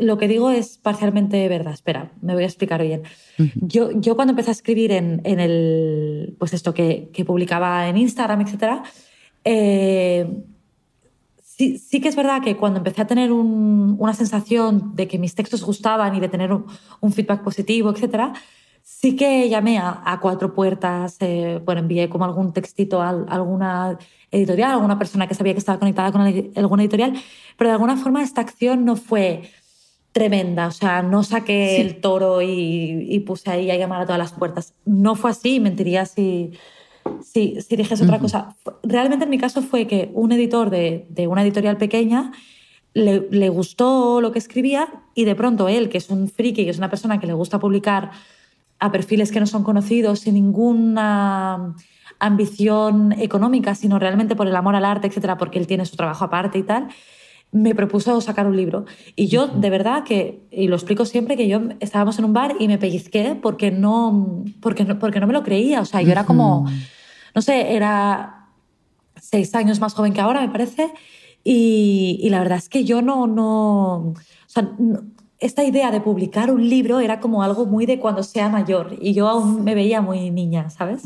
lo 0.00 0.18
que 0.18 0.28
digo 0.28 0.50
es 0.50 0.78
parcialmente 0.78 1.48
verdad. 1.48 1.72
Espera, 1.72 2.12
me 2.20 2.34
voy 2.34 2.42
a 2.42 2.46
explicar 2.46 2.82
bien. 2.82 3.02
yo, 3.56 3.90
yo 3.92 4.16
cuando 4.16 4.32
empecé 4.32 4.50
a 4.50 4.52
escribir 4.52 4.92
en, 4.92 5.20
en 5.24 5.40
el, 5.40 6.36
pues 6.38 6.52
esto 6.52 6.74
que, 6.74 7.10
que, 7.12 7.24
publicaba 7.24 7.88
en 7.88 7.96
Instagram, 7.96 8.40
etc., 8.42 8.82
eh, 9.44 10.26
sí, 11.42 11.78
sí, 11.78 12.00
que 12.00 12.08
es 12.08 12.16
verdad 12.16 12.42
que 12.42 12.56
cuando 12.56 12.78
empecé 12.78 13.02
a 13.02 13.06
tener 13.06 13.32
un, 13.32 13.96
una 13.98 14.14
sensación 14.14 14.94
de 14.94 15.08
que 15.08 15.18
mis 15.18 15.34
textos 15.34 15.62
gustaban 15.62 16.14
y 16.14 16.20
de 16.20 16.28
tener 16.28 16.52
un, 16.52 17.12
feedback 17.12 17.42
positivo, 17.42 17.90
etc., 17.90 18.32
sí 18.82 19.14
que 19.14 19.48
llamé 19.48 19.78
a, 19.78 20.18
cuatro 20.20 20.54
puertas, 20.54 21.16
eh, 21.20 21.60
bueno, 21.64 21.82
envié 21.82 22.08
como 22.08 22.24
algún 22.24 22.52
textito 22.52 23.02
a, 23.02 23.10
alguna 23.10 23.98
editorial, 24.30 24.72
alguna 24.72 24.98
persona 24.98 25.26
que 25.26 25.34
sabía 25.34 25.52
que 25.52 25.58
estaba 25.58 25.78
conectada 25.78 26.12
con 26.12 26.22
alguna 26.22 26.82
editorial, 26.82 27.14
pero 27.56 27.68
de 27.68 27.74
alguna 27.74 27.96
forma 27.96 28.22
esta 28.22 28.40
acción 28.40 28.84
no 28.84 28.96
fue 28.96 29.50
tremenda. 30.12 30.66
O 30.66 30.70
sea, 30.70 31.02
no 31.02 31.22
saqué 31.22 31.80
el 31.80 32.00
toro 32.00 32.42
y, 32.42 33.22
puse 33.26 33.50
ahí 33.50 33.70
a 33.70 33.76
llamar 33.76 34.02
a 34.02 34.06
todas 34.06 34.18
las 34.18 34.32
puertas. 34.32 34.74
No 34.84 35.14
fue 35.14 35.30
así, 35.30 35.60
mentiría 35.60 36.06
si, 36.06 36.52
si, 37.22 37.60
si 37.60 37.76
dijese 37.76 38.04
otra 38.04 38.18
cosa. 38.18 38.56
Realmente 38.82 39.24
en 39.24 39.30
mi 39.30 39.38
caso 39.38 39.62
fue 39.62 39.86
que 39.86 40.10
un 40.14 40.32
editor 40.32 40.70
de, 40.70 41.06
de 41.08 41.26
una 41.26 41.42
editorial 41.42 41.76
pequeña 41.76 42.32
le, 42.94 43.28
le, 43.30 43.48
gustó 43.48 44.20
lo 44.20 44.32
que 44.32 44.40
escribía 44.40 44.88
y 45.14 45.24
de 45.24 45.36
pronto 45.36 45.68
él, 45.68 45.88
que 45.88 45.98
es 45.98 46.10
un 46.10 46.28
friki, 46.28 46.64
que 46.64 46.70
es 46.70 46.78
una 46.78 46.90
persona 46.90 47.20
que 47.20 47.26
le 47.26 47.32
gusta 47.34 47.60
publicar 47.60 48.10
a 48.80 48.90
perfiles 48.90 49.30
que 49.30 49.38
no 49.38 49.46
son 49.46 49.62
conocidos 49.62 50.20
sin 50.20 50.34
ninguna 50.34 51.76
ambición 52.18 53.12
económica, 53.12 53.74
sino 53.74 53.98
realmente 53.98 54.34
por 54.36 54.46
el 54.46 54.56
amor 54.56 54.74
al 54.74 54.84
arte, 54.84 55.06
etcétera, 55.06 55.38
porque 55.38 55.58
él 55.58 55.66
tiene 55.66 55.86
su 55.86 55.96
trabajo 55.96 56.24
aparte 56.24 56.58
y 56.58 56.62
tal, 56.62 56.88
me 57.52 57.74
propuso 57.74 58.20
sacar 58.20 58.46
un 58.46 58.56
libro. 58.56 58.84
Y 59.16 59.26
yo, 59.26 59.48
de 59.48 59.70
verdad, 59.70 60.04
que, 60.04 60.46
y 60.50 60.68
lo 60.68 60.76
explico 60.76 61.04
siempre, 61.04 61.36
que 61.36 61.48
yo 61.48 61.60
estábamos 61.80 62.18
en 62.18 62.24
un 62.24 62.32
bar 62.32 62.56
y 62.60 62.68
me 62.68 62.78
pellizqué 62.78 63.36
porque 63.40 63.70
no, 63.70 64.44
porque 64.60 64.84
no, 64.84 64.98
porque 64.98 65.20
no 65.20 65.26
me 65.26 65.32
lo 65.32 65.42
creía. 65.42 65.80
O 65.80 65.84
sea, 65.84 66.00
yo 66.02 66.12
era 66.12 66.24
como, 66.24 66.66
no 67.34 67.42
sé, 67.42 67.74
era 67.74 68.46
seis 69.20 69.54
años 69.54 69.80
más 69.80 69.94
joven 69.94 70.12
que 70.12 70.20
ahora, 70.20 70.40
me 70.40 70.48
parece. 70.48 70.92
Y, 71.42 72.28
la 72.30 72.38
verdad 72.38 72.58
es 72.58 72.68
que 72.68 72.84
yo 72.84 73.02
no, 73.02 73.26
no, 73.26 73.96
o 73.96 74.14
sea, 74.46 74.70
esta 75.38 75.64
idea 75.64 75.90
de 75.90 76.00
publicar 76.00 76.52
un 76.52 76.68
libro 76.68 77.00
era 77.00 77.18
como 77.18 77.42
algo 77.42 77.66
muy 77.66 77.86
de 77.86 77.98
cuando 77.98 78.22
sea 78.22 78.48
mayor. 78.48 78.96
Y 79.00 79.14
yo 79.14 79.28
aún 79.28 79.64
me 79.64 79.74
veía 79.74 80.00
muy 80.02 80.30
niña, 80.30 80.70
¿sabes? 80.70 81.02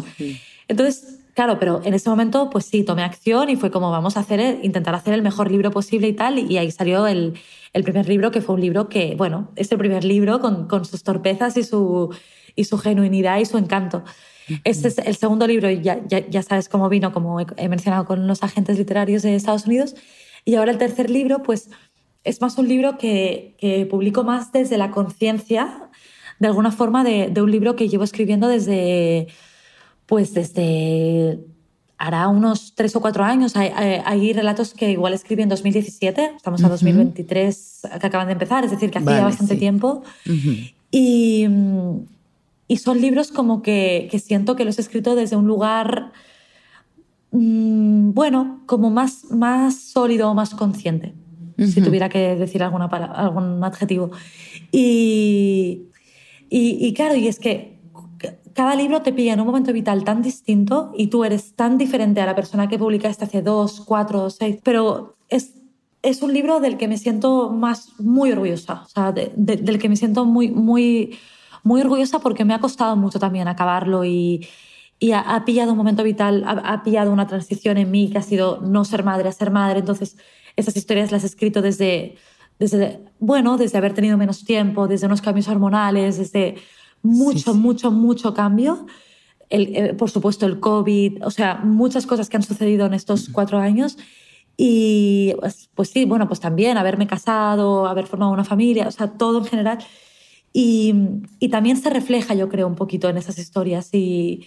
Entonces, 0.69 1.21
Claro, 1.35 1.59
pero 1.59 1.81
en 1.85 1.95
ese 1.95 2.09
momento, 2.09 2.49
pues 2.49 2.65
sí, 2.65 2.85
tomé 2.85 3.03
acción 3.03 3.51
y 3.51 3.57
fue 3.57 3.73
como 3.73 3.91
vamos 3.91 4.17
a 4.17 4.21
hacer, 4.21 4.61
intentar 4.63 4.95
hacer 4.95 5.15
el 5.15 5.23
mejor 5.23 5.51
libro 5.51 5.73
posible 5.73 6.07
y 6.07 6.13
tal. 6.13 6.39
Y 6.39 6.59
ahí 6.59 6.71
salió 6.71 7.09
el, 7.09 7.35
el 7.73 7.83
primer 7.83 8.09
libro, 8.09 8.31
que 8.31 8.41
fue 8.41 8.55
un 8.55 8.61
libro 8.61 8.89
que, 8.89 9.17
bueno, 9.17 9.51
es 9.57 9.71
el 9.73 9.79
primer 9.79 10.05
libro 10.05 10.41
con, 10.41 10.69
con 10.69 10.85
sus 10.85 11.03
torpezas 11.03 11.57
y 11.57 11.65
su, 11.65 12.15
y 12.55 12.65
su 12.65 12.79
genuinidad 12.79 13.39
y 13.39 13.47
su 13.47 13.59
encanto. 13.59 14.05
Este 14.63 14.89
es 14.89 14.99
el 14.99 15.17
segundo 15.17 15.47
libro, 15.47 15.69
ya, 15.71 16.07
ya, 16.07 16.25
ya, 16.29 16.43
sabes 16.43 16.69
cómo 16.69 16.89
vino, 16.89 17.13
como 17.13 17.41
he 17.41 17.69
mencionado, 17.69 18.05
con 18.05 18.27
los 18.29 18.43
agentes 18.45 18.79
literarios 18.79 19.23
de 19.23 19.35
Estados 19.35 19.67
Unidos. 19.67 19.97
Y 20.45 20.55
ahora 20.55 20.71
el 20.71 20.79
tercer 20.79 21.11
libro, 21.11 21.43
pues 21.43 21.69
es 22.23 22.41
más 22.41 22.57
un 22.59 22.69
libro 22.69 22.97
que, 22.97 23.57
que 23.59 23.87
publico 23.87 24.23
más 24.23 24.53
desde 24.53 24.79
la 24.79 24.93
conciencia, 24.93 25.91
de 26.39 26.47
alguna 26.47 26.71
forma, 26.71 27.03
de, 27.03 27.29
de 27.29 27.43
un 27.43 27.51
libro 27.51 27.75
que 27.75 27.89
llevo 27.89 28.05
escribiendo 28.05 28.47
desde 28.47 29.29
pues 30.07 30.35
desde 30.35 31.41
hará 31.99 32.29
unos 32.29 32.75
tres 32.75 32.95
o 32.97 33.01
cuatro 33.01 33.25
años. 33.25 33.55
Hay, 33.57 34.33
relatos 34.33 34.75
que 34.75 34.91
igual 34.91 35.15
escribí 35.15 35.43
en 35.43 35.49
2017, 35.49 36.33
estamos 36.37 36.63
a 36.65 36.69
2023 36.69 37.83
que 38.01 38.07
acaban 38.07 38.27
de 38.27 38.33
empezar, 38.33 38.65
es 38.65 38.71
decir, 38.71 38.91
que 38.91 38.99
hacía 38.99 39.23
bastante 39.23 39.57
tiempo. 39.57 40.03
y, 40.91 41.47
y, 42.69 42.77
son 42.77 43.01
libros 43.01 43.31
como 43.31 43.63
que, 43.63 44.09
que, 44.11 44.19
siento 44.19 44.57
que 44.57 44.65
los 44.65 44.79
he 44.79 44.81
escrito 44.83 45.15
desde 45.15 45.37
un 45.37 45.47
lugar, 45.47 46.13
mm, 47.31 48.13
bueno, 48.13 48.63
como 48.67 48.91
más, 48.91 49.31
más 49.31 49.77
sólido 49.77 50.31
o 50.31 50.35
más 50.35 50.55
consciente, 50.55 51.15
si 51.59 51.81
tuviera 51.81 52.09
que 52.09 52.35
decir 52.35 52.63
alguna, 52.63 52.87
algún 52.87 53.63
adjetivo. 53.63 54.11
Y, 54.73 55.85
y, 56.51 56.87
y 56.87 56.93
claro, 56.95 57.15
y 57.15 57.29
es 57.29 57.39
que 57.39 57.74
cada 58.55 58.75
libro 58.77 59.03
te 59.03 59.13
pilla 59.13 59.33
en 59.33 59.41
un 59.41 59.47
momento 59.47 59.73
vital 59.73 60.05
tan 60.05 60.23
distinto 60.23 60.93
y 60.97 61.09
tú 61.09 61.25
eres 61.25 61.55
tan 61.55 61.79
diferente 61.79 62.21
a 62.21 62.27
la 62.27 62.35
persona 62.35 62.69
que 62.69 62.79
publicaste 62.79 63.25
hace 63.25 63.43
dos, 63.43 63.81
cuatro, 63.81 64.31
seis, 64.31 64.59
pero 64.63 65.17
es, 65.29 65.55
es 66.03 66.23
un 66.23 66.33
libro 66.33 66.61
del 66.61 66.77
que 66.77 66.89
me 66.89 66.99
siento 66.99 67.51
más 67.51 67.89
muy 67.99 68.31
orgullosa, 68.33 68.83
o 68.85 68.89
sea, 68.89 69.13
del 69.13 69.79
que 69.79 69.89
me 69.89 69.97
siento 69.97 70.25
muy, 70.25 70.51
muy, 70.51 71.19
muy 71.63 71.81
orgullosa 71.81 72.21
porque 72.21 72.45
me 72.45 72.55
ha 72.55 72.61
costado 72.61 72.97
mucho 72.97 73.19
también 73.19 73.49
acabarlo 73.49 74.05
y, 74.05 74.47
y 74.99 75.13
ha, 75.13 75.43
pillado 75.45 75.73
un 75.73 75.79
momento 75.79 76.03
vital, 76.03 76.45
ha, 76.47 76.83
pillado 76.83 77.13
una 77.13 77.27
transición 77.27 77.77
en 77.79 77.91
mí 77.91 78.11
que 78.11 78.19
ha 78.19 78.23
sido 78.23 78.61
no 78.61 78.85
ser 78.85 79.05
madre 79.05 79.29
a 79.29 79.33
ser 79.33 79.51
madre, 79.51 79.81
entonces 79.81 80.17
esas 80.57 80.77
historias 80.77 81.11
las 81.11 81.25
he 81.25 81.27
escrito 81.27 81.61
desde, 81.61 82.17
desde, 82.59 83.01
bueno, 83.19 83.57
desde 83.57 83.79
haber 83.79 83.95
tenido 83.95 84.17
menos 84.17 84.45
tiempo, 84.45 84.87
desde 84.87 85.07
unos 85.07 85.21
cambios 85.21 85.49
hormonales, 85.49 86.19
desde 86.19 86.57
mucho, 87.05 87.55
mucho, 87.55 87.93
mucho 87.93 88.35
cambio. 88.35 88.87
El, 89.51 89.77
eh, 89.77 89.95
por 89.95 90.11
supuesto, 90.11 90.47
el 90.47 90.59
COVID, 90.59 91.25
o 91.25 91.31
sea, 91.31 91.57
muchas 91.63 92.07
cosas 92.07 92.29
que 92.29 92.37
han 92.37 92.43
sucedido 92.43 92.87
en 92.87 92.95
estos 92.95 93.29
cuatro 93.29 93.59
años. 93.59 93.97
Y 94.57 95.35
pues, 95.39 95.69
pues, 95.75 95.91
sí, 95.91 96.07
bueno, 96.07 96.27
pues 96.27 96.41
también 96.41 96.79
haberme 96.79 97.07
casado, 97.07 97.87
haber 97.87 98.07
formado 98.07 98.33
una 98.33 98.45
familia, 98.45 98.89
o 98.89 98.91
sea, 98.91 99.09
todo 99.09 99.39
en 99.39 99.45
general. 99.45 99.79
Y, 100.53 100.95
y 101.41 101.49
también 101.49 101.77
se 101.77 101.91
refleja, 101.91 102.35
yo 102.35 102.49
creo, 102.49 102.67
un 102.67 102.77
poquito 102.77 103.09
en 103.09 103.17
esas 103.17 103.39
historias 103.39 103.91
y, 103.93 104.47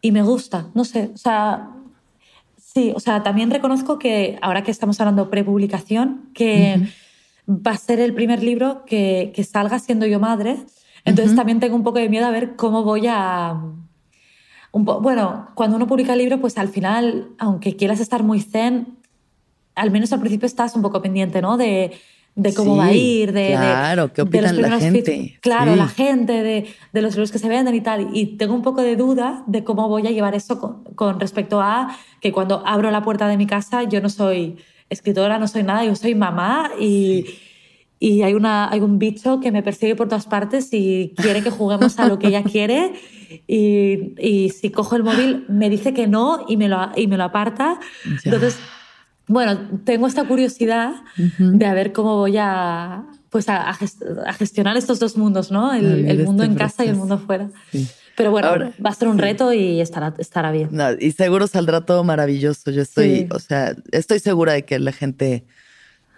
y 0.00 0.10
me 0.10 0.22
gusta, 0.22 0.70
no 0.74 0.84
sé, 0.84 1.10
o 1.12 1.18
sea, 1.18 1.70
sí, 2.56 2.92
o 2.96 3.00
sea, 3.00 3.22
también 3.22 3.50
reconozco 3.50 3.98
que 3.98 4.38
ahora 4.40 4.62
que 4.62 4.70
estamos 4.70 4.98
hablando 5.00 5.28
prepublicación, 5.28 6.30
que 6.32 6.88
va 7.46 7.72
a 7.72 7.76
ser 7.76 8.00
el 8.00 8.14
primer 8.14 8.42
libro 8.42 8.84
que, 8.86 9.32
que 9.34 9.44
salga 9.44 9.78
siendo 9.78 10.06
yo 10.06 10.18
madre 10.18 10.56
entonces 11.08 11.36
también 11.36 11.60
tengo 11.60 11.76
un 11.76 11.82
poco 11.82 11.98
de 11.98 12.08
miedo 12.08 12.26
a 12.26 12.30
ver 12.30 12.56
cómo 12.56 12.82
voy 12.82 13.06
a... 13.08 13.60
Un 14.70 14.84
bueno, 14.84 15.48
cuando 15.54 15.76
uno 15.76 15.86
publica 15.86 16.12
el 16.12 16.18
libro, 16.18 16.40
pues 16.40 16.58
al 16.58 16.68
final, 16.68 17.28
aunque 17.38 17.74
quieras 17.76 18.00
estar 18.00 18.22
muy 18.22 18.40
zen, 18.40 18.98
al 19.74 19.90
menos 19.90 20.12
al 20.12 20.20
principio 20.20 20.46
estás 20.46 20.74
un 20.76 20.82
poco 20.82 21.00
pendiente, 21.00 21.40
¿no? 21.40 21.56
De, 21.56 21.92
de 22.34 22.54
cómo 22.54 22.76
va 22.76 22.86
a 22.86 22.92
ir, 22.92 23.32
de, 23.32 23.48
claro, 23.48 24.12
qué 24.12 24.22
opinan 24.22 24.60
la 24.60 24.78
gente. 24.78 25.38
claro, 25.40 25.74
la 25.74 25.88
gente, 25.88 26.32
de, 26.42 26.66
de, 26.92 27.02
los 27.02 27.14
libros 27.14 27.32
que 27.32 27.38
se 27.38 27.48
venden 27.48 27.74
y 27.74 27.80
tal. 27.80 28.10
Y 28.12 28.36
tengo 28.36 28.54
un 28.54 28.62
poco 28.62 28.82
de 28.82 28.94
duda 28.94 29.42
de 29.46 29.64
cómo 29.64 29.88
voy 29.88 30.06
a 30.06 30.10
llevar 30.10 30.34
eso 30.34 30.60
con, 30.60 30.84
con, 30.94 31.18
respecto 31.18 31.60
a 31.60 31.96
que 32.20 32.30
cuando 32.30 32.62
abro 32.66 32.90
la 32.90 33.02
puerta 33.02 33.26
de 33.26 33.36
mi 33.36 33.46
casa 33.46 33.84
yo 33.84 34.00
no 34.00 34.08
soy 34.08 34.56
escritora, 34.90 35.38
no 35.38 35.48
soy 35.48 35.62
nada, 35.62 35.84
yo 35.84 35.96
soy 35.96 36.14
mamá 36.14 36.70
y, 36.78 37.24
y 38.00 38.22
hay, 38.22 38.34
una, 38.34 38.70
hay 38.70 38.80
un 38.80 38.98
bicho 38.98 39.40
que 39.40 39.50
me 39.50 39.62
persigue 39.62 39.96
por 39.96 40.08
todas 40.08 40.26
partes 40.26 40.68
y 40.72 41.14
quiere 41.16 41.42
que 41.42 41.50
juguemos 41.50 41.98
a 41.98 42.06
lo 42.06 42.18
que 42.18 42.28
ella 42.28 42.44
quiere 42.44 42.92
y, 43.46 44.14
y 44.18 44.50
si 44.50 44.70
cojo 44.70 44.96
el 44.96 45.02
móvil 45.02 45.44
me 45.48 45.68
dice 45.68 45.92
que 45.94 46.06
no 46.06 46.44
y 46.48 46.56
me 46.56 46.68
lo, 46.68 46.90
y 46.96 47.06
me 47.06 47.16
lo 47.16 47.24
aparta. 47.24 47.80
Entonces, 48.24 48.58
bueno, 49.26 49.58
tengo 49.84 50.06
esta 50.06 50.24
curiosidad 50.24 50.94
de 51.38 51.66
a 51.66 51.74
ver 51.74 51.92
cómo 51.92 52.16
voy 52.16 52.36
a, 52.38 53.04
pues 53.30 53.48
a, 53.48 53.68
a 53.68 54.32
gestionar 54.32 54.76
estos 54.76 54.98
dos 54.98 55.16
mundos, 55.16 55.50
¿no? 55.50 55.74
El, 55.74 56.08
el 56.08 56.24
mundo 56.24 56.44
este 56.44 56.52
en 56.52 56.58
casa 56.58 56.84
y 56.84 56.88
el 56.88 56.96
mundo 56.96 57.18
fuera. 57.18 57.50
Pero 58.16 58.30
bueno, 58.32 58.72
va 58.84 58.90
a 58.90 58.94
ser 58.94 59.06
un 59.06 59.18
reto 59.18 59.52
y 59.52 59.80
estará, 59.80 60.12
estará 60.18 60.50
bien. 60.50 60.70
y 60.98 61.12
seguro 61.12 61.46
saldrá 61.46 61.82
todo 61.82 62.02
maravilloso. 62.02 62.70
Yo 62.70 62.82
estoy, 62.82 63.28
o 63.30 63.38
sea, 63.38 63.76
estoy 63.92 64.18
segura 64.18 64.54
de 64.54 64.64
que 64.64 64.78
la 64.80 64.90
gente 64.92 65.44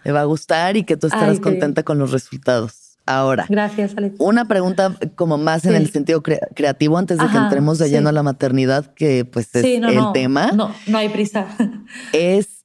me 0.04 0.12
va 0.12 0.20
a 0.20 0.24
gustar 0.24 0.76
y 0.76 0.84
que 0.84 0.96
tú 0.96 1.06
estarás 1.06 1.40
contenta 1.40 1.82
con 1.82 1.98
los 1.98 2.10
resultados. 2.10 2.98
Ahora, 3.06 3.46
gracias, 3.48 3.94
Alex. 3.96 4.16
Una 4.18 4.46
pregunta 4.46 4.96
como 5.16 5.36
más 5.36 5.64
en 5.64 5.74
el 5.74 5.90
sentido 5.90 6.22
creativo 6.22 6.96
antes 6.96 7.18
de 7.18 7.26
que 7.26 7.36
entremos 7.36 7.78
de 7.78 7.90
lleno 7.90 8.08
a 8.08 8.12
la 8.12 8.22
maternidad, 8.22 8.94
que 8.94 9.24
pues 9.24 9.54
es 9.54 9.64
el 9.64 10.12
tema. 10.12 10.52
No, 10.52 10.72
no 10.86 10.98
hay 10.98 11.08
prisa. 11.08 11.46
Es, 12.12 12.64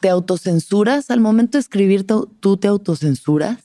¿te 0.00 0.08
autocensuras 0.08 1.10
al 1.10 1.20
momento 1.20 1.58
de 1.58 1.60
escribir? 1.60 2.06
¿Tú 2.06 2.56
te 2.56 2.68
autocensuras? 2.68 3.58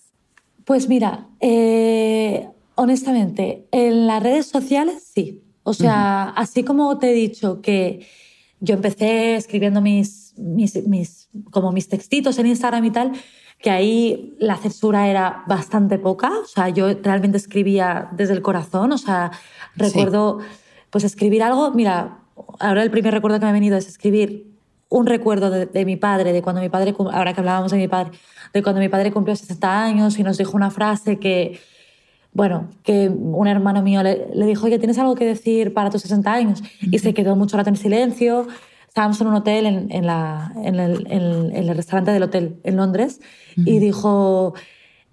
Pues 0.66 0.90
mira, 0.90 1.28
eh, 1.40 2.50
honestamente, 2.74 3.68
en 3.72 4.08
las 4.08 4.22
redes 4.22 4.48
sociales 4.48 5.04
sí. 5.14 5.44
O 5.64 5.74
sea, 5.74 6.30
así 6.30 6.64
como 6.64 7.00
te 7.00 7.10
he 7.10 7.14
dicho 7.14 7.62
que 7.62 8.06
yo 8.60 8.76
empecé 8.76 9.36
escribiendo 9.36 9.82
mis, 9.82 10.34
mis, 10.38 10.76
mis, 10.88 11.25
como 11.52 11.72
mis 11.72 11.90
textitos 11.90 12.38
en 12.40 12.48
Instagram 12.48 12.86
y 12.86 12.92
tal, 12.92 13.12
que 13.60 13.70
ahí 13.70 14.36
la 14.40 14.58
censura 14.58 15.08
era 15.08 15.44
bastante 15.48 15.98
poca, 15.98 16.32
o 16.44 16.46
sea, 16.46 16.70
yo 16.70 16.94
realmente 17.02 17.38
escribía 17.38 18.10
desde 18.12 18.34
el 18.34 18.42
corazón, 18.42 18.92
o 18.92 18.98
sea, 18.98 19.32
recuerdo 19.76 20.40
pues 20.90 21.04
escribir 21.04 21.44
algo, 21.44 21.72
mira, 21.72 22.20
ahora 22.60 22.84
el 22.84 22.92
primer 22.92 23.14
recuerdo 23.14 23.40
que 23.40 23.46
me 23.46 23.50
ha 23.50 23.54
venido 23.54 23.78
es 23.78 23.88
escribir 23.88 24.56
un 24.90 25.08
recuerdo 25.08 25.50
de, 25.50 25.86
mi 25.86 25.96
padre, 25.96 26.32
de 26.32 26.42
cuando 26.42 26.62
mi 26.62 26.70
padre, 26.70 26.96
ahora 27.12 27.34
que 27.34 27.40
hablábamos 27.40 27.72
de 27.72 27.78
mi 27.78 27.88
padre, 27.88 28.12
de 28.54 28.64
cuando 28.64 28.80
mi 28.80 28.88
padre 28.88 29.12
cumplió 29.12 29.36
60 29.36 29.84
años 29.84 30.18
y 30.20 30.24
nos 30.24 30.38
dijo 30.38 30.56
una 30.56 30.70
frase 30.70 31.20
que, 31.20 31.60
bueno, 32.32 32.70
que 32.84 33.10
un 33.10 33.48
hermano 33.48 33.82
mío 33.82 34.04
le, 34.04 34.46
dijo, 34.46 34.68
oye, 34.68 34.78
¿tienes 34.78 34.98
algo 34.98 35.16
que 35.16 35.26
decir 35.26 35.74
para 35.74 35.90
tus 35.90 36.02
60 36.04 36.32
años? 36.32 36.64
Y 36.80 37.00
se 37.00 37.14
quedó 37.14 37.36
mucho 37.36 37.58
rato 37.58 37.70
en 37.70 37.76
silencio. 37.76 38.48
Estábamos 38.96 39.20
en 39.20 39.28
un 39.28 39.36
hotel, 39.36 39.66
en, 39.66 39.92
en, 39.92 40.06
la, 40.06 40.54
en, 40.64 40.80
el, 40.80 41.06
en, 41.12 41.54
el, 41.54 41.76
restaurante 41.76 42.12
del 42.12 42.24
hotel 42.24 42.56
en 42.64 42.78
Londres, 42.78 43.20
y 43.58 43.80
dijo, 43.80 44.54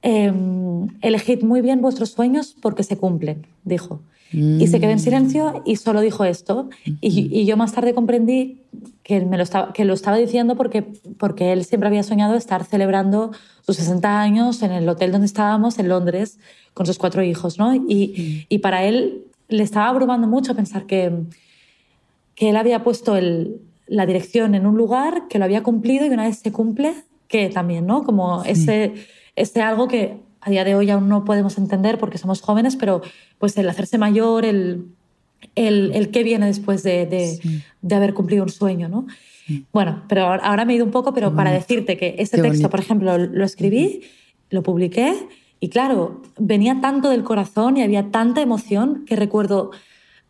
em, 0.03 0.87
elegid 1.01 1.43
muy 1.43 1.63
bien 1.63 1.81
vuestros 1.81 2.11
sueños 2.11 2.55
porque 2.63 2.85
se 2.85 2.97
cumplen, 2.97 3.45
dijo. 3.65 4.01
Y 4.33 4.69
se 4.69 4.79
quedó 4.79 4.93
en 4.93 5.01
silencio 5.01 5.65
y 5.67 5.75
solo 5.75 6.01
dijo 6.01 6.25
esto. 6.25 6.71
y, 6.85 7.37
y, 7.37 7.45
yo 7.45 7.57
más 7.57 7.73
tarde 7.73 7.93
comprendí 7.93 8.63
que, 9.03 9.21
me 9.23 9.37
lo 9.37 9.43
estaba, 9.43 9.73
que 9.73 9.85
lo 9.85 9.95
estaba 9.95 10.17
diciendo 10.17 10.55
porque, 10.55 10.83
porque 11.19 11.53
él 11.53 11.65
siempre 11.65 11.89
había 11.89 12.05
soñado 12.05 12.37
estar 12.37 12.65
celebrando 12.65 13.33
sus 13.63 13.79
60 13.79 14.21
años 14.21 14.63
en 14.63 14.71
el 14.71 14.89
hotel 14.89 15.11
donde 15.11 15.27
estábamos, 15.27 15.81
en 15.81 15.89
Londres, 15.89 16.39
con 16.73 16.87
sus 16.87 16.99
cuatro 16.99 17.25
hijos, 17.25 17.59
¿no? 17.59 17.75
Y, 17.75 18.47
y 18.49 18.59
para 18.59 18.85
él 18.85 19.25
le 19.49 19.65
estaba 19.65 19.89
abrumando 19.89 20.29
mucho 20.29 20.55
pensar 20.55 20.87
que, 20.87 21.25
que 22.37 22.51
él 22.51 22.57
había 22.57 22.85
puesto 22.85 23.17
el, 23.17 23.61
la 23.87 24.07
dirección 24.07 24.55
en 24.55 24.67
un 24.67 24.77
lugar, 24.77 25.29
que 25.29 25.39
lo 25.39 25.45
había 25.45 25.63
cumplido 25.63 26.07
y 26.07 26.11
una 26.11 26.25
vez 26.25 26.39
se 26.39 26.53
cumple, 26.53 26.95
que 27.29 27.49
también, 27.49 27.87
¿no? 27.87 28.05
Como 28.05 28.45
ese, 28.45 28.95
ese 29.37 29.63
algo 29.63 29.89
que 29.89 30.19
a 30.41 30.51
día 30.51 30.65
de 30.65 30.75
hoy 30.75 30.91
aún 30.91 31.09
no 31.09 31.25
podemos 31.25 31.57
entender 31.59 31.99
porque 31.99 32.19
somos 32.19 32.41
jóvenes, 32.41 32.77
pero 32.77 33.03
pues 33.39 33.57
el 33.57 33.69
hacerse 33.69 33.99
mayor, 33.99 34.45
el, 34.45 34.87
el, 35.55 35.93
el 35.95 36.11
qué 36.11 36.23
viene 36.23 36.47
después 36.47 36.83
de, 36.83 37.07
de, 37.07 37.63
de, 37.81 37.95
haber 37.95 38.13
cumplido 38.15 38.43
un 38.43 38.51
sueño, 38.51 38.89
¿no? 38.89 39.07
Bueno, 39.73 40.05
pero 40.09 40.27
ahora 40.27 40.65
me 40.65 40.73
he 40.73 40.77
ido 40.77 40.85
un 40.85 40.91
poco, 40.91 41.13
pero 41.13 41.35
para 41.35 41.51
decirte 41.51 41.97
que 41.97 42.17
ese 42.19 42.41
texto, 42.41 42.71
por 42.71 42.81
ejemplo, 42.81 43.19
lo 43.19 43.45
escribí, 43.45 44.03
lo 44.51 44.63
publiqué 44.63 45.15
y 45.61 45.69
claro, 45.69 46.23
venía 46.39 46.81
tanto 46.81 47.09
del 47.11 47.23
corazón 47.23 47.77
y 47.77 47.83
había 47.83 48.11
tanta 48.11 48.41
emoción 48.41 49.05
que 49.07 49.17
recuerdo 49.17 49.71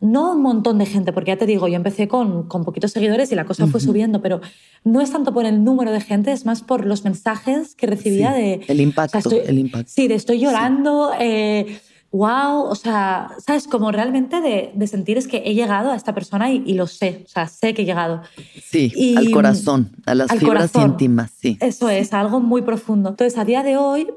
no 0.03 0.32
un 0.32 0.42
montón 0.42 0.78
de 0.78 0.86
gente, 0.86 1.12
porque 1.12 1.30
ya 1.30 1.38
te 1.38 1.46
digo, 1.46 1.68
yo 1.68 1.76
empecé 1.76 2.09
con, 2.09 2.48
con 2.48 2.64
poquitos 2.64 2.90
seguidores 2.90 3.30
y 3.30 3.36
la 3.36 3.44
cosa 3.44 3.68
fue 3.68 3.80
subiendo, 3.80 4.20
pero 4.20 4.40
no 4.82 5.00
es 5.00 5.12
tanto 5.12 5.32
por 5.32 5.46
el 5.46 5.62
número 5.62 5.92
de 5.92 6.00
gente, 6.00 6.32
es 6.32 6.44
más 6.44 6.62
por 6.62 6.84
los 6.84 7.05
mensajes 7.05 7.76
que 7.76 7.86
recibía 7.86 8.32
de... 8.32 8.61
El 8.66 8.80
impacto, 8.80 9.30
el 9.30 9.59
impacto. 9.61 9.88
Sí, 9.94 10.09
de 10.09 10.16
estoy 10.16 10.40
llorando, 10.40 11.12
sí. 11.12 11.18
eh, 11.20 11.80
wow, 12.11 12.64
o 12.64 12.74
sea, 12.74 13.28
¿sabes? 13.38 13.68
Como 13.68 13.92
realmente 13.92 14.40
de, 14.40 14.72
de, 14.74 14.86
sentir 14.88 15.18
es 15.18 15.28
que 15.28 15.44
he 15.46 15.55
llegado 15.55 15.92
a 15.92 15.94
esta 15.94 16.12
persona 16.12 16.50
y, 16.50 16.64
y, 16.66 16.74
lo 16.74 16.88
sé, 16.88 17.22
o 17.24 17.28
sea, 17.28 17.46
sé 17.46 17.72
que 17.72 17.82
he 17.82 17.84
llegado. 17.84 18.22
Sí, 18.61 18.92
y, 18.96 19.16
al 19.16 19.30
corazón, 19.30 19.92
a 20.05 20.16
las 20.16 20.32
fibras 20.32 20.72
corazón, 20.72 20.90
íntimas, 20.90 21.30
sí. 21.38 21.59
Eso 21.61 21.88
es, 21.88 22.12
algo 22.12 22.40
muy 22.40 22.62
profundo. 22.62 23.11
Entonces, 23.11 23.38
a 23.38 23.44
día 23.44 23.62
de 23.62 23.76
hoy, 23.76 24.09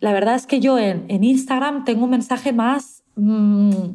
la 0.00 0.12
verdad 0.12 0.34
es 0.34 0.48
que 0.48 0.58
yo 0.58 0.76
en, 0.76 1.04
en 1.06 1.22
Instagram 1.22 1.84
tengo 1.84 2.02
un 2.02 2.10
mensaje 2.10 2.52
más... 2.52 3.04
Mmm, 3.14 3.94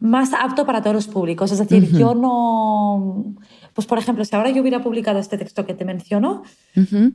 más 0.00 0.32
apto 0.34 0.66
para 0.66 0.82
todos 0.82 0.94
los 0.94 1.06
públicos. 1.06 1.50
Es 1.52 1.58
decir, 1.58 1.82
uh 1.82 1.86
-huh. 1.86 1.98
yo 1.98 2.14
no... 2.14 3.34
Pues, 3.74 3.86
por 3.86 3.98
ejemplo, 3.98 4.24
si 4.24 4.34
ahora 4.36 4.50
yo 4.50 4.62
hubiera 4.62 4.82
publicado 4.82 5.18
este 5.18 5.38
texto 5.38 5.66
que 5.66 5.74
te 5.74 5.84
menciono, 5.84 6.42
uh 6.76 6.80
-huh. 6.80 7.12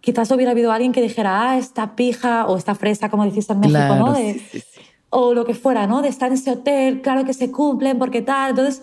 quizás 0.00 0.30
hubiera 0.30 0.52
habido 0.52 0.72
alguien 0.72 0.92
que 0.92 1.02
dijera, 1.02 1.50
ah, 1.50 1.58
esta 1.58 1.94
pija 1.96 2.46
o 2.46 2.56
esta 2.56 2.74
fresa, 2.74 3.10
como 3.10 3.24
decís 3.24 3.48
en 3.50 3.60
México, 3.60 3.78
claro, 3.78 4.06
¿no? 4.06 4.12
De, 4.12 4.34
sí, 4.34 4.60
sí. 4.60 4.80
O 5.10 5.34
lo 5.34 5.44
que 5.44 5.54
fuera, 5.54 5.86
¿no? 5.86 6.00
De 6.00 6.08
estar 6.08 6.28
en 6.28 6.34
ese 6.34 6.52
hotel, 6.52 7.02
claro 7.02 7.24
que 7.24 7.34
se 7.34 7.50
cumplen, 7.50 7.98
porque 7.98 8.22
tal. 8.22 8.50
Entonces, 8.50 8.82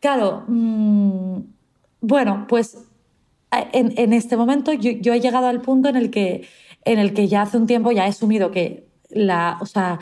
claro, 0.00 0.44
mmm, 0.48 1.38
bueno, 2.02 2.46
pues 2.48 2.76
en, 3.50 3.94
en 3.96 4.12
este 4.12 4.36
momento 4.36 4.72
yo, 4.72 4.90
yo, 4.90 5.12
he 5.14 5.20
llegado 5.20 5.46
al 5.46 5.60
punto 5.60 5.88
en 5.88 5.96
el, 5.96 6.10
que, 6.10 6.46
en 6.84 6.98
el 6.98 7.14
que 7.14 7.28
ya 7.28 7.42
hace 7.42 7.56
un 7.56 7.66
tiempo 7.66 7.92
ya 7.92 8.06
he 8.06 8.08
asumido 8.08 8.50
que 8.50 8.88
la... 9.08 9.58
O 9.60 9.66
sea, 9.66 9.98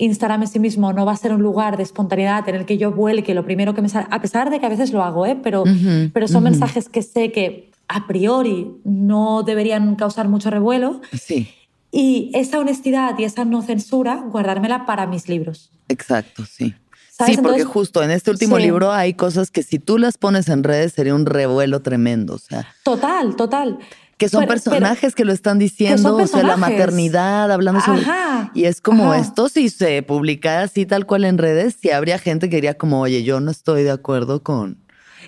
Instagram 0.00 0.42
en 0.42 0.48
sí 0.48 0.58
mismo 0.58 0.92
no 0.92 1.04
va 1.04 1.12
a 1.12 1.16
ser 1.16 1.32
un 1.32 1.42
lugar 1.42 1.76
de 1.76 1.82
espontaneidad 1.82 2.48
en 2.48 2.54
el 2.54 2.64
que 2.64 2.78
yo 2.78 2.90
vuelque 2.90 3.34
lo 3.34 3.44
primero 3.44 3.74
que 3.74 3.82
me 3.82 3.88
sale, 3.88 4.06
a 4.10 4.20
pesar 4.20 4.50
de 4.50 4.58
que 4.58 4.66
a 4.66 4.68
veces 4.68 4.92
lo 4.92 5.02
hago, 5.02 5.26
¿eh? 5.26 5.38
pero, 5.42 5.62
uh 5.62 5.66
-huh, 5.66 6.10
pero 6.12 6.26
son 6.26 6.42
uh 6.42 6.46
-huh. 6.46 6.50
mensajes 6.50 6.88
que 6.88 7.02
sé 7.02 7.32
que 7.32 7.70
a 7.86 8.06
priori 8.06 8.68
no 8.84 9.42
deberían 9.42 9.94
causar 9.96 10.28
mucho 10.28 10.50
revuelo. 10.50 11.00
Sí. 11.12 11.48
Y 11.92 12.30
esa 12.34 12.60
honestidad 12.60 13.18
y 13.18 13.24
esa 13.24 13.44
no 13.44 13.62
censura, 13.62 14.24
guardármela 14.30 14.86
para 14.86 15.06
mis 15.06 15.28
libros. 15.28 15.70
Exacto, 15.88 16.44
sí. 16.46 16.74
¿Sabes? 17.10 17.34
Sí, 17.34 17.42
porque 17.42 17.58
Entonces, 17.58 17.66
justo 17.66 18.02
en 18.02 18.10
este 18.12 18.30
último 18.30 18.56
sí. 18.56 18.62
libro 18.62 18.92
hay 18.92 19.14
cosas 19.14 19.50
que 19.50 19.62
si 19.62 19.78
tú 19.78 19.98
las 19.98 20.16
pones 20.16 20.48
en 20.48 20.62
redes 20.62 20.92
sería 20.92 21.14
un 21.14 21.26
revuelo 21.26 21.82
tremendo. 21.82 22.34
O 22.34 22.38
sea. 22.38 22.66
Total, 22.84 23.36
total 23.36 23.78
que 24.20 24.28
son 24.28 24.40
pero, 24.40 24.52
personajes 24.52 25.00
pero, 25.00 25.14
que 25.14 25.24
lo 25.24 25.32
están 25.32 25.58
diciendo, 25.58 26.14
o 26.14 26.26
sea, 26.26 26.42
la 26.42 26.58
maternidad, 26.58 27.50
hablando 27.50 27.80
sobre... 27.80 28.02
Ajá, 28.02 28.52
y 28.54 28.64
es 28.64 28.82
como 28.82 29.12
ajá. 29.12 29.22
esto, 29.22 29.48
si 29.48 29.70
se 29.70 30.02
publicara 30.02 30.64
así 30.64 30.84
tal 30.84 31.06
cual 31.06 31.24
en 31.24 31.38
redes, 31.38 31.78
si 31.80 31.90
habría 31.90 32.18
gente 32.18 32.50
que 32.50 32.56
diría 32.56 32.74
como, 32.74 33.00
oye, 33.00 33.22
yo 33.22 33.40
no 33.40 33.50
estoy 33.50 33.82
de 33.82 33.90
acuerdo 33.90 34.42
con 34.42 34.76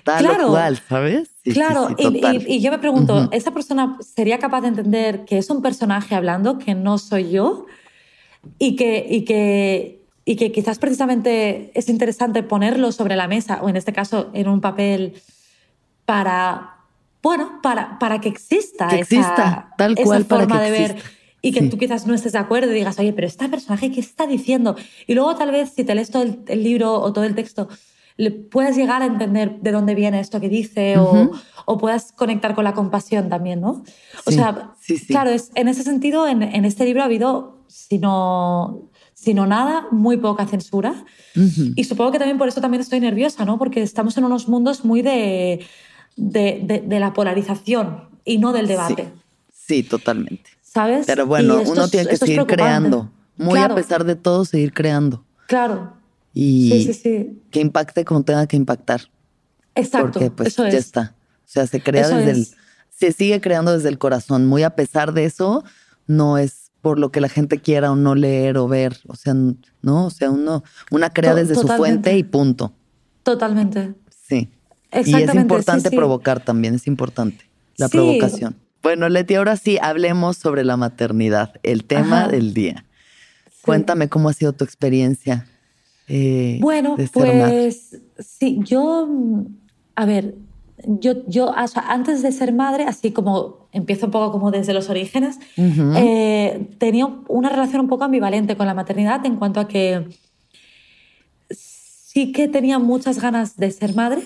tal 0.03 0.23
claro, 0.23 0.47
o 0.47 0.51
cual, 0.51 0.79
¿sabes? 0.87 1.31
Sí, 1.43 1.53
claro, 1.53 1.87
sí, 1.89 1.95
sí, 1.97 2.21
y, 2.21 2.27
y, 2.27 2.55
y, 2.57 2.61
yo 2.61 2.69
me 2.69 2.77
pregunto, 2.77 3.15
uh 3.15 3.19
-huh. 3.21 3.29
¿esa 3.31 3.51
persona 3.51 3.97
sería 3.99 4.37
capaz 4.37 4.61
de 4.61 4.67
entender 4.67 5.25
que 5.25 5.39
es 5.39 5.49
un 5.49 5.63
personaje 5.63 6.13
hablando, 6.13 6.59
que 6.59 6.75
no 6.75 6.99
soy 6.99 7.31
yo? 7.31 7.65
Y 8.59 8.75
que, 8.75 9.07
y 9.09 9.25
que, 9.25 10.05
y 10.23 10.35
que 10.35 10.51
quizás 10.51 10.77
precisamente 10.77 11.71
es 11.73 11.89
interesante 11.89 12.43
ponerlo 12.43 12.91
sobre 12.91 13.15
la 13.15 13.27
mesa, 13.27 13.59
o 13.63 13.69
en 13.69 13.75
este 13.75 13.91
caso 13.91 14.29
en 14.33 14.47
un 14.49 14.61
papel, 14.61 15.15
para 16.05 16.72
bueno, 17.23 17.59
para, 17.63 17.97
para 17.97 18.19
que 18.19 18.29
exista, 18.29 18.89
que 18.89 18.99
exista 18.99 19.33
esa, 19.33 19.73
tal 19.77 19.95
cual 19.95 20.21
esa 20.21 20.29
forma 20.29 20.47
para 20.47 20.63
de 20.65 20.71
ver 20.71 20.95
y 21.41 21.51
que 21.51 21.61
sí. 21.61 21.69
tú 21.69 21.77
quizás 21.77 22.05
no 22.05 22.13
estés 22.13 22.33
de 22.33 22.39
acuerdo 22.39 22.71
y 22.71 22.75
digas, 22.75 22.99
oye, 22.99 23.13
pero 23.13 23.27
este 23.27 23.49
personaje, 23.49 23.91
¿qué 23.91 23.99
está 23.99 24.27
diciendo? 24.27 24.75
Y 25.07 25.13
luego 25.13 25.35
tal 25.35 25.51
vez 25.51 25.71
si 25.75 25.83
te 25.83 25.95
lees 25.95 26.11
todo 26.11 26.23
el, 26.23 26.39
el 26.47 26.63
libro 26.63 26.93
o 26.93 27.11
todo 27.11 27.23
el 27.23 27.33
texto, 27.33 27.69
le 28.17 28.31
puedes 28.31 28.75
llegar 28.75 29.01
a 29.01 29.05
entender 29.05 29.59
de 29.61 29.71
dónde 29.71 29.95
viene 29.95 30.19
esto 30.19 30.39
que 30.39 30.49
dice 30.49 30.97
uh 30.99 31.01
-huh. 31.01 31.31
o, 31.65 31.73
o, 31.73 31.77
puedas 31.77 32.11
conectar 32.11 32.53
con 32.55 32.63
la 32.63 32.73
compasión 32.73 33.29
también, 33.29 33.61
¿no? 33.61 33.83
O 34.25 34.31
sí, 34.31 34.35
sea, 34.35 34.73
sí. 34.79 35.05
claro, 35.07 35.31
es, 35.31 35.51
en 35.55 35.67
ese 35.67 35.83
sentido, 35.83 36.27
en, 36.27 36.43
en, 36.43 36.65
este 36.65 36.85
libro 36.85 37.01
ha 37.01 37.05
habido, 37.05 37.63
si 37.67 37.97
no, 37.97 38.89
si 39.13 39.33
no 39.33 39.47
nada, 39.47 39.87
muy 39.91 40.17
poca 40.17 40.45
censura. 40.45 41.05
Uh 41.35 41.39
-huh. 41.39 41.73
Y 41.75 41.83
supongo 41.85 42.11
que 42.11 42.19
también 42.19 42.37
por 42.37 42.47
eso 42.47 42.61
también 42.61 42.81
estoy 42.81 42.99
nerviosa, 42.99 43.45
¿no? 43.45 43.57
Porque 43.57 43.81
estamos 43.81 44.17
en 44.17 44.25
unos 44.25 44.47
mundos 44.47 44.85
muy 44.85 45.01
de 45.01 45.65
de, 46.15 46.61
de, 46.63 46.81
de, 46.81 46.99
la 46.99 47.13
polarización 47.13 48.09
y 48.25 48.37
no 48.37 48.53
del 48.53 48.67
debate. 48.67 49.11
Sí, 49.51 49.81
sí 49.81 49.83
totalmente. 49.83 50.51
¿Sabes? 50.61 51.05
Pero 51.05 51.27
bueno, 51.27 51.61
uno 51.65 51.87
tiene 51.87 52.09
que 52.09 52.17
seguir 52.17 52.45
creando. 52.45 53.11
Muy 53.37 53.53
claro. 53.53 53.73
a 53.73 53.77
pesar 53.77 54.03
de 54.03 54.15
todo, 54.15 54.45
seguir 54.45 54.73
creando. 54.73 55.23
Claro. 55.47 55.93
Y 56.33 56.71
sí, 56.71 56.83
sí, 56.85 56.93
sí. 56.93 57.41
que 57.51 57.59
impacte 57.59 58.05
como 58.05 58.23
tenga 58.23 58.47
que 58.47 58.57
impactar. 58.57 59.01
Exacto. 59.75 60.13
Porque 60.13 60.31
pues 60.31 60.49
eso 60.49 60.63
ya 60.63 60.69
es. 60.69 60.85
está. 60.85 61.15
O 61.39 61.47
sea, 61.53 61.67
se 61.67 61.81
crea 61.81 62.01
eso 62.01 62.17
desde 62.17 62.31
es. 62.31 62.37
el. 62.37 62.57
Se 62.89 63.11
sigue 63.11 63.41
creando 63.41 63.71
desde 63.71 63.89
el 63.89 63.97
corazón. 63.97 64.47
Muy 64.47 64.63
a 64.63 64.75
pesar 64.75 65.13
de 65.13 65.25
eso, 65.25 65.63
no 66.07 66.37
es 66.37 66.71
por 66.81 66.99
lo 66.99 67.11
que 67.11 67.21
la 67.21 67.29
gente 67.29 67.59
quiera 67.59 67.91
o 67.91 67.95
no 67.95 68.15
leer 68.15 68.57
o 68.57 68.67
ver. 68.67 68.97
O 69.07 69.15
sea, 69.15 69.33
no, 69.33 70.05
o 70.05 70.09
sea, 70.09 70.29
uno, 70.29 70.63
una 70.91 71.11
crea 71.11 71.33
desde 71.33 71.53
Totalmente. 71.53 71.75
su 71.75 71.77
fuente 71.77 72.17
y 72.17 72.23
punto. 72.23 72.73
Totalmente. 73.23 73.93
Sí. 74.27 74.49
Y 74.93 75.13
es 75.13 75.35
importante 75.35 75.89
sí, 75.89 75.89
sí. 75.89 75.95
provocar 75.95 76.43
también, 76.43 76.75
es 76.75 76.87
importante 76.87 77.45
la 77.77 77.87
sí. 77.87 77.97
provocación. 77.97 78.55
Bueno, 78.81 79.07
Leti, 79.09 79.35
ahora 79.35 79.55
sí 79.55 79.77
hablemos 79.81 80.37
sobre 80.37 80.63
la 80.63 80.77
maternidad, 80.77 81.53
el 81.63 81.85
tema 81.85 82.23
Ajá. 82.23 82.27
del 82.29 82.53
día. 82.53 82.85
Cuéntame 83.61 84.09
cómo 84.09 84.27
ha 84.29 84.33
sido 84.33 84.51
tu 84.51 84.65
experiencia. 84.65 85.47
Eh, 86.09 86.57
bueno, 86.61 86.97
de 86.97 87.07
ser 87.07 87.13
pues 87.13 87.35
madre. 87.35 87.71
sí, 88.19 88.59
yo, 88.63 89.07
a 89.95 90.05
ver, 90.05 90.35
yo, 90.85 91.25
yo 91.27 91.47
o 91.47 91.67
sea, 91.67 91.83
antes 91.87 92.21
de 92.21 92.31
ser 92.33 92.53
madre, 92.53 92.83
así 92.83 93.11
como 93.11 93.69
empiezo 93.71 94.07
un 94.07 94.11
poco 94.11 94.33
como 94.33 94.51
desde 94.51 94.73
los 94.73 94.89
orígenes, 94.89 95.37
uh 95.55 95.61
-huh. 95.61 95.93
eh, 95.97 96.67
tenía 96.77 97.07
una 97.29 97.47
relación 97.47 97.81
un 97.81 97.87
poco 97.87 98.03
ambivalente 98.03 98.57
con 98.57 98.67
la 98.67 98.73
maternidad 98.73 99.25
en 99.25 99.37
cuanto 99.37 99.61
a 99.61 99.67
que 99.69 100.07
sí 101.49 102.31
que 102.33 102.49
tenía 102.49 102.79
muchas 102.79 103.19
ganas 103.19 103.55
de 103.55 103.71
ser 103.71 103.95
madre, 103.95 104.23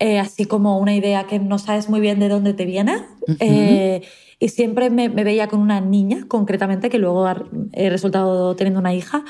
eh, 0.00 0.18
así 0.18 0.46
como 0.46 0.78
una 0.78 0.94
idea 0.94 1.26
que 1.26 1.38
no 1.38 1.58
sabes 1.58 1.90
muy 1.90 2.00
bien 2.00 2.18
de 2.18 2.28
dónde 2.28 2.54
te 2.54 2.64
viene. 2.64 2.96
Uh 3.20 3.32
-huh. 3.32 3.36
eh, 3.40 4.02
y 4.38 4.48
siempre 4.48 4.88
me, 4.88 5.10
me, 5.10 5.22
veía 5.22 5.48
con 5.48 5.60
una 5.60 5.82
niña, 5.82 6.24
concretamente, 6.26 6.88
que 6.88 6.98
luego 6.98 7.26
ha 7.26 7.44
he 7.72 7.90
resultado 7.90 8.56
teniendo 8.56 8.80
una 8.80 8.94
hija. 8.94 9.22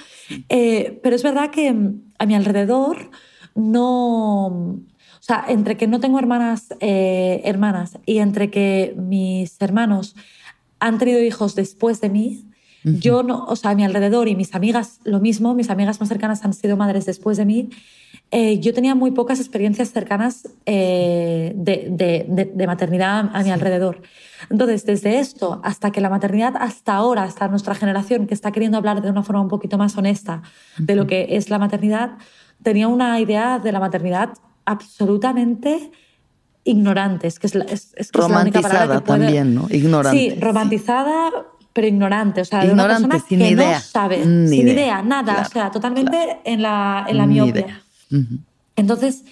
Eh, 0.49 1.01
pero 1.03 1.16
es 1.16 1.25
verdad 1.25 1.51
que 1.51 1.75
a 2.18 2.27
mi 2.27 2.35
alrededor 2.35 3.11
no... 3.57 4.47
O 4.47 5.23
sea, 5.23 5.45
entre 5.49 5.77
que 5.77 5.87
no 5.87 6.01
tengo 6.01 6.18
hermanas, 6.18 6.68
hermanas 6.81 7.99
y 8.07 8.18
entre 8.18 8.51
que 8.51 8.95
mis 8.97 9.61
hermanos 9.61 10.16
han 10.79 10.99
tenido 10.99 11.21
hijos 11.23 11.55
después 11.55 12.01
de 12.01 12.09
mí, 12.09 12.49
uh 12.85 12.89
-huh. 12.89 12.99
yo 12.99 13.22
no, 13.22 13.45
o 13.45 13.57
sea, 13.57 13.70
a 13.70 13.74
mi 13.74 13.85
alrededor 13.85 14.28
y 14.28 14.37
mis 14.37 14.55
amigas 14.55 15.01
lo 15.05 15.20
mismo, 15.20 15.55
mis 15.55 15.70
amigas 15.70 16.01
más 16.01 16.09
cercanas 16.09 16.45
han 16.45 16.53
sido 16.53 16.76
madres 16.76 17.07
después 17.07 17.37
de 17.37 17.45
mí, 17.45 17.70
eh, 18.33 18.61
yo 18.61 18.72
tenía 18.72 18.95
muy 18.95 19.11
pocas 19.11 19.41
experiencias 19.41 19.91
cercanas 19.91 20.49
eh, 20.64 21.53
de, 21.57 21.89
de, 21.91 22.26
de, 22.28 22.45
de, 22.45 22.66
maternidad 22.66 23.28
a, 23.33 23.43
mi 23.43 23.51
alrededor. 23.51 24.03
Entonces, 24.51 24.87
desde 24.87 25.18
esto 25.18 25.61
hasta 25.64 25.91
que 25.91 26.01
la 26.01 26.11
maternidad, 26.11 26.55
hasta 26.57 26.95
ahora, 26.95 27.24
hasta 27.24 27.49
nuestra 27.49 27.74
generación 27.74 28.28
que 28.28 28.35
está 28.35 28.53
queriendo 28.53 28.78
hablar 28.78 29.03
de 29.03 29.11
una 29.11 29.24
forma 29.24 29.43
un 29.43 29.49
poquito 29.49 29.78
más 29.78 29.97
honesta 29.97 30.43
de 30.78 30.95
lo 30.95 31.09
que 31.09 31.26
es 31.31 31.51
la 31.51 31.59
maternidad, 31.59 32.18
tenía 32.62 32.87
una 32.87 33.18
idea 33.18 33.59
de 33.59 33.72
la 33.72 33.81
maternidad 33.81 34.31
absolutamente 34.64 35.91
ignorante. 36.62 37.26
Es 37.26 37.41
que 37.41 37.49
es, 37.49 37.55
la, 37.57 37.64
es, 37.64 37.93
es, 37.97 38.12
que 38.12 38.20
romantizada 38.20 38.68
es 38.68 38.72
la 38.74 38.95
única 38.95 39.05
puede... 39.05 39.20
también, 39.24 39.55
¿no? 39.57 39.66
Ignorante. 39.70 40.18
Sí, 40.18 40.39
romantizada, 40.41 41.31
pero 41.73 41.87
ignorante, 41.87 42.41
o 42.41 42.45
sea, 42.45 42.61
de 42.61 42.66
ignorante, 42.68 43.05
una 43.05 43.14
persona 43.14 43.29
sin 43.29 43.39
que 43.39 43.51
idea. 43.51 43.75
no 43.75 43.81
sabe, 43.81 44.27
Ni 44.27 44.49
sin 44.49 44.61
idea, 44.61 44.73
idea, 44.75 45.03
nada, 45.03 45.35
claro, 45.35 45.49
o 45.49 45.53
sea, 45.53 45.71
totalmente 45.71 46.11
claro. 46.11 46.41
en 46.45 46.62
la, 46.62 47.07
en 47.09 47.16
la. 47.16 47.25
Uh 47.25 47.29
-huh. 47.29 48.39
Entonces, 48.77 49.25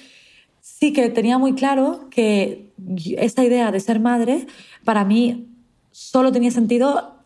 sí 0.60 0.92
que 0.92 1.08
tenía 1.10 1.38
muy 1.38 1.54
claro 1.54 2.08
que 2.10 2.72
esta 3.16 3.42
idea 3.44 3.72
de 3.72 3.80
ser 3.80 3.98
madre 4.00 4.46
para 4.84 5.04
mí 5.04 5.48
solo 5.90 6.30
tenía 6.30 6.50
sentido 6.50 7.16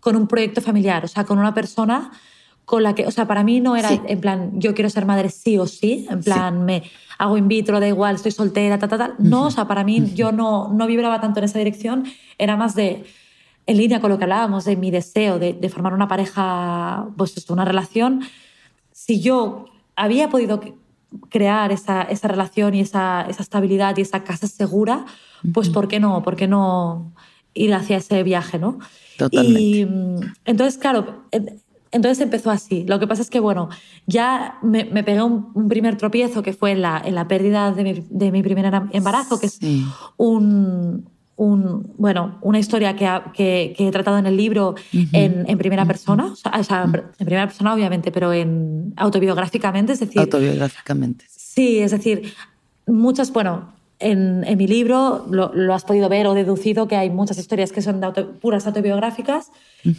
con 0.00 0.16
un 0.16 0.26
proyecto 0.26 0.60
familiar, 0.60 1.04
o 1.04 1.08
sea, 1.08 1.24
con 1.24 1.38
una 1.38 1.52
persona 1.52 2.10
con 2.64 2.82
la 2.82 2.94
que, 2.94 3.06
o 3.06 3.10
sea, 3.10 3.26
para 3.26 3.44
mí 3.44 3.60
no 3.60 3.76
era 3.76 3.90
en 3.92 4.20
plan, 4.20 4.52
yo 4.54 4.74
quiero 4.74 4.88
ser 4.88 5.04
madre 5.04 5.28
sí 5.28 5.58
o 5.58 5.66
sí, 5.66 6.06
en 6.08 6.22
plan, 6.22 6.64
me 6.64 6.82
hago 7.18 7.36
in 7.36 7.48
vitro, 7.48 7.78
da 7.78 7.88
igual, 7.88 8.14
estoy 8.14 8.32
soltera, 8.32 8.78
tal, 8.78 8.88
tal, 8.88 8.98
tal. 8.98 9.14
No, 9.18 9.46
o 9.46 9.50
sea, 9.50 9.66
para 9.66 9.84
mí 9.84 10.12
yo 10.14 10.32
no, 10.32 10.72
no 10.72 10.86
vibraba 10.86 11.20
tanto 11.20 11.40
en 11.40 11.44
esa 11.44 11.58
dirección, 11.58 12.04
era 12.38 12.56
más 12.56 12.74
de, 12.74 13.04
en 13.66 13.76
línea 13.76 14.00
con 14.00 14.10
lo 14.10 14.18
que 14.18 14.24
hablábamos, 14.24 14.64
de 14.64 14.76
mi 14.76 14.90
deseo 14.90 15.38
de, 15.38 15.52
de 15.52 15.68
formar 15.68 15.94
una 15.94 16.08
pareja, 16.08 17.08
pues 17.16 17.36
esto, 17.36 17.52
una 17.52 17.64
relación. 17.64 18.22
Si 18.92 19.20
yo 19.20 19.66
había 19.96 20.28
podido 20.28 20.60
crear 21.28 21.72
esa, 21.72 22.02
esa 22.02 22.28
relación 22.28 22.74
y 22.74 22.80
esa, 22.80 23.22
esa, 23.28 23.42
estabilidad 23.42 23.96
y 23.96 24.02
esa 24.02 24.24
casa 24.24 24.46
segura, 24.46 25.04
pues 25.52 25.68
¿por 25.68 25.88
qué 25.88 26.00
no? 26.00 26.22
¿Por 26.22 26.36
qué 26.36 26.46
no 26.46 27.12
ir 27.54 27.72
hacia 27.74 27.98
ese 27.98 28.22
viaje, 28.22 28.58
no? 28.58 28.78
Totalmente. 29.18 29.60
Y 29.60 29.84
mm, 29.86 30.20
entonces, 30.44 30.78
claro, 30.78 31.24
entonces 31.92 32.20
empezó 32.20 32.50
así. 32.50 32.84
Lo 32.88 32.98
que 32.98 33.06
pasa 33.06 33.22
es 33.22 33.30
que, 33.30 33.40
bueno, 33.40 33.68
ya 34.06 34.58
me, 34.62 34.84
me 34.84 35.04
pegué 35.04 35.22
un, 35.22 35.68
primer 35.68 35.96
tropiezo 35.96 36.42
que 36.42 36.52
fue 36.52 36.72
en 36.72 36.82
la, 36.82 37.00
en 37.04 37.14
la 37.14 37.28
pérdida 37.28 37.70
de 37.72 37.84
mi, 37.84 38.06
de 38.10 38.32
mi 38.32 38.42
primer 38.42 38.72
embarazo, 38.92 39.38
que 39.38 39.46
es 39.46 39.60
un, 40.16 41.08
un, 41.36 41.92
bueno, 41.98 42.38
una 42.42 42.58
historia 42.58 42.94
que, 42.94 43.72
que, 43.76 43.88
he 43.88 43.90
tratado 43.90 44.18
en 44.18 44.26
el 44.26 44.36
libro 44.36 44.74
en, 44.92 45.44
en, 45.48 45.58
primera 45.58 45.84
persona, 45.84 46.26
o 46.26 46.36
sea, 46.36 46.84
en 47.18 47.26
primera 47.26 47.46
persona 47.46 47.74
obviamente, 47.74 48.12
pero 48.12 48.32
en 48.32 48.92
autobiográficamente, 48.96 49.92
es 49.94 50.00
decir... 50.00 50.20
Autobiográficamente. 50.20 51.24
Sí, 51.28 51.78
es 51.80 51.90
decir, 51.90 52.32
muchas, 52.86 53.32
bueno, 53.32 53.72
en, 53.98 54.44
en 54.44 54.58
mi 54.58 54.66
libro 54.66 55.26
lo, 55.30 55.52
lo, 55.54 55.74
has 55.74 55.84
podido 55.84 56.08
ver 56.08 56.26
o 56.26 56.34
deducido 56.34 56.86
que 56.86 56.96
hay 56.96 57.10
muchas 57.10 57.38
historias 57.38 57.72
que 57.72 57.82
son 57.82 58.00
de 58.00 58.24
puras 58.40 58.66
autobiográficas 58.66 59.50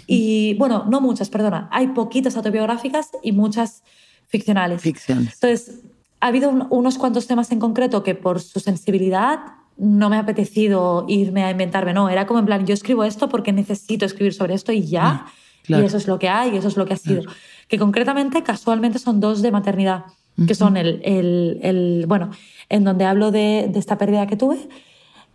y, 0.08 0.56
bueno, 0.56 0.86
no 0.90 1.02
muchas, 1.02 1.30
perdona, 1.30 1.68
hay 1.72 1.88
poquitas 1.88 2.36
autobiográficas 2.38 3.10
y 3.24 3.32
muchas 3.34 3.84
ficcionales. 4.28 4.82
Ficciones. 4.82 5.34
Entonces, 5.34 5.82
ha 6.20 6.28
habido 6.28 6.50
unos 6.50 6.98
cuantos 6.98 7.28
temas 7.28 7.52
en 7.52 7.60
concreto 7.60 8.04
que 8.04 8.16
por 8.16 8.42
su 8.42 8.60
sensibilidad 8.60 9.40
no 9.78 10.10
me 10.10 10.16
ha 10.16 10.20
apetecido 10.20 11.06
irme 11.08 11.44
a 11.44 11.52
inventarme, 11.52 11.94
no, 11.94 12.10
era 12.10 12.26
como 12.26 12.40
en 12.40 12.46
plan, 12.46 12.66
yo 12.66 12.74
escribo 12.74 13.04
esto 13.04 13.30
porque 13.30 13.52
necesito 13.52 14.06
escribir 14.06 14.34
sobre 14.34 14.54
esto 14.54 14.72
y 14.72 14.86
ya, 14.86 15.26
y 15.68 15.74
eso 15.74 15.98
es 15.98 16.08
lo 16.08 16.20
que 16.20 16.30
hay, 16.30 16.54
y 16.54 16.58
eso 16.58 16.68
es 16.68 16.78
lo 16.78 16.86
que 16.86 16.94
ha 16.94 16.98
sido. 16.98 17.24
Que 17.68 17.78
concretamente, 17.78 18.44
casualmente, 18.44 19.00
son 19.00 19.20
dos 19.20 19.42
de 19.42 19.52
maternidad, 19.52 20.06
que 20.48 20.56
son 20.56 20.78
el, 20.78 21.02
el, 21.04 21.60
el, 21.64 22.06
bueno, 22.08 22.30
en 22.70 22.84
donde 22.84 23.06
hablo 23.06 23.32
de, 23.32 23.70
de, 23.72 23.80
esta 23.80 23.98
pérdida 23.98 24.28
que 24.28 24.38
tuve. 24.38 24.68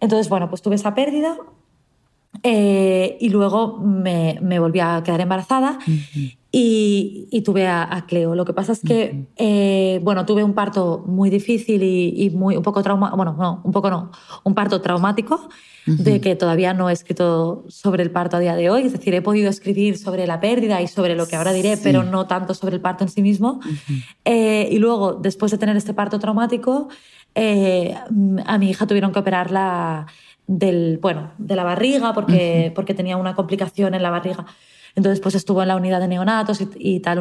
Entonces, 0.00 0.28
bueno, 0.28 0.48
pues 0.48 0.62
tuve 0.62 0.76
esa 0.76 0.94
pérdida 0.94 1.36
eh, 2.42 3.18
y 3.20 3.28
luego 3.28 3.78
me, 3.78 4.38
me, 4.40 4.58
volví 4.58 4.80
a 4.80 5.02
quedar 5.04 5.20
embarazada 5.20 5.78
y, 6.52 7.28
y, 7.30 7.42
tuve 7.42 7.68
a, 7.68 8.04
Cleo. 8.08 8.34
Lo 8.34 8.44
que 8.44 8.52
pasa 8.52 8.72
es 8.72 8.80
que, 8.80 9.26
eh, 9.36 10.00
bueno, 10.02 10.26
tuve 10.26 10.42
un 10.42 10.52
parto 10.52 11.04
muy 11.06 11.30
difícil 11.30 11.82
y, 11.82 12.12
y, 12.16 12.30
muy, 12.30 12.56
un 12.56 12.62
poco 12.62 12.82
trauma, 12.82 13.14
bueno, 13.14 13.36
no, 13.38 13.60
un 13.62 13.70
poco 13.70 13.88
no, 13.88 14.10
un 14.42 14.54
parto 14.54 14.80
traumático 14.80 15.48
de 15.86 16.20
que 16.20 16.36
todavía 16.36 16.74
no 16.74 16.90
he 16.90 16.92
escrito 16.92 17.64
sobre 17.68 18.02
el 18.02 18.10
parto 18.10 18.36
a 18.36 18.40
día 18.40 18.56
de 18.56 18.68
hoy. 18.68 18.82
Es 18.82 18.92
decir, 18.92 19.14
he 19.14 19.22
podido 19.22 19.48
escribir 19.48 19.96
sobre 19.96 20.26
la 20.26 20.40
pérdida 20.40 20.82
y 20.82 20.88
sobre 20.88 21.14
lo 21.14 21.26
que 21.26 21.36
ahora 21.36 21.52
diré, 21.52 21.76
pero 21.76 22.02
no 22.02 22.26
tanto 22.26 22.52
sobre 22.54 22.74
el 22.74 22.80
parto 22.80 23.04
en 23.04 23.10
sí 23.10 23.22
mismo. 23.22 23.60
Eh, 24.24 24.68
y 24.70 24.78
luego, 24.78 25.14
después 25.14 25.52
de 25.52 25.58
tener 25.58 25.76
este 25.76 25.94
parto 25.94 26.18
traumático, 26.18 26.88
a 27.34 28.58
mi 28.58 28.70
hija 28.70 28.86
tuvieron 28.86 29.12
que 29.12 29.20
operarla 29.20 30.06
del, 30.50 30.98
bueno, 31.00 31.30
de 31.38 31.54
la 31.54 31.62
barriga 31.62 32.12
porque, 32.12 32.72
porque 32.74 32.92
tenía 32.92 33.16
una 33.16 33.36
complicación 33.36 33.94
en 33.94 34.02
la 34.02 34.10
barriga. 34.10 34.46
Entonces, 34.94 35.20
pues 35.20 35.34
estuvo 35.34 35.62
en 35.62 35.68
la 35.68 35.76
unidad 35.76 36.00
de 36.00 36.08
neonatos 36.08 36.60
y, 36.76 37.00
tal 37.00 37.20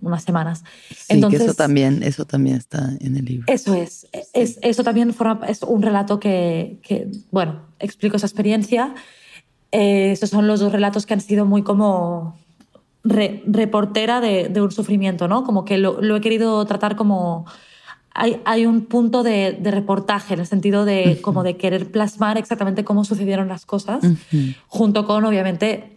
unas 0.00 0.22
semanas. 0.22 0.64
Sí, 0.88 0.96
Entonces, 1.08 1.42
eso 1.42 1.54
también, 1.54 2.02
eso 2.02 2.24
también 2.24 2.56
está 2.56 2.92
en 3.00 3.16
el 3.16 3.24
libro. 3.24 3.44
Eso 3.52 3.74
es. 3.74 4.06
es 4.32 4.58
eso 4.62 4.84
también 4.84 5.12
forma, 5.12 5.46
es 5.46 5.62
un 5.62 5.82
relato 5.82 6.20
que, 6.20 6.78
que 6.82 7.08
bueno, 7.30 7.62
explico 7.78 8.16
esa 8.16 8.26
experiencia. 8.26 8.94
Eh, 9.72 10.12
estos 10.12 10.30
son 10.30 10.46
los 10.46 10.60
dos 10.60 10.72
relatos 10.72 11.06
que 11.06 11.14
han 11.14 11.20
sido 11.20 11.44
muy 11.44 11.62
como 11.62 12.38
reportera 13.04 14.20
de, 14.20 14.48
de, 14.48 14.60
un 14.60 14.72
sufrimiento, 14.72 15.28
¿no? 15.28 15.44
Como 15.44 15.64
que 15.64 15.78
lo, 15.78 16.00
lo 16.00 16.16
he 16.16 16.20
querido 16.20 16.64
tratar 16.66 16.96
como 16.96 17.46
hay, 18.16 18.66
un 18.66 18.86
punto 18.86 19.22
de, 19.22 19.58
reportaje 19.62 20.34
en 20.34 20.40
el 20.40 20.46
sentido 20.46 20.84
de, 20.84 21.18
como 21.20 21.42
de 21.42 21.56
querer 21.56 21.90
plasmar 21.90 22.38
exactamente 22.38 22.84
cómo 22.84 23.04
sucedieron 23.04 23.48
las 23.48 23.66
cosas, 23.66 24.02
junto 24.68 25.06
con, 25.06 25.24
obviamente, 25.24 25.95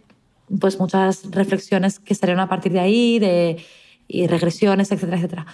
pues 0.58 0.78
muchas 0.78 1.30
reflexiones 1.30 1.98
que 1.98 2.14
salieron 2.14 2.40
a 2.40 2.48
partir 2.48 2.72
de 2.72 2.80
ahí, 2.80 3.18
de, 3.18 3.64
y 4.08 4.26
regresiones, 4.26 4.90
etcétera, 4.90 5.18
etcétera. 5.18 5.46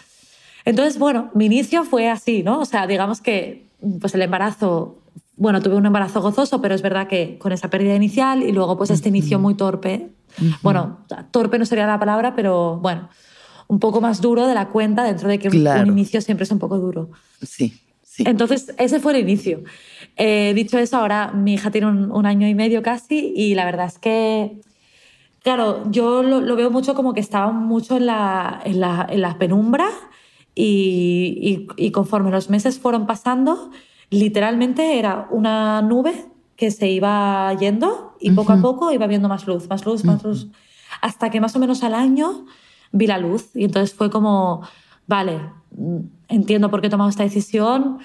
Entonces, 0.64 0.98
bueno, 0.98 1.30
mi 1.34 1.46
inicio 1.46 1.84
fue 1.84 2.08
así, 2.08 2.42
¿no? 2.42 2.60
O 2.60 2.64
sea, 2.64 2.86
digamos 2.86 3.20
que 3.20 3.66
pues 4.00 4.14
el 4.14 4.22
embarazo, 4.22 4.98
bueno, 5.36 5.60
tuve 5.60 5.76
un 5.76 5.86
embarazo 5.86 6.20
gozoso, 6.22 6.60
pero 6.60 6.74
es 6.74 6.82
verdad 6.82 7.08
que 7.08 7.38
con 7.38 7.52
esa 7.52 7.70
pérdida 7.70 7.94
inicial 7.94 8.42
y 8.42 8.52
luego 8.52 8.76
pues 8.76 8.90
este 8.90 9.08
inicio 9.08 9.38
muy 9.38 9.54
torpe. 9.54 10.08
Bueno, 10.62 10.98
torpe 11.30 11.58
no 11.58 11.66
sería 11.66 11.86
la 11.86 11.98
palabra, 11.98 12.34
pero 12.34 12.78
bueno, 12.78 13.08
un 13.68 13.78
poco 13.78 14.00
más 14.00 14.20
duro 14.20 14.46
de 14.46 14.54
la 14.54 14.68
cuenta 14.68 15.04
dentro 15.04 15.28
de 15.28 15.38
que 15.38 15.48
un 15.48 15.88
inicio 15.88 16.20
siempre 16.20 16.44
es 16.44 16.50
un 16.50 16.58
poco 16.58 16.78
duro. 16.78 17.10
Sí, 17.42 17.80
sí. 18.02 18.24
Entonces, 18.26 18.74
ese 18.78 19.00
fue 19.00 19.12
el 19.12 19.20
inicio. 19.20 19.62
Eh, 20.16 20.52
dicho 20.54 20.78
eso, 20.78 20.96
ahora 20.96 21.32
mi 21.32 21.54
hija 21.54 21.70
tiene 21.70 21.88
un, 21.88 22.26
año 22.26 22.48
y 22.48 22.54
medio 22.54 22.82
casi 22.82 23.32
y 23.36 23.54
la 23.54 23.64
verdad 23.64 23.86
es 23.86 23.98
que, 23.98 24.60
claro, 25.46 25.88
yo 25.92 26.24
lo, 26.24 26.56
veo 26.56 26.72
mucho 26.72 26.96
como 26.96 27.14
que 27.14 27.20
estaba 27.20 27.52
mucho 27.52 27.96
en 27.96 28.06
la, 28.06 28.60
en 28.64 28.80
la, 28.80 29.06
en 29.08 29.20
la 29.20 29.38
penumbra 29.38 29.86
y, 30.56 31.68
y, 31.76 31.90
conforme 31.92 32.32
los 32.32 32.50
meses 32.50 32.80
fueron 32.80 33.06
pasando, 33.06 33.70
literalmente 34.10 34.98
era 34.98 35.28
una 35.30 35.82
nube 35.82 36.26
que 36.56 36.72
se 36.72 36.90
iba 36.90 37.54
yendo 37.60 38.16
y 38.18 38.32
poco 38.32 38.54
a 38.54 38.60
poco 38.60 38.90
iba 38.90 39.06
viendo 39.06 39.28
más 39.28 39.46
luz, 39.46 39.68
más 39.68 39.86
luz, 39.86 40.04
más 40.04 40.24
luz, 40.24 40.48
hasta 41.00 41.30
que 41.30 41.40
más 41.40 41.54
o 41.54 41.60
menos 41.60 41.84
al 41.84 41.94
año 41.94 42.46
vi 42.90 43.06
la 43.06 43.18
luz. 43.18 43.54
Y 43.54 43.66
entonces 43.66 43.94
fue 43.94 44.10
como, 44.10 44.62
vale, 45.06 45.38
entiendo 46.26 46.72
por 46.72 46.80
qué 46.80 46.88
he 46.88 46.90
tomado 46.90 47.08
esta 47.08 47.22
decisión, 47.22 47.98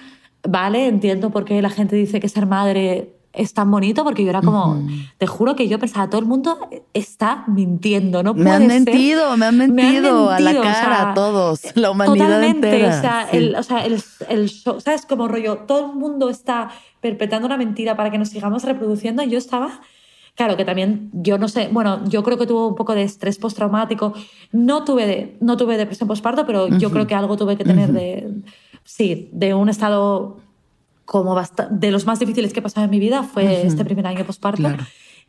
vale, 0.48 0.86
entiendo 0.86 1.30
por 1.30 1.44
qué 1.44 1.60
la 1.60 1.70
gente 1.70 1.96
dice 1.96 2.20
que 2.20 2.28
ser 2.28 2.46
madre 2.46 3.16
es 3.32 3.54
tan 3.54 3.70
bonito 3.70 4.04
porque 4.04 4.24
yo 4.24 4.30
era 4.30 4.42
como, 4.42 4.86
te 5.18 5.26
juro 5.26 5.56
que 5.56 5.68
yo 5.68 5.78
pensaba, 5.78 6.08
todo 6.10 6.20
el 6.20 6.26
mundo 6.26 6.58
está 6.92 7.44
mintiendo, 7.46 8.22
no 8.22 8.34
Me 8.34 8.50
han 8.50 8.66
mentido, 8.66 9.36
me 9.36 9.46
han 9.46 9.56
mentido, 9.56 10.30
a 10.30 10.40
la 10.40 10.60
cara 10.60 11.10
a 11.10 11.14
todos, 11.14 11.60
la 11.76 11.90
humanidad 11.90 12.26
totalmente, 12.26 12.86
O 12.86 12.92
sea, 12.92 13.28
el, 13.32 13.54
o 13.54 13.62
sea, 13.62 13.84
el, 13.84 14.02
el 14.28 14.50
¿sabes? 14.50 15.06
Como 15.06 15.28
rollo, 15.28 15.58
todo 15.66 15.92
el 15.92 15.96
mundo 15.96 16.28
está 16.28 16.70
perpetrando 17.00 17.46
una 17.46 17.56
mentira 17.56 17.96
para 17.96 18.10
que 18.10 18.18
nos 18.18 18.28
sigamos 18.28 18.64
reproduciendo. 18.64 19.22
Y 19.22 19.30
yo 19.30 19.38
estaba 19.38 19.80
Claro, 20.34 20.56
que 20.56 20.64
también 20.64 21.10
yo 21.12 21.36
no 21.36 21.46
sé, 21.46 21.68
bueno, 21.70 22.00
yo 22.06 22.22
creo 22.22 22.38
que 22.38 22.46
tuvo 22.46 22.68
un 22.68 22.74
poco 22.74 22.94
de 22.94 23.02
estrés 23.02 23.36
postraumático. 23.36 24.14
No 24.50 24.82
tuve, 24.82 25.06
de, 25.06 25.36
no 25.40 25.58
tuve 25.58 25.76
depresión 25.76 26.08
postparto, 26.08 26.46
pero 26.46 26.68
yo 26.68 26.90
creo 26.90 27.06
que 27.06 27.14
algo 27.14 27.36
tuve 27.36 27.58
que 27.58 27.64
tener 27.64 27.92
de, 27.92 28.32
sí, 28.82 29.28
de 29.32 29.52
un 29.52 29.68
estado 29.68 30.38
como 31.04 31.40
de 31.70 31.90
los 31.90 32.06
más 32.06 32.18
difíciles 32.18 32.52
que 32.52 32.60
he 32.60 32.62
pasado 32.62 32.84
en 32.84 32.90
mi 32.90 32.98
vida 32.98 33.22
fue 33.22 33.66
este 33.66 33.84
primer 33.84 34.06
año 34.06 34.24
postparto. 34.24 34.68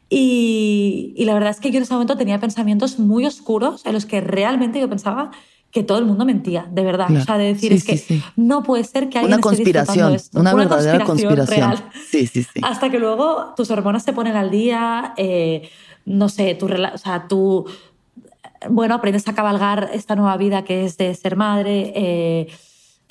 Y, 0.10 1.14
y, 1.18 1.26
la 1.26 1.34
verdad 1.34 1.50
es 1.50 1.60
que 1.60 1.72
yo 1.72 1.78
en 1.78 1.84
ese 1.84 1.94
momento 1.94 2.18
tenía 2.18 2.40
pensamientos 2.40 3.00
muy 3.00 3.26
oscuros 3.26 3.86
en 3.86 3.94
los 3.94 4.06
que 4.06 4.22
realmente 4.22 4.80
yo 4.80 4.88
pensaba 4.88 5.32
que 5.74 5.82
todo 5.82 5.98
el 5.98 6.06
mundo 6.06 6.24
mentía, 6.24 6.68
de 6.72 6.84
verdad. 6.84 7.08
O 7.12 7.20
sea, 7.22 7.40
de 7.40 7.46
decir, 7.46 7.74
es 7.74 7.84
que 7.84 8.22
no 8.36 8.62
puede 8.62 8.84
ser 8.84 9.10
que 9.10 9.18
alguien 9.18 9.34
una 9.34 9.42
conspiración, 9.42 10.14
esto. 10.14 10.40
Una, 10.40 10.54
una 10.54 10.66
verdadera 10.66 11.04
conspiración. 11.04 11.48
Real. 11.48 11.90
Sí, 12.12 12.28
sí, 12.28 12.44
sí. 12.44 12.62
Hasta 12.62 12.92
que 12.92 13.00
luego 13.00 13.56
tus 13.58 13.72
hormonas 13.72 14.04
se 14.04 14.14
ponen 14.14 14.36
al 14.36 14.52
día, 14.52 15.16
eh, 15.18 15.68
no 16.06 16.30
sé, 16.30 16.54
tu, 16.54 16.68
o 16.68 16.98
sea, 17.00 17.28
tú, 17.28 17.66
bueno, 18.70 18.94
aprendes 18.94 19.28
a 19.28 19.34
cabalgar 19.34 19.90
esta 19.94 20.16
nueva 20.16 20.38
vida 20.38 20.64
que 20.64 20.86
es 20.86 20.98
de 20.98 21.16
ser 21.16 21.36
madre, 21.36 21.92
eh, 21.96 22.48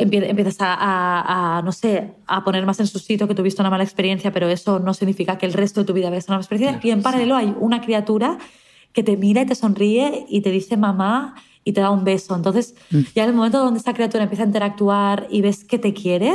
empiezas 0.02 0.56
a, 0.60 1.58
a, 1.58 1.62
no 1.62 1.72
sé, 1.72 2.12
a 2.26 2.44
poner 2.44 2.66
más 2.66 2.80
en 2.80 2.86
su 2.86 2.98
sitio 2.98 3.28
que 3.28 3.34
tuviste 3.34 3.62
una 3.62 3.70
mala 3.70 3.84
experiencia, 3.84 4.32
pero 4.32 4.48
eso 4.48 4.78
no 4.78 4.94
significa 4.94 5.38
que 5.38 5.46
el 5.46 5.52
resto 5.52 5.80
de 5.80 5.86
tu 5.86 5.92
vida 5.92 6.10
veas 6.10 6.26
una 6.28 6.36
mala 6.36 6.42
experiencia. 6.42 6.80
y 6.82 6.90
en 6.90 7.02
paralelo 7.02 7.36
hay 7.36 7.54
una 7.58 7.80
criatura 7.80 8.38
que 8.92 9.02
te 9.02 9.16
mira 9.16 9.42
y 9.42 9.46
te 9.46 9.54
sonríe 9.54 10.26
y 10.28 10.40
te 10.40 10.50
dice 10.50 10.76
mamá 10.76 11.34
y 11.64 11.72
te 11.72 11.80
da 11.80 11.90
un 11.90 12.04
beso. 12.04 12.34
Entonces, 12.34 12.74
mm. 12.90 13.00
ya 13.14 13.24
en 13.24 13.30
el 13.30 13.36
momento 13.36 13.58
donde 13.58 13.80
esa 13.80 13.94
criatura 13.94 14.24
empieza 14.24 14.42
a 14.42 14.46
interactuar 14.46 15.26
y 15.30 15.42
ves 15.42 15.64
que 15.64 15.78
te 15.78 15.94
quiere, 15.94 16.34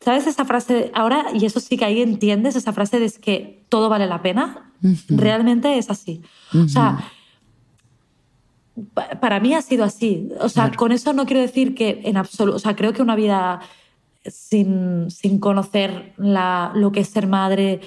¿sabes 0.00 0.26
esa 0.26 0.44
frase? 0.44 0.90
Ahora, 0.94 1.26
y 1.32 1.44
eso 1.44 1.60
sí 1.60 1.76
que 1.76 1.84
ahí 1.84 2.02
entiendes, 2.02 2.56
esa 2.56 2.72
frase 2.72 2.98
de 3.00 3.10
que 3.10 3.64
todo 3.68 3.88
vale 3.88 4.06
la 4.06 4.22
pena. 4.22 4.70
Realmente 5.08 5.78
es 5.78 5.88
así. 5.88 6.20
O 6.52 6.68
sea, 6.68 7.10
para 9.20 9.40
mí 9.40 9.54
ha 9.54 9.62
sido 9.62 9.84
así. 9.84 10.28
O 10.40 10.48
sea, 10.48 10.72
con 10.72 10.92
eso 10.92 11.12
no 11.12 11.26
quiero 11.26 11.40
decir 11.40 11.74
que 11.74 12.00
en 12.04 12.16
absoluto, 12.16 12.56
o 12.56 12.58
sea, 12.58 12.74
creo 12.76 12.92
que 12.92 13.02
una 13.02 13.16
vida 13.16 13.60
sin, 14.26 15.10
sin 15.10 15.38
conocer 15.38 16.12
la, 16.16 16.72
lo 16.74 16.92
que 16.92 17.00
es 17.00 17.08
ser 17.08 17.26
madre 17.26 17.80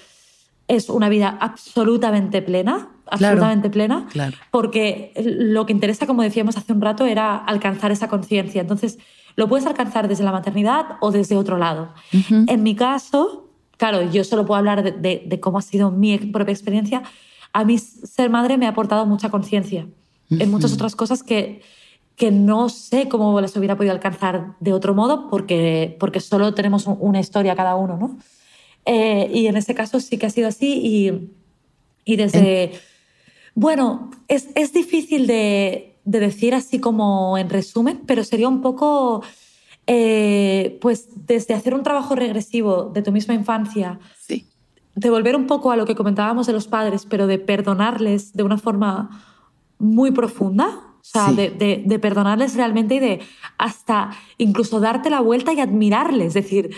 es 0.68 0.90
una 0.90 1.10
vida 1.10 1.38
absolutamente 1.40 2.42
plena 2.42 2.90
absolutamente 3.10 3.70
plena, 3.70 4.08
claro. 4.12 4.36
porque 4.52 5.14
lo 5.16 5.66
que 5.66 5.74
interesa, 5.74 6.06
como 6.08 6.22
decíamos 6.22 6.58
hace 6.58 6.74
un 6.74 6.82
rato, 6.82 7.06
era 7.06 7.36
alcanzar 7.36 7.92
esa 7.92 8.08
conciencia. 8.08 8.62
Entonces, 8.62 8.98
lo 9.36 9.48
puedes 9.48 9.66
alcanzar 9.66 10.08
desde 10.08 10.24
la 10.24 10.32
maternidad 10.32 10.98
o 11.00 11.12
desde 11.12 11.38
otro 11.38 11.58
lado. 11.58 11.94
En 12.30 12.64
mi 12.64 12.76
caso, 12.76 13.50
claro, 13.78 14.12
yo 14.12 14.24
solo 14.24 14.46
puedo 14.46 14.58
hablar 14.58 15.00
de, 15.00 15.40
cómo 15.40 15.60
ha 15.60 15.62
sido 15.62 15.92
mi 15.92 16.18
propia 16.18 16.52
experiencia. 16.52 17.04
A 17.54 17.64
mí 17.64 17.78
ser 17.78 18.30
madre 18.30 18.58
me 18.58 18.66
ha 18.66 18.70
aportado 18.70 19.06
mucha 19.06 19.30
conciencia 19.30 19.88
en 20.30 20.52
muchas 20.52 20.74
otras 20.74 20.96
cosas 20.96 21.24
que, 21.24 21.62
que 22.16 22.32
no 22.32 22.70
sé 22.70 23.08
cómo 23.08 23.40
las 23.40 23.56
hubiera 23.56 23.78
podido 23.78 23.94
alcanzar 23.94 24.56
de 24.60 24.74
otro 24.74 24.94
modo 24.94 25.30
porque, 25.30 25.96
porque 26.00 26.20
solo 26.20 26.54
tenemos 26.54 26.88
una 26.88 27.20
historia 27.20 27.56
cada 27.56 27.76
uno, 27.76 27.96
¿no? 27.98 28.18
Eh, 28.86 29.30
y 29.34 29.48
en 29.48 29.58
este 29.58 29.76
caso 29.76 30.00
sí 30.00 30.18
que 30.18 30.26
ha 30.26 30.30
sido 30.30 30.48
así 30.48 30.80
y, 30.84 31.32
y 32.06 32.16
desde... 32.16 32.72
Bueno, 33.54 34.12
es, 34.28 34.50
es 34.56 34.72
difícil 34.72 35.28
de, 35.28 36.00
de, 36.06 36.20
decir 36.20 36.56
así 36.56 36.80
como 36.80 37.38
en 37.38 37.50
resumen, 37.50 38.02
pero 38.06 38.24
sería 38.24 38.48
un 38.48 38.62
poco, 38.62 39.24
eh, 39.88 40.78
pues 40.80 41.10
desde 41.26 41.54
hacer 41.54 41.74
un 41.74 41.84
trabajo 41.84 42.16
regresivo 42.16 42.92
de 42.94 43.02
tu 43.02 43.12
misma 43.12 43.34
infancia, 43.34 44.00
sí. 44.20 44.48
de 44.96 45.10
volver 45.10 45.36
un 45.36 45.48
poco 45.48 45.72
a 45.72 45.76
lo 45.76 45.86
que 45.86 45.96
comentábamos 45.96 46.46
de 46.46 46.54
los 46.54 46.68
padres, 46.68 47.08
pero 47.10 47.26
de 47.26 47.40
perdonarles 47.40 48.34
de 48.34 48.44
una 48.44 48.60
forma 48.60 49.27
muy 49.80 50.12
profunda, 50.12 50.68
o 50.68 51.10
sea, 51.10 51.32
de, 51.32 51.50
de, 51.50 51.84
de, 51.86 52.00
perdonarles 52.00 52.56
realmente 52.56 52.96
y 52.96 53.00
de 53.00 53.22
hasta 53.58 54.12
incluso 54.38 54.80
darte 54.80 55.10
la 55.10 55.22
vuelta 55.22 55.54
y 55.54 55.60
admirarles. 55.62 56.36
Es 56.36 56.46
decir, 56.46 56.72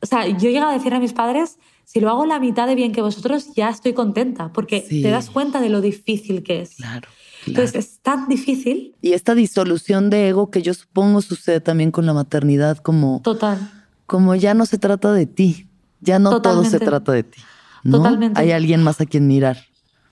o 0.00 0.06
sea, 0.06 0.26
yo 0.26 0.48
he 0.48 0.52
llegado 0.52 0.70
a 0.70 0.74
decir 0.74 0.94
a 0.94 1.00
mis 1.00 1.12
padres, 1.12 1.58
si 1.84 2.00
lo 2.00 2.10
hago 2.10 2.26
la 2.26 2.40
mitad 2.40 2.66
de 2.66 2.74
bien 2.74 2.92
que 2.92 3.00
vosotros, 3.00 3.54
ya 3.54 3.68
estoy 3.68 3.92
contenta, 3.92 4.52
porque 4.52 4.80
te 4.80 5.08
das 5.08 5.30
cuenta 5.30 5.60
de 5.60 5.68
lo 5.68 5.80
difícil 5.80 6.42
que 6.42 6.62
es. 6.62 6.76
Claro, 6.76 7.08
Entonces 7.46 7.74
es 7.76 7.98
tan 8.00 8.28
difícil. 8.28 8.94
Y 9.00 9.12
esta 9.12 9.34
disolución 9.34 10.10
de 10.10 10.28
ego 10.28 10.50
que 10.50 10.62
yo 10.62 10.74
supongo 10.74 11.22
sucede 11.22 11.60
también 11.60 11.90
con 11.90 12.06
la 12.06 12.12
maternidad, 12.12 12.78
como... 12.78 13.20
Total. 13.22 13.70
Como 14.06 14.34
ya 14.34 14.54
no 14.54 14.66
se 14.66 14.78
trata 14.78 15.12
de 15.12 15.26
ti, 15.26 15.68
ya 16.00 16.18
no 16.18 16.40
todo 16.40 16.64
se 16.64 16.78
trata 16.78 17.12
de 17.12 17.22
ti. 17.22 17.40
¿no? 17.82 17.98
Totalmente. 17.98 18.40
Hay 18.40 18.52
alguien 18.52 18.82
más 18.82 19.00
a 19.00 19.06
quien 19.06 19.26
mirar. 19.26 19.58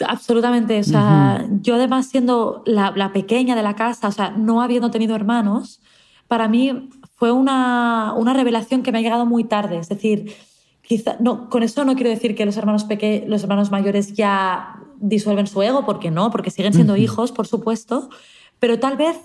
Absolutamente. 0.06 0.80
O 0.80 0.84
sea, 0.84 1.40
uh 1.42 1.46
-huh. 1.46 1.62
yo 1.62 1.74
además 1.74 2.06
siendo 2.06 2.62
la, 2.66 2.92
la, 2.96 3.12
pequeña 3.12 3.54
de 3.54 3.62
la 3.62 3.74
casa, 3.74 4.08
o 4.08 4.12
sea, 4.12 4.30
no 4.30 4.60
habiendo 4.62 4.90
tenido 4.90 5.14
hermanos, 5.14 5.80
para 6.28 6.48
mí 6.48 6.90
fue 7.16 7.30
una, 7.32 8.12
una 8.16 8.32
revelación 8.32 8.82
que 8.82 8.92
me 8.92 8.98
ha 8.98 9.02
llegado 9.02 9.26
muy 9.26 9.44
tarde. 9.44 9.78
Es 9.78 9.88
decir, 9.88 10.34
Quizá, 10.86 11.16
no, 11.18 11.48
con 11.48 11.62
eso 11.62 11.84
no 11.86 11.94
quiero 11.94 12.10
decir 12.10 12.34
que 12.34 12.44
los 12.44 12.58
hermanos, 12.58 12.84
peque, 12.84 13.24
los 13.26 13.42
hermanos 13.42 13.70
mayores 13.70 14.12
ya 14.12 14.80
disuelven 15.00 15.46
su 15.46 15.62
ego, 15.62 15.86
porque 15.86 16.10
no, 16.10 16.30
porque 16.30 16.50
siguen 16.50 16.74
siendo 16.74 16.92
uh 16.92 16.96
-huh. 16.96 17.02
hijos, 17.02 17.32
por 17.32 17.46
supuesto, 17.46 18.10
pero 18.58 18.78
tal 18.78 18.98
vez 18.98 19.16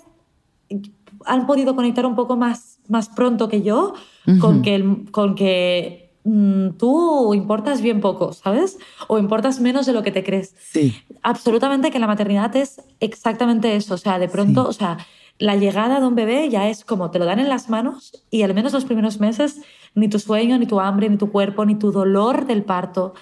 han 1.26 1.46
podido 1.48 1.76
conectar 1.76 2.06
un 2.06 2.16
poco 2.16 2.38
más, 2.38 2.80
más 2.88 3.10
pronto 3.10 3.50
que 3.50 3.62
yo 3.62 3.94
uh 4.26 4.32
-huh. 4.32 4.40
con 4.40 4.62
que, 4.62 5.04
con 5.12 5.36
que 5.36 6.09
mmm, 6.24 6.70
tú 6.78 7.34
importas 7.34 7.82
bien 7.82 8.02
poco, 8.02 8.34
¿sabes? 8.34 8.78
O 9.08 9.20
importas 9.20 9.60
menos 9.60 9.86
de 9.86 9.94
lo 9.94 10.04
que 10.04 10.12
te 10.12 10.24
crees. 10.24 10.56
Sí. 10.60 10.96
Absolutamente 11.22 11.92
que 11.92 12.00
la 12.00 12.08
maternidad 12.08 12.56
es 12.56 12.82
exactamente 13.00 13.76
eso, 13.76 13.96
o 13.96 13.98
sea, 13.98 14.20
de 14.20 14.28
pronto, 14.28 14.64
sí. 14.64 14.70
o 14.70 14.74
sea, 14.74 14.98
la 15.40 15.56
llegada 15.56 16.02
de 16.02 16.06
un 16.06 16.16
bebé 16.16 16.50
ya 16.50 16.68
es 16.68 16.84
como 16.84 17.12
te 17.12 17.20
lo 17.20 17.26
dan 17.26 17.40
en 17.40 17.48
las 17.48 17.70
manos 17.70 18.24
y 18.30 18.44
al 18.44 18.54
menos 18.54 18.74
los 18.74 18.86
primeros 18.86 19.20
meses 19.22 19.62
ni 19.96 20.10
tu 20.10 20.20
sueño, 20.20 20.58
ni 20.58 20.66
tu 20.66 20.80
hambre, 20.82 21.10
ni 21.10 21.18
tu 21.18 21.32
cuerpo, 21.32 21.66
ni 21.66 21.76
tu 21.76 21.92
dolor 21.92 22.46
del 22.46 22.64
parto. 22.64 23.14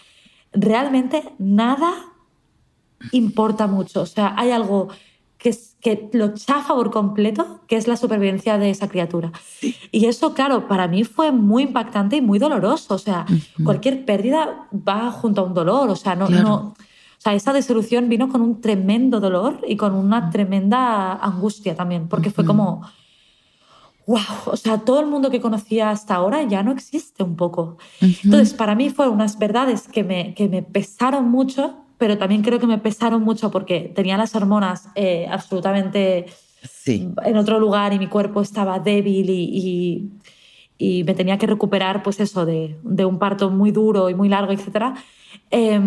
Realmente 0.52 1.24
nada 1.38 1.94
importa 3.12 3.68
mucho. 3.68 4.02
O 4.02 4.06
sea, 4.08 4.34
hay 4.36 4.52
algo 4.52 4.90
que, 5.38 5.50
es, 5.50 5.77
que 5.88 6.10
lo 6.12 6.34
chafa 6.34 6.74
por 6.76 6.92
completo, 6.92 7.62
que 7.66 7.78
es 7.78 7.88
la 7.88 7.96
supervivencia 7.96 8.58
de 8.58 8.70
esa 8.70 8.90
criatura. 8.90 9.32
Y 9.90 10.06
eso, 10.08 10.34
claro, 10.34 10.68
para 10.68 10.90
mí 10.90 11.06
fue 11.06 11.32
muy 11.32 11.64
impactante 11.64 12.18
y 12.18 12.22
muy 12.22 12.40
doloroso. 12.40 12.96
O 12.96 12.98
sea, 12.98 13.26
uh 13.30 13.32
-huh. 13.32 13.64
cualquier 13.64 14.04
pérdida 14.04 14.68
va 14.74 15.12
junto 15.12 15.42
a 15.42 15.44
un 15.46 15.54
dolor. 15.54 15.90
O 15.90 15.96
sea, 15.96 16.14
no, 16.16 16.28
claro. 16.28 16.44
no, 16.44 16.56
o 16.56 16.76
sea, 17.20 17.34
esa 17.34 17.54
disolución 17.54 18.10
vino 18.10 18.28
con 18.28 18.42
un 18.42 18.60
tremendo 18.60 19.22
dolor 19.22 19.62
y 19.66 19.78
con 19.78 19.94
una 19.94 20.30
tremenda 20.30 21.14
angustia 21.14 21.74
también, 21.74 22.10
porque 22.10 22.30
uh 22.30 22.32
-huh. 22.32 22.36
fue 22.36 22.46
como 22.46 22.82
wow, 24.08 24.20
o 24.46 24.58
sea, 24.58 24.80
todo 24.80 25.00
el 25.00 25.06
mundo 25.06 25.30
que 25.30 25.42
conocía 25.42 25.90
hasta 25.90 26.16
ahora 26.16 26.44
ya 26.44 26.64
no 26.64 26.72
existe 26.72 27.24
un 27.24 27.36
poco. 27.36 27.78
Uh 28.02 28.06
-huh. 28.06 28.20
Entonces, 28.26 28.54
para 28.54 28.76
mí 28.76 28.90
fueron 28.90 29.16
unas 29.16 29.38
verdades 29.38 29.88
que 29.88 30.04
me, 30.04 30.34
que 30.34 30.50
me 30.50 30.64
pesaron 30.64 31.30
mucho, 31.30 31.76
pero 31.98 32.18
también 32.18 32.44
creo 32.44 32.60
que 32.60 32.68
me 32.68 32.78
pesaron 32.78 33.24
mucho 33.24 33.52
porque 33.52 33.92
tenía 33.96 34.18
las 34.18 34.36
hormonas 34.36 34.90
eh, 34.96 35.28
absolutamente 35.30 36.28
sí. 36.62 37.10
en 37.24 37.38
otro 37.38 37.60
lugar 37.60 37.94
y 37.94 38.00
mi 38.00 38.08
cuerpo 38.08 38.42
estaba 38.42 38.80
débil 38.80 39.30
y, 39.30 40.12
y, 40.78 41.00
y 41.00 41.04
me 41.04 41.14
tenía 41.14 41.38
que 41.38 41.48
recuperar, 41.48 42.04
pues 42.04 42.20
eso, 42.20 42.46
de, 42.46 42.78
de, 42.84 43.06
un 43.06 43.20
parto 43.20 43.50
muy 43.50 43.72
duro 43.72 44.10
y 44.10 44.16
muy 44.16 44.30
largo, 44.30 44.52
etc. 44.52 44.96
Eh, 45.50 45.80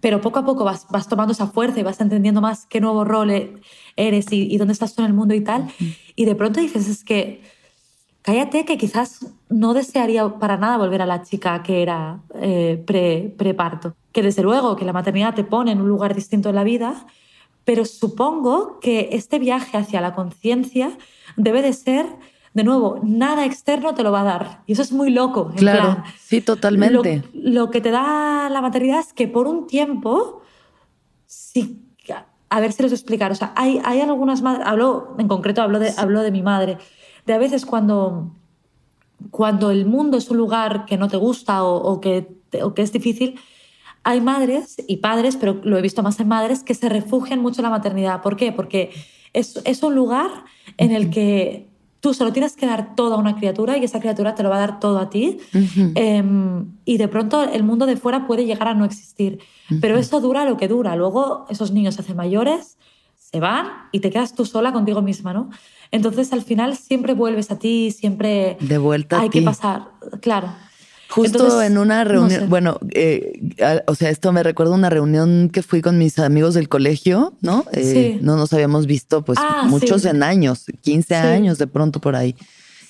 pero 0.00 0.20
poco 0.20 0.38
a 0.38 0.44
poco 0.44 0.64
vas, 0.64 0.86
vas, 0.90 1.08
tomando 1.08 1.32
esa 1.32 1.48
fuerza 1.48 1.80
y 1.80 1.82
vas 1.82 2.00
entendiendo 2.00 2.40
más 2.40 2.66
qué 2.66 2.80
nuevo 2.80 3.04
rol 3.04 3.60
eres 3.96 4.32
y, 4.32 4.52
y 4.52 4.56
dónde 4.56 4.72
estás 4.72 4.94
tú 4.94 5.02
en 5.02 5.08
el 5.08 5.14
mundo 5.14 5.34
y 5.34 5.40
tal. 5.40 5.68
Y 6.14 6.24
de 6.24 6.34
pronto 6.34 6.60
dices, 6.60 6.88
es 6.88 7.04
que 7.04 7.42
cállate 8.28 8.66
que 8.66 8.76
quizás 8.76 9.24
no 9.48 9.72
desearía 9.72 10.28
para 10.38 10.58
nada 10.58 10.76
volver 10.76 11.00
a 11.00 11.06
la 11.06 11.22
chica 11.22 11.62
que 11.62 11.80
era 11.80 12.20
eh, 12.34 12.82
pre, 12.86 13.34
preparto. 13.38 13.94
Que 14.12 14.20
desde 14.20 14.42
luego 14.42 14.76
que 14.76 14.84
la 14.84 14.92
maternidad 14.92 15.34
te 15.34 15.44
pone 15.44 15.72
en 15.72 15.80
un 15.80 15.88
lugar 15.88 16.14
distinto 16.14 16.50
en 16.50 16.56
la 16.56 16.62
vida, 16.62 17.06
pero 17.64 17.86
supongo 17.86 18.80
que 18.80 19.08
este 19.12 19.38
viaje 19.38 19.78
hacia 19.78 20.02
la 20.02 20.14
conciencia 20.14 20.90
debe 21.38 21.62
de 21.62 21.72
ser 21.72 22.04
de 22.52 22.64
nuevo, 22.64 23.00
nada 23.02 23.46
externo 23.46 23.94
te 23.94 24.02
lo 24.02 24.12
va 24.12 24.20
a 24.20 24.24
dar. 24.24 24.62
Y 24.66 24.72
eso 24.72 24.82
es 24.82 24.92
muy 24.92 25.10
loco. 25.10 25.50
Claro, 25.56 25.94
plan, 25.94 26.04
sí, 26.20 26.42
totalmente. 26.42 27.24
Lo, 27.32 27.50
lo, 27.62 27.70
que 27.70 27.80
te 27.80 27.90
da 27.90 28.50
la 28.50 28.60
maternidad 28.60 29.00
es 29.00 29.14
que 29.14 29.26
por 29.26 29.46
un 29.46 29.66
tiempo, 29.66 30.42
sí, 31.24 31.80
a 32.50 32.60
ver 32.60 32.72
si 32.72 32.82
los 32.82 32.92
explicar. 32.92 33.32
O 33.32 33.34
sea, 33.34 33.52
hay, 33.56 33.80
hay 33.84 34.00
algunas 34.00 34.42
madres, 34.42 34.66
hablo, 34.66 35.14
en 35.18 35.28
concreto 35.28 35.62
hablo 35.62 35.78
de, 35.78 35.90
sí. 35.90 35.96
hablo 35.98 36.22
de 36.22 36.30
mi 36.30 36.42
madre, 36.42 36.78
de 37.28 37.34
a 37.34 37.38
veces 37.38 37.66
cuando, 37.66 38.32
cuando 39.30 39.70
el 39.70 39.84
mundo 39.84 40.16
es 40.16 40.30
un 40.30 40.38
lugar 40.38 40.86
que 40.86 40.96
no 40.96 41.08
te 41.08 41.18
gusta 41.18 41.62
o, 41.62 41.76
o, 41.76 42.00
que, 42.00 42.26
o 42.62 42.72
que 42.72 42.82
es 42.82 42.90
difícil, 42.90 43.38
hay 44.02 44.22
madres 44.22 44.82
y 44.88 44.96
padres, 44.96 45.36
pero 45.36 45.60
lo 45.62 45.76
he 45.76 45.82
visto 45.82 46.02
más 46.02 46.18
en 46.18 46.28
madres, 46.28 46.64
que 46.64 46.74
se 46.74 46.88
refugian 46.88 47.40
mucho 47.40 47.60
en 47.60 47.64
la 47.64 47.70
maternidad. 47.70 48.22
¿Por 48.22 48.36
qué? 48.36 48.50
Porque 48.50 48.90
es, 49.34 49.60
es 49.64 49.82
un 49.82 49.94
lugar 49.94 50.30
en 50.78 50.90
el 50.92 51.10
que 51.10 51.68
tú 52.00 52.14
solo 52.14 52.32
tienes 52.32 52.56
que 52.56 52.64
dar 52.64 52.94
todo 52.94 53.16
a 53.16 53.18
una 53.18 53.36
criatura 53.36 53.76
y 53.76 53.84
esa 53.84 54.00
criatura 54.00 54.34
te 54.34 54.42
lo 54.42 54.48
va 54.48 54.56
a 54.56 54.60
dar 54.60 54.80
todo 54.80 54.98
a 54.98 55.10
ti. 55.10 55.38
Uh 55.52 55.58
-huh. 55.58 55.92
eh, 55.96 56.64
y 56.86 56.96
de 56.96 57.08
pronto 57.08 57.42
el 57.42 57.62
mundo 57.62 57.84
de 57.84 57.96
fuera 57.96 58.26
puede 58.26 58.46
llegar 58.46 58.68
a 58.68 58.74
no 58.74 58.86
existir. 58.86 59.32
Uh 59.70 59.74
-huh. 59.74 59.80
Pero 59.82 59.98
eso 59.98 60.20
dura 60.20 60.46
lo 60.46 60.56
que 60.56 60.68
dura. 60.68 60.96
Luego 60.96 61.44
esos 61.50 61.72
niños 61.72 61.94
se 61.96 62.00
hacen 62.00 62.16
mayores, 62.16 62.78
se 63.30 63.40
van 63.40 63.68
y 63.92 64.00
te 64.00 64.10
quedas 64.10 64.34
tú 64.34 64.44
sola 64.46 64.72
contigo 64.72 65.02
misma, 65.02 65.32
¿no? 65.32 65.50
Entonces 65.90 66.32
al 66.32 66.42
final 66.42 66.76
siempre 66.76 67.14
vuelves 67.14 67.50
a 67.50 67.58
ti, 67.58 67.90
siempre 67.90 68.56
de 68.60 68.78
vuelta 68.78 69.20
hay 69.20 69.28
a 69.28 69.30
que 69.30 69.40
ti. 69.40 69.44
pasar, 69.44 69.88
claro. 70.20 70.52
Justo 71.10 71.38
Entonces, 71.38 71.70
en 71.70 71.78
una 71.78 72.04
reunión, 72.04 72.40
no 72.40 72.44
sé. 72.44 72.46
bueno, 72.46 72.78
eh, 72.90 73.40
o 73.86 73.94
sea, 73.94 74.10
esto 74.10 74.30
me 74.30 74.42
recuerda 74.42 74.74
una 74.74 74.90
reunión 74.90 75.48
que 75.50 75.62
fui 75.62 75.80
con 75.80 75.96
mis 75.96 76.18
amigos 76.18 76.52
del 76.52 76.68
colegio, 76.68 77.32
¿no? 77.40 77.64
Eh, 77.72 78.18
sí. 78.18 78.18
No 78.22 78.36
nos 78.36 78.52
habíamos 78.52 78.86
visto, 78.86 79.24
pues, 79.24 79.38
ah, 79.40 79.64
muchos 79.66 80.02
sí. 80.02 80.08
en 80.08 80.22
años, 80.22 80.66
15 80.82 81.06
sí. 81.08 81.14
años 81.14 81.56
de 81.56 81.66
pronto 81.66 81.98
por 82.02 82.14
ahí. 82.14 82.36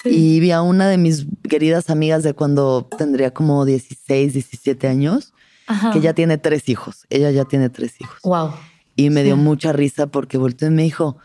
Sí. 0.02 0.08
Y 0.10 0.40
vi 0.40 0.50
a 0.50 0.62
una 0.62 0.88
de 0.88 0.98
mis 0.98 1.26
queridas 1.48 1.90
amigas 1.90 2.24
de 2.24 2.34
cuando 2.34 2.88
tendría 2.98 3.30
como 3.30 3.64
16, 3.64 4.32
17 4.32 4.88
años, 4.88 5.32
Ajá. 5.68 5.92
que 5.92 6.00
ya 6.00 6.12
tiene 6.12 6.38
tres 6.38 6.68
hijos. 6.68 7.06
Ella 7.10 7.30
ya 7.30 7.44
tiene 7.44 7.70
tres 7.70 8.00
hijos. 8.00 8.18
Wow. 8.24 8.50
Y 8.98 9.10
me 9.10 9.22
dio 9.22 9.36
mucha 9.36 9.72
risa 9.72 10.08
porque 10.08 10.38
volteó 10.38 10.66
y 10.66 10.72
me 10.72 10.82
dijo, 10.82 11.18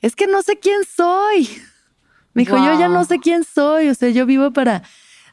es 0.00 0.16
que 0.16 0.26
no 0.26 0.42
sé 0.42 0.58
quién 0.58 0.80
soy. 0.84 1.48
Me 2.34 2.42
dijo, 2.42 2.56
wow. 2.56 2.66
yo 2.66 2.76
ya 2.76 2.88
no 2.88 3.04
sé 3.04 3.20
quién 3.20 3.44
soy. 3.44 3.88
O 3.88 3.94
sea, 3.94 4.10
yo 4.10 4.26
vivo 4.26 4.52
para 4.52 4.82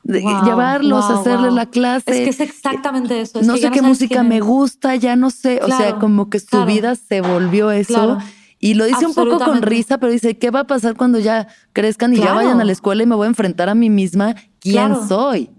wow, 0.04 0.46
llevarlos, 0.46 1.08
wow, 1.08 1.20
hacerles 1.20 1.54
la 1.54 1.66
clase. 1.66 2.12
Es 2.12 2.24
que 2.24 2.30
es 2.30 2.40
exactamente 2.40 3.20
eso. 3.20 3.40
Es 3.40 3.48
no 3.48 3.56
que 3.56 3.62
sé 3.62 3.70
no 3.70 3.74
qué 3.74 3.82
música 3.82 4.22
me 4.22 4.42
gusta, 4.42 4.96
ya 4.96 5.16
no 5.16 5.32
sé. 5.32 5.58
Claro, 5.58 5.74
o 5.74 5.78
sea, 5.78 5.96
como 5.98 6.30
que 6.30 6.40
su 6.40 6.50
claro. 6.50 6.68
vida 6.68 6.94
se 6.94 7.22
volvió 7.22 7.72
eso. 7.72 7.94
Claro. 7.96 8.18
Y 8.60 8.76
lo 8.76 8.86
dice 8.86 9.08
un 9.08 9.16
poco 9.16 9.40
con 9.40 9.64
risa, 9.64 9.98
pero 9.98 10.12
dice, 10.12 10.38
¿qué 10.38 10.52
va 10.52 10.60
a 10.60 10.68
pasar 10.68 10.96
cuando 10.98 11.18
ya 11.18 11.48
crezcan 11.74 12.14
y 12.14 12.18
ya 12.18 12.36
vayan 12.36 12.62
a 12.62 12.64
la 12.64 12.74
escuela 12.74 13.02
y 13.02 13.08
me 13.08 13.16
voy 13.16 13.26
a 13.26 13.30
enfrentar 13.30 13.70
a 13.70 13.76
mí 13.76 13.90
misma? 13.90 14.36
¿Quién 14.60 14.96
soy? 15.08 15.50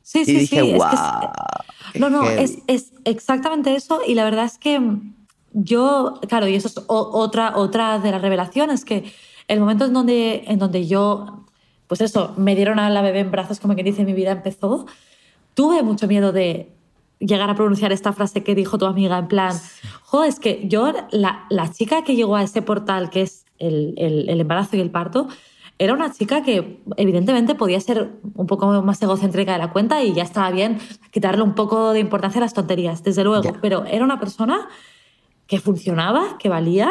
Sí, 0.00 0.20
y 0.20 0.24
sí, 0.24 0.34
dije, 0.38 0.62
sí. 0.62 0.72
wow. 0.78 0.86
Es 0.86 1.92
que 1.92 1.98
no, 1.98 2.08
no, 2.08 2.24
es, 2.24 2.56
es, 2.68 2.94
exactamente 3.04 3.74
eso. 3.74 4.00
Y 4.06 4.14
la 4.14 4.24
verdad 4.24 4.46
es 4.46 4.56
que 4.56 4.80
yo, 5.54 6.20
claro, 6.28 6.46
y 6.46 6.54
eso 6.54 6.68
es 6.68 6.74
otra, 6.86 7.56
otra 7.56 7.98
de 7.98 8.10
las 8.10 8.20
revelaciones, 8.20 8.84
que 8.84 9.10
el 9.48 9.60
momento 9.60 9.86
en 9.86 9.92
donde, 9.94 10.44
en 10.46 10.58
donde 10.58 10.86
yo 10.86 11.40
pues 11.86 12.00
eso, 12.00 12.34
me 12.36 12.56
dieron 12.56 12.78
a 12.78 12.90
la 12.90 13.02
bebé 13.02 13.20
en 13.20 13.30
brazos, 13.30 13.60
como 13.60 13.76
que 13.76 13.82
dice, 13.82 14.04
mi 14.04 14.14
vida 14.14 14.32
empezó, 14.32 14.86
tuve 15.54 15.82
mucho 15.82 16.06
miedo 16.06 16.32
de, 16.32 16.74
llegar 17.20 17.50
a 17.50 17.54
pronunciar 17.54 17.92
esta 17.92 18.12
frase 18.12 18.42
que 18.42 18.54
dijo 18.54 18.78
tu 18.78 18.86
amiga, 18.86 19.18
en 19.18 19.28
plan, 19.28 19.56
jo, 20.02 20.24
es 20.24 20.38
que 20.38 20.66
yo, 20.68 20.92
la, 21.10 21.46
la 21.48 21.70
chica 21.70 22.02
que 22.04 22.16
llegó 22.16 22.36
a 22.36 22.42
ese 22.42 22.62
portal 22.62 23.10
que 23.10 23.22
es 23.22 23.44
el, 23.58 23.94
el, 23.96 24.28
el, 24.28 24.40
embarazo 24.40 24.76
y 24.76 24.80
el 24.80 24.90
parto, 24.90 25.28
era 25.78 25.92
una 25.92 26.12
chica 26.12 26.42
que 26.42 26.80
evidentemente 26.96 27.54
podía 27.54 27.80
ser 27.80 28.12
un 28.34 28.46
poco 28.46 28.66
más 28.82 29.02
egocéntrica 29.02 29.52
de 29.52 29.58
la 29.58 29.72
cuenta 29.72 30.02
y 30.02 30.12
ya 30.12 30.22
estaba 30.22 30.50
bien 30.50 30.78
quitarle 31.10 31.42
un 31.42 31.54
poco 31.54 31.92
de 31.92 32.00
importancia 32.00 32.38
a 32.38 32.42
las 32.42 32.54
tonterías, 32.54 33.02
desde 33.02 33.24
luego, 33.24 33.54
pero 33.60 33.84
era 33.84 34.04
una 34.04 34.20
persona 34.20 34.68
que 35.46 35.60
funcionaba, 35.60 36.38
que 36.38 36.48
valía, 36.48 36.90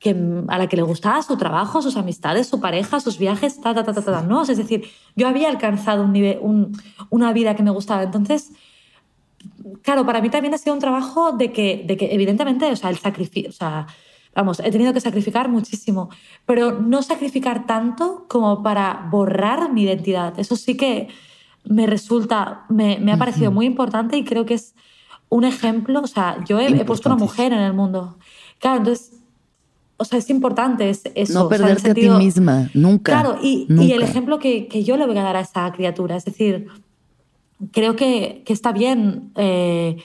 que, 0.00 0.16
a 0.48 0.58
la 0.58 0.66
que 0.66 0.76
le 0.76 0.82
gustaba 0.82 1.22
su 1.22 1.36
trabajo, 1.36 1.82
sus 1.82 1.96
amistades, 1.96 2.48
su 2.48 2.58
pareja, 2.58 3.00
sus 3.00 3.18
viajes, 3.18 3.60
ta, 3.60 3.74
ta, 3.74 3.84
ta, 3.84 3.92
ta, 3.92 4.02
ta, 4.02 4.22
¿no? 4.22 4.42
Es 4.42 4.56
decir, 4.56 4.84
yo 5.14 5.28
había 5.28 5.48
alcanzado 5.48 6.04
un 6.04 6.12
nivel, 6.12 6.38
un, 6.40 6.72
una 7.10 7.32
vida 7.32 7.54
que 7.54 7.62
me 7.62 7.70
gustaba. 7.70 8.02
Entonces, 8.02 8.50
claro, 9.82 10.06
para 10.06 10.20
mí 10.20 10.30
también 10.30 10.54
ha 10.54 10.58
sido 10.58 10.74
un 10.74 10.80
trabajo 10.80 11.32
de 11.32 11.52
que, 11.52 11.84
de 11.86 11.96
que 11.96 12.14
evidentemente, 12.14 12.66
o 12.72 12.76
sea, 12.76 12.90
el 12.90 12.98
sacrificio, 12.98 13.50
o 13.50 13.52
sea, 13.52 13.86
vamos, 14.34 14.60
he 14.60 14.70
tenido 14.70 14.92
que 14.92 15.00
sacrificar 15.00 15.48
muchísimo, 15.48 16.08
pero 16.46 16.80
no 16.80 17.02
sacrificar 17.02 17.66
tanto 17.66 18.26
como 18.28 18.62
para 18.62 19.06
borrar 19.10 19.72
mi 19.72 19.82
identidad. 19.82 20.38
Eso 20.38 20.56
sí 20.56 20.76
que 20.78 21.08
me 21.64 21.86
resulta, 21.86 22.64
me, 22.70 22.98
me 22.98 23.12
ha 23.12 23.18
parecido 23.18 23.52
muy 23.52 23.66
importante 23.66 24.16
y 24.16 24.24
creo 24.24 24.46
que 24.46 24.54
es 24.54 24.74
un 25.30 25.44
ejemplo, 25.44 26.00
o 26.02 26.06
sea, 26.06 26.36
yo 26.46 26.60
he, 26.60 26.66
he 26.66 26.84
puesto 26.84 27.08
una 27.08 27.16
mujer 27.16 27.52
en 27.52 27.60
el 27.60 27.72
mundo. 27.72 28.18
Claro, 28.58 28.78
entonces 28.78 29.20
o 30.00 30.04
sea, 30.06 30.18
es 30.18 30.30
importante 30.30 30.88
es 30.88 31.02
eso. 31.14 31.34
No 31.34 31.48
perderte 31.50 31.90
a 31.90 31.94
ti 31.94 32.08
misma, 32.08 32.70
nunca. 32.72 33.12
Claro, 33.12 33.38
y, 33.42 33.66
y 33.68 33.92
el 33.92 34.00
ejemplo 34.00 34.38
que, 34.38 34.66
que, 34.66 34.82
yo 34.82 34.96
le 34.96 35.06
voy 35.06 35.18
a 35.18 35.22
dar 35.22 35.36
a 35.36 35.40
esa 35.40 35.70
criatura, 35.72 36.16
es 36.16 36.24
decir, 36.24 36.68
creo 37.70 37.96
que, 37.96 38.42
que 38.46 38.54
está 38.54 38.72
bien 38.72 39.30
eh, 39.36 40.02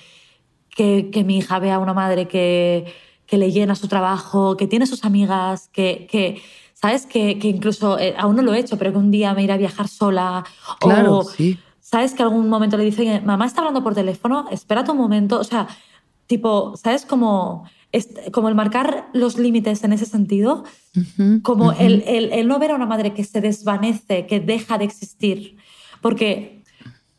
que, 0.70 1.10
que, 1.14 1.24
mi 1.24 1.38
hija 1.38 1.60
vea 1.60 1.76
a 1.76 1.80
una 1.80 1.94
madre 1.94 2.28
que, 2.28 2.94
que, 3.26 3.38
le 3.38 3.54
llena 3.54 3.74
su 3.76 3.88
trabajo, 3.88 4.58
que 4.58 4.68
tiene 4.68 4.86
sus 4.86 5.06
amigas, 5.06 5.70
que, 5.72 6.08
que 6.12 6.42
¿sabes? 6.74 7.06
Que, 7.06 7.40
que 7.40 7.48
incluso, 7.48 7.98
eh, 7.98 8.16
aún 8.18 8.36
no 8.36 8.42
lo 8.42 8.54
he 8.54 8.60
hecho, 8.60 8.78
pero 8.78 8.92
que 8.92 8.98
un 8.98 9.12
día 9.12 9.34
me 9.34 9.44
irá 9.44 9.54
a 9.54 9.58
viajar 9.58 9.88
sola. 9.88 10.44
Claro, 10.82 11.24
sí. 11.24 11.58
¿Sabes? 11.86 12.16
Que 12.16 12.24
algún 12.24 12.50
momento 12.50 12.78
le 12.78 12.84
dice, 12.84 13.22
mamá 13.22 13.46
está 13.46 13.62
hablando 13.62 13.84
por 13.84 13.94
teléfono, 13.94 14.48
espérate 14.50 14.90
un 14.90 14.98
momento. 14.98 15.40
O 15.40 15.44
sea, 15.44 15.68
tipo, 16.26 16.76
¿sabes? 16.76 17.06
Como 17.06 17.66
como 18.32 18.50
el 18.50 18.56
marcar 18.56 19.08
los 19.14 19.38
límites 19.38 19.86
en 19.86 19.94
ese 19.94 20.06
sentido, 20.06 20.66
como 21.44 21.72
el, 21.72 22.04
el, 22.06 22.46
no 22.46 22.60
ver 22.60 22.72
a 22.72 22.76
una 22.76 22.86
madre 22.86 23.14
que 23.14 23.24
se 23.24 23.40
desvanece, 23.40 24.26
que 24.26 24.42
deja 24.42 24.78
de 24.78 24.84
existir, 24.84 25.56
porque 26.02 26.62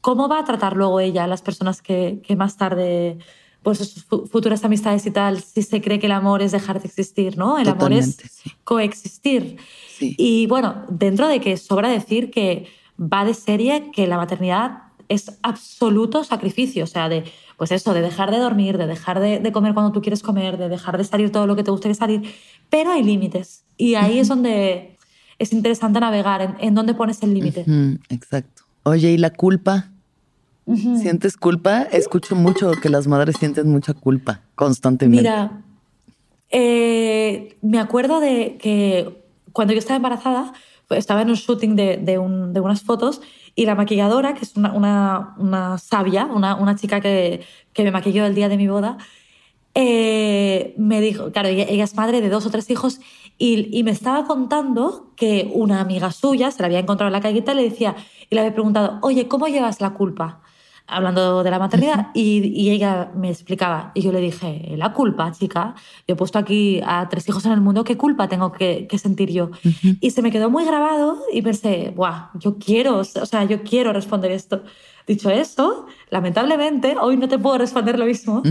¿cómo 0.03 0.29
va 0.29 0.41
a 0.41 0.45
tratar 0.45 0.77
luego 0.77 1.01
ella 1.01 1.25
a 1.25 1.29
las 1.29 1.41
personas 1.41 1.81
que, 1.81 2.21
que 2.23 2.37
más 2.37 2.59
tarde, 2.59 3.17
pues 3.62 3.79
sus 3.79 4.05
futuras 4.05 4.64
amistades 4.64 5.07
y 5.07 5.12
tal, 5.12 5.41
si 5.41 5.62
se 5.62 5.81
cree 5.81 5.99
que 5.99 6.07
el 6.07 6.12
amor 6.12 6.43
es 6.43 6.53
dejar 6.53 6.83
de 6.83 6.89
existir, 6.89 7.39
¿no? 7.39 7.57
El 7.57 7.71
amor 7.71 7.95
es 7.95 8.19
coexistir. 8.62 9.57
Y 9.99 10.47
bueno, 10.47 10.85
dentro 10.91 11.27
de 11.27 11.41
que 11.41 11.57
sobra 11.57 11.89
decir 11.89 12.31
que 12.31 12.67
va 13.01 13.25
de 13.25 13.35
serie 13.35 13.91
que 13.93 14.07
la 14.07 14.17
maternidad 14.17 14.83
es 15.09 15.39
absoluto 15.43 16.25
sacrificio, 16.25 16.85
o 16.85 16.87
sea, 16.87 17.09
de 17.09 17.25
pues 17.57 17.73
eso, 17.73 17.95
de 17.95 18.03
dejar 18.03 18.31
de 18.31 18.39
dormir, 18.39 18.77
de 18.77 18.87
dejar 18.87 19.21
de, 19.21 19.53
comer 19.53 19.73
cuando 19.73 19.93
tú 19.93 20.03
quieres 20.03 20.23
comer, 20.23 20.59
de 20.59 20.69
dejar 20.69 20.99
de 20.99 21.05
salir 21.05 21.33
todo 21.33 21.47
lo 21.47 21.57
que 21.57 21.63
te 21.63 21.71
gustaría 21.71 21.95
salir, 21.95 22.23
pero 22.69 22.91
hay 22.91 23.03
límites. 23.03 23.65
Y 23.79 23.95
ahí 23.95 24.19
es 24.19 24.29
donde 24.29 24.97
es 25.39 25.53
interesante 25.53 26.01
navegar, 26.01 26.57
en, 26.61 26.75
dónde 26.75 26.93
pones 26.93 27.23
el 27.23 27.33
límite. 27.33 27.65
Exacto. 28.11 28.65
Oye, 28.83 29.13
¿y 29.13 29.17
la 29.17 29.31
culpa? 29.31 29.91
¿Sientes 31.01 31.37
culpa? 31.37 31.83
Escucho 31.83 32.35
mucho 32.35 32.73
que 32.83 32.89
las 32.89 33.07
madres 33.07 33.37
sienten 33.39 33.71
mucha 33.71 33.95
culpa 33.95 34.43
constantemente. 34.55 35.23
Mira, 35.23 35.63
eh, 36.51 37.57
me 37.63 37.79
acuerdo 37.79 38.21
de 38.21 38.59
que 38.61 39.23
cuando 39.53 39.73
yo 39.73 39.79
estaba 39.79 39.97
embarazada, 39.97 40.53
estaba 40.91 41.22
en 41.22 41.30
un 41.30 41.37
shooting 41.37 41.76
de, 41.76 41.97
de 41.97 42.18
unas 42.18 42.82
fotos 42.82 43.20
y 43.55 43.64
la 43.64 43.74
maquilladora, 43.74 44.34
que 44.34 44.45
es 44.45 44.57
una, 44.57 44.72
una, 44.72 45.34
una 45.39 45.78
sabia, 45.78 46.26
una, 46.26 46.55
una, 46.55 46.76
chica 46.76 47.01
que, 47.01 47.41
que 47.72 47.84
me 47.84 47.91
maquilló 47.91 48.26
el 48.26 48.34
día 48.34 48.49
de 48.49 48.59
mi 48.59 48.68
boda, 48.68 48.99
eh, 49.74 50.74
me 50.78 51.01
dijo, 51.01 51.32
claro, 51.32 51.49
ella, 51.49 51.64
es 51.84 51.95
madre 51.97 52.20
de 52.20 52.28
dos 52.28 52.47
o 52.47 52.51
tres 52.51 52.70
hijos 52.70 53.01
y, 53.39 53.68
y, 53.76 53.82
me 53.82 53.91
estaba 53.91 54.24
contando 54.26 55.12
que 55.16 55.51
una 55.53 55.80
amiga 55.80 56.12
suya 56.12 56.51
se 56.51 56.62
la 56.62 56.66
había 56.66 56.78
encontrado 56.78 57.09
en 57.09 57.12
la 57.12 57.20
calle 57.20 57.45
y 57.47 57.55
le 57.55 57.62
decía, 57.62 57.97
y 58.30 58.34
le 58.34 58.41
había 58.41 58.55
preguntado, 58.55 58.99
oye, 59.03 59.28
¿cómo 59.28 59.49
llevas 59.49 59.80
la 59.80 59.93
culpa? 59.93 60.41
Hablando 60.87 61.43
de 61.43 61.51
la 61.51 61.59
maternidad 61.59 62.09
y, 62.14 62.70
ella 62.70 63.11
me 63.14 63.30
explicaba 63.30 63.93
y 63.95 64.03
yo 64.03 64.12
le 64.12 64.20
dije, 64.20 64.74
la 64.76 64.93
culpa, 64.93 65.32
chica, 65.32 65.74
yo 66.07 66.14
he 66.14 66.16
puesto 66.16 66.39
aquí 66.39 66.80
a 66.84 67.09
tres 67.09 67.28
hijos 67.28 67.45
en 67.47 67.53
el 67.53 67.61
mundo, 67.61 67.84
¿qué 67.84 67.97
culpa 67.97 68.28
tengo 68.28 68.53
que, 68.53 68.89
sentir 68.99 69.30
yo? 69.30 69.51
Y 70.01 70.11
se 70.11 70.22
me 70.22 70.30
quedó 70.30 70.51
muy 70.51 70.64
grabado 70.64 71.18
y 71.32 71.43
pensé, 71.43 71.93
Buah, 71.95 72.30
yo 72.34 72.59
quiero, 72.59 72.99
o 72.99 73.05
sea, 73.05 73.45
yo 73.45 73.62
quiero 73.62 73.93
responder 73.93 74.30
esto. 74.30 74.62
Dicho 75.07 75.30
esto, 75.30 75.87
lamentablemente, 76.11 76.97
hoy 77.01 77.16
no 77.16 77.28
te 77.28 77.39
puedo 77.39 77.59
responder 77.59 77.97
lo 77.97 78.07
mismo. 78.07 78.43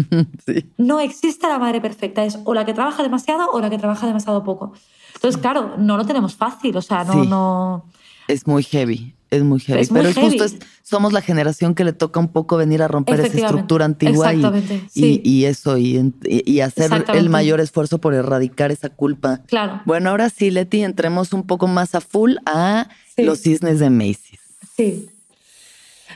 No 0.78 1.02
existe 1.02 1.48
la 1.48 1.60
madre 1.60 1.82
perfecta, 1.82 2.24
es 2.24 2.40
o 2.46 2.54
la 2.54 2.66
que 2.66 2.74
trabaja 2.74 3.04
demasiado 3.04 3.50
o 3.52 3.60
la 3.60 3.70
que 3.70 3.78
trabaja 3.78 4.08
demasiado 4.08 4.44
poco. 4.44 4.72
Entonces, 5.16 5.42
claro, 5.42 5.76
no 5.78 5.98
lo 5.98 6.06
tenemos 6.06 6.36
fácil, 6.36 6.78
o 6.78 6.82
sea, 6.82 7.04
no... 7.04 7.26
no... 7.26 7.86
Es 8.28 8.48
muy 8.48 8.64
heavy. 8.64 9.15
Es 9.32 9.44
muy 9.44 9.60
heavy. 9.60 9.88
pero 9.92 10.10
es 10.10 10.16
justo 10.16 10.46
somos 10.84 11.14
la 11.14 11.22
generación 11.22 11.74
que 11.74 11.84
le 11.84 11.94
toca 11.94 12.20
un 12.20 12.28
poco 12.28 12.58
venir 12.58 12.82
a 12.84 12.88
romper 12.88 13.20
esa 13.20 13.38
estructura 13.38 13.86
antigua 13.86 14.34
y, 14.34 15.22
y, 15.24 15.46
eso, 15.46 15.78
y, 15.78 16.14
y 16.24 16.60
hacer 16.60 16.92
el 17.14 17.30
mayor 17.30 17.60
esfuerzo 17.60 18.00
por 18.00 18.14
erradicar 18.14 18.72
esa 18.72 18.90
culpa. 18.90 19.42
Claro. 19.48 19.82
Bueno, 19.86 20.12
ahora 20.12 20.30
sí, 20.30 20.52
Leti, 20.52 20.84
entremos 20.84 21.34
un 21.34 21.44
poco 21.44 21.68
más 21.68 21.96
a 21.96 22.02
full 22.02 22.36
a 22.46 22.88
los 23.18 23.42
cisnes 23.42 23.80
de 23.80 23.90
Macy's. 23.90 24.40
Sí. 24.78 25.10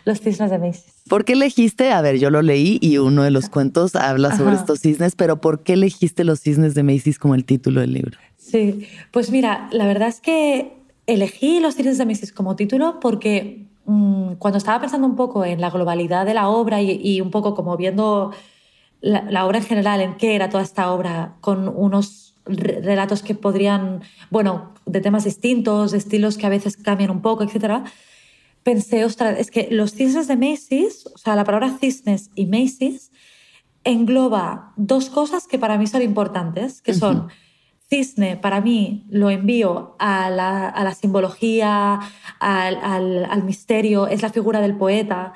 Los 0.05 0.22
cisnes 0.22 0.51
de 0.51 0.60
Macy's. 0.60 0.86
¿Por 1.07 1.26
qué 1.26 1.34
elegiste? 1.34 1.91
A 1.91 2.01
ver, 2.01 2.20
yo 2.20 2.30
lo 2.30 2.43
leí 2.43 2.78
y 2.82 2.99
uno 2.99 3.24
de 3.24 3.32
los 3.32 3.49
cuentos 3.49 3.95
habla 3.95 4.38
sobre 4.38 4.55
estos 4.55 4.82
cisnes, 4.82 5.16
pero 5.16 5.41
¿por 5.41 5.64
qué 5.64 5.74
elegiste 5.74 6.24
los 6.24 6.41
cisnes 6.41 6.76
de 6.76 6.84
Macy's 6.84 7.18
como 7.18 7.34
el 7.34 7.45
título 7.45 7.82
del 7.82 7.93
libro? 7.93 8.20
Sí, 8.38 8.88
pues 9.12 9.32
mira, 9.32 9.68
la 9.72 9.88
verdad 9.88 10.07
es 10.10 10.22
que 10.22 10.79
elegí 11.14 11.60
Los 11.60 11.76
Cisnes 11.76 11.97
de 11.97 12.05
Macy's 12.05 12.32
como 12.32 12.55
título 12.55 12.99
porque 12.99 13.66
mm, 13.86 14.34
cuando 14.34 14.57
estaba 14.57 14.80
pensando 14.80 15.07
un 15.07 15.16
poco 15.16 15.43
en 15.43 15.60
la 15.60 15.70
globalidad 15.70 16.26
de 16.26 16.34
la 16.34 16.49
obra 16.49 16.82
y, 16.82 17.20
un 17.22 17.32
poco 17.32 17.55
como 17.55 17.76
viendo 17.78 18.32
la, 19.01 19.45
obra 19.45 19.57
en 19.57 19.64
general, 19.64 20.01
en 20.01 20.18
qué 20.18 20.36
era 20.36 20.49
toda 20.49 20.64
esta 20.64 20.91
obra, 20.91 21.36
con 21.41 21.68
unos 21.68 22.36
relatos 22.45 23.22
que 23.22 23.36
podrían, 23.36 24.01
bueno, 24.30 24.74
de 24.86 25.01
temas 25.01 25.24
distintos, 25.24 25.91
de 25.91 25.97
estilos 25.97 26.38
que 26.38 26.45
a 26.45 26.49
veces 26.49 26.78
cambian 26.78 27.12
un 27.12 27.22
poco, 27.22 27.43
etc., 27.43 27.84
pensé, 28.64 29.05
ostras, 29.05 29.39
es 29.39 29.51
que 29.51 29.70
los 29.72 29.93
cisnes 29.93 30.28
de 30.28 30.36
Macy's, 30.36 31.07
o 31.14 31.18
sea, 31.18 31.36
la 31.36 31.45
palabra 31.45 31.78
cisnes 31.80 32.30
y 32.36 32.45
Macy's, 32.45 33.12
engloba 33.84 34.74
dos 34.76 35.10
cosas 35.10 35.47
que 35.47 35.57
para 35.57 35.78
mí 35.78 35.88
son 35.88 36.01
importantes, 36.01 36.82
que 36.82 36.93
son 36.93 37.30
cisne 37.90 38.38
para 38.38 38.62
mí 38.62 39.04
lo 39.10 39.30
envío 39.30 39.96
a 40.00 40.30
la, 40.30 40.94
simbología, 40.94 42.00
al, 42.40 43.44
misterio, 43.44 44.08
es 44.08 44.22
la 44.22 44.30
figura 44.30 44.62
del 44.62 44.76
poeta, 44.76 45.34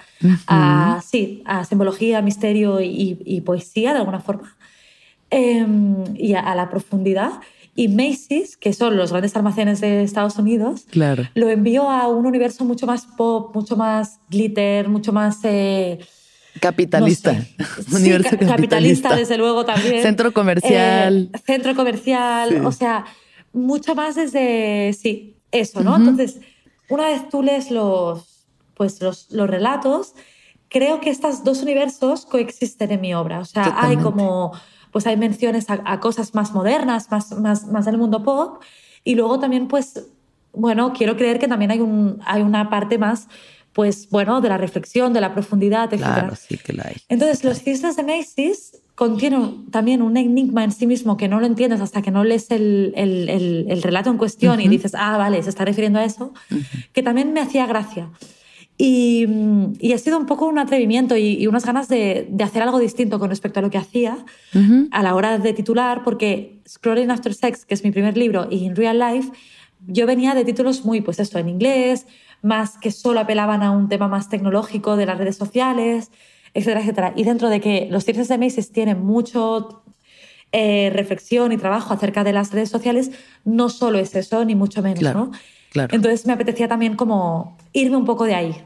a, 0.48 1.02
sí, 1.06 1.42
a 1.46 1.66
simbología, 1.66 2.22
misterio 2.22 2.80
y, 2.80 3.42
poesía 3.42 3.94
de 3.94 4.00
alguna 4.00 4.20
forma, 4.20 4.56
em, 5.30 6.04
y 6.16 6.34
a, 6.36 6.54
la 6.56 6.70
profundidad. 6.70 7.32
Y 7.76 7.88
Macy's, 7.88 8.56
que 8.56 8.72
son 8.72 8.98
los 8.98 9.10
grandes 9.10 9.36
almacenes 9.36 9.82
de 9.82 10.04
Estados 10.04 10.38
Unidos, 10.38 10.86
claro. 10.92 11.24
lo 11.34 11.50
envío 11.50 11.90
a 11.90 12.08
un 12.08 12.28
universo 12.28 12.66
mucho 12.66 12.86
más 12.86 13.08
pop, 13.18 13.54
mucho 13.56 13.76
más 13.76 14.20
glitter, 14.30 14.90
mucho 14.90 15.12
más... 15.12 15.40
Eh, 15.44 16.00
Capitalista. 16.60 17.32
Universo 17.92 18.38
capitalista. 18.38 19.16
desde 19.16 19.38
luego 19.38 19.66
también. 19.66 20.02
Centro 20.02 20.32
comercial. 20.34 21.30
Eh, 21.34 21.38
centro 21.46 21.76
comercial, 21.76 22.66
o 22.66 22.72
sea, 22.72 23.06
mucho 23.52 23.96
más 23.96 24.16
desde, 24.16 24.94
sí, 24.94 25.38
eso, 25.52 25.84
¿no? 25.84 25.96
Entonces, 25.96 26.40
una 26.90 27.06
vez 27.08 27.30
tú 27.30 27.44
lees 27.44 27.72
los, 27.72 28.48
pues, 28.76 29.02
los, 29.02 29.32
los, 29.32 29.50
relatos, 29.50 30.14
creo 30.70 31.00
que 31.00 31.10
estos 31.10 31.44
dos 31.44 31.62
universos 31.62 32.26
coexisten 32.26 32.92
en 32.92 33.02
mi 33.02 33.14
obra. 33.14 33.40
O 33.40 33.46
sea, 33.46 33.76
hay 33.78 33.98
como, 33.98 34.52
pues 34.92 35.08
hay 35.08 35.18
menciones 35.18 35.68
a, 35.70 36.00
cosas 36.00 36.34
más 36.34 36.54
modernas, 36.54 37.10
más, 37.12 37.32
más, 37.32 37.68
más 37.68 37.86
del 37.86 37.98
mundo 37.98 38.24
pop, 38.24 38.62
y 39.04 39.16
luego 39.16 39.40
también, 39.40 39.68
pues, 39.68 40.08
bueno, 40.54 40.94
quiero 40.94 41.18
creer 41.18 41.40
que 41.40 41.48
también 41.48 41.72
hay, 41.72 41.80
un, 41.80 42.20
hay 42.26 42.42
una 42.42 42.70
parte 42.70 42.98
más 42.98 43.28
pues 43.74 44.10
bueno, 44.10 44.40
de 44.40 44.50
la 44.50 44.58
reflexión, 44.58 45.14
de 45.14 45.22
la 45.22 45.34
profundidad, 45.34 45.92
etc. 45.94 46.04
Claro, 46.04 46.36
sí 46.36 46.58
que 46.58 46.74
la 46.74 46.84
hay. 46.88 46.96
Entonces, 47.10 47.44
los 47.44 47.60
cisnes 47.62 47.96
de 47.96 48.04
Macy's 48.04 48.78
contienen 48.96 49.72
también 49.72 50.02
un 50.04 50.16
enigma 50.18 50.64
en 50.64 50.72
sí 50.72 50.86
mismo 50.86 51.18
que 51.18 51.28
no 51.28 51.40
lo 51.40 51.48
entiendes 51.48 51.82
hasta 51.82 52.02
que 52.02 52.12
no 52.12 52.24
lees 52.24 52.52
el, 52.52 52.94
el, 52.96 53.28
el, 53.68 53.82
relato 53.82 54.12
en 54.12 54.18
cuestión 54.18 54.62
y 54.62 54.68
dices, 54.68 54.94
ah, 54.96 55.18
vale, 55.18 55.42
se 55.42 55.50
está 55.50 55.66
refiriendo 55.66 56.00
a 56.00 56.06
eso, 56.06 56.34
que 56.94 57.02
también 57.02 57.34
me 57.34 57.42
hacía 57.42 57.66
gracia. 57.66 58.12
Y, 58.78 59.28
y, 59.80 59.94
ha 59.94 59.98
sido 59.98 60.18
un 60.18 60.26
poco 60.26 60.48
un 60.48 60.58
atrevimiento 60.58 61.16
y, 61.16 61.46
unas 61.48 61.66
ganas 61.66 61.88
de, 61.88 62.28
de, 62.30 62.44
hacer 62.44 62.62
algo 62.62 62.80
distinto 62.80 63.20
con 63.20 63.30
respecto 63.30 63.60
a 63.60 63.62
lo 63.62 63.70
que 63.70 63.78
hacía 63.78 64.26
a 64.92 65.04
la 65.04 65.16
hora 65.16 65.38
de 65.38 65.54
titular, 65.54 66.04
porque 66.04 66.60
Scrolling 66.68 67.10
After 67.10 67.34
Sex, 67.34 67.66
que 67.66 67.74
es 67.74 67.84
mi 67.84 67.92
primer 67.92 68.18
libro, 68.18 68.48
y 68.50 68.66
In 68.66 68.76
Real 68.76 69.00
Life, 69.00 69.32
yo 69.88 70.06
venía 70.06 70.34
de 70.34 70.46
títulos 70.46 70.86
muy, 70.86 71.02
pues 71.02 71.20
esto, 71.20 71.40
en 71.40 71.50
inglés, 71.50 72.08
más 72.44 72.78
que 72.78 72.92
solo 72.92 73.22
apelaban 73.22 73.64
a 73.64 73.72
un 73.72 73.90
tema 73.90 74.08
más 74.08 74.30
tecnológico 74.30 74.96
de 74.96 75.08
las 75.08 75.18
redes 75.18 75.38
sociales, 75.38 76.12
etcétera, 76.54 76.82
etcétera. 76.82 77.14
Y 77.16 77.24
dentro 77.24 77.50
de 77.50 77.60
que 77.60 77.88
los 77.90 78.06
cierres 78.06 78.28
de 78.28 78.38
Macy's 78.38 78.72
tienen 78.72 79.04
mucho 79.04 79.84
eh, 80.52 80.92
reflexión 80.94 81.52
y 81.52 81.58
trabajo 81.58 81.94
acerca 81.94 82.24
de 82.24 82.34
las 82.34 82.52
redes 82.52 82.70
sociales, 82.70 83.10
no 83.44 83.70
solo 83.70 83.98
es 83.98 84.14
eso, 84.16 84.46
ni 84.46 84.54
mucho 84.54 84.84
menos, 84.84 85.02
¿no? 85.02 85.32
Entonces 85.74 86.28
me 86.28 86.34
apetecía 86.34 86.68
también 86.68 86.96
como 86.96 87.58
irme 87.72 87.98
un 87.98 88.06
poco 88.06 88.26
de 88.26 88.36
ahí. 88.36 88.64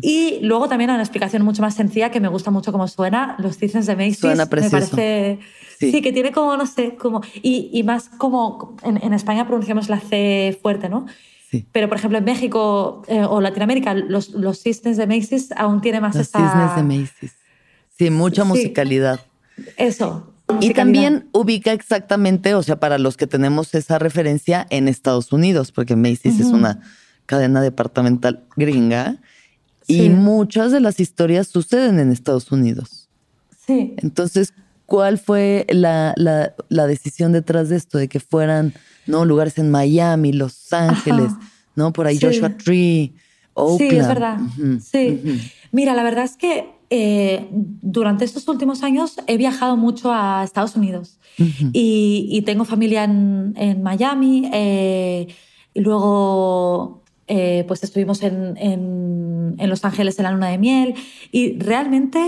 Y 0.00 0.38
luego 0.42 0.68
también 0.68 0.90
una 0.90 1.00
explicación 1.00 1.44
mucho 1.44 1.60
más 1.62 1.74
sencilla 1.74 2.10
que 2.10 2.20
me 2.20 2.28
gusta 2.28 2.50
mucho 2.50 2.72
como 2.72 2.88
suena, 2.88 3.36
los 3.38 3.58
cisnes 3.58 3.86
de 3.86 3.94
Macy's. 3.96 4.18
Suena 4.18 4.46
precioso. 4.46 4.76
Me 4.76 4.80
parece... 4.80 5.38
Sí. 5.78 6.00
que 6.00 6.12
tiene 6.12 6.32
como, 6.32 6.56
no 6.56 6.66
sé, 6.66 6.94
como... 6.94 7.20
Y, 7.42 7.68
y 7.72 7.82
más 7.82 8.08
como... 8.08 8.76
En, 8.82 9.12
España 9.12 9.46
pronunciamos 9.46 9.88
la 9.88 10.00
C 10.00 10.58
fuerte, 10.62 10.88
¿no? 10.88 11.06
Sí. 11.52 11.68
Pero, 11.70 11.88
por 11.88 11.98
ejemplo, 11.98 12.18
en 12.18 12.24
México 12.24 13.04
eh, 13.06 13.24
o 13.24 13.40
Latinoamérica, 13.40 13.94
los, 13.94 14.30
los 14.30 14.58
cisnes 14.60 14.96
de 14.96 15.06
Macy's 15.06 15.52
aún 15.52 15.80
tiene 15.80 16.00
más 16.00 16.16
los 16.16 16.26
cisnes 16.26 16.74
de 16.74 16.82
Macy's. 16.82 17.32
Sí, 17.96 18.10
mucha 18.10 18.42
musicalidad. 18.42 19.20
Eso, 19.76 20.32
y 20.60 20.74
también 20.74 21.28
ubica 21.32 21.72
exactamente, 21.72 22.54
o 22.54 22.62
sea, 22.62 22.78
para 22.78 22.98
los 22.98 23.16
que 23.16 23.26
tenemos 23.26 23.74
esa 23.74 23.98
referencia 23.98 24.66
en 24.70 24.88
Estados 24.88 25.32
Unidos, 25.32 25.72
porque 25.72 25.96
Macy's 25.96 26.40
es 26.40 26.46
una 26.46 26.80
cadena 27.26 27.62
departamental 27.62 28.44
gringa 28.56 29.16
y 29.86 30.08
muchas 30.10 30.72
de 30.72 30.80
las 30.80 31.00
historias 31.00 31.48
suceden 31.48 31.98
en 31.98 32.10
Estados 32.10 32.50
Unidos. 32.52 33.08
Sí. 33.66 33.94
Entonces, 33.98 34.54
¿cuál 34.92 35.16
fue 35.16 35.64
la, 35.70 36.12
la, 36.18 36.86
decisión 36.86 37.32
detrás 37.32 37.70
de 37.70 37.76
esto? 37.76 37.96
De 37.96 38.08
que 38.08 38.20
fueran 38.20 38.74
¿no? 39.06 39.24
lugares 39.24 39.56
en 39.56 39.70
Miami, 39.70 40.34
Los 40.34 40.70
Ángeles, 40.70 41.32
¿no? 41.74 41.94
Por 41.94 42.06
ahí 42.06 42.18
Joshua 42.20 42.58
Tree, 42.58 43.14
Oakland. 43.54 43.90
Sí, 43.90 43.96
es 43.96 44.06
verdad. 44.06 44.38
Sí. 44.82 45.40
Mira, 45.70 45.94
la 45.94 46.02
verdad 46.02 46.24
es 46.24 46.36
que 46.36 46.68
eh, 46.90 47.48
durante 47.50 48.26
estos 48.26 48.46
últimos 48.48 48.82
años 48.82 49.16
he 49.26 49.38
viajado 49.38 49.78
mucho 49.78 50.12
a 50.12 50.44
Estados 50.44 50.76
Unidos 50.76 51.18
y, 51.72 52.42
tengo 52.44 52.66
familia 52.66 53.04
en, 53.04 53.82
Miami 53.82 54.50
eh, 54.52 55.26
y 55.72 55.80
luego 55.80 57.02
eh, 57.28 57.64
pues 57.66 57.82
estuvimos 57.82 58.22
en, 58.22 59.56
Los 59.58 59.86
Ángeles 59.86 60.18
en 60.18 60.24
la 60.24 60.32
luna 60.32 60.48
de 60.48 60.58
miel 60.58 60.94
y 61.30 61.58
realmente 61.58 62.20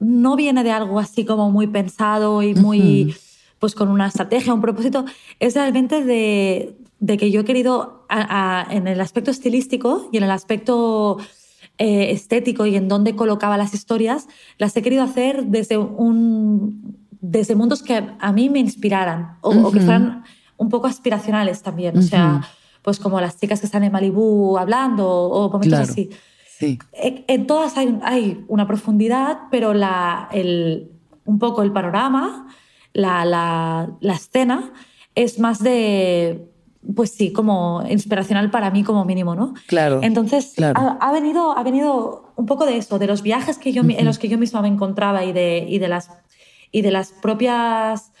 no 0.00 0.34
viene 0.34 0.64
de 0.64 0.72
algo 0.72 0.98
así 0.98 1.24
como 1.24 1.50
muy 1.50 1.66
pensado 1.66 2.42
y 2.42 2.54
muy 2.54 3.14
pues 3.60 3.74
con 3.74 3.88
una 3.88 4.06
estrategia, 4.06 4.54
un 4.54 4.62
propósito, 4.62 5.04
es 5.38 5.54
realmente 5.54 6.02
de, 6.02 6.76
que 7.18 7.30
yo 7.30 7.42
he 7.42 7.44
querido 7.44 8.06
en 8.70 8.88
el 8.88 9.00
aspecto 9.00 9.30
estilístico 9.30 10.08
y 10.10 10.16
en 10.16 10.24
el 10.24 10.30
aspecto 10.30 11.18
eh, 11.76 12.10
estético 12.10 12.64
y 12.64 12.74
en 12.76 12.88
dónde 12.88 13.14
colocaba 13.14 13.58
las 13.58 13.74
historias, 13.74 14.28
las 14.56 14.74
he 14.76 14.82
querido 14.82 15.02
hacer 15.02 15.44
desde, 15.44 15.76
un, 15.76 16.96
desde 17.20 17.54
mundos 17.54 17.82
que 17.82 18.02
a 18.18 18.32
mí 18.32 18.48
me 18.48 18.60
inspiraran 18.60 19.36
o, 19.42 19.70
que 19.70 19.80
fueran 19.80 20.24
un 20.56 20.70
poco 20.70 20.86
aspiracionales 20.86 21.62
también. 21.62 21.98
O 21.98 22.02
sea, 22.02 22.48
pues 22.80 22.98
como 22.98 23.20
las 23.20 23.38
chicas 23.38 23.60
que 23.60 23.66
están 23.66 23.84
en 23.84 23.92
Malibú 23.92 24.56
hablando 24.56 25.06
o 25.06 25.50
momentos 25.50 25.80
así. 25.80 26.08
Sí. 26.60 26.78
Eh, 26.92 27.24
en 27.26 27.46
todas 27.46 27.76
hay, 27.76 27.98
hay, 28.02 28.44
una 28.46 28.66
profundidad, 28.66 29.38
pero 29.50 29.74
la, 29.74 30.28
el, 30.30 30.92
un 31.24 31.38
poco 31.38 31.62
el 31.62 31.72
panorama, 31.72 32.46
la, 32.92 33.24
la, 33.24 33.90
la 34.00 34.14
escena 34.14 34.72
es 35.14 35.38
más 35.38 35.62
de 35.62 36.46
pues 36.94 37.10
sí, 37.10 37.32
como 37.32 37.82
inspiracional 37.88 38.50
para 38.50 38.70
mí 38.70 38.82
como 38.82 39.04
mínimo, 39.04 39.34
¿no? 39.34 39.54
Claro. 39.66 40.00
Entonces, 40.02 40.54
Ha, 40.58 41.12
venido, 41.12 41.56
ha 41.56 41.62
venido 41.62 42.32
un 42.36 42.46
poco 42.46 42.64
de 42.64 42.78
eso, 42.78 42.98
de 42.98 43.06
los 43.06 43.22
viajes 43.22 43.58
que 43.58 43.72
yo, 43.72 43.82
en 43.82 44.04
los 44.04 44.18
que 44.18 44.28
yo 44.28 44.38
misma 44.38 44.62
me 44.62 44.68
encontraba 44.68 45.24
y 45.24 45.32
de, 45.32 45.66
y 45.68 45.78
de, 45.78 45.88
las, 45.88 46.10
y 46.72 46.82
de 46.82 46.90
las 46.90 47.12
propias 47.12 48.12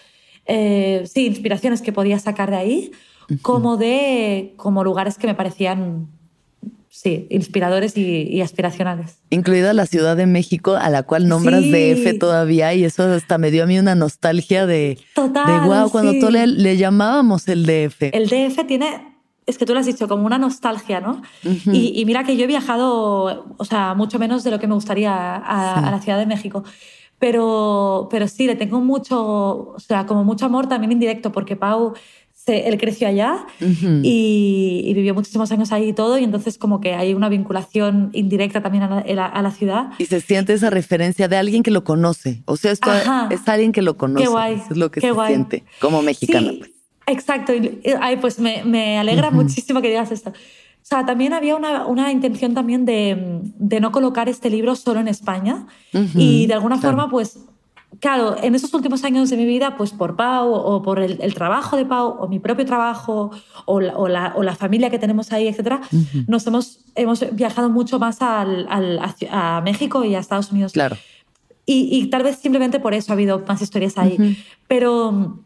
eh, 0.44 1.04
sí, 1.06 1.26
inspiraciones 1.26 1.80
que 1.80 1.92
podía 1.92 2.18
sacar 2.18 2.50
de 2.50 2.56
ahí, 2.56 2.92
como 3.42 3.76
de 3.76 4.54
como 4.56 4.82
lugares 4.82 5.16
que 5.16 5.28
me 5.28 5.34
parecían 5.34 6.08
sí, 6.90 7.26
inspiradores 7.30 7.96
y, 7.96 8.40
aspiracionales. 8.42 9.22
Incluida 9.30 9.72
la 9.72 9.86
Ciudad 9.86 10.16
de 10.16 10.26
México, 10.26 10.74
a 10.74 10.90
la 10.90 11.04
cual 11.04 11.28
nombras 11.28 11.62
DF 11.62 12.18
todavía, 12.18 12.74
y 12.74 12.84
eso 12.84 13.04
hasta 13.04 13.38
me 13.38 13.50
dio 13.50 13.62
a 13.62 13.66
mí 13.66 13.78
una 13.78 13.94
nostalgia 13.94 14.66
de, 14.66 14.98
Total, 15.14 15.46
de 15.46 15.66
wow, 15.66 15.90
cuando 15.90 16.12
tú 16.18 16.30
le, 16.30 16.76
llamábamos 16.76 17.48
el 17.48 17.64
DF. 17.64 18.12
El 18.12 18.28
DF 18.28 18.66
tiene, 18.66 19.16
es 19.46 19.56
que 19.56 19.64
tú 19.64 19.72
lo 19.72 19.80
has 19.80 19.86
dicho, 19.86 20.08
como 20.08 20.26
una 20.26 20.38
nostalgia, 20.38 21.00
¿no? 21.00 21.22
y, 21.42 22.04
mira 22.04 22.24
que 22.24 22.36
yo 22.36 22.44
he 22.44 22.48
viajado, 22.48 23.54
o 23.56 23.64
sea, 23.64 23.94
mucho 23.94 24.18
menos 24.18 24.42
de 24.42 24.50
lo 24.50 24.58
que 24.58 24.66
me 24.66 24.74
gustaría 24.74 25.36
a, 25.36 25.90
la 25.90 26.00
Ciudad 26.00 26.18
de 26.18 26.26
México. 26.26 26.64
Pero, 27.20 28.08
pero 28.10 28.26
sí, 28.28 28.46
le 28.46 28.56
tengo 28.56 28.80
mucho, 28.80 29.74
o 29.74 29.78
sea, 29.78 30.06
como 30.06 30.24
mucho 30.24 30.46
amor 30.46 30.68
también 30.68 30.90
indirecto, 30.90 31.30
porque 31.32 31.54
Pau 31.54 31.92
él 32.58 32.78
creció 32.78 33.08
allá 33.08 33.46
y, 33.60 34.92
vivió 34.94 35.14
muchísimos 35.14 35.50
años 35.52 35.72
ahí 35.72 35.88
y 35.88 35.92
todo, 35.92 36.18
y 36.18 36.24
entonces 36.24 36.58
como 36.58 36.80
que 36.80 36.94
hay 36.94 37.14
una 37.14 37.28
vinculación 37.28 38.10
indirecta 38.12 38.62
también 38.62 38.84
a 38.84 39.42
la, 39.42 39.50
ciudad. 39.50 39.90
Y 39.98 40.06
se 40.06 40.20
siente 40.20 40.52
esa 40.52 40.70
referencia 40.70 41.28
de 41.28 41.36
alguien 41.36 41.62
que 41.62 41.70
lo 41.70 41.84
conoce, 41.84 42.42
o 42.44 42.56
sea, 42.56 42.72
esto 42.72 42.90
es 43.30 43.48
alguien 43.48 43.72
que 43.72 43.82
lo 43.82 43.96
conoce, 43.96 44.24
Qué 44.24 44.30
guay. 44.30 44.62
es 44.70 44.76
lo 44.76 44.90
que 44.90 45.00
se 45.00 45.12
siente 45.26 45.64
como 45.80 46.02
mexicana. 46.02 46.52
pues. 46.58 46.70
Exacto, 47.06 47.54
y, 47.54 47.80
ay, 48.00 48.18
pues 48.18 48.38
me, 48.38 48.62
me 48.64 48.98
alegra 48.98 49.30
muchísimo 49.30 49.80
que 49.82 49.88
digas 49.88 50.12
esto. 50.12 50.32
O 50.82 50.86
sea, 50.90 51.04
también 51.04 51.32
había 51.34 51.56
una, 51.56 51.86
una 51.86 52.10
intención 52.10 52.54
también 52.54 52.84
de, 52.84 53.40
de, 53.58 53.80
no 53.80 53.92
colocar 53.92 54.28
este 54.28 54.48
libro 54.48 54.74
solo 54.74 54.98
en 55.00 55.08
España 55.08 55.66
y 56.14 56.46
de 56.46 56.54
alguna 56.54 56.78
forma 56.78 57.10
pues 57.10 57.38
claro, 57.98 58.36
en 58.42 58.54
esos 58.54 58.72
últimos 58.72 59.02
años 59.04 59.30
de 59.30 59.36
mi 59.36 59.44
vida, 59.44 59.76
pues 59.76 59.90
por 59.90 60.16
Pau 60.16 60.52
o 60.52 60.82
por 60.82 61.00
el, 61.00 61.34
trabajo 61.34 61.76
de 61.76 61.84
Pau 61.84 62.16
o 62.20 62.28
mi 62.28 62.38
propio 62.38 62.64
trabajo 62.64 63.30
o 63.64 63.80
la, 63.80 64.32
o 64.36 64.42
la, 64.42 64.54
familia 64.54 64.90
que 64.90 64.98
tenemos 64.98 65.32
ahí, 65.32 65.48
etcétera, 65.48 65.80
nos 66.28 66.46
hemos, 66.46 66.80
hemos 66.94 67.34
viajado 67.34 67.68
mucho 67.68 67.98
más 67.98 68.22
al, 68.22 68.68
a, 69.30 69.60
México 69.62 70.04
y 70.04 70.14
a 70.14 70.20
Estados 70.20 70.52
Unidos. 70.52 70.72
Claro. 70.72 70.96
Y, 71.66 72.06
tal 72.06 72.24
vez 72.24 72.36
simplemente 72.36 72.80
por 72.80 72.94
eso 72.94 73.12
ha 73.12 73.14
habido 73.14 73.44
más 73.46 73.62
historias 73.62 73.96
ahí. 73.96 74.36
Pero 74.66 75.38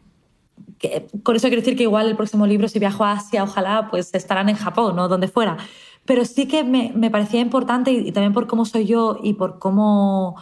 con 1.23 1.35
eso 1.35 1.47
quiero 1.47 1.61
decir 1.61 1.77
que 1.77 1.83
igual 1.83 2.07
el 2.07 2.15
próximo 2.15 2.47
libro, 2.47 2.67
si 2.67 2.79
viajo 2.79 3.03
a 3.03 3.13
Asia, 3.13 3.43
ojalá, 3.43 3.89
pues 3.91 4.13
estarán 4.13 4.49
en 4.49 4.55
Japón 4.55 4.97
o 4.97 5.07
donde 5.07 5.27
fuera. 5.27 5.57
Pero 6.03 6.25
sí 6.25 6.47
que 6.47 6.63
me, 6.63 6.91
me 6.95 7.11
parecía 7.11 7.41
importante 7.41 7.91
y 7.91 8.11
también 8.11 8.33
por 8.33 8.47
cómo 8.47 8.65
soy 8.65 8.85
yo 8.85 9.19
y 9.21 9.33
por 9.33 9.59
cómo 9.59 10.35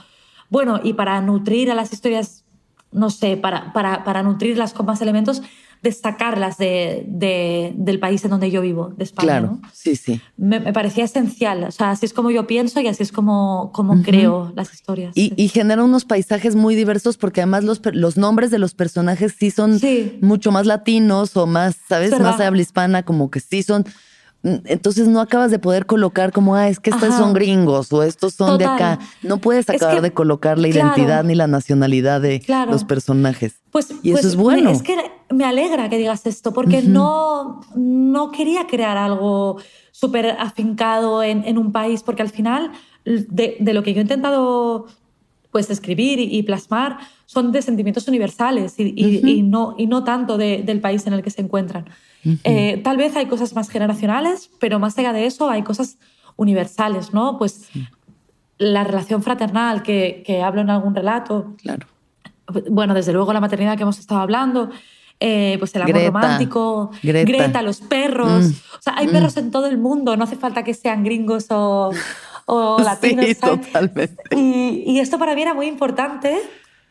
bueno, 0.53 0.79
y 0.83 0.93
para 0.93 1.19
nutrir 1.19 1.71
a 1.71 1.73
las 1.73 1.91
historias, 1.91 2.43
no 2.91 3.09
sé, 3.09 3.37
para, 3.37 3.73
para, 3.73 4.03
para 4.03 4.21
nutrirlas 4.21 4.71
con 4.71 4.85
más 4.85 5.01
elementos, 5.01 5.41
destacarlas 5.81 6.59
de, 6.59 7.73
del 7.75 7.99
país 7.99 8.23
en 8.23 8.29
donde 8.29 8.51
yo 8.51 8.61
vivo, 8.61 8.93
de 8.95 9.03
España. 9.03 9.39
Claro, 9.39 9.59
sí, 9.73 9.95
sí. 9.95 10.21
Me, 10.37 10.61
parecía 10.71 11.05
esencial. 11.05 11.63
O 11.63 11.71
sea, 11.71 11.89
así 11.89 12.05
es 12.05 12.13
como 12.13 12.29
yo 12.29 12.45
pienso 12.45 12.79
y 12.81 12.87
así 12.87 13.01
es 13.01 13.11
como, 13.11 13.71
como 13.73 14.03
creo 14.03 14.53
las 14.55 14.71
historias. 14.71 15.17
Y, 15.17 15.33
y, 15.37 15.47
genera 15.47 15.83
unos 15.83 16.05
paisajes 16.05 16.53
muy 16.53 16.75
diversos 16.75 17.17
porque 17.17 17.41
además 17.41 17.63
los, 17.63 17.81
los 17.91 18.15
nombres 18.15 18.51
de 18.51 18.59
los 18.59 18.75
personajes 18.75 19.33
sí 19.35 19.49
son 19.49 19.81
mucho 20.21 20.51
más 20.51 20.67
latinos 20.67 21.35
o 21.35 21.47
más, 21.47 21.77
¿sabes? 21.89 22.11
Más 22.19 22.39
habla 22.39 22.61
hispana, 22.61 23.01
como 23.01 23.31
que 23.31 23.39
sí 23.39 23.63
son 23.63 23.85
entonces 24.43 25.07
no 25.07 25.21
acabas 25.21 25.51
de 25.51 25.59
poder 25.59 25.85
colocar 25.85 26.33
como, 26.33 26.55
ah, 26.55 26.67
es 26.67 26.79
que 26.79 26.89
estos 26.89 27.15
son 27.15 27.33
gringos 27.33 27.91
o 27.93 28.03
estos 28.03 28.33
son 28.33 28.57
de 28.57 28.65
acá. 28.65 28.99
No 29.21 29.37
puedes 29.37 29.69
acabar 29.69 30.01
de 30.01 30.11
colocar 30.11 30.57
la 30.57 30.67
identidad 30.67 31.23
ni 31.23 31.33
la 31.33 31.47
nacionalidad 31.47 32.19
de 32.19 32.43
los 32.69 32.83
personajes. 32.83 33.55
Pues, 33.71 33.89
y 34.03 34.09
eso 34.09 34.21
pues, 34.21 34.25
es 34.25 34.35
bueno. 34.35 34.69
Es 34.69 34.81
que 34.81 34.97
me 35.29 35.45
alegra 35.45 35.89
que 35.89 35.97
digas 35.97 36.25
esto, 36.25 36.53
porque 36.53 36.81
no, 36.81 37.61
no 37.75 38.31
quería 38.31 38.67
crear 38.67 38.97
algo 38.97 39.57
súper 39.91 40.31
afincado 40.31 41.23
en, 41.23 41.57
un 41.57 41.71
país, 41.71 42.03
porque 42.03 42.21
al 42.21 42.29
final 42.29 42.71
de, 43.05 43.57
lo 43.73 43.81
que 43.81 43.93
yo 43.93 43.99
he 43.99 44.03
intentado 44.03 44.87
pues 45.53 45.69
escribir 45.69 46.19
y, 46.19 46.43
plasmar 46.43 46.97
son 47.25 47.51
de 47.51 47.61
sentimientos 47.61 48.07
universales 48.09 48.73
y, 48.77 49.43
no, 49.43 49.75
y 49.77 49.87
no 49.87 50.03
tanto 50.03 50.37
del 50.37 50.81
país 50.81 51.07
en 51.07 51.13
el 51.13 51.21
que 51.21 51.29
se 51.29 51.41
encuentran. 51.41 51.85
Eh, 52.43 52.81
tal 52.83 52.97
vez 52.97 53.15
hay 53.15 53.27
cosas 53.27 53.53
más 53.53 53.69
generacionales, 53.69 54.49
pero 54.59 54.79
más 54.79 54.97
allá 54.97 55.13
de 55.13 55.27
eso 55.27 55.49
hay 55.49 55.61
cosas 55.61 55.97
universales, 56.35 57.13
¿no? 57.13 57.37
Pues 57.37 57.69
la 58.57 58.83
relación 58.83 59.21
fraternal 59.21 59.83
que, 59.83 60.23
que, 60.25 60.41
hablo 60.41 60.61
en 60.61 60.71
algún 60.71 60.95
relato. 60.95 61.53
Claro. 61.61 61.85
Bueno, 62.69 62.95
desde 62.95 63.13
luego 63.13 63.31
la 63.31 63.39
maternidad 63.39 63.77
que 63.77 63.83
hemos 63.83 63.99
estado 63.99 64.21
hablando. 64.21 64.71
Eh, 65.19 65.55
pues 65.59 65.73
el 65.75 65.83
amor 65.83 66.03
romántico, 66.03 66.91
Greta. 67.01 67.61
los 67.61 67.79
perros. 67.79 68.43
Mm. 68.43 68.51
O 68.51 68.81
sea, 68.81 68.97
hay 68.97 69.07
perros 69.07 69.35
mm. 69.35 69.39
en 69.39 69.51
todo 69.51 69.67
el 69.67 69.77
mundo, 69.77 70.17
no 70.17 70.23
hace 70.23 70.35
falta 70.35 70.63
que 70.63 70.73
sean 70.73 71.03
gringos 71.03 71.45
o, 71.49 71.91
o, 72.45 72.77
chocolatinos. 72.77 73.25
Sí, 73.27 73.35
totalmente. 73.35 74.23
Y, 74.35 74.83
y 74.85 74.99
esto 74.99 75.17
para 75.19 75.35
mí 75.35 75.41
era 75.41 75.53
muy 75.53 75.67
importante. 75.67 76.37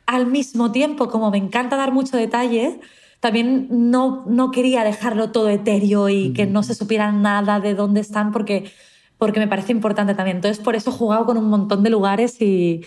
Al 0.07 0.27
mismo 0.27 0.73
tiempo, 0.73 1.09
como 1.09 1.31
me 1.31 1.39
encanta 1.39 1.77
dar 1.77 1.93
mucho 1.93 2.17
detalle, 2.17 2.81
también 3.23 3.69
no, 3.71 4.25
no 4.27 4.51
quería 4.51 4.83
dejarlo 4.83 5.31
todo 5.31 5.49
etéreo 5.49 6.09
y 6.09 6.33
que 6.33 6.45
no 6.45 6.65
se 6.65 6.75
supiera 6.75 7.13
nada 7.13 7.61
de 7.61 7.75
dónde 7.75 8.01
están 8.01 8.33
porque, 8.33 8.73
porque 9.17 9.39
me 9.39 9.47
parece 9.47 9.71
importante 9.71 10.17
también. 10.17 10.39
Entonces, 10.39 10.63
por 10.63 10.75
eso 10.75 10.91
he 10.91 10.93
jugado 10.93 11.25
con 11.25 11.39
un 11.39 11.49
montón 11.49 11.85
de 11.85 11.91
lugares 11.91 12.43
y, 12.43 12.81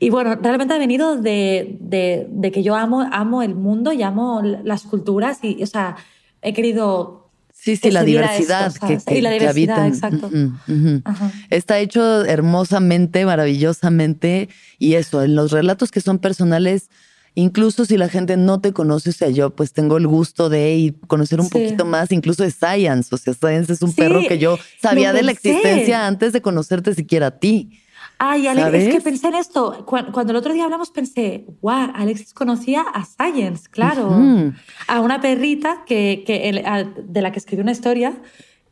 y 0.00 0.08
bueno, 0.08 0.36
realmente 0.36 0.72
ha 0.72 0.78
venido 0.78 1.16
de, 1.16 1.76
de, 1.80 2.26
de, 2.30 2.50
que 2.50 2.62
yo 2.62 2.76
amo, 2.76 3.06
amo 3.12 3.42
el 3.42 3.54
mundo 3.56 3.92
y 3.92 4.02
amo 4.02 4.40
las 4.42 4.84
culturas 4.84 5.40
y, 5.42 5.62
o 5.62 5.66
sea, 5.66 5.96
he 6.40 6.54
querido 6.54 7.23
Sí, 7.64 7.76
sí, 7.76 7.90
la 7.90 8.04
diversidad 8.04 8.74
que, 8.74 8.98
que, 8.98 9.18
y 9.18 9.20
la 9.22 9.30
diversidad, 9.30 9.84
que 9.84 9.88
exacto. 9.88 10.26
Uh 10.26 10.30
-huh, 10.30 10.52
uh 10.68 11.02
-huh. 11.02 11.32
Está 11.48 11.78
hecho 11.78 12.22
hermosamente, 12.26 13.24
maravillosamente. 13.24 14.50
Y 14.78 14.94
eso, 14.94 15.22
en 15.22 15.34
los 15.34 15.50
relatos 15.50 15.90
que 15.90 16.02
son 16.02 16.18
personales, 16.18 16.90
incluso 17.34 17.86
si 17.86 17.96
la 17.96 18.10
gente 18.10 18.36
no 18.36 18.60
te 18.60 18.74
conoce, 18.74 19.08
o 19.08 19.12
sea, 19.14 19.30
yo 19.30 19.48
pues 19.56 19.72
tengo 19.72 19.96
el 19.96 20.06
gusto 20.06 20.50
de 20.50 20.94
conocer 21.06 21.40
un 21.40 21.46
sí. 21.46 21.52
poquito 21.52 21.86
más, 21.86 22.12
incluso 22.12 22.42
de 22.42 22.50
Science. 22.50 23.14
O 23.14 23.16
sea, 23.16 23.32
Science 23.32 23.72
es 23.72 23.80
un 23.80 23.92
sí, 23.92 23.96
perro 23.96 24.20
que 24.28 24.38
yo 24.38 24.58
sabía 24.82 25.14
de 25.14 25.22
la 25.22 25.32
existencia 25.32 26.06
antes 26.06 26.34
de 26.34 26.42
conocerte 26.42 26.94
siquiera 26.94 27.28
a 27.28 27.38
ti. 27.38 27.80
Ay, 28.26 28.46
Alex, 28.46 28.64
¿sabes? 28.64 28.84
es 28.84 28.94
que 28.94 29.00
pensé 29.00 29.28
en 29.28 29.34
esto. 29.34 29.84
Cuando 29.86 30.32
el 30.32 30.36
otro 30.36 30.52
día 30.54 30.64
hablamos, 30.64 30.90
pensé, 30.90 31.44
wow, 31.60 31.90
Alexis 31.94 32.32
conocía 32.32 32.80
a 32.80 33.04
Science, 33.04 33.68
claro. 33.70 34.08
Uh 34.08 34.12
-huh. 34.12 34.54
A 34.88 35.00
una 35.00 35.20
perrita 35.20 35.82
que, 35.84 36.22
que 36.26 36.48
el, 36.48 36.64
a, 36.64 36.84
de 36.84 37.20
la 37.20 37.30
que 37.32 37.38
escribió 37.38 37.62
una 37.62 37.72
historia, 37.72 38.14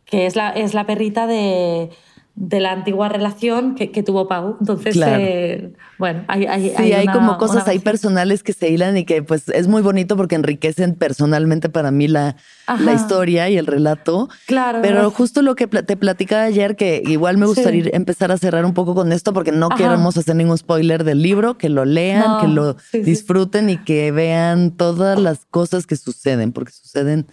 que 0.07 0.27
es 0.27 0.37
la, 0.37 0.51
es 0.51 0.73
la 0.73 0.85
perrita 0.87 1.27
de, 1.27 1.91
de 2.35 2.61
la 2.61 2.73
antigua 2.73 3.11
relación 3.11 3.75
que, 3.75 3.91
que 3.91 4.03
tuvo 4.03 4.27
Pau. 4.27 4.57
Entonces, 4.59 4.95
claro. 4.95 5.23
eh, 5.23 5.73
bueno, 5.99 6.25
hay, 6.29 6.47
hay, 6.47 6.71
sí, 6.71 6.75
hay, 6.77 6.93
hay 6.93 7.05
una, 7.05 7.13
como 7.13 7.39
cosas 7.39 7.69
ahí 7.69 7.79
personales 7.79 8.43
que 8.43 8.55
se 8.55 8.71
hilan 8.71 8.97
y 8.97 9.05
que 9.05 9.23
pues 9.23 9.51
es 9.51 9.69
muy 9.69 9.83
bonito 9.83 10.17
porque 10.17 10.35
enriquecen 10.35 10.95
personalmente 10.95 11.69
para 11.69 11.91
mí 11.91 12.09
la, 12.09 12.37
la 12.81 12.95
historia 12.95 13.51
y 13.51 13.59
el 13.59 13.67
relato. 13.67 14.31
Claro. 14.47 14.79
Pero 14.81 15.11
justo 15.11 15.43
lo 15.43 15.55
que 15.55 15.67
te 15.67 15.97
platicaba 15.97 16.45
ayer, 16.45 16.75
que 16.75 17.03
igual 17.05 17.37
me 17.37 17.45
gustaría 17.45 17.85
sí. 17.85 17.91
empezar 17.93 18.33
a 18.33 18.39
cerrar 18.39 18.65
un 18.65 18.73
poco 18.73 18.95
con 18.95 19.13
esto 19.13 19.35
porque 19.35 19.53
no 19.53 19.67
Ajá. 19.67 19.77
queremos 19.77 20.17
hacer 20.17 20.35
ningún 20.35 20.57
spoiler 20.57 21.05
del 21.05 21.23
libro, 21.23 21.59
que 21.59 21.69
lo 21.69 21.85
lean, 21.85 22.23
no. 22.23 22.41
que 22.41 22.49
lo 22.49 22.77
sí, 22.91 23.03
disfruten 23.03 23.67
sí. 23.67 23.73
y 23.73 23.77
que 23.85 24.11
vean 24.11 24.71
todas 24.71 25.19
las 25.19 25.45
cosas 25.51 25.87
que 25.87 25.97
suceden, 25.97 26.53
porque 26.53 26.73
suceden 26.73 27.27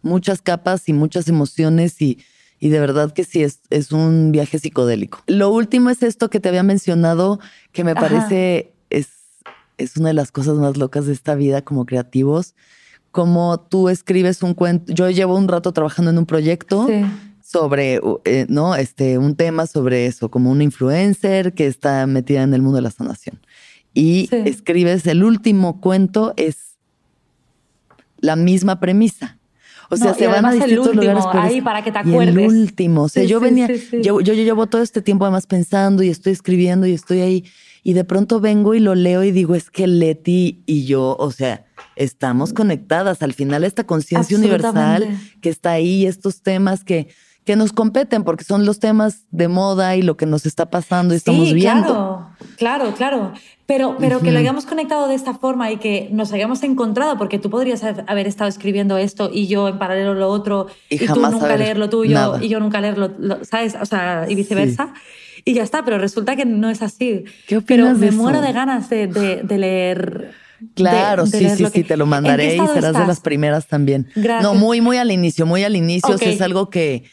muchas 0.00 0.42
capas 0.42 0.88
y 0.88 0.92
muchas 0.92 1.26
emociones 1.26 2.00
y 2.00 2.18
y 2.64 2.70
de 2.70 2.80
verdad 2.80 3.12
que 3.12 3.24
sí, 3.24 3.42
es, 3.42 3.60
es 3.68 3.92
un 3.92 4.32
viaje 4.32 4.58
psicodélico. 4.58 5.22
Lo 5.26 5.50
último 5.50 5.90
es 5.90 6.02
esto 6.02 6.30
que 6.30 6.40
te 6.40 6.48
había 6.48 6.62
mencionado, 6.62 7.38
que 7.72 7.84
me 7.84 7.94
parece 7.94 8.72
es, 8.88 9.08
es 9.76 9.98
una 9.98 10.08
de 10.08 10.14
las 10.14 10.32
cosas 10.32 10.54
más 10.56 10.78
locas 10.78 11.04
de 11.04 11.12
esta 11.12 11.34
vida 11.34 11.60
como 11.60 11.84
creativos, 11.84 12.54
como 13.10 13.60
tú 13.60 13.90
escribes 13.90 14.42
un 14.42 14.54
cuento. 14.54 14.94
Yo 14.94 15.10
llevo 15.10 15.36
un 15.36 15.46
rato 15.46 15.74
trabajando 15.74 16.10
en 16.10 16.16
un 16.16 16.24
proyecto. 16.24 16.86
Sí 16.86 17.04
sobre, 17.42 18.00
eh, 18.24 18.46
¿no? 18.48 18.74
Este, 18.74 19.18
un 19.18 19.36
tema 19.36 19.66
sobre 19.66 20.06
eso, 20.06 20.30
como 20.30 20.50
una 20.50 20.64
influencer 20.64 21.52
que 21.52 21.66
está 21.66 22.06
metida 22.06 22.42
en 22.42 22.54
el 22.54 22.62
mundo 22.62 22.76
de 22.76 22.82
la 22.82 22.90
sanación. 22.90 23.38
Y 23.92 24.28
sí. 24.30 24.36
escribes 24.46 25.06
el 25.06 25.22
último 25.22 25.82
cuento, 25.82 26.32
es 26.36 26.78
la 28.18 28.34
misma 28.34 28.80
premisa. 28.80 29.38
O 29.90 29.96
sea, 29.96 30.12
no, 30.12 30.14
se 30.14 30.26
van 30.26 30.44
a 30.44 30.52
distintos 30.52 30.88
último, 30.88 31.02
lugares. 31.02 31.24
Pero 31.30 31.42
ahí 31.44 31.60
para 31.60 31.82
que 31.82 31.92
te 31.92 31.98
acuerdes. 31.98 32.34
Y 32.34 32.38
el 32.38 32.46
último. 32.46 33.02
O 33.02 33.08
sea, 33.08 33.22
sí, 33.22 33.28
yo 33.28 33.38
sí, 33.38 33.44
venía, 33.44 33.68
sí, 33.68 34.02
yo, 34.02 34.20
yo, 34.20 34.34
yo 34.34 34.42
llevo 34.44 34.66
todo 34.66 34.82
este 34.82 35.02
tiempo 35.02 35.24
además 35.24 35.46
pensando 35.46 36.02
y 36.02 36.08
estoy 36.08 36.32
escribiendo 36.32 36.86
y 36.86 36.92
estoy 36.92 37.20
ahí. 37.20 37.44
Y 37.82 37.92
de 37.92 38.04
pronto 38.04 38.40
vengo 38.40 38.74
y 38.74 38.80
lo 38.80 38.94
leo 38.94 39.22
y 39.24 39.30
digo, 39.30 39.54
es 39.54 39.70
que 39.70 39.86
Leti 39.86 40.62
y 40.64 40.86
yo, 40.86 41.16
o 41.18 41.30
sea, 41.30 41.66
estamos 41.96 42.52
conectadas. 42.54 43.22
Al 43.22 43.34
final 43.34 43.62
esta 43.62 43.84
conciencia 43.84 44.36
universal 44.38 45.06
que 45.42 45.50
está 45.50 45.72
ahí, 45.72 46.06
estos 46.06 46.40
temas 46.40 46.82
que, 46.82 47.08
que 47.44 47.56
nos 47.56 47.72
competen 47.72 48.24
porque 48.24 48.44
son 48.44 48.64
los 48.64 48.78
temas 48.78 49.26
de 49.30 49.48
moda 49.48 49.96
y 49.96 50.02
lo 50.02 50.16
que 50.16 50.26
nos 50.26 50.46
está 50.46 50.70
pasando 50.70 51.14
y 51.14 51.18
estamos 51.18 51.52
viendo. 51.52 52.26
Claro, 52.56 52.94
claro, 52.94 52.94
claro. 52.94 53.32
Pero, 53.66 53.96
pero 53.98 54.16
uh 54.16 54.20
-huh. 54.20 54.24
que 54.24 54.30
lo 54.30 54.38
hayamos 54.38 54.66
conectado 54.66 55.08
de 55.08 55.14
esta 55.14 55.34
forma 55.34 55.70
y 55.70 55.78
que 55.78 56.08
nos 56.12 56.32
hayamos 56.32 56.62
encontrado, 56.62 57.16
porque 57.16 57.38
tú 57.38 57.48
podrías 57.48 57.82
haber 57.82 58.26
estado 58.26 58.48
escribiendo 58.48 58.98
esto 58.98 59.30
y 59.32 59.46
yo 59.46 59.68
en 59.68 59.78
paralelo 59.78 60.14
lo 60.14 60.28
otro, 60.28 60.66
y, 60.90 61.02
y 61.02 61.06
tú 61.06 61.20
nunca 61.20 61.56
leer 61.56 61.78
lo 61.78 61.88
tuyo 61.88 62.14
nada. 62.14 62.44
y 62.44 62.48
yo 62.48 62.60
nunca 62.60 62.80
leer 62.80 62.98
lo, 62.98 63.08
lo, 63.18 63.44
¿sabes? 63.44 63.74
O 63.80 63.86
sea, 63.86 64.26
y 64.28 64.34
viceversa. 64.34 64.92
Sí. 64.94 65.42
Y 65.46 65.54
ya 65.54 65.62
está, 65.62 65.84
pero 65.84 65.98
resulta 65.98 66.36
que 66.36 66.46
no 66.46 66.70
es 66.70 66.80
así. 66.80 67.24
¿Qué 67.46 67.60
pero 67.60 67.90
me 67.92 67.94
de 68.06 68.12
muero 68.12 68.40
de 68.40 68.52
ganas 68.52 68.88
de, 68.88 69.06
de, 69.06 69.42
de 69.42 69.58
leer. 69.58 70.32
Claro, 70.74 71.24
de, 71.26 71.38
de 71.38 71.50
sí, 71.50 71.56
sí, 71.56 71.64
que... 71.64 71.70
sí, 71.70 71.84
te 71.84 71.96
lo 71.98 72.06
mandaré 72.06 72.56
y 72.56 72.58
serás 72.58 72.76
estás? 72.76 72.98
de 72.98 73.06
las 73.06 73.20
primeras 73.20 73.66
también. 73.66 74.08
Gracias. 74.14 74.42
No, 74.42 74.54
muy, 74.58 74.80
muy 74.80 74.96
al 74.96 75.10
inicio, 75.10 75.44
muy 75.44 75.62
al 75.64 75.76
inicio. 75.76 76.14
Okay. 76.14 76.14
O 76.14 76.18
sea, 76.18 76.32
es 76.32 76.40
algo 76.40 76.70
que, 76.70 77.04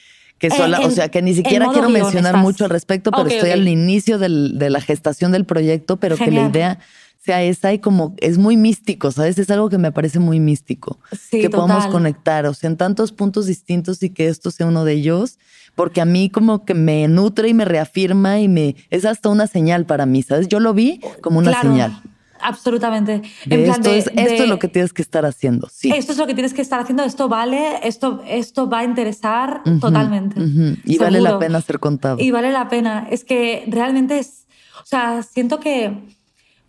que 0.41 0.49
sola, 0.49 0.79
en, 0.79 0.85
o 0.87 0.89
sea, 0.89 1.09
que 1.09 1.21
ni 1.21 1.35
siquiera 1.35 1.67
quiero 1.71 1.87
mencionar 1.87 2.33
estás. 2.33 2.41
mucho 2.41 2.63
al 2.63 2.71
respecto, 2.71 3.11
pero 3.11 3.23
okay, 3.23 3.35
estoy 3.35 3.51
okay. 3.51 3.61
al 3.61 3.67
inicio 3.67 4.17
del, 4.17 4.57
de 4.57 4.71
la 4.71 4.81
gestación 4.81 5.31
del 5.31 5.45
proyecto, 5.45 5.97
pero 5.97 6.17
Genial. 6.17 6.33
que 6.33 6.41
la 6.41 6.49
idea 6.49 6.79
sea 7.23 7.43
esa 7.43 7.71
y 7.71 7.77
como 7.77 8.15
es 8.17 8.39
muy 8.39 8.57
místico, 8.57 9.11
¿sabes? 9.11 9.37
Es 9.37 9.51
algo 9.51 9.69
que 9.69 9.77
me 9.77 9.91
parece 9.91 10.17
muy 10.17 10.39
místico. 10.39 10.99
Sí, 11.11 11.41
que 11.41 11.49
total. 11.49 11.67
podamos 11.67 11.87
conectar, 11.91 12.47
o 12.47 12.55
sea, 12.55 12.71
en 12.71 12.77
tantos 12.77 13.11
puntos 13.11 13.45
distintos 13.45 14.01
y 14.01 14.09
que 14.09 14.29
esto 14.29 14.49
sea 14.49 14.65
uno 14.65 14.83
de 14.83 14.93
ellos, 14.93 15.37
porque 15.75 16.01
a 16.01 16.05
mí 16.05 16.31
como 16.31 16.65
que 16.65 16.73
me 16.73 17.07
nutre 17.07 17.47
y 17.49 17.53
me 17.53 17.63
reafirma 17.63 18.39
y 18.39 18.47
me 18.47 18.75
es 18.89 19.05
hasta 19.05 19.29
una 19.29 19.45
señal 19.45 19.85
para 19.85 20.07
mí, 20.07 20.23
¿sabes? 20.23 20.47
Yo 20.47 20.59
lo 20.59 20.73
vi 20.73 21.01
como 21.21 21.37
una 21.37 21.51
claro. 21.51 21.69
señal. 21.69 22.01
Absolutamente. 22.41 23.21
En 23.45 23.59
esto, 23.69 23.89
de, 23.89 23.97
es, 23.97 24.07
esto 24.07 24.21
de, 24.21 24.37
es 24.37 24.49
lo 24.49 24.59
que 24.59 24.67
tienes 24.67 24.93
que 24.93 25.01
estar 25.01 25.25
haciendo. 25.25 25.67
Sí. 25.71 25.91
Esto 25.91 26.11
es 26.11 26.17
lo 26.17 26.27
que 26.27 26.33
tienes 26.33 26.53
que 26.53 26.61
estar 26.61 26.79
haciendo. 26.79 27.03
Esto 27.03 27.29
vale, 27.29 27.79
esto, 27.87 28.21
esto 28.27 28.69
va 28.69 28.79
a 28.79 28.83
interesar 28.83 29.61
uh 29.65 29.69
-huh, 29.69 29.79
totalmente. 29.79 30.39
Uh 30.39 30.43
-huh. 30.43 30.81
Y 30.85 30.93
Seguro. 30.93 31.05
vale 31.05 31.21
la 31.21 31.39
pena 31.39 31.61
ser 31.61 31.79
contado. 31.79 32.17
Y 32.19 32.31
vale 32.31 32.51
la 32.51 32.67
pena. 32.67 33.07
Es 33.09 33.23
que 33.23 33.65
realmente 33.67 34.19
es. 34.19 34.47
O 34.83 34.85
sea, 34.85 35.23
siento 35.23 35.59
que 35.59 35.97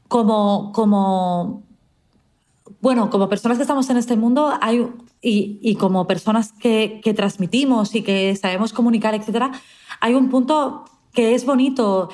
como, 0.08 0.72
como, 0.72 1.62
bueno, 2.80 3.08
como 3.08 3.28
personas 3.28 3.56
que 3.56 3.62
estamos 3.62 3.88
en 3.88 3.96
este 3.96 4.16
mundo 4.16 4.52
hay, 4.60 4.86
y, 5.22 5.58
y 5.62 5.76
como 5.76 6.06
personas 6.06 6.52
que, 6.52 7.00
que, 7.02 7.14
transmitimos 7.14 7.94
y 7.94 8.02
que 8.02 8.36
sabemos 8.36 8.74
comunicar, 8.74 9.14
etcétera, 9.14 9.52
hay 10.00 10.14
un 10.14 10.28
punto 10.28 10.84
que 11.14 11.34
es 11.34 11.46
bonito 11.46 12.10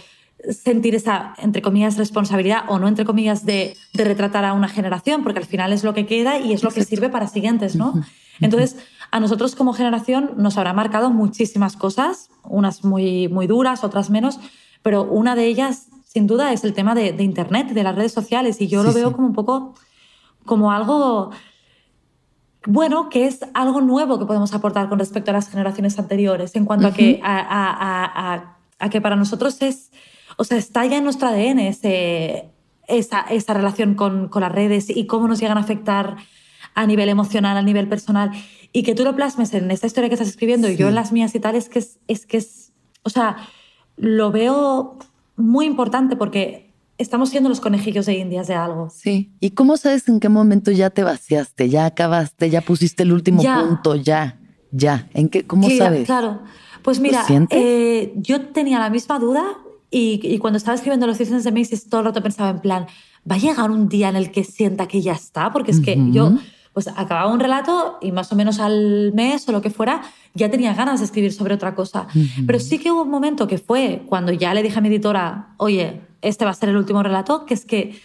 sentir 0.50 0.94
esa, 0.94 1.34
entre 1.38 1.62
comillas, 1.62 1.96
responsabilidad 1.96 2.64
o 2.68 2.78
no, 2.78 2.86
entre 2.88 3.04
comillas, 3.04 3.44
de, 3.44 3.76
de 3.92 4.04
retratar 4.04 4.44
a 4.44 4.52
una 4.52 4.68
generación, 4.68 5.22
porque 5.22 5.40
al 5.40 5.46
final 5.46 5.72
es 5.72 5.84
lo 5.84 5.94
que 5.94 6.06
queda 6.06 6.38
y 6.38 6.52
es 6.52 6.62
lo 6.62 6.70
que 6.70 6.84
sirve 6.84 7.08
para 7.08 7.26
siguientes, 7.26 7.74
¿no? 7.76 7.94
Entonces, 8.40 8.76
a 9.10 9.18
nosotros 9.20 9.56
como 9.56 9.72
generación 9.72 10.32
nos 10.36 10.56
habrá 10.56 10.72
marcado 10.72 11.10
muchísimas 11.10 11.76
cosas, 11.76 12.30
unas 12.44 12.84
muy, 12.84 13.28
muy 13.28 13.46
duras, 13.46 13.82
otras 13.82 14.10
menos, 14.10 14.38
pero 14.82 15.02
una 15.02 15.34
de 15.34 15.46
ellas 15.46 15.88
sin 16.04 16.26
duda 16.26 16.52
es 16.52 16.64
el 16.64 16.72
tema 16.72 16.94
de, 16.94 17.12
de 17.12 17.24
Internet, 17.24 17.68
de 17.70 17.82
las 17.82 17.94
redes 17.96 18.12
sociales, 18.12 18.60
y 18.60 18.68
yo 18.68 18.80
sí, 18.82 18.86
lo 18.86 18.94
veo 18.94 19.08
sí. 19.08 19.14
como 19.14 19.26
un 19.26 19.34
poco 19.34 19.74
como 20.44 20.72
algo 20.72 21.30
bueno, 22.66 23.08
que 23.08 23.26
es 23.26 23.40
algo 23.54 23.80
nuevo 23.80 24.18
que 24.18 24.26
podemos 24.26 24.52
aportar 24.52 24.88
con 24.88 24.98
respecto 24.98 25.30
a 25.30 25.34
las 25.34 25.48
generaciones 25.48 25.98
anteriores, 25.98 26.54
en 26.54 26.64
cuanto 26.64 26.86
uh 26.86 26.90
-huh. 26.90 26.92
a, 26.92 26.96
que, 26.96 27.20
a, 27.22 27.38
a, 27.38 28.34
a, 28.34 28.58
a, 28.78 28.90
que 28.90 29.00
para 29.00 29.16
nosotros 29.16 29.62
es, 29.62 29.90
o 30.38 30.44
sea, 30.44 30.56
está 30.56 30.86
ya 30.86 30.98
en 30.98 31.04
nuestro 31.04 31.28
ADN 31.28 31.58
ese, 31.58 32.48
esa, 32.86 33.22
esa 33.22 33.54
relación 33.54 33.94
con, 33.94 34.28
con 34.28 34.40
las 34.42 34.52
redes 34.52 34.88
y 34.88 35.06
cómo 35.06 35.26
nos 35.26 35.40
llegan 35.40 35.58
a 35.58 35.60
afectar 35.60 36.16
a 36.74 36.86
nivel 36.86 37.08
emocional, 37.08 37.56
a 37.56 37.62
nivel 37.62 37.88
personal, 37.88 38.30
y 38.72 38.84
que 38.84 38.94
tú 38.94 39.02
lo 39.02 39.16
plasmes 39.16 39.52
en 39.54 39.68
esta 39.72 39.88
historia 39.88 40.08
que 40.08 40.14
estás 40.14 40.28
escribiendo 40.28 40.68
sí. 40.68 40.74
y 40.74 40.76
yo 40.76 40.88
en 40.88 40.94
las 40.94 41.10
mías 41.10 41.34
y 41.34 41.40
tal, 41.40 41.56
es 41.56 41.68
que 41.68 41.80
es, 41.80 41.98
es 42.06 42.24
que 42.24 42.36
es, 42.36 42.72
o 43.02 43.10
sea, 43.10 43.36
lo 43.96 44.30
veo 44.30 44.96
muy 45.36 45.66
importante 45.66 46.14
porque 46.14 46.72
estamos 46.98 47.30
siendo 47.30 47.48
los 47.48 47.60
conejillos 47.60 48.06
de 48.06 48.18
indias 48.18 48.46
de 48.46 48.54
algo. 48.54 48.90
Sí. 48.90 49.32
¿Y 49.40 49.50
cómo 49.50 49.76
sabes 49.76 50.08
en 50.08 50.20
qué 50.20 50.28
momento 50.28 50.70
ya 50.70 50.90
te 50.90 51.02
vaciaste, 51.02 51.68
ya 51.68 51.84
acabaste, 51.84 52.48
ya 52.48 52.60
pusiste 52.60 53.02
el 53.02 53.12
último 53.12 53.42
ya. 53.42 53.60
punto, 53.60 53.96
ya, 53.96 54.38
ya? 54.70 55.08
¿En 55.14 55.28
qué? 55.30 55.44
¿Cómo 55.44 55.68
sí, 55.68 55.78
sabes? 55.78 56.06
Claro. 56.06 56.42
Pues 56.82 57.00
mira, 57.00 57.26
eh, 57.50 58.12
yo 58.16 58.46
tenía 58.50 58.78
la 58.78 58.88
misma 58.88 59.18
duda 59.18 59.58
y, 59.90 60.20
y, 60.22 60.38
cuando 60.38 60.58
estaba 60.58 60.74
escribiendo 60.74 61.06
los 61.06 61.16
Citizens 61.16 61.44
de 61.44 61.52
Macy's 61.52 61.88
todo 61.88 62.00
el 62.00 62.06
rato 62.06 62.22
pensaba 62.22 62.50
en 62.50 62.60
plan, 62.60 62.86
¿va 63.30 63.36
a 63.36 63.38
llegar 63.38 63.70
un 63.70 63.88
día 63.88 64.08
en 64.08 64.16
el 64.16 64.30
que 64.30 64.44
sienta 64.44 64.86
que 64.86 65.00
ya 65.00 65.12
está? 65.12 65.52
Porque 65.52 65.70
es 65.70 65.80
que 65.80 65.96
uh 65.96 65.98
-huh. 65.98 66.12
yo 66.12 66.32
pues 66.72 66.88
acababa 66.88 67.32
un 67.32 67.40
relato 67.40 67.98
y 68.00 68.12
más 68.12 68.30
o 68.30 68.36
menos 68.36 68.60
al 68.60 69.12
mes 69.12 69.48
o 69.48 69.52
lo 69.52 69.60
que 69.62 69.70
fuera 69.70 70.02
ya 70.34 70.50
tenía 70.50 70.74
ganas 70.74 71.00
de 71.00 71.06
escribir 71.06 71.32
sobre 71.32 71.54
otra 71.54 71.74
cosa. 71.74 72.06
Uh 72.14 72.18
-huh. 72.18 72.46
Pero 72.46 72.60
sí 72.60 72.78
que 72.78 72.92
hubo 72.92 73.02
un 73.02 73.10
momento 73.10 73.46
que 73.48 73.58
fue 73.58 74.02
cuando 74.06 74.32
ya 74.32 74.54
le 74.54 74.62
dije 74.62 74.78
a 74.78 74.82
mi 74.82 74.88
editora, 74.88 75.54
oye, 75.56 76.02
este 76.22 76.44
va 76.44 76.50
a 76.50 76.54
ser 76.54 76.68
el 76.68 76.76
último 76.76 77.02
relato, 77.02 77.46
que 77.46 77.54
es 77.54 77.64
que 77.64 77.98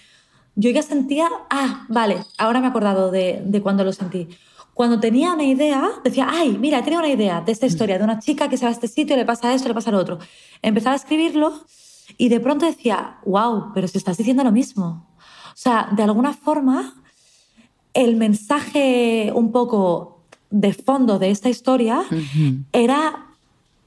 yo 0.55 0.69
ya 0.71 0.81
sentía, 0.81 1.27
ah, 1.49 1.85
vale, 1.89 2.17
ahora 2.37 2.59
me 2.59 2.67
he 2.67 2.69
acordado 2.69 3.11
de, 3.11 3.41
de 3.45 3.61
cuando 3.61 3.83
lo 3.83 3.91
sentí. 3.91 4.27
Cuando 4.73 4.99
tenía 4.99 5.33
una 5.33 5.43
idea, 5.43 5.89
decía, 6.03 6.27
ay, 6.29 6.57
mira, 6.57 6.79
he 6.79 6.83
tenido 6.83 7.01
una 7.01 7.11
idea 7.11 7.41
de 7.41 7.51
esta 7.51 7.65
historia, 7.65 7.97
de 7.97 8.03
una 8.03 8.19
chica 8.19 8.49
que 8.49 8.57
se 8.57 8.65
va 8.65 8.69
a 8.69 8.73
este 8.73 8.87
sitio, 8.87 9.15
le 9.15 9.25
pasa 9.25 9.53
esto, 9.53 9.67
le 9.67 9.73
pasa 9.73 9.91
lo 9.91 9.99
otro. 9.99 10.19
Empezaba 10.61 10.93
a 10.93 10.97
escribirlo 10.97 11.53
Y 12.17 12.29
de 12.29 12.39
pronto 12.39 12.65
decía, 12.65 13.17
wow, 13.25 13.71
pero 13.73 13.87
si 13.87 13.97
estás 13.97 14.17
diciendo 14.17 14.43
lo 14.43 14.51
mismo. 14.51 15.07
O 15.17 15.55
sea, 15.55 15.89
de 15.95 16.03
alguna 16.03 16.33
forma, 16.33 16.95
el 17.93 18.15
mensaje 18.15 19.31
un 19.33 19.51
poco 19.51 20.23
de 20.49 20.73
fondo 20.73 21.19
de 21.19 21.31
esta 21.31 21.49
historia 21.49 22.03
era 22.71 23.27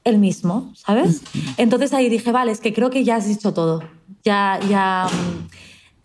el 0.03 0.17
mismo, 0.19 0.71
¿sabes? 0.75 1.21
Entonces 1.57 1.93
ahí 1.93 2.09
dije, 2.09 2.31
vale, 2.31 2.51
es 2.51 2.59
que 2.59 2.73
creo 2.73 2.89
que 2.89 3.03
ya 3.03 3.17
has 3.17 3.27
dicho 3.27 3.53
todo. 3.53 3.83
Ya, 4.23 4.59
ya, 4.69 5.07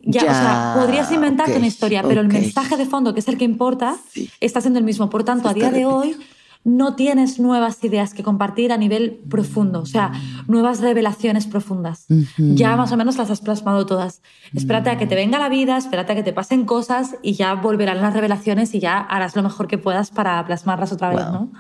ya, 0.05 0.23
o 0.23 0.25
sea, 0.25 0.75
podrías 0.77 1.11
inventarte 1.13 1.57
una 1.57 1.67
historia, 1.67 2.03
pero 2.03 2.21
el 2.21 2.29
mensaje 2.29 2.77
de 2.77 2.87
fondo, 2.87 3.15
que 3.15 3.21
es 3.21 3.29
el 3.29 3.39
que 3.39 3.45
importa, 3.45 3.97
está 4.41 4.61
siendo 4.61 4.79
el 4.79 4.85
mismo. 4.85 5.11
Por 5.11 5.25
tanto, 5.25 5.49
a 5.49 5.55
día 5.55 5.71
de 5.71 5.85
hoy 5.85 6.17
no 6.65 6.95
tienes 6.95 7.41
nuevas 7.41 7.83
ideas 7.83 8.15
que 8.15 8.23
compartir 8.23 8.73
a 8.73 8.77
nivel 8.77 9.21
profundo, 9.29 9.81
o 9.81 9.87
sea, 9.87 10.13
nuevas 10.47 10.81
revelaciones 10.81 11.47
profundas. 11.47 12.07
Ya 12.37 12.77
más 12.77 12.93
o 12.93 12.97
menos 12.97 13.17
las 13.17 13.31
has 13.31 13.41
plasmado 13.41 13.87
todas. 13.87 14.23
Espérate 14.55 14.91
a 14.91 14.99
que 14.99 15.07
te 15.07 15.15
venga 15.15 15.39
la 15.39 15.49
vida, 15.49 15.77
espérate 15.77 16.13
a 16.13 16.15
que 16.15 16.23
te 16.23 16.33
pasen 16.33 16.65
cosas 16.65 17.17
y 17.23 17.33
ya 17.33 17.55
volverán 17.55 18.01
las 18.01 18.15
revelaciones 18.15 18.75
y 18.75 18.81
ya 18.81 18.99
harás 18.99 19.35
lo 19.35 19.43
mejor 19.43 19.67
que 19.67 19.79
puedas 19.79 20.11
para 20.11 20.45
plasmarlas 20.47 20.93
otra 20.93 21.11
vez, 21.11 21.27
¿no? 21.27 21.53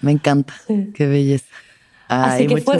Me 0.00 0.12
encanta. 0.12 0.54
Qué 0.66 1.06
belleza. 1.06 1.46
Así 2.08 2.46
que 2.46 2.62
fue, 2.62 2.78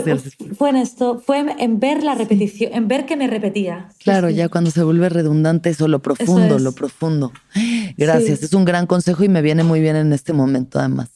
fue, 0.57 0.69
en 0.71 0.75
esto, 0.75 1.21
fue 1.23 1.45
en 1.59 1.79
ver 1.79 2.03
la 2.03 2.15
repetición, 2.15 2.73
en 2.73 2.87
ver 2.87 3.05
que 3.05 3.15
me 3.15 3.27
repetía. 3.27 3.89
Claro, 3.99 4.31
ya 4.31 4.49
cuando 4.49 4.71
se 4.71 4.81
vuelve 4.81 5.07
redundante 5.07 5.69
eso, 5.69 5.87
lo 5.87 5.99
profundo, 5.99 6.57
lo 6.57 6.71
profundo. 6.71 7.31
Gracias, 7.95 8.41
es 8.41 8.53
un 8.53 8.65
gran 8.65 8.87
consejo 8.87 9.23
y 9.23 9.29
me 9.29 9.43
viene 9.43 9.63
muy 9.63 9.81
bien 9.81 9.95
en 9.95 10.13
este 10.13 10.33
momento 10.33 10.79
además. 10.79 11.09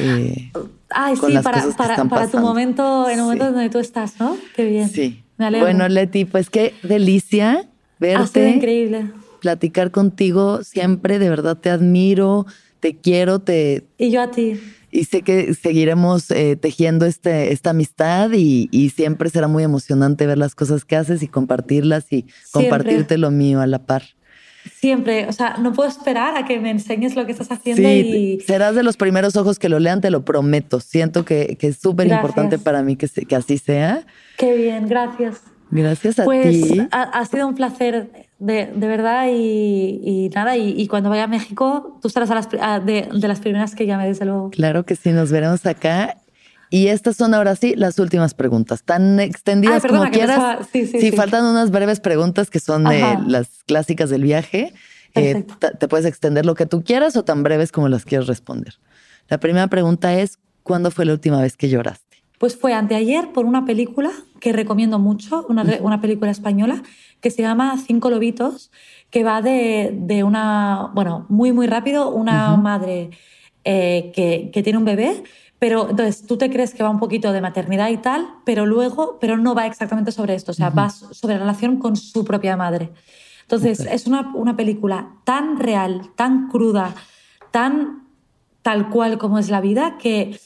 Eh, 0.00 0.50
Ay, 0.90 1.14
sí, 1.14 1.38
para, 1.42 1.64
para, 1.76 2.04
para 2.06 2.28
tu 2.28 2.38
momento, 2.38 3.08
en 3.08 3.18
el 3.18 3.24
momento 3.24 3.52
donde 3.52 3.70
tú 3.70 3.78
estás, 3.78 4.18
¿no? 4.18 4.36
Qué 4.56 4.64
bien. 4.64 4.88
Sí. 4.88 5.22
Bueno, 5.36 5.88
Leti, 5.88 6.24
pues 6.24 6.50
qué 6.50 6.74
delicia 6.82 7.68
verte. 8.00 8.22
Ha 8.22 8.26
sido 8.26 8.48
increíble. 8.48 9.12
Platicar 9.40 9.92
contigo 9.92 10.64
siempre, 10.64 11.20
de 11.20 11.30
verdad 11.30 11.56
te 11.56 11.70
admiro, 11.70 12.46
te 12.80 12.96
quiero, 12.96 13.38
te... 13.38 13.86
Y 13.96 14.10
yo 14.10 14.22
a 14.22 14.32
ti 14.32 14.58
y 14.90 15.04
sé 15.04 15.22
que 15.22 15.54
seguiremos 15.54 16.30
eh, 16.30 16.56
tejiendo 16.56 17.06
este, 17.06 17.52
esta 17.52 17.70
amistad 17.70 18.30
y, 18.32 18.68
siempre 18.94 19.30
será 19.30 19.48
muy 19.48 19.62
emocionante 19.62 20.26
ver 20.26 20.38
las 20.38 20.54
cosas 20.54 20.84
que 20.84 20.96
haces 20.96 21.22
y 21.22 21.28
compartirlas 21.28 22.06
y 22.10 22.26
compartirte 22.52 23.18
lo 23.18 23.30
mío 23.30 23.60
a 23.60 23.66
la 23.66 23.80
par. 23.80 24.02
Siempre, 24.74 25.26
o 25.26 25.32
sea, 25.32 25.56
no 25.58 25.72
puedo 25.72 25.88
esperar 25.88 26.36
a 26.36 26.44
que 26.44 26.58
me 26.58 26.70
enseñes 26.70 27.16
lo 27.16 27.26
que 27.26 27.32
estás 27.32 27.50
haciendo. 27.50 27.88
y... 27.88 28.40
serás 28.46 28.74
de 28.74 28.82
los 28.82 28.96
primeros 28.96 29.36
ojos 29.36 29.58
que 29.58 29.68
lo 29.68 29.78
lean, 29.78 30.00
te 30.00 30.10
lo 30.10 30.24
prometo. 30.24 30.80
Siento 30.80 31.24
que, 31.24 31.56
es 31.60 31.76
súper 31.78 32.06
importante 32.08 32.58
para 32.58 32.82
mí 32.82 32.96
que, 32.96 33.08
que 33.08 33.36
así 33.36 33.58
sea. 33.58 34.04
Qué 34.36 34.56
bien, 34.56 34.88
gracias. 34.88 35.42
Gracias 35.70 36.18
a 36.18 36.24
pues, 36.24 36.50
ti. 36.50 36.68
Pues 36.68 36.88
ha, 36.90 37.24
sido 37.26 37.46
un 37.46 37.54
placer, 37.54 38.27
de, 38.38 38.66
de 38.66 38.86
verdad, 38.86 39.26
y, 39.30 40.30
nada, 40.34 40.56
y, 40.56 40.86
cuando 40.86 41.10
vaya 41.10 41.24
a 41.24 41.28
México, 41.28 41.98
tú 42.00 42.08
estarás 42.08 42.48
de, 42.84 43.08
las 43.12 43.40
primeras 43.40 43.74
que 43.74 43.86
llame, 43.86 44.06
desde 44.06 44.24
luego. 44.24 44.50
Claro 44.50 44.84
que 44.84 44.94
sí, 44.94 45.10
nos 45.10 45.30
veremos 45.30 45.66
acá. 45.66 46.16
Y 46.70 46.88
estas 46.88 47.16
son 47.16 47.34
ahora 47.34 47.56
sí 47.56 47.74
las 47.76 47.98
últimas 47.98 48.34
preguntas, 48.34 48.82
tan 48.82 49.18
extendidas 49.20 49.84
como 49.86 50.04
quieras. 50.10 50.66
Sí, 50.70 50.86
sí, 50.86 51.12
faltan 51.12 51.44
unas 51.46 51.70
breves 51.70 51.98
preguntas 51.98 52.50
que 52.50 52.60
son 52.60 52.84
de 52.84 53.02
las 53.26 53.48
clásicas 53.66 54.10
del 54.10 54.22
viaje. 54.22 54.72
Eh, 55.14 55.44
te 55.78 55.88
puedes 55.88 56.06
extender 56.06 56.44
lo 56.44 56.54
que 56.54 56.66
tú 56.66 56.84
quieras 56.84 57.16
o 57.16 57.24
tan 57.24 57.42
breves 57.42 57.72
como 57.72 57.88
las 57.88 58.04
quieras 58.04 58.26
responder. 58.28 58.74
La 59.28 59.38
primera 59.38 59.66
pregunta 59.68 60.14
es, 60.14 60.38
¿cuándo 60.62 60.90
fue 60.90 61.06
la 61.06 61.12
última 61.12 61.40
vez 61.40 61.56
que 61.56 61.68
lloraste? 61.68 62.07
Pues 62.38 62.56
fue 62.56 62.72
anteayer 62.72 63.32
por 63.32 63.44
una 63.44 63.64
película 63.64 64.10
que 64.40 64.52
recomiendo 64.52 64.98
mucho, 64.98 65.44
una, 65.48 66.00
película 66.00 66.30
española 66.30 66.82
que 67.20 67.30
se 67.30 67.42
llama 67.42 67.76
Cinco 67.84 68.10
Lobitos, 68.10 68.70
que 69.10 69.24
va 69.24 69.42
de, 69.42 70.22
una, 70.24 70.90
bueno, 70.94 71.26
muy, 71.28 71.52
muy 71.52 71.66
rápido, 71.66 72.10
una 72.10 72.56
madre 72.56 73.10
eh, 73.64 74.12
que, 74.14 74.62
tiene 74.62 74.78
un 74.78 74.84
bebé, 74.84 75.24
pero 75.58 75.90
entonces 75.90 76.24
tú 76.26 76.36
te 76.36 76.48
crees 76.48 76.72
que 76.74 76.84
va 76.84 76.90
un 76.90 77.00
poquito 77.00 77.32
de 77.32 77.40
maternidad 77.40 77.88
y 77.88 77.96
tal, 77.96 78.28
pero 78.44 78.66
luego, 78.66 79.18
pero 79.20 79.36
no 79.36 79.56
va 79.56 79.66
exactamente 79.66 80.12
sobre 80.12 80.34
esto, 80.34 80.52
o 80.52 80.54
sea, 80.54 80.70
va 80.70 80.90
sobre 80.90 81.34
la 81.34 81.40
relación 81.40 81.78
con 81.78 81.96
su 81.96 82.24
propia 82.24 82.56
madre. 82.56 82.92
Entonces, 83.42 83.80
es 83.80 84.06
una, 84.06 84.30
una 84.34 84.56
película 84.56 85.14
tan 85.24 85.58
real, 85.58 86.10
tan 86.14 86.48
cruda, 86.48 86.94
tan 87.50 88.06
tal 88.62 88.90
cual 88.90 89.16
como 89.18 89.38
es 89.38 89.48
la 89.48 89.62
vida, 89.62 89.96
que 89.98 90.38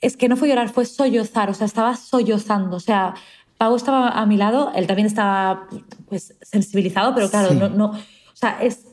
es 0.00 0.16
que 0.16 0.28
no 0.28 0.36
fue 0.36 0.48
llorar, 0.48 0.70
fue 0.70 0.84
sollozar, 0.84 1.50
o 1.50 1.54
sea, 1.54 1.66
estaba 1.66 1.96
sollozando, 1.96 2.76
o 2.76 2.80
sea, 2.80 3.14
Pau 3.56 3.74
estaba 3.74 4.10
a 4.10 4.24
mi 4.26 4.36
lado, 4.36 4.70
él 4.74 4.86
también 4.86 5.06
estaba 5.06 5.66
pues 6.08 6.34
sensibilizado, 6.42 7.14
pero 7.14 7.28
claro, 7.28 7.54
no, 7.54 7.68
no, 7.68 7.86
o 7.90 8.36
sea, 8.40 8.58
es, 8.62 8.84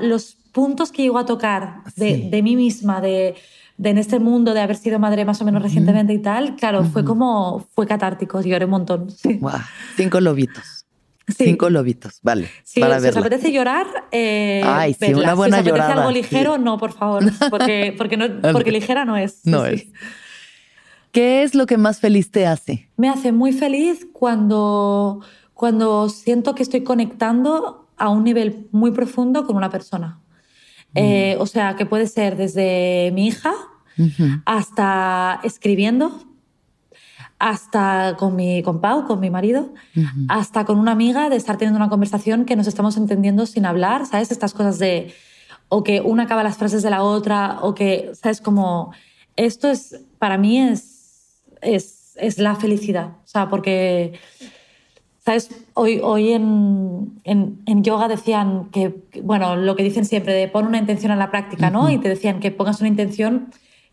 los 0.00 0.38
puntos 0.52 0.92
que 0.92 1.02
llegó 1.02 1.18
a 1.18 1.26
tocar 1.26 1.82
de, 1.96 2.40
mí 2.42 2.56
misma, 2.56 3.02
de, 3.02 3.34
en 3.82 3.98
este 3.98 4.18
mundo, 4.18 4.54
de 4.54 4.60
haber 4.60 4.76
sido 4.76 4.98
madre 4.98 5.26
más 5.26 5.42
o 5.42 5.44
menos 5.44 5.62
recientemente 5.62 6.14
y 6.14 6.18
tal, 6.20 6.56
claro, 6.56 6.84
fue 6.84 7.04
como, 7.04 7.66
fue 7.74 7.86
catártico, 7.86 8.40
lloré 8.40 8.64
un 8.64 8.70
montón. 8.70 9.08
Cinco 9.96 10.20
lobitos. 10.20 10.86
Cinco 11.28 11.70
lobitos, 11.70 12.18
vale. 12.22 12.48
Sí, 12.64 12.80
para 12.80 12.98
si 12.98 13.08
os 13.08 13.16
apetece 13.16 13.52
llorar, 13.52 13.86
eh, 14.10 14.62
Ay, 14.64 14.94
sí, 14.94 15.14
una 15.14 15.34
buena 15.34 15.58
si 15.58 15.62
os 15.62 15.68
apetece 15.68 15.92
algo 15.92 16.10
ligero, 16.10 16.58
no, 16.58 16.78
por 16.78 16.92
favor, 16.92 17.24
porque, 17.50 17.94
porque, 17.96 18.16
no, 18.16 18.26
porque 18.52 18.72
ligera 18.72 19.04
no 19.04 19.16
es. 19.16 19.40
No 19.44 19.66
es. 19.66 19.86
¿Qué 21.12 21.42
es 21.42 21.54
lo 21.54 21.66
que 21.66 21.76
más 21.76 22.00
feliz 22.00 22.30
te 22.30 22.46
hace? 22.46 22.88
Me 22.96 23.10
hace 23.10 23.32
muy 23.32 23.52
feliz 23.52 24.06
cuando, 24.14 25.20
cuando 25.52 26.08
siento 26.08 26.54
que 26.54 26.62
estoy 26.62 26.82
conectando 26.82 27.86
a 27.98 28.08
un 28.08 28.24
nivel 28.24 28.66
muy 28.72 28.92
profundo 28.92 29.46
con 29.46 29.56
una 29.56 29.68
persona. 29.68 30.20
Mm. 30.94 30.98
Eh, 30.98 31.36
o 31.38 31.46
sea, 31.46 31.76
que 31.76 31.84
puede 31.84 32.06
ser 32.06 32.36
desde 32.36 33.12
mi 33.14 33.26
hija 33.26 33.52
hasta 34.46 35.38
escribiendo, 35.44 36.24
hasta 37.38 38.16
con, 38.18 38.34
mi, 38.34 38.62
con 38.62 38.80
Pau, 38.80 39.06
con 39.06 39.20
mi 39.20 39.28
marido, 39.28 39.74
hasta 40.28 40.64
con 40.64 40.78
una 40.78 40.92
amiga 40.92 41.28
de 41.28 41.36
estar 41.36 41.58
teniendo 41.58 41.76
una 41.76 41.90
conversación 41.90 42.46
que 42.46 42.56
nos 42.56 42.66
estamos 42.66 42.96
entendiendo 42.96 43.44
sin 43.44 43.66
hablar, 43.66 44.06
¿sabes? 44.06 44.30
Estas 44.32 44.54
cosas 44.54 44.78
de, 44.78 45.12
o 45.68 45.84
que 45.84 46.00
una 46.00 46.22
acaba 46.22 46.42
las 46.42 46.56
frases 46.56 46.82
de 46.82 46.88
la 46.88 47.02
otra, 47.02 47.58
o 47.60 47.74
que, 47.74 48.12
¿sabes? 48.14 48.40
Como, 48.40 48.92
esto 49.36 49.68
es, 49.68 50.00
para 50.18 50.38
mí 50.38 50.58
es 50.58 50.91
es, 51.62 52.12
es 52.16 52.38
la 52.38 52.56
felicidad. 52.56 53.16
O 53.24 53.26
sea, 53.26 53.48
porque, 53.48 54.18
¿sabes? 55.24 55.50
Hoy, 55.74 56.00
hoy 56.02 56.32
en, 56.32 57.20
en, 57.24 57.62
en, 57.66 57.82
yoga 57.82 58.08
decían 58.08 58.70
que, 58.70 58.94
bueno, 59.22 59.56
lo 59.56 59.76
que 59.76 59.82
dicen 59.82 60.04
siempre, 60.04 60.34
de 60.34 60.48
pon 60.48 60.66
una 60.66 60.78
intención 60.78 61.12
en 61.12 61.18
la 61.18 61.30
práctica, 61.30 61.70
¿no? 61.70 61.90
Y 61.90 61.98
te 61.98 62.08
decían 62.08 62.40
que 62.40 62.50
pongas 62.50 62.80
una 62.80 62.88
intención 62.88 63.50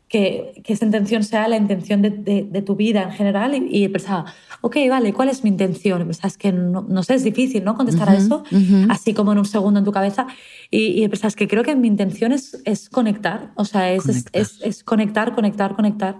que, 0.09 0.59
que, 0.63 0.73
esa 0.73 0.85
intención 0.85 1.23
sea 1.23 1.47
la 1.47 1.55
intención 1.55 2.01
de, 2.01 2.09
de, 2.09 2.61
tu 2.63 2.75
vida 2.75 3.03
en 3.03 3.11
general 3.11 3.53
y, 3.55 3.87
pensaba, 3.89 4.25
ok, 4.61 4.75
vale, 4.89 5.13
¿cuál 5.13 5.29
es 5.29 5.43
mi 5.43 5.51
intención? 5.51 6.09
Es 6.09 6.37
que 6.37 6.51
no, 6.51 6.81
no, 6.81 7.03
sé, 7.03 7.13
es 7.13 7.23
difícil, 7.23 7.63
¿no? 7.63 7.75
Contestar 7.75 8.09
a 8.09 8.15
eso, 8.15 8.43
así 8.89 9.13
como 9.13 9.31
en 9.31 9.37
un 9.37 9.45
segundo 9.45 9.79
en 9.79 9.85
tu 9.85 9.91
cabeza. 9.91 10.25
Y, 10.71 11.03
y 11.03 11.09
que 11.09 11.47
creo 11.47 11.63
que 11.63 11.75
mi 11.75 11.87
intención 11.87 12.31
es, 12.31 12.59
es 12.65 12.89
conectar, 12.89 13.51
o 13.55 13.65
sea, 13.65 13.93
es 13.93 14.03
conectar, 14.03 14.41
es, 14.41 14.59
es, 14.63 14.83
conectar, 14.83 15.35
conectar, 15.35 15.75
conectar. 15.75 16.17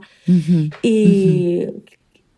y, 0.84 1.66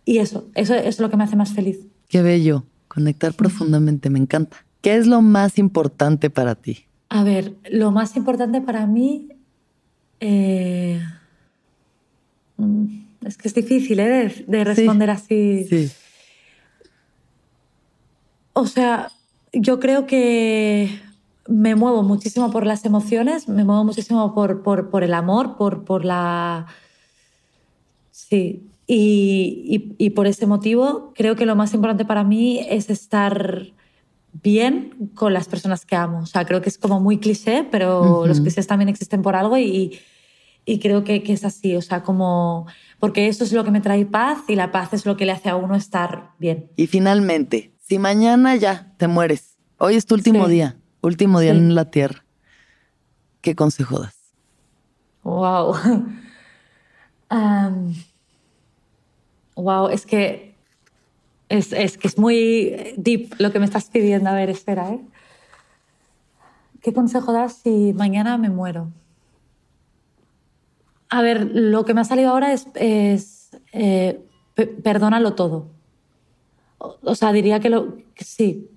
y 0.05 0.17
eso, 0.19 0.49
eso, 0.55 0.73
es 0.73 0.99
lo 1.01 1.09
que 1.09 1.17
me 1.17 1.25
hace 1.25 1.35
más 1.35 1.51
feliz. 1.51 1.79
Qué 2.07 2.21
bello, 2.21 2.63
conectar 2.87 3.33
profundamente, 3.33 4.09
me 4.09 4.19
encanta. 4.19 4.65
¿Qué 4.79 4.95
es 4.95 5.05
lo 5.05 5.21
más 5.21 5.59
importante 5.59 6.29
para 6.29 6.55
ti? 6.55 6.85
A 7.09 7.25
ver, 7.25 7.55
lo 7.69 7.91
más 7.91 8.15
importante 8.15 8.61
para 8.61 8.87
mí... 8.87 9.27
Eh, 10.21 11.01
es 13.25 13.37
que 13.37 13.47
es 13.47 13.53
difícil 13.53 13.99
¿eh? 13.99 14.45
de, 14.47 14.63
responder 14.63 15.09
así. 15.09 15.65
Sí. 15.69 15.91
O 18.53 18.65
sea, 18.67 19.11
yo 19.53 19.79
creo 19.79 20.05
que 20.05 21.01
me 21.47 21.75
muevo 21.75 22.03
muchísimo 22.03 22.51
por 22.51 22.65
las 22.65 22.85
emociones, 22.85 23.47
me 23.47 23.63
muevo 23.63 23.83
muchísimo 23.83 24.33
por, 24.33 24.61
por, 24.63 25.03
el 25.03 25.13
amor, 25.13 25.57
por, 25.57 25.83
por 25.83 26.05
la... 26.05 26.67
Sí, 28.11 28.67
y, 28.87 29.95
y, 29.97 30.09
por 30.11 30.27
ese 30.27 30.45
motivo 30.45 31.13
creo 31.15 31.35
que 31.35 31.45
lo 31.45 31.55
más 31.55 31.73
importante 31.73 32.05
para 32.05 32.23
mí 32.23 32.59
es 32.69 32.89
estar 32.89 33.67
bien 34.33 35.11
con 35.15 35.33
las 35.33 35.47
personas 35.47 35.85
que 35.85 35.95
amo. 35.95 36.19
O 36.19 36.25
sea, 36.25 36.45
creo 36.45 36.61
que 36.61 36.69
es 36.69 36.77
como 36.77 36.99
muy 36.99 37.17
cliché, 37.17 37.65
pero 37.69 38.25
los 38.27 38.41
clichés 38.41 38.67
también 38.67 38.89
existen 38.89 39.21
por 39.21 39.35
algo 39.35 39.57
y, 39.57 39.99
y 40.71 40.79
creo 40.79 41.03
que, 41.03 41.21
que, 41.21 41.33
es 41.33 41.43
así, 41.43 41.75
o 41.75 41.81
sea, 41.81 42.01
como, 42.01 42.65
porque 42.97 43.27
eso 43.27 43.43
es 43.43 43.51
lo 43.51 43.65
que 43.65 43.71
me 43.71 43.81
trae 43.81 44.05
paz 44.05 44.39
y 44.47 44.55
la 44.55 44.71
paz 44.71 44.93
es 44.93 45.05
lo 45.05 45.17
que 45.17 45.25
le 45.25 45.33
hace 45.33 45.49
a 45.49 45.57
uno 45.57 45.75
estar 45.75 46.31
bien. 46.39 46.71
Y 46.77 46.87
finalmente, 46.87 47.73
si 47.77 47.99
mañana 47.99 48.55
ya 48.55 48.93
te 48.97 49.09
mueres, 49.09 49.57
hoy 49.79 49.95
es 49.95 50.05
tu 50.05 50.15
último 50.15 50.47
día, 50.47 50.77
último 51.01 51.41
día 51.41 51.51
en 51.51 51.75
la 51.75 51.91
tierra, 51.91 52.23
¿qué 53.41 53.53
consejo 53.53 53.99
das? 53.99 54.15
Wow. 55.23 55.75
wow, 59.55 59.87
es 59.91 60.05
que 60.05 60.55
Es, 61.49 61.73
es, 61.73 61.97
que 61.97 62.07
es 62.07 62.17
muy 62.17 62.93
deep 62.95 63.35
lo 63.39 63.51
que 63.51 63.59
me 63.59 63.65
estás 63.65 63.89
pidiendo. 63.89 64.29
A 64.29 64.33
ver, 64.33 64.49
espera, 64.49 64.89
¿eh? 64.89 65.01
¿Qué 66.81 66.93
consejo 66.93 67.33
das 67.33 67.57
si 67.61 67.91
mañana 67.91 68.37
me 68.37 68.49
muero? 68.49 68.87
A 71.11 71.21
ver, 71.21 71.51
lo 71.53 71.83
que 71.83 71.93
me 71.93 72.01
ha 72.01 72.05
salido 72.05 72.31
ahora 72.31 72.53
es, 72.53 72.67
es 72.75 73.51
eh, 73.73 74.21
perdónalo 74.55 75.33
todo. 75.33 75.67
O, 76.77 77.15
sea, 77.15 77.33
diría 77.33 77.59
que, 77.59 77.69
lo, 77.69 77.97
sí, 78.15 78.69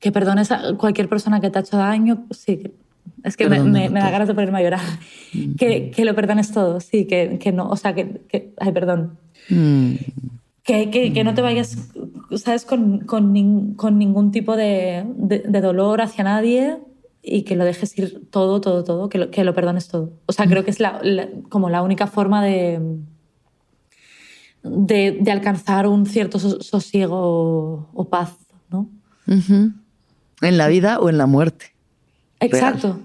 que 0.00 0.10
perdones 0.10 0.50
a 0.50 0.74
cualquier 0.76 1.08
persona 1.08 1.40
que 1.40 1.50
te 1.50 1.58
ha 1.58 1.62
hecho 1.62 1.76
daño, 1.76 2.24
sí. 2.30 2.72
Es 3.22 3.36
que 3.36 3.48
me, 3.48 3.60
me, 3.60 3.90
da 3.90 4.10
ganas 4.10 4.28
de 4.28 4.34
ponerme 4.34 4.58
a 4.58 4.62
llorar. 4.62 4.80
que, 5.58 5.90
que, 5.90 6.04
lo 6.06 6.14
perdones 6.14 6.52
todo, 6.52 6.80
sí, 6.80 7.04
que, 7.04 7.38
que 7.38 7.52
no, 7.52 7.68
o 7.68 7.76
sea, 7.76 7.94
que, 7.94 8.54
ay, 8.58 8.72
perdón. 8.72 9.18
Mm. 9.50 9.94
Que, 10.64 10.90
que, 10.90 11.24
no 11.24 11.34
te 11.34 11.42
vayas, 11.42 11.76
¿sabes?, 12.36 12.64
con, 12.64 13.00
con, 13.00 13.74
con 13.74 13.98
ningún 13.98 14.30
tipo 14.30 14.56
de, 14.56 15.04
de, 15.16 15.60
dolor 15.60 16.00
hacia 16.00 16.24
nadie 16.24 16.78
y 17.22 17.42
que 17.42 17.56
lo 17.56 17.64
dejes 17.64 17.96
ir 17.98 18.28
todo, 18.30 18.60
todo, 18.60 18.84
todo, 18.84 19.08
que 19.08 19.18
lo, 19.18 19.30
que 19.30 19.44
lo 19.44 19.54
perdones 19.54 19.88
todo. 19.88 20.12
O 20.26 20.32
sea, 20.32 20.46
creo 20.46 20.64
que 20.64 20.70
es 20.70 20.80
la, 20.80 21.00
como 21.48 21.70
la 21.70 21.82
única 21.82 22.06
forma 22.06 22.42
de, 22.44 22.80
de, 24.62 25.18
de 25.20 25.30
alcanzar 25.30 25.86
un 25.86 26.06
cierto 26.06 26.38
sosiego 26.38 27.90
o, 27.92 28.08
paz, 28.08 28.36
¿no? 28.70 28.88
¿En 29.26 30.56
la 30.56 30.68
vida 30.68 30.98
o 30.98 31.08
en 31.08 31.18
la 31.18 31.26
muerte? 31.26 31.66
Exacto. 32.40 33.00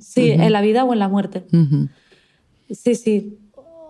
sí, 0.00 0.30
en 0.30 0.52
la 0.52 0.60
vida 0.60 0.84
o 0.84 0.92
en 0.92 0.98
la 0.98 1.08
muerte. 1.08 1.44
Sí, 2.70 2.94
sí. 2.94 3.38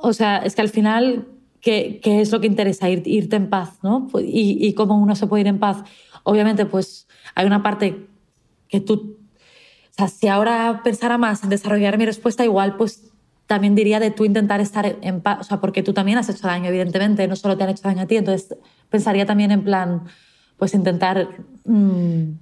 O 0.01 0.13
sea, 0.13 0.39
es 0.39 0.55
que 0.55 0.63
al 0.63 0.69
final 0.69 1.27
¿qué, 1.61 2.01
es 2.05 2.33
lo 2.33 2.41
que 2.41 2.47
interesa? 2.47 2.89
Ir, 2.89 3.03
irte 3.07 3.37
en 3.37 3.49
paz, 3.49 3.79
¿no? 3.83 4.09
Pues, 4.11 4.25
y, 4.27 4.59
y, 4.67 4.73
cómo 4.75 4.97
uno 4.99 5.15
se 5.17 5.27
puede 5.27 5.43
ir 5.43 5.47
en 5.49 5.59
paz. 5.59 5.83
Obviamente, 6.23 6.67
pues 6.67 7.07
hay 7.35 7.47
una 7.47 7.63
parte 7.63 8.07
que 8.69 8.81
tú... 8.81 9.18
Sea, 9.99 10.09
si 10.09 10.29
ahora 10.29 10.83
pensara 10.85 11.19
más 11.19 11.43
en 11.43 11.51
desarrollar 11.51 11.99
mi 11.99 12.07
respuesta, 12.07 12.45
igual 12.45 12.77
pues 12.77 13.11
también 13.47 13.75
diría 13.75 13.99
de 13.99 14.13
tú 14.13 14.25
intentar 14.25 14.61
estar 14.61 14.97
en 15.01 15.21
paz, 15.21 15.39
o 15.41 15.43
sea, 15.43 15.61
porque 15.61 15.83
tú 15.83 15.93
también 15.93 16.19
has 16.19 16.29
hecho 16.29 16.47
daño, 16.47 16.69
evidentemente, 16.69 17.27
no 17.27 17.35
solo 17.35 17.57
te 17.57 17.65
han 17.65 17.71
hecho 17.71 17.83
daño 17.83 18.03
a 18.03 18.07
ti, 18.07 18.17
entonces 18.17 18.57
pensaría 18.91 19.27
también 19.27 19.51
en 19.51 19.65
plan, 19.65 20.05
pues 20.57 20.75
intentar... 20.75 21.29
Mm, 21.65 22.35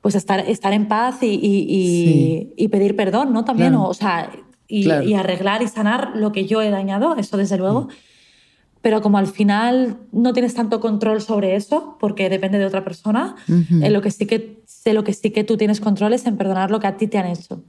pues 0.00 0.14
estar, 0.14 0.40
estar 0.40 0.72
en 0.72 0.86
paz 0.86 1.22
y, 1.22 2.54
y, 2.56 2.68
pedir 2.68 2.94
perdón, 2.94 3.32
¿no? 3.32 3.44
También, 3.44 3.74
o, 3.74 3.92
sea, 3.92 4.30
y, 4.68 4.88
arreglar 5.14 5.60
y 5.62 5.66
sanar 5.66 6.12
lo 6.14 6.30
que 6.30 6.46
yo 6.46 6.62
he 6.62 6.70
dañado, 6.70 7.16
eso 7.16 7.36
desde 7.36 7.58
luego. 7.58 7.82
Mm 7.82 7.88
pero 8.80 9.02
como 9.02 9.18
al 9.18 9.26
final 9.26 9.98
no 10.12 10.32
tienes 10.32 10.54
tanto 10.54 10.80
control 10.80 11.20
sobre 11.20 11.56
eso, 11.56 11.96
porque 11.98 12.28
depende 12.28 12.58
de 12.58 12.66
otra 12.66 12.84
persona, 12.84 13.36
en 13.48 13.92
lo 13.92 14.00
que 14.02 14.10
sí 14.10 14.26
que, 14.26 14.62
sé 14.66 14.92
lo 14.92 15.04
que 15.04 15.12
sí 15.12 15.30
que 15.30 15.44
tú 15.44 15.56
tienes 15.56 15.80
control 15.80 16.12
es 16.12 16.26
en 16.26 16.36
perdonar 16.36 16.70
lo 16.70 16.80
que 16.80 16.86
a 16.86 16.96
ti 16.96 17.06
te 17.06 17.18
han 17.18 17.26
hecho. 17.26 17.62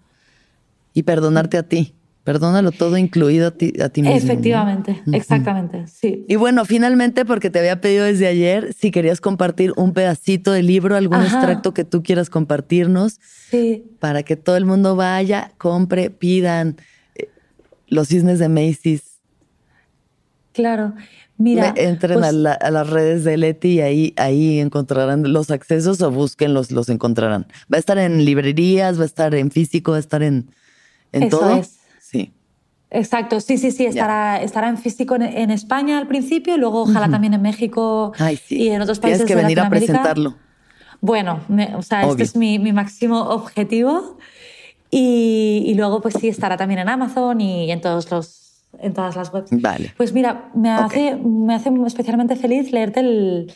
Y 0.93 1.03
perdonarte 1.03 1.57
a 1.57 1.63
ti. 1.63 1.95
Perdónalo 2.23 2.71
todo, 2.71 2.97
incluido 2.97 3.47
a 3.47 3.51
ti, 3.51 3.73
a 3.81 3.89
ti 3.89 4.03
mismo. 4.03 4.15
Efectivamente, 4.15 5.01
exactamente, 5.13 5.87
sí. 5.87 6.25
Y 6.27 6.35
bueno, 6.35 6.63
finalmente, 6.63 7.25
porque 7.25 7.49
te 7.49 7.57
había 7.57 7.81
pedido 7.81 8.05
desde 8.05 8.27
ayer, 8.27 8.73
si 8.77 8.91
querías 8.91 9.19
compartir 9.19 9.73
un 9.77 9.93
pedacito 9.93 10.51
del 10.51 10.67
libro, 10.67 10.95
algún 10.95 11.21
extracto 11.21 11.73
que 11.73 11.85
tú 11.85 12.03
quieras 12.03 12.29
compartirnos, 12.29 13.19
sí. 13.49 13.83
para 13.99 14.21
que 14.21 14.35
todo 14.35 14.57
el 14.57 14.65
mundo 14.65 14.95
vaya, 14.95 15.53
compre, 15.57 16.11
pidan 16.11 16.75
eh, 17.15 17.29
los 17.87 18.09
cisnes 18.09 18.37
de 18.37 18.49
Macy's, 18.49 19.08
Claro. 20.59 20.93
Mira, 21.37 21.73
entren 21.77 22.19
pues 22.19 22.27
a, 22.27 22.69
las 22.69 22.89
redes 22.89 23.23
de 23.23 23.37
Leti 23.37 23.75
y 23.75 23.81
ahí, 23.81 24.13
ahí 24.17 24.59
encontrarán 24.59 25.31
los 25.31 25.51
accesos 25.51 26.01
o 26.01 26.11
búsquenlos, 26.11 26.69
los 26.69 26.89
encontrarán. 26.89 27.47
Va 27.71 27.77
a 27.77 27.79
estar 27.79 27.97
en 27.97 28.25
librerías, 28.25 28.99
va 28.99 29.03
a 29.03 29.05
estar 29.05 29.33
en 29.33 29.49
físico, 29.49 29.91
va 29.91 29.97
a 29.97 30.01
estar 30.01 30.21
en, 30.21 30.51
en 31.13 31.23
Eso 31.23 31.39
todo. 31.39 31.55
Es. 31.55 31.77
Sí. 32.01 32.33
Exacto, 32.91 33.39
sí, 33.39 33.57
sí, 33.57 33.71
sí, 33.71 33.85
estará, 33.85 34.41
estará 34.41 34.67
en 34.67 34.77
físico 34.77 35.15
en, 35.15 35.49
España 35.51 35.97
al 35.97 36.07
principio, 36.07 36.55
y 36.55 36.57
luego 36.57 36.81
ojalá 36.81 37.07
también 37.07 37.33
en 37.33 37.41
México 37.41 38.11
y 38.49 38.67
en 38.67 38.81
otros 38.81 38.99
países. 38.99 39.25
Tienes 39.25 39.35
que 39.35 39.41
venir 39.41 39.61
a 39.61 39.69
presentarlo. 39.69 40.35
Bueno, 40.99 41.39
o 41.77 41.81
sea, 41.81 42.01
este 42.03 42.23
es 42.23 42.35
mi, 42.35 42.59
mi 42.59 42.73
máximo 42.73 43.21
objetivo. 43.21 44.17
Y, 44.91 45.63
y, 45.67 45.75
luego, 45.75 46.01
pues 46.01 46.15
sí, 46.19 46.27
estará 46.27 46.57
también 46.57 46.79
en 46.79 46.89
Amazon 46.89 47.39
y 47.39 47.71
en 47.71 47.79
todos 47.79 48.09
los 48.11 48.48
en 48.77 48.93
todas 48.93 49.15
las 49.15 49.33
webs. 49.33 49.49
Vale. 49.51 49.93
Pues 49.97 50.13
mira, 50.13 50.51
me, 50.53 50.69
hace, 50.69 51.15
me 51.15 51.55
hace 51.55 51.71
especialmente 51.85 52.35
feliz 52.35 52.71
leerte 52.71 52.99
el, 52.99 53.53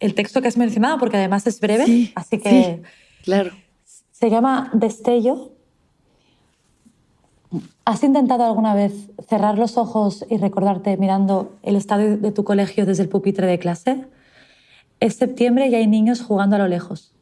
el, 0.00 0.14
texto 0.14 0.42
que 0.42 0.48
has 0.48 0.56
mencionado, 0.56 0.98
porque 0.98 1.16
además 1.16 1.46
es 1.46 1.60
breve, 1.60 2.12
así 2.14 2.38
que... 2.38 2.50
Sí, 2.50 2.82
claro. 3.24 3.52
Se 3.84 4.30
llama 4.30 4.70
Destello. 4.72 5.52
¿Has 7.84 8.02
intentado 8.02 8.44
alguna 8.44 8.74
vez 8.74 9.10
cerrar 9.28 9.58
los 9.58 9.76
ojos 9.76 10.24
y 10.30 10.38
recordarte 10.38 10.96
mirando 10.96 11.56
el 11.62 11.76
estadio 11.76 12.16
de 12.16 12.32
tu 12.32 12.44
colegio 12.44 12.86
desde 12.86 13.02
el 13.02 13.08
pupitre 13.08 13.46
de 13.46 13.58
clase? 13.58 14.06
Es 15.00 15.16
septiembre 15.16 15.68
y 15.68 15.74
hay 15.74 15.86
niños 15.86 16.22
jugando 16.22 16.56
a 16.56 16.58
lo 16.58 16.68
lejos. 16.68 17.14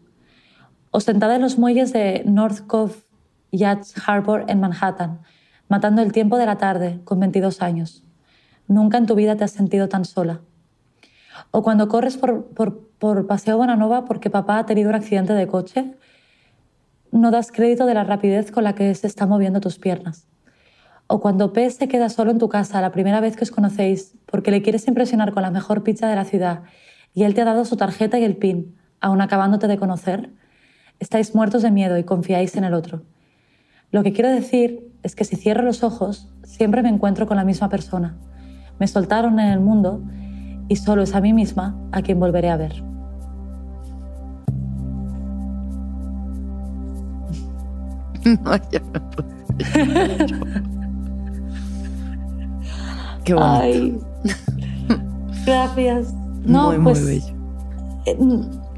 O 0.91 1.01
sentada 1.01 1.37
en 1.37 1.43
los 1.43 1.59
muelles 1.59 1.93
de 1.93 2.23
North 2.27 2.67
Cove 2.67 2.95
Yacht 3.51 3.99
Harbor 4.07 4.45
en 4.49 4.61
Manhattan, 4.61 5.21
matando 5.73 6.03
el 6.03 6.13
tiempo 6.13 6.37
de 6.37 6.45
la 6.45 6.59
tarde 6.59 7.01
con 7.05 7.19
22 7.19 7.63
años. 7.63 8.05
Nunca 8.69 8.99
en 8.99 9.07
tu 9.07 9.15
vida 9.15 9.37
te 9.37 9.45
has 9.45 9.53
sentido 9.53 9.89
tan 9.89 10.05
sola. 10.05 10.43
O 11.51 11.63
cuando 11.63 11.89
corres 11.89 12.19
por, 12.19 12.49
por, 12.49 12.91
por 12.99 13.27
Paseo 13.27 13.57
Bonanova 13.57 14.05
porque 14.05 14.29
papá 14.29 14.59
ha 14.59 14.67
tenido 14.67 14.91
un 14.91 14.97
accidente 14.97 15.33
de 15.33 15.47
coche, 15.47 15.97
no 17.11 17.31
das 17.31 17.51
crédito 17.51 17.87
de 17.87 17.95
la 17.95 18.05
rapidez 18.05 18.53
con 18.53 18.65
la 18.65 18.75
que 18.75 18.95
se 18.95 19.07
están 19.07 19.31
moviendo 19.31 19.63
tus 19.63 19.79
piernas. 19.79 20.29
O 21.07 21.21
cuando 21.23 21.55
P 21.55 21.71
se 21.71 21.89
queda 21.89 22.11
solo 22.11 22.33
en 22.33 22.39
tu 22.39 22.51
casa 22.51 22.83
la 22.83 22.93
primera 22.93 23.23
vez 23.23 23.35
que 23.35 23.45
os 23.45 23.51
conocéis 23.51 24.15
porque 24.27 24.51
le 24.51 24.61
quieres 24.61 24.87
impresionar 24.87 25.33
con 25.33 25.43
la 25.43 25.51
mejor 25.51 25.83
pizza 25.83 26.07
de 26.07 26.17
la 26.17 26.27
ciudad 26.27 26.65
y 27.15 27.23
él 27.23 27.33
te 27.33 27.41
ha 27.41 27.47
dado 27.47 27.65
su 27.65 27.79
tarjeta 27.79 28.19
y 28.19 28.25
el 28.25 28.37
pin, 28.37 28.77
aún 29.01 29.23
acabándote 29.23 29.69
de 29.69 29.79
conocer, 29.79 30.35
estáis 31.01 31.35
muertos 31.35 31.63
de 31.63 31.71
miedo 31.71 31.97
y 31.97 32.05
confiáis 32.05 32.57
en 32.57 32.65
el 32.65 32.75
otro. 32.75 33.05
Lo 33.91 34.03
que 34.03 34.13
quiero 34.13 34.29
decir 34.29 34.92
es 35.03 35.15
que 35.17 35.25
si 35.25 35.37
cierro 35.37 35.63
los 35.63 35.83
ojos, 35.83 36.29
siempre 36.45 36.83
me 36.83 36.89
encuentro 36.89 37.27
con 37.27 37.37
la 37.37 37.45
misma 37.45 37.69
persona. 37.69 38.17
Me 38.79 38.87
soltaron 38.87 39.41
en 39.41 39.49
el 39.49 39.61
mundo 39.61 40.03
y 40.69 40.77
solo 40.77 41.03
es 41.03 41.15
a 41.15 41.21
mí 41.21 41.33
misma 41.33 41.77
a 41.93 42.03
quien 42.03 42.21
volveré 42.21 42.51
a 42.51 42.57
ver. 42.57 42.83
No, 48.25 48.55
ya 48.71 48.81
Qué 53.25 53.35
bonito. 53.35 54.07
gracias. 55.45 56.15
No, 56.45 56.69
muy, 56.69 56.79
pues, 56.79 57.01
muy 57.01 57.11
bello. 57.11 57.35
Eh, 58.07 58.17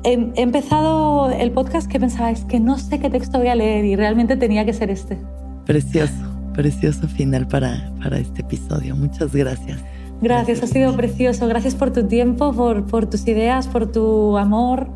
he, 0.04 0.42
empezado 0.42 1.30
el 1.30 1.50
podcast 1.52 1.90
que 1.90 2.00
pensaba, 2.00 2.30
es 2.30 2.46
que 2.46 2.60
no 2.60 2.78
sé 2.78 3.00
qué 3.00 3.10
texto 3.10 3.38
voy 3.38 3.48
a 3.48 3.54
leer 3.54 3.84
y 3.84 3.96
realmente 3.96 4.36
tenía 4.36 4.64
que 4.64 4.72
ser 4.72 4.90
este. 4.90 5.18
Precioso, 5.66 6.12
precioso 6.52 7.08
final 7.08 7.46
para, 7.48 7.90
para 8.02 8.18
este 8.18 8.42
episodio. 8.42 8.94
Muchas 8.96 9.34
gracias. 9.34 9.78
Gracias, 10.20 10.62
ha 10.62 10.66
sido 10.66 10.96
precioso. 10.96 11.46
Gracias 11.48 11.74
por 11.74 11.92
tu 11.92 12.06
tiempo, 12.06 12.52
por, 12.52 12.86
por 12.86 13.06
tus 13.06 13.26
ideas, 13.26 13.66
por 13.66 13.90
tu 13.90 14.38
amor, 14.38 14.88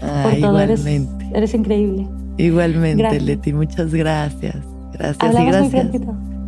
por 0.00 0.36
todo. 0.40 0.62
Igualmente. 0.62 1.24
Eres, 1.24 1.36
eres 1.36 1.54
increíble. 1.54 2.06
Igualmente, 2.38 3.20
Leti, 3.20 3.52
muchas 3.52 3.92
gracias. 3.94 4.56
Gracias 4.92 5.34
y 5.34 5.46
gracias. 5.46 5.88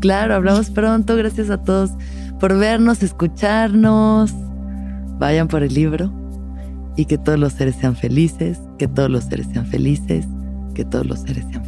claro, 0.00 0.34
hablamos 0.34 0.70
pronto. 0.70 1.16
Gracias 1.16 1.50
a 1.50 1.62
todos 1.62 1.90
por 2.38 2.56
vernos, 2.58 3.02
escucharnos. 3.02 4.34
Vayan 5.18 5.48
por 5.48 5.62
el 5.62 5.74
libro 5.74 6.12
y 6.96 7.06
que 7.06 7.18
todos 7.18 7.38
los 7.38 7.54
seres 7.54 7.76
sean 7.76 7.96
felices, 7.96 8.60
que 8.78 8.86
todos 8.86 9.10
los 9.10 9.24
seres 9.24 9.48
sean 9.52 9.66
felices, 9.66 10.26
que 10.74 10.84
todos 10.84 11.06
los 11.06 11.20
seres 11.20 11.44
sean 11.50 11.64
felices. 11.64 11.67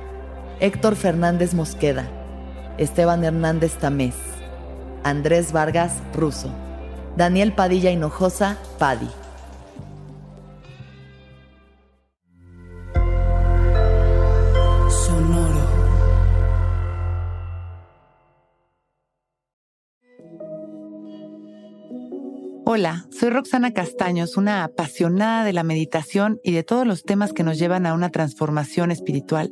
Héctor 0.61 0.95
Fernández 0.95 1.55
Mosqueda, 1.55 2.07
Esteban 2.77 3.23
Hernández 3.23 3.79
Tamés, 3.79 4.13
Andrés 5.03 5.51
Vargas 5.51 5.91
Russo, 6.13 6.53
Daniel 7.17 7.53
Padilla 7.53 7.89
Hinojosa 7.89 8.59
Padi. 8.77 9.09
Sonoro. 14.87 15.65
Hola, 22.67 23.07
soy 23.09 23.31
Roxana 23.31 23.73
Castaños, 23.73 24.37
una 24.37 24.63
apasionada 24.63 25.43
de 25.43 25.53
la 25.53 25.63
meditación 25.63 26.39
y 26.43 26.51
de 26.51 26.61
todos 26.61 26.85
los 26.85 27.01
temas 27.01 27.33
que 27.33 27.43
nos 27.43 27.57
llevan 27.57 27.87
a 27.87 27.95
una 27.95 28.11
transformación 28.11 28.91
espiritual, 28.91 29.51